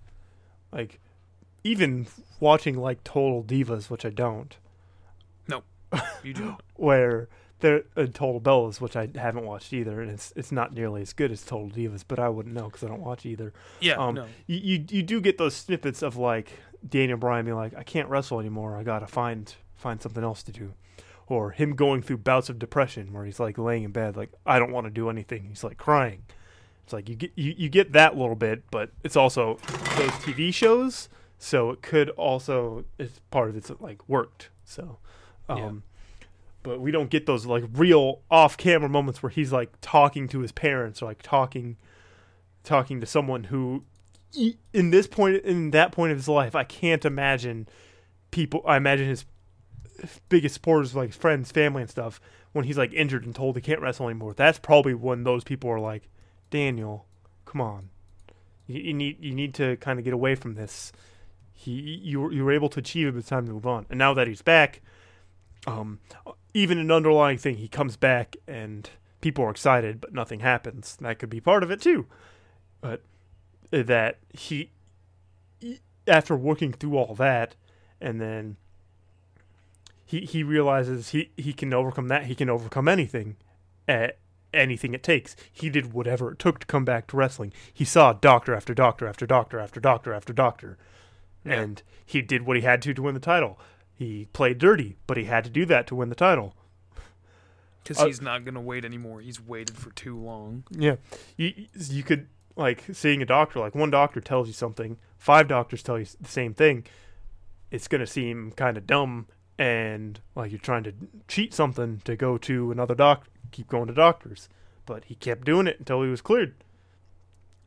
like 0.72 1.00
even 1.64 2.08
watching 2.40 2.78
like 2.78 3.04
Total 3.04 3.44
Divas, 3.44 3.90
which 3.90 4.06
I 4.06 4.10
don't, 4.10 4.56
No, 5.48 5.64
You 6.24 6.34
do. 6.34 6.58
where 6.76 7.28
there 7.60 7.84
uh, 7.96 8.06
Total 8.06 8.40
Bellas, 8.42 8.80
which 8.82 8.96
I 8.96 9.10
haven't 9.16 9.46
watched 9.46 9.74
either, 9.74 10.02
and 10.02 10.12
it's 10.12 10.32
it's 10.36 10.52
not 10.52 10.74
nearly 10.74 11.02
as 11.02 11.14
good 11.14 11.32
as 11.32 11.42
Total 11.44 11.70
Divas, 11.70 12.04
but 12.08 12.20
I 12.20 12.30
wouldn't 12.30 12.54
know 12.54 12.66
because 12.66 12.84
I 12.84 12.88
don't 12.88 13.02
watch 13.02 13.26
either. 13.26 13.54
Yeah, 13.80 13.96
Um, 13.96 14.16
no. 14.16 14.26
you, 14.46 14.58
you 14.58 14.86
you 14.90 15.04
do 15.04 15.22
get 15.22 15.38
those 15.38 15.56
snippets 15.56 16.02
of 16.04 16.18
like 16.18 16.52
Daniel 16.88 17.18
Bryan 17.18 17.46
being 17.46 17.58
like, 17.58 17.74
I 17.76 17.84
can't 17.84 18.10
wrestle 18.10 18.40
anymore. 18.40 18.76
I 18.78 18.84
gotta 18.84 19.08
find 19.08 19.54
find 19.76 20.02
something 20.02 20.24
else 20.24 20.44
to 20.44 20.52
do, 20.52 20.74
or 21.28 21.52
him 21.52 21.76
going 21.76 22.02
through 22.02 22.18
bouts 22.18 22.50
of 22.50 22.60
depression 22.60 23.12
where 23.14 23.26
he's 23.26 23.40
like 23.40 23.58
laying 23.58 23.84
in 23.84 23.92
bed, 23.92 24.16
like 24.16 24.32
I 24.46 24.60
don't 24.60 24.72
want 24.72 24.86
to 24.86 24.92
do 24.92 25.10
anything. 25.10 25.46
He's 25.50 25.64
like 25.64 25.78
crying. 25.78 26.24
It's 26.84 26.94
like 26.94 27.10
you 27.10 27.16
get 27.16 27.32
you, 27.36 27.54
you 27.58 27.70
get 27.70 27.94
that 27.94 28.16
little 28.16 28.36
bit, 28.36 28.64
but 28.70 28.92
it's 29.04 29.16
also 29.16 29.56
those 29.98 30.12
TV 30.22 30.54
shows, 30.54 31.10
so 31.40 31.72
it 31.72 31.82
could 31.82 32.10
also 32.12 32.86
it's 33.00 33.20
part 33.32 33.50
of 33.50 33.56
it's 33.58 33.72
like 33.80 34.08
worked. 34.08 34.50
So, 34.64 35.00
um, 35.50 35.58
Yeah. 35.58 35.72
but 36.62 36.80
we 36.80 36.92
don't 36.92 37.10
get 37.10 37.26
those 37.26 37.46
like 37.48 37.64
real 37.74 38.22
off 38.30 38.56
camera 38.58 38.88
moments 38.90 39.24
where 39.24 39.32
he's 39.32 39.52
like 39.52 39.72
talking 39.82 40.28
to 40.28 40.42
his 40.42 40.52
parents 40.52 41.02
or 41.02 41.06
like 41.08 41.24
talking 41.24 41.78
talking 42.64 43.00
to 43.00 43.06
someone 43.08 43.46
who 43.46 43.84
in 44.74 44.90
this 44.92 45.08
point 45.08 45.44
in 45.44 45.72
that 45.72 45.92
point 45.92 46.12
of 46.12 46.18
his 46.18 46.28
life 46.28 46.56
i 46.56 46.64
can't 46.64 47.06
imagine 47.06 47.68
people 48.32 48.62
i 48.66 48.76
imagine 48.76 49.08
his 49.08 49.24
biggest 50.30 50.56
supporters 50.56 50.96
like 50.96 51.14
friends 51.14 51.52
family 51.52 51.82
and 51.82 51.90
stuff 51.92 52.20
when 52.52 52.66
he's 52.66 52.78
like 52.78 52.94
injured 52.94 53.26
and 53.26 53.36
told 53.36 53.56
he 53.56 53.62
can't 53.62 53.82
wrestle 53.82 54.08
anymore. 54.08 54.34
That's 54.34 54.60
probably 54.60 54.94
when 54.94 55.24
those 55.24 55.44
people 55.44 55.70
are 55.70 55.80
like 55.80 56.10
daniel 56.50 57.06
come 57.46 57.62
on. 57.62 57.90
You, 58.68 58.82
you 58.82 58.94
need 58.94 59.18
you 59.20 59.34
need 59.34 59.54
to 59.56 59.78
kind 59.78 60.00
of 60.00 60.06
get 60.06 60.14
away 60.14 60.36
from 60.36 60.56
this. 60.56 60.92
He 61.54 61.72
you 61.72 62.32
you 62.32 62.44
were 62.44 62.52
able 62.52 62.70
to 62.70 62.80
achieve 62.80 63.08
it 63.08 63.12
but 63.12 63.20
it's 63.20 63.30
time 63.30 63.46
to 63.46 63.54
move 63.54 63.68
on. 63.68 63.86
And 63.90 64.00
now 64.00 64.14
that 64.14 64.28
he's 64.28 64.42
back 64.42 64.82
um 65.68 66.00
even 66.54 66.78
an 66.78 66.92
underlying 66.92 67.38
thing 67.38 67.58
he 67.58 67.68
comes 67.68 67.98
back 67.98 68.36
and 68.48 68.90
people 69.22 69.44
are 69.46 69.52
excited 69.52 70.02
but 70.02 70.14
nothing 70.14 70.42
happens. 70.42 70.98
That 71.02 71.20
could 71.20 71.30
be 71.30 71.42
part 71.42 71.64
of 71.64 71.72
it 71.72 71.82
too. 71.82 72.06
But 72.82 73.02
that 73.72 74.20
he- 74.32 74.72
after 76.08 76.36
working 76.36 76.72
through 76.72 76.98
all 76.98 77.16
that 77.16 77.56
and 78.00 78.22
then 78.22 78.58
he 80.06 80.22
he 80.22 80.44
realizes 80.44 81.10
he 81.10 81.32
he 81.36 81.52
can 81.54 81.74
overcome 81.74 82.08
that 82.08 82.26
he 82.26 82.36
can 82.36 82.50
overcome 82.50 82.88
anything 82.88 83.36
uh, 83.88 84.08
anything 84.54 84.94
it 84.94 85.04
takes 85.04 85.36
he 85.52 85.70
did 85.70 85.92
whatever 85.94 86.32
it 86.32 86.40
took 86.40 86.60
to 86.60 86.68
come 86.68 86.86
back 86.86 87.08
to 87.08 87.18
wrestling 87.18 87.52
he 87.74 87.84
saw 87.84 88.14
doctor 88.14 88.54
after 88.56 88.74
doctor 88.74 89.08
after 89.08 89.26
doctor 89.26 89.60
after 89.60 89.80
doctor 89.80 90.14
after 90.14 90.32
doctor 90.34 90.78
Yeah. 91.44 91.62
and 91.62 91.84
he 92.06 92.22
did 92.22 92.44
what 92.44 92.56
he 92.56 92.64
had 92.64 92.82
to 92.84 92.94
to 92.94 93.02
win 93.02 93.14
the 93.16 93.20
title 93.20 93.60
he 93.94 94.28
played 94.34 94.58
dirty 94.60 94.96
but 95.08 95.18
he 95.18 95.26
had 95.26 95.44
to 95.44 95.50
do 95.50 95.66
that 95.66 95.88
to 95.88 95.96
win 95.96 96.10
the 96.10 96.16
title 96.16 96.56
Because 97.84 98.00
uh, 98.00 98.06
he's 98.08 98.22
not 98.22 98.46
gonna 98.46 98.62
wait 98.62 98.84
anymore. 98.86 99.22
He's 99.22 99.40
waited 99.42 99.78
for 99.78 99.92
too 99.92 100.18
long. 100.18 100.64
Yeah, 100.72 100.96
you 101.38 101.54
you 101.74 102.04
could 102.04 102.28
like 102.56 102.84
seeing 102.94 103.22
a 103.22 103.26
doctor. 103.26 103.60
Like 103.60 103.76
one 103.76 103.92
doctor 103.92 104.20
tells 104.22 104.48
you 104.48 104.54
something, 104.54 104.98
five 105.18 105.48
doctors 105.48 105.84
tell 105.84 106.00
you 106.00 106.06
the 106.20 106.28
same 106.30 106.54
thing. 106.54 106.86
It's 107.70 107.88
gonna 107.88 108.08
seem 108.08 108.52
kind 108.54 108.76
of 108.78 108.88
dumb 108.88 109.28
and 109.58 110.20
like 110.36 110.52
you're 110.52 110.60
trying 110.60 110.84
to 110.84 110.94
cheat 111.28 111.54
something 111.54 112.02
to 112.06 112.16
go 112.16 112.38
to 112.40 112.72
another 112.72 112.96
doc. 112.96 113.28
Keep 113.52 113.70
going 113.70 113.88
to 113.88 113.94
doctors, 113.94 114.50
but 114.86 115.06
he 115.06 115.16
kept 115.16 115.46
doing 115.46 115.68
it 115.68 115.80
until 115.80 116.02
he 116.04 116.10
was 116.10 116.22
cleared. 116.22 116.56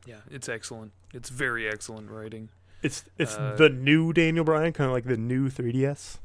Yeah, 0.05 0.21
it's 0.29 0.47
excellent. 0.49 0.91
It's 1.13 1.29
very 1.29 1.67
excellent 1.67 2.09
writing. 2.11 2.49
It's 2.83 3.03
it's 3.17 3.35
Uh, 3.35 3.55
the 3.57 3.69
new 3.69 4.13
Daniel 4.13 4.45
Bryan, 4.45 4.71
kind 4.73 4.87
of 4.89 4.93
like 4.93 5.05
the 5.05 5.17
new 5.17 5.49
3DS. 5.49 6.17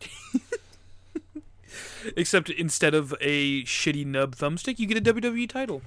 Except 2.16 2.50
instead 2.50 2.94
of 2.94 3.14
a 3.20 3.62
shitty 3.64 4.04
nub 4.06 4.34
thumbstick, 4.34 4.78
you 4.78 4.86
get 4.86 4.96
a 5.06 5.14
WWE 5.14 5.48
title. 5.48 5.82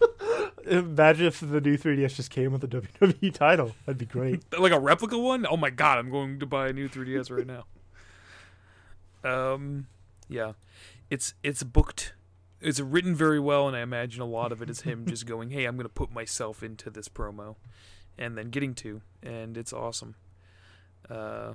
Imagine 0.66 1.26
if 1.26 1.40
the 1.40 1.60
new 1.60 1.78
3DS 1.78 2.16
just 2.16 2.30
came 2.30 2.52
with 2.52 2.62
a 2.64 2.68
WWE 2.68 3.32
title. 3.32 3.74
That'd 3.86 3.98
be 3.98 4.06
great. 4.06 4.42
Like 4.58 4.72
a 4.72 4.80
replica 4.80 5.16
one? 5.18 5.46
Oh 5.48 5.56
my 5.56 5.70
god, 5.70 5.98
I'm 5.98 6.10
going 6.10 6.38
to 6.40 6.46
buy 6.46 6.68
a 6.68 6.72
new 6.72 6.88
3DS 6.88 7.34
right 7.34 7.46
now. 7.46 7.64
Um 9.24 9.86
yeah. 10.28 10.52
It's 11.10 11.34
it's 11.42 11.62
booked 11.62 12.14
it's 12.60 12.80
written 12.80 13.14
very 13.14 13.40
well 13.40 13.68
and 13.68 13.76
I 13.76 13.80
imagine 13.80 14.22
a 14.22 14.26
lot 14.26 14.52
of 14.52 14.62
it 14.62 14.70
is 14.70 14.82
him 14.82 15.06
just 15.08 15.26
going, 15.26 15.50
"Hey, 15.50 15.64
I'm 15.64 15.76
going 15.76 15.86
to 15.88 15.92
put 15.92 16.10
myself 16.12 16.62
into 16.62 16.88
this 16.90 17.08
promo." 17.08 17.56
And 18.16 18.38
then 18.38 18.50
getting 18.50 18.74
to 18.76 19.00
and 19.22 19.56
it's 19.56 19.72
awesome. 19.72 20.14
Uh 21.10 21.54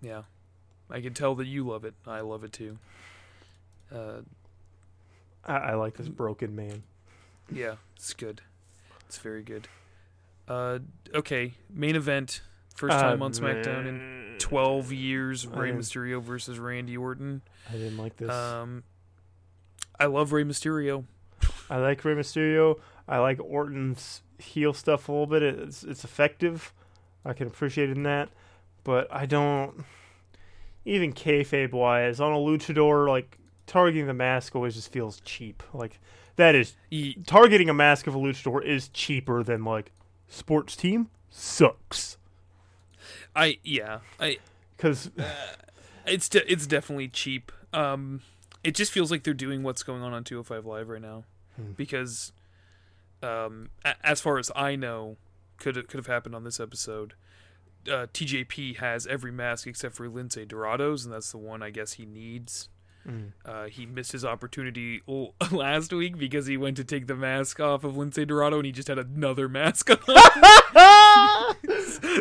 Yeah. 0.00 0.22
I 0.90 1.00
can 1.00 1.12
tell 1.14 1.34
that 1.34 1.46
you 1.46 1.66
love 1.66 1.84
it. 1.84 1.94
I 2.06 2.20
love 2.20 2.44
it 2.44 2.52
too. 2.52 2.78
Uh 3.92 4.20
I, 5.44 5.56
I 5.56 5.74
like 5.74 5.96
this 5.96 6.08
broken 6.08 6.54
man. 6.54 6.82
Yeah, 7.50 7.76
it's 7.96 8.12
good. 8.12 8.42
It's 9.06 9.16
very 9.18 9.42
good. 9.42 9.68
Uh, 10.46 10.80
okay, 11.14 11.54
main 11.70 11.96
event, 11.96 12.42
first 12.74 12.98
time 12.98 13.22
Uh, 13.22 13.26
on 13.26 13.32
SmackDown 13.32 13.86
in 13.86 14.27
12 14.38 14.92
years. 14.92 15.46
Rey 15.46 15.72
Mysterio 15.72 16.22
versus 16.22 16.58
Randy 16.58 16.96
Orton. 16.96 17.42
I 17.68 17.72
didn't 17.72 17.98
like 17.98 18.16
this. 18.16 18.30
Um, 18.30 18.84
I 19.98 20.06
love 20.06 20.32
Rey 20.32 20.44
Mysterio. 20.44 21.04
I 21.70 21.78
like 21.78 22.04
Rey 22.04 22.14
Mysterio. 22.14 22.78
I 23.06 23.18
like 23.18 23.40
Orton's 23.40 24.22
heel 24.38 24.72
stuff 24.72 25.08
a 25.08 25.12
little 25.12 25.26
bit. 25.26 25.42
It's 25.42 25.82
it's 25.82 26.04
effective. 26.04 26.72
I 27.24 27.32
can 27.32 27.46
appreciate 27.46 27.90
it 27.90 27.96
in 27.96 28.04
that, 28.04 28.30
but 28.84 29.08
I 29.12 29.26
don't. 29.26 29.84
Even 30.84 31.12
kayfabe 31.12 31.72
wise, 31.72 32.18
on 32.18 32.32
a 32.32 32.36
luchador, 32.36 33.08
like 33.08 33.38
targeting 33.66 34.06
the 34.06 34.14
mask 34.14 34.56
always 34.56 34.74
just 34.74 34.90
feels 34.90 35.20
cheap. 35.20 35.62
Like 35.74 36.00
that 36.36 36.54
is 36.54 36.76
targeting 37.26 37.68
a 37.68 37.74
mask 37.74 38.06
of 38.06 38.14
a 38.14 38.18
luchador 38.18 38.64
is 38.64 38.88
cheaper 38.88 39.42
than 39.42 39.64
like 39.64 39.92
sports 40.28 40.76
team 40.76 41.08
sucks 41.30 42.17
I 43.38 43.58
yeah, 43.62 44.00
I 44.20 44.38
because 44.76 45.10
it's 46.06 46.28
de- 46.28 46.50
it's 46.52 46.66
definitely 46.66 47.08
cheap. 47.08 47.52
Um, 47.72 48.22
it 48.64 48.74
just 48.74 48.90
feels 48.92 49.10
like 49.10 49.22
they're 49.22 49.32
doing 49.34 49.62
what's 49.62 49.82
going 49.82 50.02
on 50.02 50.12
on 50.12 50.24
205 50.24 50.66
Live 50.66 50.88
right 50.88 51.00
now, 51.00 51.24
Hmm. 51.56 51.72
because, 51.76 52.32
um, 53.22 53.70
a- 53.84 53.94
as 54.06 54.20
far 54.20 54.38
as 54.38 54.50
I 54.56 54.74
know, 54.76 55.16
could 55.58 55.74
could 55.88 55.98
have 55.98 56.06
happened 56.06 56.34
on 56.34 56.44
this 56.44 56.58
episode. 56.60 57.14
Uh, 57.88 58.06
TJP 58.12 58.76
has 58.78 59.06
every 59.06 59.30
mask 59.32 59.66
except 59.66 59.94
for 59.94 60.08
Lince 60.08 60.46
Dorado's, 60.46 61.04
and 61.04 61.14
that's 61.14 61.30
the 61.30 61.38
one 61.38 61.62
I 61.62 61.70
guess 61.70 61.92
he 61.94 62.04
needs. 62.04 62.68
Mm. 63.06 63.32
Uh, 63.44 63.64
he 63.66 63.86
missed 63.86 64.12
his 64.12 64.24
opportunity 64.24 65.00
l- 65.08 65.34
last 65.50 65.92
week 65.92 66.18
because 66.18 66.46
he 66.46 66.56
went 66.56 66.76
to 66.78 66.84
take 66.84 67.06
the 67.06 67.14
mask 67.14 67.58
off 67.60 67.84
of 67.84 67.94
Lince 67.94 68.26
Dorado, 68.26 68.56
and 68.58 68.66
he 68.66 68.72
just 68.72 68.88
had 68.88 68.98
another 68.98 69.48
mask 69.50 69.90
on. 69.90 69.96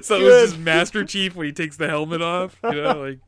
so 0.02 0.16
it 0.16 0.24
was 0.24 0.52
just 0.52 0.58
Master 0.60 1.04
Chief 1.04 1.36
when 1.36 1.46
he 1.46 1.52
takes 1.54 1.78
the 1.78 1.88
helmet 1.88 2.22
off. 2.22 2.58
You 2.64 2.82
know, 2.84 3.00
like 3.02 3.20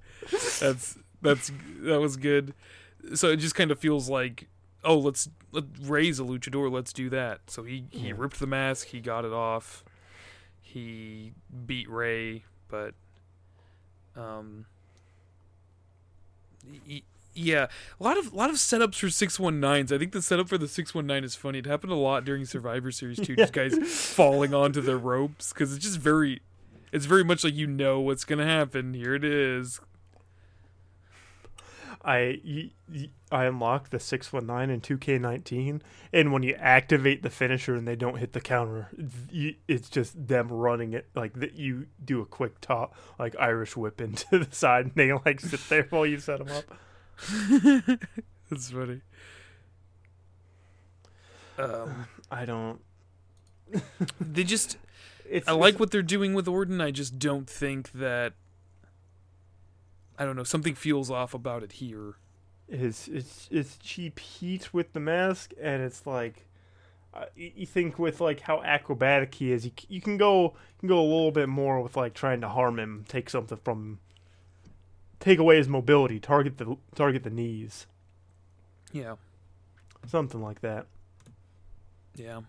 that's 0.59 0.97
that's 1.21 1.51
that 1.81 1.99
was 1.99 2.17
good. 2.17 2.53
So 3.15 3.29
it 3.29 3.37
just 3.37 3.55
kind 3.55 3.71
of 3.71 3.79
feels 3.79 4.09
like, 4.09 4.47
oh, 4.83 4.97
let's 4.97 5.29
let 5.51 5.63
raise 5.81 6.19
a 6.19 6.23
luchador. 6.23 6.71
Let's 6.71 6.93
do 6.93 7.09
that. 7.09 7.41
So 7.47 7.63
he 7.63 7.85
he 7.91 8.07
Yeah. 8.09 8.13
ripped 8.17 8.39
the 8.39 8.47
mask. 8.47 8.87
He 8.87 8.99
got 9.01 9.25
it 9.25 9.33
off. 9.33 9.83
He 10.61 11.33
beat 11.65 11.89
Rey, 11.89 12.43
but 12.67 12.93
um, 14.15 14.65
y- 16.87 17.01
yeah, 17.39 17.67
a 17.99 18.03
lot 18.03 18.17
of 18.17 18.33
a 18.33 18.35
lot 18.35 18.49
of 18.49 18.57
setups 18.57 18.95
for 18.95 19.09
six 19.09 19.39
one 19.39 19.59
nines. 19.59 19.91
I 19.91 19.97
think 19.97 20.11
the 20.11 20.21
setup 20.21 20.49
for 20.49 20.57
the 20.57 20.67
six 20.67 20.93
one 20.93 21.07
nine 21.07 21.23
is 21.23 21.35
funny. 21.35 21.59
It 21.59 21.65
happened 21.65 21.91
a 21.93 21.95
lot 21.95 22.25
during 22.25 22.45
Survivor 22.45 22.91
Series 22.91 23.19
too. 23.19 23.35
Just 23.35 23.53
guys 23.53 23.75
falling 23.77 24.53
onto 24.53 24.81
their 24.81 24.97
ropes 24.97 25.53
because 25.53 25.73
it's 25.75 25.83
just 25.83 25.97
very, 25.99 26.41
it's 26.91 27.05
very 27.05 27.23
much 27.23 27.43
like 27.43 27.53
you 27.55 27.67
know 27.67 27.99
what's 27.99 28.25
gonna 28.25 28.45
happen. 28.45 28.93
Here 28.93 29.15
it 29.15 29.23
is. 29.23 29.79
I 32.01 32.39
y- 32.45 32.71
y- 32.93 33.09
I 33.31 33.43
unlocked 33.45 33.91
the 33.91 33.99
six 33.99 34.31
one 34.31 34.45
nine 34.47 34.69
and 34.69 34.81
two 34.81 34.97
K 34.97 35.17
nineteen, 35.19 35.81
and 36.13 36.31
when 36.31 36.43
you 36.43 36.53
activate 36.55 37.23
the 37.23 37.29
finisher 37.29 37.75
and 37.75 37.85
they 37.87 37.97
don't 37.97 38.17
hit 38.19 38.31
the 38.33 38.39
counter, 38.41 38.89
it's 39.67 39.89
just 39.89 40.27
them 40.27 40.47
running 40.47 40.93
it 40.93 41.09
like 41.13 41.33
that. 41.35 41.53
You 41.55 41.87
do 42.03 42.21
a 42.21 42.25
quick 42.25 42.61
top 42.61 42.95
like 43.19 43.35
Irish 43.37 43.75
whip 43.75 43.99
into 43.99 44.39
the 44.39 44.47
side, 44.51 44.85
and 44.85 44.95
they 44.95 45.11
like 45.11 45.41
sit 45.41 45.59
there 45.67 45.87
while 45.89 46.05
you 46.05 46.19
set 46.19 46.39
them 46.39 46.55
up. 46.55 46.63
That's 48.49 48.71
funny. 48.71 49.01
Um, 51.57 52.07
I 52.31 52.45
don't. 52.45 52.79
they 54.19 54.43
just 54.43 54.77
It's 55.29 55.47
I 55.47 55.51
like 55.51 55.79
what 55.79 55.91
they're 55.91 56.01
doing 56.01 56.33
with 56.33 56.47
Orton. 56.47 56.81
I 56.81 56.91
just 56.91 57.19
don't 57.19 57.47
think 57.49 57.91
that. 57.91 58.33
I 60.17 60.25
don't 60.25 60.35
know. 60.35 60.43
Something 60.43 60.75
feels 60.75 61.09
off 61.11 61.33
about 61.33 61.63
it 61.63 61.73
here. 61.73 62.15
it's 62.67 63.07
it's 63.07 63.47
it's 63.51 63.77
cheap 63.77 64.19
heat 64.19 64.73
with 64.73 64.93
the 64.93 64.99
mask, 64.99 65.53
and 65.61 65.81
it's 65.83 66.05
like. 66.05 66.45
Uh, 67.11 67.25
y- 67.35 67.51
you 67.55 67.65
think 67.65 67.97
with 67.97 68.21
like 68.21 68.41
how 68.41 68.61
acrobatic 68.61 69.33
he 69.33 69.51
is, 69.51 69.65
you, 69.65 69.71
you 69.87 69.99
can 69.99 70.15
go 70.15 70.43
you 70.43 70.79
can 70.81 70.89
go 70.89 70.99
a 70.99 71.01
little 71.01 71.31
bit 71.31 71.49
more 71.49 71.81
with 71.81 71.97
like 71.97 72.13
trying 72.13 72.39
to 72.41 72.47
harm 72.49 72.77
him, 72.77 73.03
take 73.07 73.31
something 73.31 73.57
from 73.63 73.79
him, 73.79 73.99
take 75.19 75.39
away 75.39 75.57
his 75.57 75.67
mobility, 75.67 76.19
target 76.19 76.57
the 76.57 76.77
target 76.95 77.23
the 77.23 77.29
knees, 77.29 77.87
Yeah. 78.91 79.15
something 80.07 80.41
like 80.41 80.61
that. 80.61 80.87
Yeah. 82.15 82.41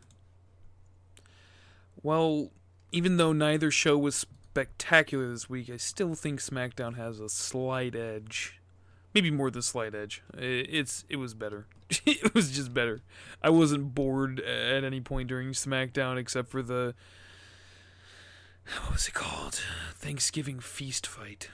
Well, 2.02 2.50
even 2.92 3.16
though 3.18 3.32
neither 3.32 3.70
show 3.70 3.99
was 3.99 4.15
spectacular 4.15 5.28
this 5.31 5.49
week, 5.50 5.70
I 5.70 5.76
still 5.76 6.15
think 6.15 6.40
SmackDown 6.40 6.97
has 6.97 7.20
a 7.20 7.28
slight 7.28 7.94
edge. 7.94 8.60
Maybe 9.15 9.31
more 9.31 9.50
than 9.50 9.62
slight 9.62 9.94
edge. 9.94 10.23
It's 10.36 11.05
it 11.08 11.16
was 11.16 11.34
better. 11.34 11.66
it 12.07 12.32
was 12.34 12.50
just 12.52 12.73
better. 12.73 13.00
I 13.42 13.50
wasn't 13.50 13.94
bored 13.94 14.39
at 14.40 14.84
any 14.84 15.00
point 15.00 15.28
during 15.28 15.50
SmackDown 15.50 16.16
except 16.16 16.49
for 16.49 16.62
the 16.62 16.94
what 18.82 18.92
was 18.92 19.08
it 19.08 19.15
called? 19.15 19.60
Thanksgiving 19.94 20.60
feast 20.60 21.07
fight. 21.07 21.50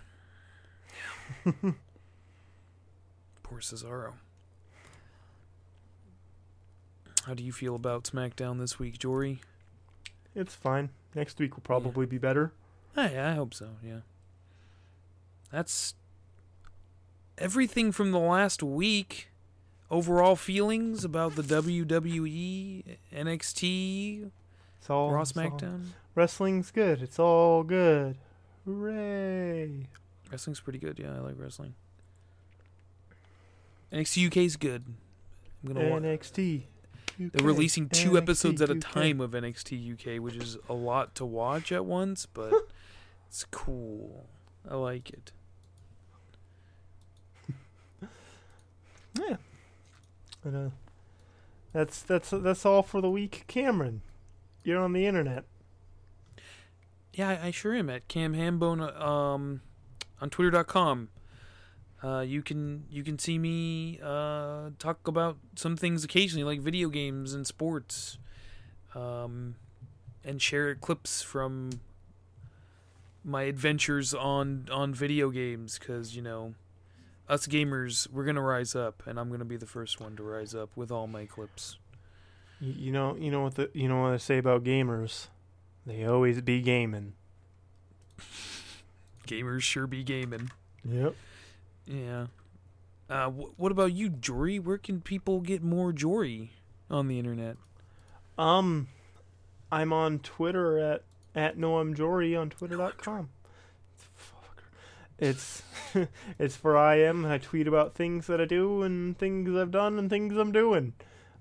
Yeah. 1.45 1.53
Poor 3.43 3.61
Cesaro. 3.61 4.13
How 7.25 7.35
do 7.35 7.43
you 7.43 7.53
feel 7.53 7.75
about 7.75 8.05
SmackDown 8.05 8.59
this 8.59 8.79
week, 8.79 8.99
Jory? 8.99 9.41
It's 10.35 10.55
fine. 10.55 10.91
Next 11.15 11.39
week 11.39 11.57
will 11.57 11.63
probably 11.63 12.07
be 12.07 12.19
better. 12.19 12.53
I, 12.97 13.19
I 13.19 13.33
hope 13.35 13.53
so, 13.55 13.71
yeah. 13.85 14.01
That's 15.51 15.95
everything 17.39 17.91
from 17.93 18.13
the 18.13 18.19
last 18.19 18.63
week. 18.63 19.29
Overall 19.91 20.35
feelings 20.37 21.05
about 21.05 21.37
the 21.37 21.43
WWE, 21.43 22.97
NXT, 23.15 24.31
It's 24.81 24.91
all 24.91 25.13
Raw, 25.13 25.23
it's 25.23 25.37
all- 25.37 25.43
SmackDown. 25.45 25.83
wrestling's 26.17 26.71
good. 26.73 27.01
It's 27.03 27.19
all 27.21 27.63
good. 27.63 28.17
Hooray! 28.65 29.87
Wrestling's 30.31 30.61
pretty 30.61 30.79
good, 30.79 30.99
yeah. 30.99 31.15
I 31.17 31.21
like 31.21 31.35
wrestling. 31.39 31.75
NXT 33.93 34.27
UK 34.27 34.37
is 34.39 34.57
good. 34.57 34.85
I'm 35.65 35.73
gonna 35.73 35.89
NXT. 36.01 36.63
They're 37.19 37.47
releasing 37.47 37.89
two 37.89 38.11
NXT 38.11 38.17
episodes 38.23 38.63
at 38.63 38.69
a 38.69 38.75
UK. 38.75 38.81
time 38.81 39.21
of 39.21 39.31
NXT 39.31 39.93
UK, 39.93 40.23
which 40.23 40.37
is 40.37 40.59
a 40.69 40.75
lot 40.75 41.15
to 41.15 41.25
watch 41.25 41.73
at 41.73 41.85
once, 41.85 42.27
but 42.27 42.53
it's 43.29 43.45
cool. 43.51 44.27
I 44.69 44.77
like 44.77 45.11
it. 45.11 45.33
Yeah. 49.19 49.37
But, 50.45 50.55
uh, 50.55 50.69
that's 51.73 52.03
that's 52.03 52.31
that's 52.31 52.67
all 52.67 52.83
for 52.83 53.01
the 53.01 53.09
week. 53.11 53.45
Cameron, 53.49 54.03
you're 54.63 54.79
on 54.79 54.93
the 54.93 55.07
internet. 55.07 55.45
Yeah, 57.15 57.31
I, 57.31 57.47
I 57.47 57.51
sure 57.51 57.75
am 57.75 57.89
at 57.89 58.09
Cam 58.09 58.35
Hambone 58.35 58.99
um, 59.01 59.63
on 60.21 60.31
Twitter.com. 60.31 61.09
Uh, 62.03 62.21
you 62.21 62.43
can 62.43 62.85
you 62.91 63.03
can 63.03 63.19
see 63.19 63.39
me 63.39 63.99
uh, 64.03 64.71
talk 64.79 65.09
about 65.09 65.39
some 65.55 65.77
things 65.77 66.05
occasionally, 66.05 66.45
like 66.45 66.61
video 66.61 66.89
games 66.89 67.33
and 67.33 67.47
sports, 67.47 68.19
um, 68.95 69.57
and 70.23 70.41
share 70.41 70.75
clips 70.75 71.23
from 71.23 71.71
my 73.25 73.45
adventures 73.45 74.13
on 74.13 74.69
on 74.71 74.93
video 74.93 75.31
games. 75.31 75.79
Because 75.79 76.15
you 76.15 76.21
know, 76.21 76.55
us 77.29 77.47
gamers, 77.47 78.11
we're 78.13 78.25
gonna 78.25 78.43
rise 78.43 78.75
up, 78.75 79.03
and 79.07 79.19
I'm 79.19 79.31
gonna 79.31 79.47
be 79.47 79.57
the 79.57 79.67
first 79.67 79.99
one 79.99 80.17
to 80.17 80.23
rise 80.23 80.55
up 80.55 80.77
with 80.77 80.91
all 80.91 81.07
my 81.07 81.25
clips. 81.25 81.79
You, 82.61 82.91
know 82.91 83.17
you 83.17 83.31
know 83.31 83.43
what 83.43 83.55
the 83.57 83.71
you 83.73 83.89
know 83.89 84.03
what 84.03 84.13
I 84.13 84.17
say 84.19 84.39
about 84.39 84.65
gamers. 84.65 85.29
They 85.87 86.05
always 86.05 86.41
be 86.41 86.61
gaming. 86.61 87.15
Gamers 89.27 89.63
sure 89.63 89.87
be 89.87 90.03
gaming. 90.03 90.51
Yep. 90.85 91.15
Yeah. 91.87 92.27
Uh, 93.09 93.31
wh- 93.31 93.59
what 93.59 93.73
about 93.73 93.93
you, 93.93 94.09
Jory? 94.09 94.59
Where 94.59 94.79
can 94.79 95.01
people 95.01 95.41
get 95.41 95.63
more 95.63 95.93
Jory 95.93 96.53
on 96.91 97.09
the 97.09 97.19
internet? 97.19 97.57
Um, 98.39 98.89
I'm 99.71 99.93
on 99.93 100.19
Twitter 100.21 100.79
at 100.79 101.03
at 101.35 101.59
Noam 101.59 101.95
Jory 101.95 102.35
on 102.35 102.51
twitter.com. 102.51 103.29
It's 105.19 105.63
it's 106.39 106.57
for 106.57 106.77
I 106.77 106.97
am. 106.97 107.25
I 107.25 107.39
tweet 107.39 107.67
about 107.67 107.95
things 107.95 108.27
that 108.27 108.41
I 108.41 108.45
do 108.45 108.83
and 108.83 109.17
things 109.19 109.55
I've 109.57 109.71
done 109.71 109.99
and 109.99 110.11
things 110.11 110.37
I'm 110.37 110.53
doing. 110.53 110.93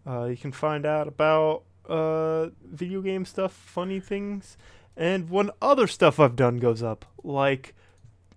Uh, 0.07 0.25
you 0.25 0.37
can 0.37 0.51
find 0.51 0.85
out 0.85 1.07
about 1.07 1.63
uh 1.87 2.47
video 2.63 3.01
game 3.01 3.25
stuff, 3.25 3.51
funny 3.53 3.99
things, 3.99 4.57
and 4.97 5.29
when 5.29 5.51
other 5.61 5.87
stuff 5.87 6.19
I've 6.19 6.35
done 6.35 6.57
goes 6.57 6.81
up, 6.83 7.05
like 7.23 7.73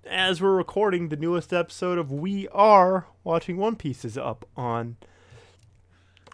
as 0.05 0.41
we're 0.41 0.57
recording, 0.57 1.09
the 1.09 1.17
newest 1.17 1.53
episode 1.53 1.99
of 1.99 2.11
We 2.11 2.49
Are 2.49 3.07
Watching 3.25 3.57
One 3.57 3.77
Piece 3.77 4.05
is 4.05 4.17
up 4.17 4.49
on 4.57 4.97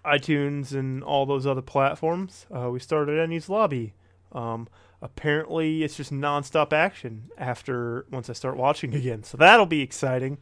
iTunes 0.05 0.73
and 0.73 1.03
all 1.03 1.27
those 1.27 1.47
other 1.47 1.63
platforms. 1.63 2.47
Uh, 2.55 2.71
we 2.71 2.79
started 2.79 3.19
Enies 3.19 3.49
Lobby. 3.49 3.95
Um, 4.33 4.69
apparently, 5.03 5.83
it's 5.83 5.97
just 5.97 6.13
nonstop 6.13 6.73
action 6.73 7.31
after 7.37 8.07
once 8.11 8.31
I 8.31 8.33
start 8.35 8.57
watching 8.57 8.95
again, 8.95 9.23
so 9.25 9.37
that'll 9.37 9.67
be 9.67 9.81
exciting. 9.81 10.39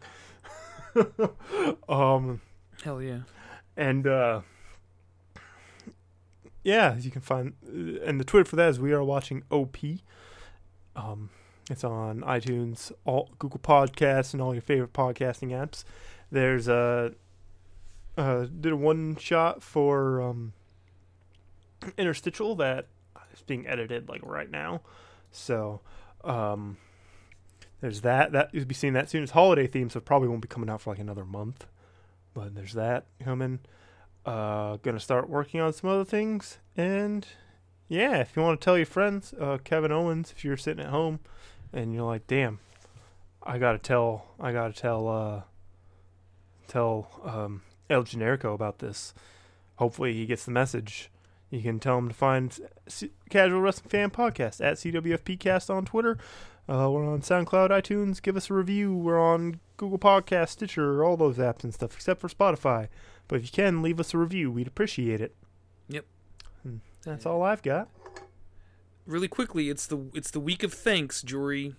um, 1.89 2.41
Hell 2.85 3.01
yeah. 3.01 3.20
and 3.77 4.07
uh, 4.07 4.43
yeah, 6.62 6.97
you 6.97 7.10
can 7.10 7.23
find 7.23 7.55
and 7.65 8.20
the 8.20 8.24
Twitter 8.24 8.49
for 8.49 8.57
that 8.57 8.68
is 8.68 8.81
we 8.81 8.92
are 8.92 9.02
watching 9.02 9.42
OP. 9.50 9.76
Um, 10.94 11.31
it's 11.70 11.84
on 11.84 12.20
iTunes, 12.20 12.92
all 13.05 13.31
Google 13.39 13.60
Podcasts, 13.60 14.32
and 14.32 14.42
all 14.42 14.52
your 14.55 14.62
favorite 14.62 14.92
podcasting 14.92 15.50
apps. 15.50 15.84
There's 16.31 16.68
a 16.68 17.15
uh, 18.16 18.47
did 18.60 18.73
a 18.73 18.76
one 18.76 19.16
shot 19.16 19.62
for 19.62 20.20
um, 20.20 20.52
interstitial 21.97 22.55
that 22.57 22.86
is 23.32 23.42
being 23.42 23.66
edited 23.66 24.08
like 24.08 24.20
right 24.24 24.50
now. 24.50 24.82
So 25.31 25.81
um, 26.24 26.76
there's 27.81 28.02
that. 28.02 28.32
That 28.32 28.50
you'll 28.52 28.65
be 28.66 28.74
seeing 28.74 28.92
that 28.92 29.10
soon. 29.10 29.23
It's 29.23 29.32
holiday 29.32 29.66
theme, 29.66 29.91
so 29.91 30.00
probably 30.00 30.28
won't 30.28 30.42
be 30.42 30.49
coming 30.49 30.68
out 30.68 30.82
for 30.82 30.91
like 30.91 30.99
another 30.99 31.24
month. 31.24 31.66
but 32.34 32.55
there's 32.55 32.74
that 32.74 33.07
coming. 33.23 33.60
Uh, 34.25 34.76
gonna 34.76 35.01
start 35.01 35.28
working 35.28 35.60
on 35.60 35.73
some 35.73 35.91
other 35.91 36.05
things, 36.05 36.59
and 36.76 37.26
yeah, 37.89 38.18
if 38.18 38.36
you 38.36 38.42
want 38.42 38.60
to 38.60 38.65
tell 38.65 38.76
your 38.76 38.86
friends, 38.86 39.34
uh, 39.39 39.59
Kevin 39.65 39.92
Owens, 39.92 40.33
if 40.34 40.44
you're 40.44 40.57
sitting 40.57 40.84
at 40.84 40.91
home 40.91 41.20
and 41.73 41.92
you're 41.92 42.05
like, 42.05 42.26
damn, 42.26 42.60
I 43.42 43.59
gotta 43.59 43.78
tell, 43.78 44.26
I 44.41 44.52
gotta 44.52 44.73
tell, 44.73 45.09
uh, 45.09 45.42
tell 46.68 47.20
um, 47.25 47.62
El 47.91 48.05
Generico 48.05 48.55
about 48.55 48.78
this. 48.78 49.12
Hopefully, 49.76 50.15
he 50.15 50.26
gets 50.26 50.44
the 50.44 50.52
message. 50.52 51.10
You 51.51 51.60
can 51.60 51.81
tell 51.81 51.99
him 51.99 52.09
to 52.09 52.15
find 52.15 52.59
C- 52.89 53.10
Casual 53.28 53.60
Wrestling 53.60 53.91
Fan 53.91 54.10
Podcast 54.10 54.65
at 54.65 54.76
CWFPcast 54.76 55.68
on 55.68 55.84
Twitter. 55.84 56.17
Uh, 56.68 56.89
we're 56.91 57.05
on 57.05 57.20
SoundCloud, 57.20 57.70
iTunes. 57.70 58.23
Give 58.23 58.36
us 58.36 58.49
a 58.49 58.55
review. 58.55 58.94
We're 58.97 59.20
on 59.20 59.60
Google 59.76 59.99
Podcast, 59.99 60.51
Stitcher, 60.51 61.05
all 61.05 61.17
those 61.17 61.36
apps 61.36 61.65
and 61.65 61.75
stuff, 61.75 61.94
except 61.94 62.20
for 62.20 62.28
Spotify. 62.28 62.89
But 63.33 63.41
if 63.41 63.47
you 63.47 63.65
can, 63.65 63.81
leave 63.81 63.99
us 63.99 64.12
a 64.12 64.19
review. 64.19 64.52
We'd 64.52 64.67
appreciate 64.67 65.23
it. 65.23 65.35
Yep. 65.89 66.05
And 66.65 66.83
that's 67.02 67.25
all 67.25 67.43
I've 67.43 67.62
got. 67.62 67.89
Really 69.07 69.27
quickly, 69.27 69.70
it's 69.70 69.86
the 69.86 70.05
it's 70.12 70.31
the 70.31 70.39
week 70.39 70.62
of 70.62 70.75
thanks, 70.75 71.23
Jory. 71.23 71.75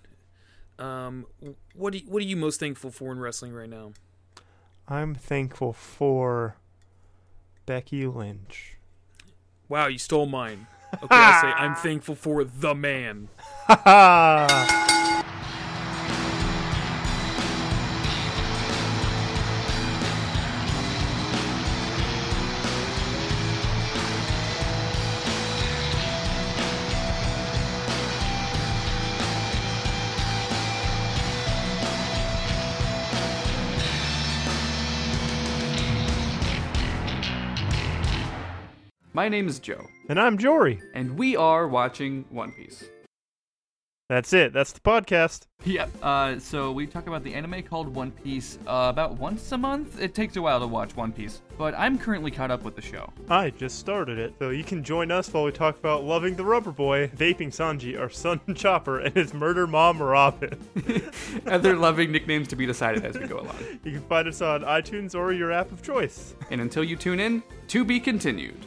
Um, 0.80 1.28
what 1.76 1.94
do 1.94 2.00
you, 2.00 2.06
what 2.08 2.24
are 2.24 2.26
you 2.26 2.36
most 2.38 2.60
thankful 2.60 2.90
for 2.90 3.12
in 3.12 3.20
wrestling 3.20 3.54
right 3.54 3.70
now? 3.70 3.92
I'm 4.88 5.14
thankful 5.14 5.74
for 5.74 6.56
Becky 7.68 8.08
Lynch. 8.08 8.78
Wow, 9.70 9.86
you 9.86 10.00
stole 10.00 10.26
mine. 10.26 10.66
Okay, 10.96 11.06
I 11.12 11.40
say 11.40 11.48
I'm 11.50 11.76
thankful 11.84 12.16
for 12.16 12.44
the 12.44 12.74
man. 12.74 13.30
My 39.14 39.30
name 39.30 39.48
is 39.48 39.60
Joe, 39.60 39.88
And 40.10 40.20
I'm 40.20 40.38
Jory. 40.38 40.82
and 40.94 41.18
we 41.18 41.36
are 41.36 41.68
watching 41.68 42.26
One 42.30 42.52
Piece. 42.52 42.86
That's 44.10 44.34
it. 44.34 44.54
That's 44.54 44.72
the 44.74 44.80
podcast. 44.82 45.48
Yep. 45.64 45.90
Uh, 46.02 46.38
so 46.38 46.72
we 46.72 46.86
talk 46.86 47.08
about 47.08 47.24
the 47.24 47.34
anime 47.34 47.64
called 47.64 47.88
One 47.88 48.12
Piece 48.12 48.58
uh, 48.68 48.88
about 48.90 49.18
once 49.18 49.52
a 49.54 49.58
month. 49.58 50.00
It 50.02 50.14
takes 50.14 50.36
a 50.36 50.42
while 50.42 50.60
to 50.60 50.68
watch 50.68 50.96
One 50.96 51.12
Piece, 51.14 51.42
but 51.58 51.74
I'm 51.78 51.98
currently 51.98 52.30
caught 52.30 52.52
up 52.52 52.64
with 52.64 52.76
the 52.76 52.82
show. 52.82 53.12
I 53.30 53.52
just 53.52 53.80
started 53.80 54.18
it, 54.20 54.34
so 54.40 54.50
you 54.50 54.64
can 54.64 54.84
join 54.84 55.10
us 55.10 55.32
while 55.32 55.46
we 55.46 55.52
talk 55.52 55.78
about 55.80 56.04
loving 56.04 56.36
the 56.36 56.44
rubber 56.44 56.72
boy, 56.72 57.08
vaping 57.16 57.48
Sanji, 57.50 57.98
our 58.00 58.10
son 58.10 58.42
Chopper, 58.56 59.00
and 59.00 59.16
his 59.16 59.34
murder 59.34 59.66
mom 59.68 60.02
Robin. 60.02 60.60
Other 61.48 61.76
loving 61.78 62.12
nicknames 62.12 62.48
to 62.50 62.56
be 62.56 62.66
decided 62.66 63.06
as 63.06 63.18
we 63.18 63.28
go 63.28 63.40
along. 63.40 63.56
You 63.84 63.92
can 63.94 64.02
find 64.02 64.28
us 64.28 64.42
on 64.42 64.62
iTunes 64.64 65.16
or 65.16 65.32
your 65.34 65.52
app 65.52 65.72
of 65.72 65.82
choice. 65.82 66.36
And 66.52 66.62
until 66.62 66.84
you 66.84 66.96
tune 66.98 67.20
in, 67.20 67.42
to 67.70 67.86
be 67.86 68.00
continued. 68.00 68.66